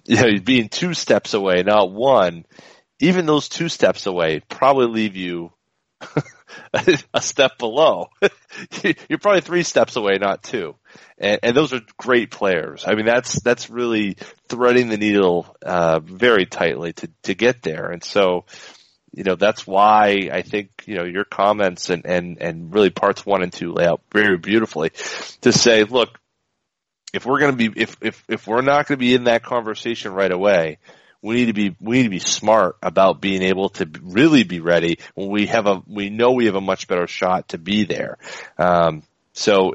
you 0.05 0.17
know, 0.17 0.39
being 0.43 0.69
two 0.69 0.93
steps 0.93 1.33
away, 1.33 1.63
not 1.63 1.91
one, 1.91 2.45
even 2.99 3.25
those 3.25 3.49
two 3.49 3.69
steps 3.69 4.05
away 4.05 4.41
probably 4.49 4.87
leave 4.87 5.15
you 5.15 5.51
a 7.13 7.21
step 7.21 7.57
below. 7.57 8.09
You're 9.09 9.19
probably 9.19 9.41
three 9.41 9.63
steps 9.63 9.95
away, 9.95 10.17
not 10.19 10.43
two. 10.43 10.75
And, 11.17 11.39
and, 11.43 11.57
those 11.57 11.73
are 11.73 11.81
great 11.97 12.31
players. 12.31 12.83
I 12.87 12.95
mean, 12.95 13.05
that's 13.05 13.41
that's 13.41 13.69
really 13.69 14.17
threading 14.47 14.89
the 14.89 14.97
needle 14.97 15.55
uh, 15.63 15.99
very 15.99 16.45
tightly 16.45 16.93
to 16.93 17.09
to 17.23 17.33
get 17.33 17.61
there. 17.61 17.91
And 17.91 18.03
so, 18.03 18.45
you 19.11 19.23
know, 19.23 19.35
that's 19.35 19.65
why 19.65 20.29
I 20.31 20.41
think 20.41 20.69
you 20.85 20.95
know 20.95 21.05
your 21.05 21.25
comments 21.25 21.89
and 21.89 22.05
and 22.05 22.41
and 22.41 22.73
really 22.73 22.89
parts 22.89 23.25
one 23.25 23.43
and 23.43 23.53
two 23.53 23.73
lay 23.73 23.85
out 23.85 24.01
very 24.11 24.37
beautifully 24.37 24.91
to 25.41 25.51
say, 25.51 25.83
look, 25.83 26.19
if 27.13 27.25
we're 27.25 27.39
going 27.39 27.57
to 27.57 27.69
be 27.69 27.81
if 27.81 27.97
if 28.01 28.23
if 28.27 28.47
we're 28.47 28.61
not 28.61 28.87
going 28.87 28.97
to 28.97 29.05
be 29.05 29.13
in 29.13 29.25
that 29.25 29.43
conversation 29.43 30.13
right 30.13 30.31
away, 30.31 30.79
we 31.23 31.35
need 31.35 31.45
to 31.45 31.53
be 31.53 31.75
we 31.79 31.97
need 31.97 32.03
to 32.03 32.09
be 32.09 32.19
smart 32.19 32.77
about 32.83 33.21
being 33.21 33.41
able 33.41 33.69
to 33.69 33.89
really 34.03 34.43
be 34.43 34.59
ready 34.59 34.99
when 35.15 35.29
we 35.29 35.47
have 35.47 35.65
a 35.65 35.81
we 35.87 36.09
know 36.09 36.33
we 36.33 36.45
have 36.45 36.55
a 36.55 36.61
much 36.61 36.87
better 36.87 37.07
shot 37.07 37.47
to 37.49 37.57
be 37.57 37.85
there. 37.85 38.17
Um, 38.57 39.03
so 39.31 39.73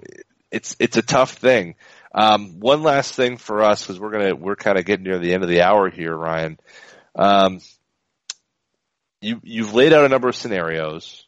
it's 0.52 0.76
it's 0.78 0.98
a 0.98 1.02
tough 1.02 1.32
thing. 1.32 1.74
Um, 2.14 2.60
one 2.60 2.82
last 2.82 3.14
thing 3.14 3.38
for 3.38 3.62
us 3.62 3.82
because 3.82 3.98
we're 3.98 4.10
gonna 4.10 4.34
we're 4.34 4.56
kind 4.56 4.78
of 4.78 4.84
getting 4.84 5.04
near 5.04 5.18
the 5.18 5.32
end 5.32 5.42
of 5.42 5.48
the 5.48 5.62
hour 5.62 5.88
here, 5.88 6.14
Ryan. 6.14 6.60
Um, 7.14 7.60
you 9.22 9.40
you've 9.42 9.72
laid 9.72 9.94
out 9.94 10.04
a 10.04 10.08
number 10.10 10.28
of 10.28 10.36
scenarios, 10.36 11.26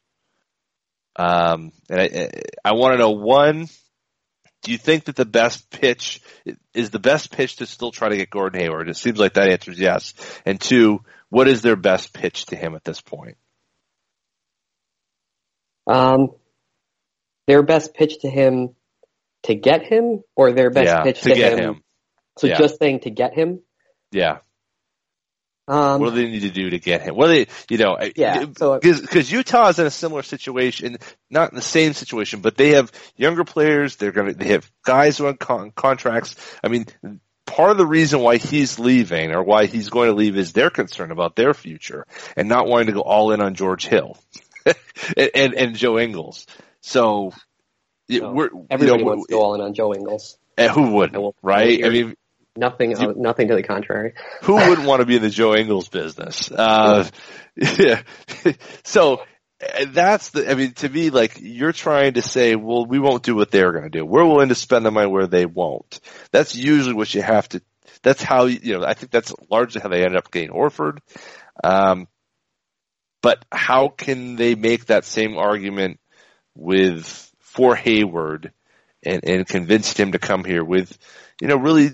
um, 1.17 1.73
and 1.89 2.01
I, 2.01 2.31
I 2.63 2.73
want 2.75 2.93
to 2.93 2.99
know 2.99 3.13
one 3.13 3.69
do 4.63 4.73
you 4.73 4.79
think 4.79 5.05
that 5.05 5.17
the 5.17 5.25
best 5.25 5.71
pitch 5.71 6.21
is 6.75 6.91
the 6.91 6.99
best 6.99 7.31
pitch 7.31 7.57
to 7.57 7.67
still 7.67 7.91
try 7.91 8.11
to 8.11 8.17
get 8.17 8.31
Gordon 8.31 8.61
Hayward? 8.61 8.89
It 8.89 8.97
seems 8.97 9.19
like 9.19 9.35
that 9.35 9.49
answer 9.49 9.71
is 9.71 9.79
yes. 9.79 10.15
And 10.45 10.61
two, 10.61 11.01
what 11.31 11.49
is 11.49 11.63
their 11.63 11.77
best 11.77 12.13
pitch 12.13 12.47
to 12.47 12.57
him 12.57 12.75
at 12.75 12.85
this 12.85 13.01
point? 13.01 13.37
Um, 15.87 16.29
their 17.47 17.63
best 17.63 17.95
pitch 17.95 18.21
to 18.21 18.29
him 18.31 18.75
to 19.45 19.55
get 19.55 19.83
him, 19.83 20.23
or 20.37 20.53
their 20.53 20.71
best 20.71 20.87
yeah, 20.87 21.03
pitch 21.03 21.23
to, 21.23 21.31
to 21.31 21.35
get 21.35 21.59
him? 21.59 21.75
him. 21.77 21.83
So 22.39 22.47
Yeah. 22.47 22.59
just 22.59 22.79
saying 22.79 23.01
to 23.01 23.11
get 23.11 23.35
him. 23.35 23.61
Yeah. 24.13 24.39
Um, 25.71 26.01
What 26.01 26.11
do 26.15 26.17
they 26.17 26.29
need 26.29 26.41
to 26.43 26.51
do 26.51 26.71
to 26.71 26.79
get 26.81 27.03
him? 27.03 27.15
What 27.15 27.29
do 27.29 27.33
they, 27.45 27.47
you 27.71 27.79
know, 27.79 27.97
Yeah, 28.17 28.45
so- 28.59 28.81
because 28.81 29.31
Utah 29.31 29.69
is 29.69 29.79
in 29.79 29.87
a 29.87 29.91
similar 29.91 30.23
situation, 30.25 30.97
not 31.31 31.51
in 31.53 31.57
the 31.57 31.63
same 31.63 31.93
situation, 31.93 32.41
but 32.41 32.57
they 32.57 32.71
have 32.71 32.91
younger 33.17 33.45
players. 33.45 33.95
They're 33.97 34.11
gonna, 34.11 34.35
they 34.35 34.49
have 34.49 34.69
guys 34.85 35.19
who 35.19 35.27
are 35.27 35.29
on 35.29 35.37
con- 35.37 35.71
contracts. 35.71 36.35
I 36.65 36.69
mean, 36.69 36.87
part 37.47 37.71
of 37.71 37.79
the 37.79 37.87
reason 37.87 38.19
why 38.21 38.39
he's 38.39 38.81
leaving 38.81 39.31
or 39.33 39.45
why 39.45 39.67
he's 39.67 39.91
going 39.91 40.09
to 40.09 40.15
leave 40.15 40.37
is 40.37 40.53
their 40.53 40.71
concern 40.71 41.13
about 41.13 41.37
their 41.37 41.55
future 41.55 42.05
and 42.37 42.49
not 42.49 42.67
wanting 42.67 42.87
to 42.89 42.93
go 42.93 43.01
all 43.03 43.31
in 43.31 43.41
on 43.41 43.55
George 43.55 43.87
Hill 43.87 44.19
and, 44.67 45.31
and, 45.35 45.55
and 45.55 45.77
Joe 45.77 45.99
Ingles. 46.01 46.47
So, 46.81 47.33
no, 48.09 48.33
we're, 48.33 48.51
you 48.51 48.67
everybody 48.71 49.03
know, 49.05 49.09
wants 49.11 49.27
to 49.29 49.33
go 49.35 49.41
all 49.43 49.55
in 49.55 49.61
on 49.61 49.75
Joe 49.75 49.95
Ingles. 49.95 50.37
and 50.59 50.71
who 50.73 50.93
would, 50.95 51.15
I 51.15 51.19
will- 51.19 51.37
right? 51.43 51.85
I 51.85 51.89
mean, 51.91 52.15
Nothing, 52.57 52.97
uh, 52.97 53.13
nothing 53.17 53.49
to 53.49 53.55
the 53.55 53.63
contrary. 53.63 54.15
who 54.43 54.55
wouldn't 54.55 54.87
want 54.87 55.01
to 55.01 55.07
be 55.07 55.17
in 55.17 55.23
the 55.23 55.31
Joe 55.31 55.55
Ingles 55.55 55.89
business? 55.89 56.51
Uh, 56.51 57.09
yeah. 57.57 58.03
so 58.83 59.23
that's 59.89 60.31
the, 60.31 60.51
I 60.51 60.55
mean, 60.55 60.73
to 60.75 60.89
me, 60.89 61.11
like, 61.11 61.39
you're 61.41 61.73
trying 61.73 62.15
to 62.15 62.23
say, 62.23 62.57
well, 62.57 62.87
we 62.87 62.99
won't 62.99 63.23
do 63.23 63.35
what 63.35 63.51
they're 63.51 63.73
going 63.73 63.85
to 63.85 63.91
do. 63.91 64.05
We're 64.05 64.25
willing 64.25 64.49
to 64.49 64.55
spend 64.55 64.85
the 64.85 64.91
money 64.91 65.09
where 65.09 65.27
they 65.27 65.47
won't. 65.47 66.01
That's 66.33 66.57
usually 66.57 66.95
what 66.95 67.15
you 67.15 67.23
have 67.23 67.49
to, 67.51 67.63
that's 68.03 68.23
how, 68.23 68.47
you 68.47 68.79
know, 68.79 68.85
I 68.85 68.95
think 68.95 69.13
that's 69.13 69.33
largely 69.51 69.81
how 69.81 69.89
they 69.89 70.03
ended 70.03 70.17
up 70.17 70.31
getting 70.31 70.51
Horford. 70.51 70.99
Um, 71.63 72.09
but 73.23 73.45
how 73.53 73.89
can 73.89 74.37
they 74.37 74.55
make 74.55 74.87
that 74.87 75.05
same 75.05 75.37
argument 75.37 76.01
with, 76.57 77.31
for 77.39 77.77
Hayward 77.77 78.53
and, 79.03 79.25
and 79.25 79.47
convince 79.47 79.93
him 79.93 80.13
to 80.13 80.19
come 80.19 80.45
here 80.45 80.65
with, 80.65 80.97
you 81.41 81.49
know, 81.49 81.57
really 81.57 81.91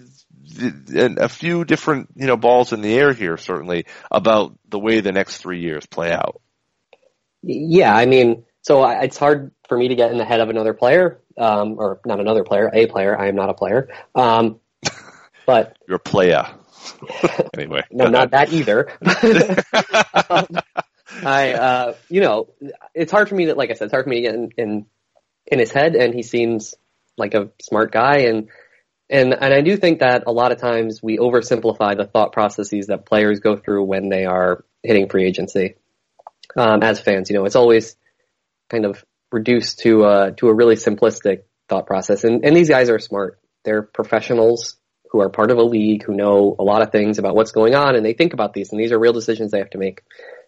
a 0.58 1.28
few 1.28 1.64
different 1.64 2.08
you 2.16 2.26
know 2.26 2.36
balls 2.36 2.72
in 2.72 2.80
the 2.80 2.94
air 2.94 3.12
here 3.12 3.36
certainly 3.36 3.86
about 4.10 4.56
the 4.68 4.78
way 4.78 5.00
the 5.00 5.12
next 5.12 5.38
three 5.38 5.60
years 5.60 5.86
play 5.86 6.12
out. 6.12 6.40
Yeah, 7.42 7.94
I 7.94 8.06
mean, 8.06 8.44
so 8.62 8.82
I, 8.82 9.04
it's 9.04 9.16
hard 9.16 9.52
for 9.68 9.78
me 9.78 9.88
to 9.88 9.94
get 9.94 10.10
in 10.10 10.18
the 10.18 10.24
head 10.24 10.40
of 10.40 10.48
another 10.48 10.74
player, 10.74 11.20
um, 11.38 11.76
or 11.78 12.00
not 12.04 12.20
another 12.20 12.44
player, 12.44 12.70
a 12.72 12.86
player. 12.86 13.18
I 13.18 13.28
am 13.28 13.36
not 13.36 13.50
a 13.50 13.54
player, 13.54 13.88
um, 14.14 14.60
but 15.46 15.76
You're 15.86 15.96
a 15.96 16.00
player. 16.00 16.46
anyway, 17.54 17.82
no, 17.90 18.06
not 18.06 18.30
that 18.30 18.52
either. 18.52 18.90
um, 20.30 20.46
I, 21.24 21.52
uh, 21.52 21.94
you 22.08 22.20
know, 22.20 22.48
it's 22.94 23.10
hard 23.10 23.28
for 23.28 23.34
me 23.34 23.46
to, 23.46 23.54
like 23.54 23.70
I 23.70 23.74
said, 23.74 23.86
it's 23.86 23.92
hard 23.92 24.04
for 24.04 24.10
me 24.10 24.16
to 24.16 24.22
get 24.22 24.34
in, 24.34 24.50
in 24.56 24.86
in 25.46 25.58
his 25.58 25.70
head, 25.70 25.94
and 25.94 26.14
he 26.14 26.22
seems 26.22 26.74
like 27.16 27.34
a 27.34 27.50
smart 27.60 27.92
guy, 27.92 28.18
and 28.22 28.48
and 29.08 29.34
and 29.34 29.54
I 29.54 29.60
do 29.60 29.76
think 29.76 30.00
that 30.00 30.24
a 30.26 30.32
lot 30.32 30.52
of 30.52 30.58
times 30.58 31.02
we 31.02 31.18
oversimplify 31.18 31.96
the 31.96 32.06
thought 32.06 32.32
processes 32.32 32.88
that 32.88 33.06
players 33.06 33.40
go 33.40 33.56
through 33.56 33.84
when 33.84 34.08
they 34.08 34.24
are 34.24 34.64
hitting 34.82 35.08
free 35.08 35.26
agency. 35.26 35.76
Um, 36.56 36.82
as 36.82 37.00
fans, 37.00 37.28
you 37.28 37.36
know, 37.36 37.44
it's 37.44 37.56
always 37.56 37.96
kind 38.70 38.84
of 38.84 39.04
reduced 39.30 39.80
to 39.80 40.04
uh, 40.04 40.30
to 40.32 40.48
a 40.48 40.54
really 40.54 40.76
simplistic 40.76 41.42
thought 41.68 41.86
process, 41.86 42.24
and 42.24 42.44
and 42.44 42.56
these 42.56 42.68
guys 42.68 42.90
are 42.90 42.98
smart. 42.98 43.40
They're 43.64 43.82
professionals 43.82 44.76
who 45.10 45.20
are 45.20 45.28
part 45.28 45.50
of 45.50 45.58
a 45.58 45.62
league 45.62 46.02
who 46.02 46.14
know 46.14 46.56
a 46.58 46.64
lot 46.64 46.82
of 46.82 46.90
things 46.90 47.18
about 47.18 47.34
what's 47.34 47.52
going 47.52 47.74
on, 47.74 47.94
and 47.94 48.04
they 48.04 48.12
think 48.12 48.32
about 48.32 48.54
these, 48.54 48.70
and 48.70 48.80
these 48.80 48.92
are 48.92 48.98
real 48.98 49.12
decisions 49.12 49.50
they 49.50 49.58
have 49.58 49.70
to 49.70 49.78
make. 49.78 50.02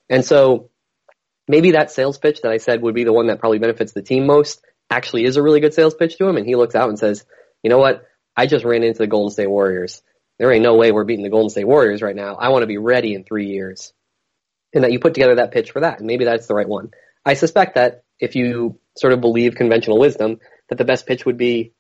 And 0.09 0.25
so 0.25 0.71
maybe 1.47 1.73
that 1.73 1.91
sales 1.91 2.19
pitch 2.19 2.43
that 2.43 2.53
I 2.53 2.59
said 2.59 2.83
would 2.83 2.95
be 2.95 3.05
the 3.05 3.13
one 3.13 3.27
that 3.29 3.41
probably 3.41 3.59
benefits 3.59 3.93
the 3.93 4.03
team 4.03 4.27
most 4.27 4.65
actually 4.91 5.25
is 5.25 5.37
a 5.37 5.43
really 5.43 5.61
good 5.61 5.75
sales 5.75 5.95
pitch 5.95 6.17
to 6.19 6.27
him. 6.27 6.37
And 6.37 6.47
he 6.47 6.55
looks 6.55 6.75
out 6.75 6.89
and 6.89 6.99
says, 6.99 7.25
you 7.63 7.71
know 7.71 7.79
what? 7.79 8.08
I 8.39 8.47
just 8.47 8.65
ran 8.65 8.85
into 8.85 9.01
the 9.01 9.09
Golden 9.09 9.33
State 9.33 9.51
Warriors. 9.51 10.01
There 10.39 10.53
ain't 10.53 10.63
no 10.63 10.77
way 10.77 10.93
we're 10.93 11.03
beating 11.03 11.25
the 11.25 11.29
Golden 11.29 11.51
State 11.51 11.67
Warriors 11.67 12.03
right 12.03 12.15
now. 12.15 12.37
I 12.37 12.51
want 12.51 12.63
to 12.63 12.69
be 12.69 12.79
ready 12.79 13.15
in 13.15 13.25
three 13.25 13.49
years. 13.49 13.93
And 14.73 14.85
that 14.85 14.93
you 14.93 15.01
put 15.01 15.15
together 15.15 15.35
that 15.35 15.51
pitch 15.51 15.73
for 15.73 15.81
that. 15.81 15.99
And 15.99 16.07
maybe 16.07 16.25
that's 16.25 16.47
the 16.47 16.55
right 16.55 16.69
one. 16.69 16.93
I 17.25 17.35
suspect 17.35 17.75
that 17.75 18.05
if 18.21 18.37
you 18.37 18.79
sort 18.97 19.13
of 19.13 19.21
believe 19.21 19.57
conventional 19.57 19.99
wisdom, 19.99 20.39
that 20.69 20.79
the 20.79 20.85
best 20.85 21.05
pitch 21.05 21.27
would 21.27 21.37
be, 21.37 21.73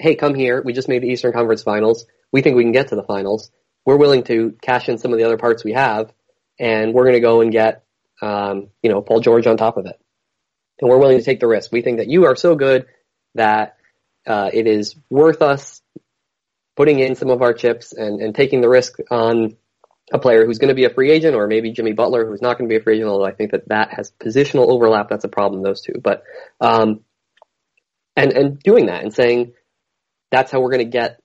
hey, 0.00 0.16
come 0.16 0.34
here. 0.34 0.60
We 0.60 0.72
just 0.72 0.88
made 0.88 1.04
the 1.04 1.08
Eastern 1.08 1.32
Conference 1.32 1.62
Finals. 1.62 2.04
We 2.32 2.42
think 2.42 2.56
we 2.56 2.64
can 2.64 2.72
get 2.72 2.88
to 2.88 2.96
the 2.96 3.04
finals. 3.04 3.52
We're 3.86 3.96
willing 3.96 4.24
to 4.24 4.56
cash 4.60 4.88
in 4.88 4.98
some 4.98 5.12
of 5.12 5.20
the 5.20 5.24
other 5.24 5.38
parts 5.38 5.62
we 5.62 5.74
have, 5.74 6.12
and 6.58 6.92
we're 6.92 7.04
going 7.04 7.14
to 7.14 7.20
go 7.20 7.42
and 7.42 7.52
get, 7.52 7.84
um, 8.20 8.70
you 8.82 8.90
know, 8.90 9.02
Paul 9.02 9.20
George 9.20 9.46
on 9.46 9.56
top 9.56 9.76
of 9.76 9.86
it. 9.86 10.00
And 10.80 10.90
we're 10.90 10.98
willing 10.98 11.18
to 11.18 11.24
take 11.24 11.38
the 11.38 11.46
risk. 11.46 11.70
We 11.70 11.82
think 11.82 11.98
that 11.98 12.08
you 12.08 12.24
are 12.24 12.34
so 12.34 12.56
good 12.56 12.86
that 13.36 13.76
uh, 14.26 14.50
it 14.52 14.66
is 14.66 14.94
worth 15.08 15.42
us 15.42 15.82
putting 16.76 16.98
in 16.98 17.14
some 17.14 17.30
of 17.30 17.42
our 17.42 17.52
chips 17.52 17.92
and, 17.92 18.20
and 18.20 18.34
taking 18.34 18.60
the 18.60 18.68
risk 18.68 18.98
on 19.10 19.56
a 20.12 20.18
player 20.18 20.44
who's 20.44 20.58
going 20.58 20.68
to 20.68 20.74
be 20.74 20.84
a 20.84 20.90
free 20.90 21.10
agent 21.10 21.34
or 21.34 21.46
maybe 21.46 21.72
Jimmy 21.72 21.92
Butler 21.92 22.26
who's 22.26 22.42
not 22.42 22.58
going 22.58 22.68
to 22.68 22.72
be 22.72 22.80
a 22.80 22.82
free 22.82 22.96
agent, 22.96 23.08
although 23.08 23.26
I 23.26 23.32
think 23.32 23.52
that 23.52 23.68
that 23.68 23.92
has 23.94 24.12
positional 24.12 24.68
overlap. 24.68 25.08
That's 25.08 25.24
a 25.24 25.28
problem, 25.28 25.62
those 25.62 25.82
two. 25.82 25.94
But, 26.02 26.24
um, 26.60 27.00
and, 28.16 28.32
and 28.32 28.58
doing 28.58 28.86
that 28.86 29.02
and 29.02 29.14
saying, 29.14 29.52
that's 30.30 30.50
how 30.50 30.60
we're 30.60 30.70
going 30.70 30.90
to 30.90 30.98
get 30.98 31.20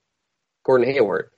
Gordon 0.64 0.88
Hayward. 0.92 1.30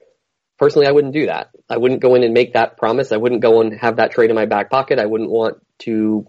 Personally, 0.59 0.89
I 0.89 0.93
wouldn't 0.93 1.15
do 1.15 1.27
that. 1.27 1.51
I 1.71 1.77
wouldn't 1.77 2.03
go 2.03 2.15
in 2.17 2.25
and 2.25 2.35
make 2.35 2.55
that 2.55 2.77
promise. 2.77 3.13
I 3.13 3.17
wouldn't 3.17 3.43
go 3.43 3.61
and 3.61 3.79
have 3.79 3.97
that 3.97 4.11
trade 4.11 4.31
in 4.31 4.37
my 4.37 4.47
back 4.47 4.71
pocket. 4.71 4.99
I 4.99 5.07
wouldn't 5.07 5.31
want 5.31 5.59
to, 5.81 6.27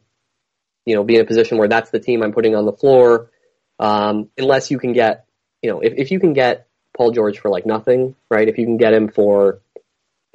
you 0.85 0.95
know, 0.95 1.03
be 1.03 1.15
in 1.15 1.21
a 1.21 1.25
position 1.25 1.57
where 1.57 1.67
that's 1.67 1.89
the 1.89 1.99
team 1.99 2.21
I'm 2.21 2.33
putting 2.33 2.55
on 2.55 2.65
the 2.65 2.73
floor. 2.73 3.31
Um, 3.79 4.29
unless 4.37 4.71
you 4.71 4.79
can 4.79 4.93
get, 4.93 5.25
you 5.61 5.71
know, 5.71 5.79
if, 5.79 5.93
if 5.95 6.11
you 6.11 6.19
can 6.19 6.33
get 6.33 6.67
Paul 6.95 7.11
George 7.11 7.39
for 7.39 7.49
like 7.49 7.65
nothing, 7.65 8.15
right? 8.29 8.47
If 8.47 8.57
you 8.57 8.65
can 8.65 8.77
get 8.77 8.93
him 8.93 9.09
for, 9.09 9.61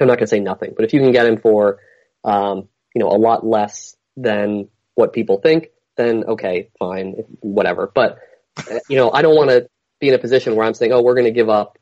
I'm 0.00 0.06
not 0.06 0.14
going 0.14 0.26
to 0.26 0.28
say 0.28 0.40
nothing, 0.40 0.72
but 0.74 0.84
if 0.84 0.92
you 0.92 1.00
can 1.00 1.12
get 1.12 1.26
him 1.26 1.38
for, 1.38 1.78
um, 2.24 2.68
you 2.94 3.00
know, 3.00 3.08
a 3.08 3.18
lot 3.18 3.46
less 3.46 3.96
than 4.16 4.68
what 4.94 5.12
people 5.12 5.40
think, 5.40 5.68
then 5.96 6.24
okay, 6.24 6.70
fine, 6.78 7.24
whatever. 7.40 7.90
But, 7.94 8.18
uh, 8.56 8.78
you 8.88 8.96
know, 8.96 9.10
I 9.12 9.22
don't 9.22 9.36
want 9.36 9.50
to 9.50 9.68
be 10.00 10.08
in 10.08 10.14
a 10.14 10.18
position 10.18 10.56
where 10.56 10.66
I'm 10.66 10.74
saying, 10.74 10.92
oh, 10.92 11.02
we're 11.02 11.14
going 11.14 11.26
to 11.26 11.30
give 11.30 11.48
up, 11.48 11.78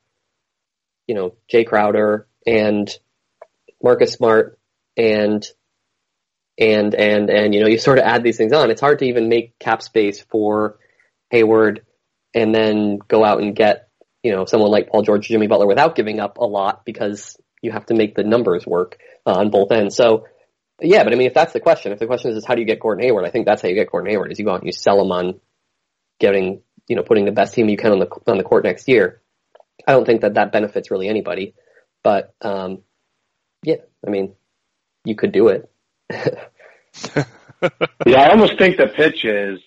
you 1.06 1.14
know, 1.14 1.34
Jae 1.50 1.66
Crowder 1.66 2.26
and 2.46 2.90
Marcus 3.82 4.12
Smart 4.12 4.58
and 4.96 5.46
and 6.58 6.94
and 6.94 7.30
and 7.30 7.54
you 7.54 7.60
know 7.60 7.66
you 7.66 7.78
sort 7.78 7.98
of 7.98 8.04
add 8.04 8.22
these 8.22 8.36
things 8.36 8.52
on. 8.52 8.70
It's 8.70 8.80
hard 8.80 8.98
to 9.00 9.06
even 9.06 9.28
make 9.28 9.58
cap 9.58 9.82
space 9.82 10.20
for 10.20 10.78
Hayward 11.32 11.84
and 12.34 12.54
then 12.54 12.98
go 13.08 13.24
out 13.24 13.42
and 13.42 13.56
get 13.56 13.88
you 14.22 14.30
know 14.30 14.44
someone 14.44 14.70
like 14.70 14.88
Paul 14.88 15.02
George, 15.02 15.26
Jimmy 15.26 15.48
Butler 15.48 15.66
without 15.66 15.96
giving 15.96 16.20
up 16.20 16.38
a 16.38 16.44
lot 16.44 16.84
because 16.84 17.36
you 17.60 17.72
have 17.72 17.86
to 17.86 17.94
make 17.94 18.14
the 18.14 18.22
numbers 18.22 18.66
work 18.66 18.98
uh, 19.26 19.32
on 19.32 19.50
both 19.50 19.72
ends. 19.72 19.96
So 19.96 20.26
yeah, 20.80 21.02
but 21.02 21.12
I 21.12 21.16
mean, 21.16 21.26
if 21.26 21.34
that's 21.34 21.52
the 21.52 21.60
question, 21.60 21.92
if 21.92 21.98
the 21.98 22.06
question 22.06 22.30
is, 22.30 22.36
is 22.36 22.46
how 22.46 22.54
do 22.54 22.60
you 22.60 22.66
get 22.66 22.80
Gordon 22.80 23.04
Hayward, 23.04 23.26
I 23.26 23.30
think 23.30 23.46
that's 23.46 23.62
how 23.62 23.68
you 23.68 23.74
get 23.74 23.90
Gordon 23.90 24.10
Hayward 24.10 24.30
is 24.30 24.38
you 24.38 24.44
go 24.44 24.52
out 24.52 24.60
and 24.60 24.66
you 24.66 24.72
sell 24.72 25.00
him 25.00 25.10
on 25.10 25.40
getting 26.20 26.62
you 26.86 26.96
know 26.96 27.02
putting 27.02 27.24
the 27.24 27.32
best 27.32 27.54
team 27.54 27.68
you 27.68 27.76
can 27.76 27.92
on 27.92 27.98
the 27.98 28.08
on 28.26 28.38
the 28.38 28.44
court 28.44 28.64
next 28.64 28.86
year. 28.86 29.20
I 29.86 29.92
don't 29.92 30.04
think 30.04 30.20
that 30.20 30.34
that 30.34 30.52
benefits 30.52 30.90
really 30.90 31.08
anybody, 31.08 31.54
but 32.04 32.34
um, 32.42 32.82
yeah, 33.64 33.76
I 34.06 34.10
mean, 34.10 34.34
you 35.04 35.16
could 35.16 35.32
do 35.32 35.48
it. 35.48 35.68
Yeah, 38.06 38.22
I 38.22 38.30
almost 38.30 38.58
think 38.58 38.76
the 38.76 38.88
pitch 38.88 39.24
is 39.24 39.60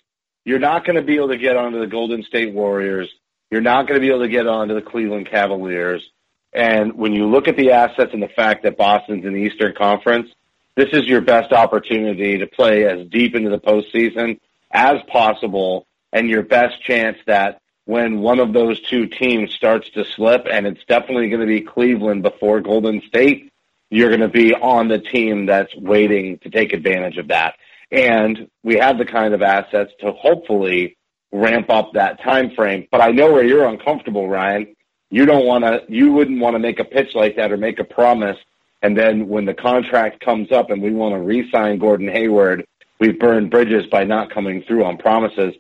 you're 0.46 0.60
not 0.60 0.86
going 0.86 0.96
to 0.96 1.02
be 1.02 1.16
able 1.16 1.30
to 1.30 1.38
get 1.38 1.58
onto 1.58 1.80
the 1.80 1.88
Golden 1.88 2.24
State 2.24 2.54
Warriors. 2.54 3.10
You're 3.52 3.62
not 3.62 3.88
going 3.88 4.00
to 4.00 4.02
be 4.02 4.10
able 4.10 4.22
to 4.22 4.30
get 4.30 4.48
onto 4.48 4.76
the 4.76 4.82
Cleveland 4.82 5.28
Cavaliers. 5.30 6.08
And 6.54 6.94
when 6.94 7.14
you 7.14 7.28
look 7.28 7.48
at 7.48 7.58
the 7.58 7.72
assets 7.72 8.12
and 8.14 8.24
the 8.24 8.30
fact 8.30 8.64
that 8.64 8.78
Boston's 8.78 9.26
in 9.26 9.34
the 9.34 9.42
Eastern 9.42 9.74
Conference, 9.76 10.30
this 10.76 10.90
is 10.94 11.06
your 11.06 11.22
best 11.22 11.52
opportunity 11.52 12.38
to 12.38 12.48
play 12.48 12.86
as 12.86 13.08
deep 13.08 13.36
into 13.36 13.50
the 13.50 13.60
postseason 13.60 14.40
as 14.72 15.02
possible 15.08 15.88
and 16.14 16.30
your 16.30 16.44
best 16.44 16.82
chance 16.82 17.18
that 17.26 17.62
when 17.86 18.20
one 18.20 18.40
of 18.40 18.54
those 18.54 18.80
two 18.82 19.08
teams 19.08 19.54
starts 19.54 19.90
to 19.92 20.06
slip, 20.06 20.48
and 20.50 20.66
it's 20.66 20.84
definitely 20.86 21.30
going 21.30 21.42
to 21.42 21.48
be 21.48 21.62
Cleveland 21.62 22.24
before 22.24 22.60
Golden 22.62 23.02
State, 23.08 23.52
you're 23.90 24.10
going 24.10 24.22
to 24.22 24.28
be 24.28 24.54
on 24.54 24.88
the 24.88 25.00
team 25.00 25.46
that's 25.46 25.76
waiting 25.76 26.40
to 26.40 26.50
take 26.50 26.74
advantage 26.74 27.18
of 27.18 27.28
that. 27.28 27.56
And 27.92 28.50
we 28.64 28.76
have 28.76 28.98
the 28.98 29.06
kind 29.06 29.34
of 29.34 29.42
assets 29.42 29.92
to 30.00 30.12
hopefully 30.12 30.98
ramp 31.32 31.70
up 31.70 31.94
that 31.94 32.22
time 32.24 32.52
frame. 32.56 32.88
But 32.92 33.02
I 33.02 33.12
know 33.12 33.32
where 33.32 33.44
you're 33.44 33.68
uncomfortable, 33.68 34.28
Ryan. 34.28 34.76
You 35.10 35.26
don't 35.26 35.46
want 35.46 35.64
to, 35.64 35.84
you 35.88 36.12
wouldn't 36.12 36.40
want 36.40 36.56
to 36.56 36.60
make 36.60 36.80
a 36.80 36.86
pitch 36.86 37.14
like 37.14 37.36
that 37.36 37.52
or 37.52 37.58
make 37.58 37.80
a 37.80 37.84
promise. 37.84 38.38
And 38.82 38.98
then 38.98 39.28
when 39.28 39.46
the 39.46 39.54
contract 39.54 40.24
comes 40.24 40.52
up 40.52 40.70
and 40.70 40.82
we 40.82 40.92
want 40.92 41.14
to 41.14 41.20
re-sign 41.20 41.80
Gordon 41.80 42.08
Hayward, 42.08 42.66
we've 43.00 43.20
burned 43.20 43.52
bridges 43.52 43.86
by 43.88 44.04
not 44.04 44.30
coming 44.32 44.64
through 44.64 44.86
on 44.86 44.98
promises. 44.98 45.54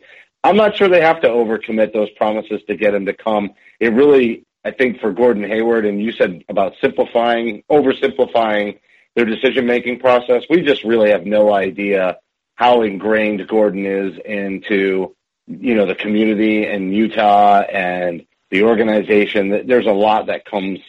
I'm 0.43 0.55
not 0.55 0.75
sure 0.75 0.87
they 0.87 1.01
have 1.01 1.21
to 1.21 1.27
overcommit 1.27 1.91
those 1.93 2.09
promises 2.11 2.61
to 2.67 2.75
get 2.75 2.93
him 2.93 3.05
to 3.07 3.13
come. 3.13 3.51
It 3.79 3.93
really, 3.93 4.43
I 4.63 4.71
think, 4.71 4.99
for 4.99 5.11
Gordon 5.11 5.43
Hayward, 5.43 5.85
and 5.85 6.01
you 6.01 6.11
said 6.11 6.43
about 6.49 6.73
simplifying, 6.81 7.63
oversimplifying 7.69 8.79
their 9.15 9.25
decision 9.25 9.65
making 9.65 9.99
process. 9.99 10.43
We 10.49 10.61
just 10.61 10.83
really 10.83 11.11
have 11.11 11.25
no 11.25 11.53
idea 11.53 12.17
how 12.55 12.81
ingrained 12.83 13.47
Gordon 13.47 13.85
is 13.85 14.17
into, 14.23 15.15
you 15.47 15.75
know, 15.75 15.85
the 15.85 15.95
community 15.95 16.65
in 16.65 16.91
Utah 16.93 17.61
and 17.61 18.25
the 18.51 18.63
organization. 18.63 19.67
There's 19.67 19.87
a 19.87 19.91
lot 19.91 20.27
that 20.27 20.45
comes 20.45 20.79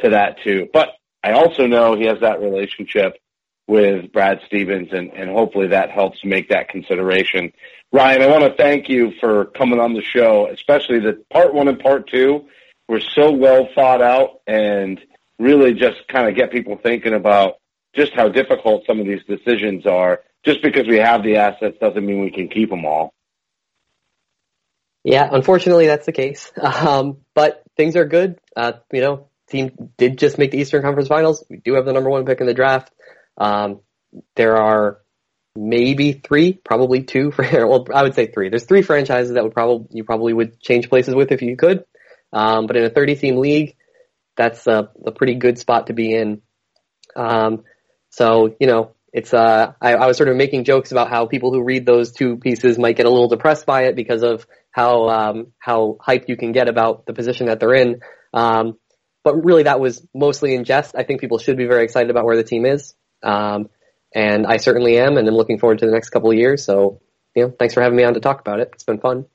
to 0.00 0.10
that 0.10 0.42
too. 0.42 0.68
But 0.72 0.90
I 1.22 1.32
also 1.32 1.66
know 1.66 1.96
he 1.96 2.04
has 2.04 2.20
that 2.20 2.40
relationship 2.40 3.16
with 3.66 4.12
Brad 4.12 4.40
Stevens 4.46 4.88
and, 4.92 5.12
and 5.12 5.30
hopefully 5.30 5.68
that 5.68 5.90
helps 5.90 6.24
make 6.24 6.50
that 6.50 6.68
consideration. 6.68 7.52
Ryan, 7.92 8.22
I 8.22 8.26
want 8.28 8.44
to 8.44 8.54
thank 8.54 8.88
you 8.88 9.12
for 9.20 9.46
coming 9.46 9.80
on 9.80 9.94
the 9.94 10.02
show, 10.02 10.48
especially 10.48 11.00
the 11.00 11.24
part 11.32 11.54
one 11.54 11.68
and 11.68 11.78
part 11.78 12.08
two 12.08 12.46
were 12.88 13.00
so 13.00 13.32
well 13.32 13.68
thought 13.74 14.02
out 14.02 14.40
and 14.46 15.00
really 15.38 15.74
just 15.74 16.06
kind 16.08 16.28
of 16.28 16.36
get 16.36 16.52
people 16.52 16.78
thinking 16.80 17.14
about 17.14 17.56
just 17.96 18.12
how 18.14 18.28
difficult 18.28 18.84
some 18.86 19.00
of 19.00 19.06
these 19.06 19.22
decisions 19.28 19.86
are. 19.86 20.20
Just 20.44 20.62
because 20.62 20.86
we 20.86 20.98
have 20.98 21.24
the 21.24 21.36
assets 21.36 21.76
doesn't 21.80 22.06
mean 22.06 22.20
we 22.20 22.30
can 22.30 22.48
keep 22.48 22.70
them 22.70 22.84
all. 22.84 23.12
Yeah, 25.02 25.28
unfortunately, 25.30 25.86
that's 25.86 26.06
the 26.06 26.12
case. 26.12 26.52
Um, 26.62 27.18
but 27.34 27.62
things 27.76 27.96
are 27.96 28.04
good. 28.04 28.38
Uh, 28.56 28.72
you 28.92 29.00
know, 29.00 29.28
team 29.48 29.92
did 29.96 30.18
just 30.18 30.38
make 30.38 30.50
the 30.50 30.58
Eastern 30.58 30.82
Conference 30.82 31.08
Finals. 31.08 31.44
We 31.48 31.58
do 31.58 31.74
have 31.74 31.84
the 31.84 31.92
number 31.92 32.10
one 32.10 32.24
pick 32.26 32.40
in 32.40 32.46
the 32.46 32.54
draft. 32.54 32.92
Um, 33.36 33.80
there 34.34 34.56
are 34.56 34.98
maybe 35.54 36.12
three, 36.12 36.52
probably 36.52 37.02
two. 37.02 37.30
For, 37.32 37.44
well, 37.66 37.86
I 37.92 38.02
would 38.02 38.14
say 38.14 38.26
three. 38.26 38.48
There's 38.48 38.64
three 38.64 38.82
franchises 38.82 39.34
that 39.34 39.44
would 39.44 39.54
probably 39.54 39.86
you 39.90 40.04
probably 40.04 40.32
would 40.32 40.60
change 40.60 40.88
places 40.88 41.14
with 41.14 41.32
if 41.32 41.42
you 41.42 41.56
could. 41.56 41.84
Um, 42.32 42.66
but 42.66 42.76
in 42.76 42.84
a 42.84 42.90
30 42.90 43.16
team 43.16 43.36
league, 43.38 43.76
that's 44.36 44.66
a, 44.66 44.90
a 45.04 45.12
pretty 45.12 45.34
good 45.34 45.58
spot 45.58 45.86
to 45.86 45.92
be 45.92 46.14
in. 46.14 46.42
Um, 47.14 47.64
so 48.16 48.56
you 48.58 48.66
know, 48.66 48.92
it's 49.12 49.34
uh, 49.34 49.74
I, 49.80 49.94
I 49.94 50.06
was 50.06 50.16
sort 50.16 50.30
of 50.30 50.36
making 50.36 50.64
jokes 50.64 50.90
about 50.90 51.10
how 51.10 51.26
people 51.26 51.52
who 51.52 51.62
read 51.62 51.84
those 51.84 52.12
two 52.12 52.38
pieces 52.38 52.78
might 52.78 52.96
get 52.96 53.04
a 53.04 53.10
little 53.10 53.28
depressed 53.28 53.66
by 53.66 53.84
it 53.84 53.94
because 53.94 54.22
of 54.22 54.46
how 54.70 55.08
um, 55.08 55.52
how 55.58 55.98
hyped 56.00 56.28
you 56.28 56.36
can 56.36 56.52
get 56.52 56.68
about 56.68 57.04
the 57.04 57.12
position 57.12 57.46
that 57.46 57.60
they're 57.60 57.74
in. 57.74 58.00
Um, 58.32 58.78
but 59.22 59.44
really 59.44 59.64
that 59.64 59.80
was 59.80 60.06
mostly 60.14 60.54
in 60.54 60.64
jest. 60.64 60.94
I 60.96 61.02
think 61.02 61.20
people 61.20 61.38
should 61.38 61.58
be 61.58 61.66
very 61.66 61.84
excited 61.84 62.10
about 62.10 62.24
where 62.24 62.36
the 62.36 62.44
team 62.44 62.64
is. 62.64 62.94
Um, 63.22 63.68
and 64.14 64.46
I 64.46 64.56
certainly 64.56 64.98
am, 64.98 65.18
and 65.18 65.28
I'm 65.28 65.34
looking 65.34 65.58
forward 65.58 65.80
to 65.80 65.86
the 65.86 65.92
next 65.92 66.08
couple 66.10 66.30
of 66.30 66.38
years. 66.38 66.64
So, 66.64 67.02
you 67.34 67.42
know, 67.42 67.54
thanks 67.58 67.74
for 67.74 67.82
having 67.82 67.96
me 67.96 68.04
on 68.04 68.14
to 68.14 68.20
talk 68.20 68.40
about 68.40 68.60
it. 68.60 68.70
It's 68.72 68.84
been 68.84 69.00
fun. 69.00 69.26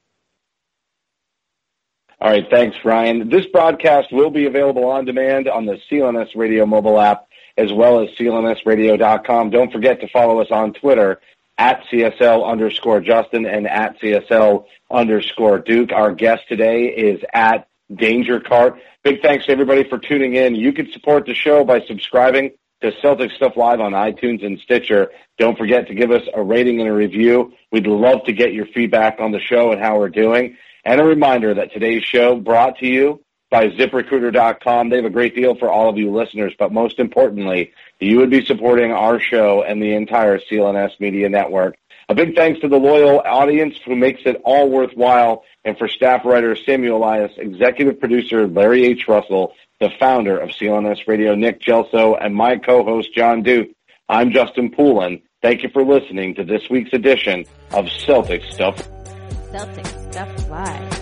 All 2.20 2.30
right, 2.30 2.46
thanks, 2.50 2.78
Ryan. 2.86 3.30
This 3.30 3.46
broadcast 3.52 4.08
will 4.12 4.30
be 4.30 4.46
available 4.46 4.86
on 4.86 5.06
demand 5.06 5.48
on 5.48 5.66
the 5.66 5.78
CLNS 5.92 6.36
Radio 6.36 6.66
mobile 6.66 7.00
app 7.00 7.28
as 7.58 7.72
well 7.72 8.02
as 8.02 8.10
clnsradio.com. 8.12 9.50
Don't 9.50 9.72
forget 9.72 10.02
to 10.02 10.08
follow 10.10 10.40
us 10.42 10.52
on 10.52 10.74
Twitter 10.74 11.20
at 11.58 11.84
CSL 11.92 12.50
underscore 12.50 13.02
Justin 13.02 13.46
and 13.46 13.68
at 13.68 14.00
CSL 14.00 14.66
underscore 14.90 15.60
Duke. 15.60 15.92
Our 15.92 16.14
guest 16.14 16.48
today 16.48 16.86
is 16.86 17.22
at 17.34 17.68
Danger 17.94 18.40
Cart. 18.40 18.80
Big 19.04 19.22
thanks 19.22 19.46
to 19.46 19.52
everybody 19.52 19.84
for 19.84 20.00
tuning 20.00 20.36
in. 20.36 20.56
You 20.56 20.74
can 20.74 20.92
support 20.92 21.26
the 21.26 21.36
show 21.36 21.64
by 21.64 21.82
subscribing 21.82 22.52
to 22.82 22.92
Celtic 23.02 23.32
Stuff 23.32 23.58
Live 23.58 23.80
on 23.80 23.92
iTunes 23.92 24.46
and 24.46 24.60
Stitcher. 24.60 25.12
Don't 25.38 25.58
forget 25.58 25.88
to 25.88 25.94
give 25.94 26.12
us 26.12 26.24
a 26.34 26.42
rating 26.42 26.80
and 26.80 26.90
a 26.90 26.94
review. 26.94 27.54
We'd 27.72 27.88
love 27.88 28.24
to 28.26 28.34
get 28.34 28.54
your 28.54 28.66
feedback 28.66 29.20
on 29.20 29.32
the 29.32 29.40
show 29.40 29.72
and 29.72 29.80
how 29.80 30.00
we're 30.00 30.10
doing. 30.10 30.58
And 30.84 31.00
a 31.00 31.04
reminder 31.04 31.54
that 31.54 31.74
today's 31.74 32.04
show 32.04 32.36
brought 32.36 32.80
to 32.80 32.88
you 32.88 33.24
by 33.52 33.68
ziprecruiter.com. 33.68 34.90
They 34.90 34.96
have 34.96 35.06
a 35.06 35.12
great 35.12 35.36
deal 35.36 35.56
for 35.56 35.70
all 35.70 35.90
of 35.90 35.98
you 35.98 36.10
listeners, 36.10 36.54
but 36.58 36.72
most 36.72 36.98
importantly, 36.98 37.74
you 38.00 38.18
would 38.18 38.32
be 38.32 38.44
supporting 38.44 38.92
our 38.92 39.20
show 39.20 39.62
and 39.62 39.84
the 39.84 39.94
entire 39.94 40.40
CLNS 40.40 41.00
Media 41.00 41.30
Network. 41.30 41.76
A 42.10 42.16
big 42.16 42.36
thanks 42.36 42.60
to 42.62 42.68
the 42.68 42.80
loyal 42.80 43.20
audience 43.20 43.76
who 43.86 43.96
makes 43.96 44.22
it 44.26 44.42
all 44.44 44.70
worthwhile, 44.70 45.44
and 45.64 45.78
for 45.78 45.88
staff 45.88 46.26
writer 46.26 46.56
Samuel 46.56 46.98
Elias, 46.98 47.32
executive 47.38 48.00
producer 48.00 48.48
Larry 48.48 48.86
H. 48.86 49.08
Russell, 49.08 49.54
the 49.80 49.92
founder 50.00 50.38
of 50.38 50.50
CLNS 50.50 51.08
Radio, 51.08 51.36
Nick 51.36 51.62
Gelso, 51.62 52.18
and 52.20 52.34
my 52.34 52.58
co-host 52.58 53.14
John 53.14 53.44
Duke. 53.44 53.70
I'm 54.10 54.32
Justin 54.32 54.72
Poulin. 54.72 55.22
Thank 55.42 55.64
you 55.64 55.70
for 55.70 55.84
listening 55.84 56.36
to 56.36 56.44
this 56.44 56.70
week's 56.70 56.94
edition 56.94 57.46
of 57.72 57.90
Celtic 57.90 58.44
Stuff. 58.46 58.88
Celtic 59.52 59.86
Stuff 59.86 60.50
Live. 60.50 61.01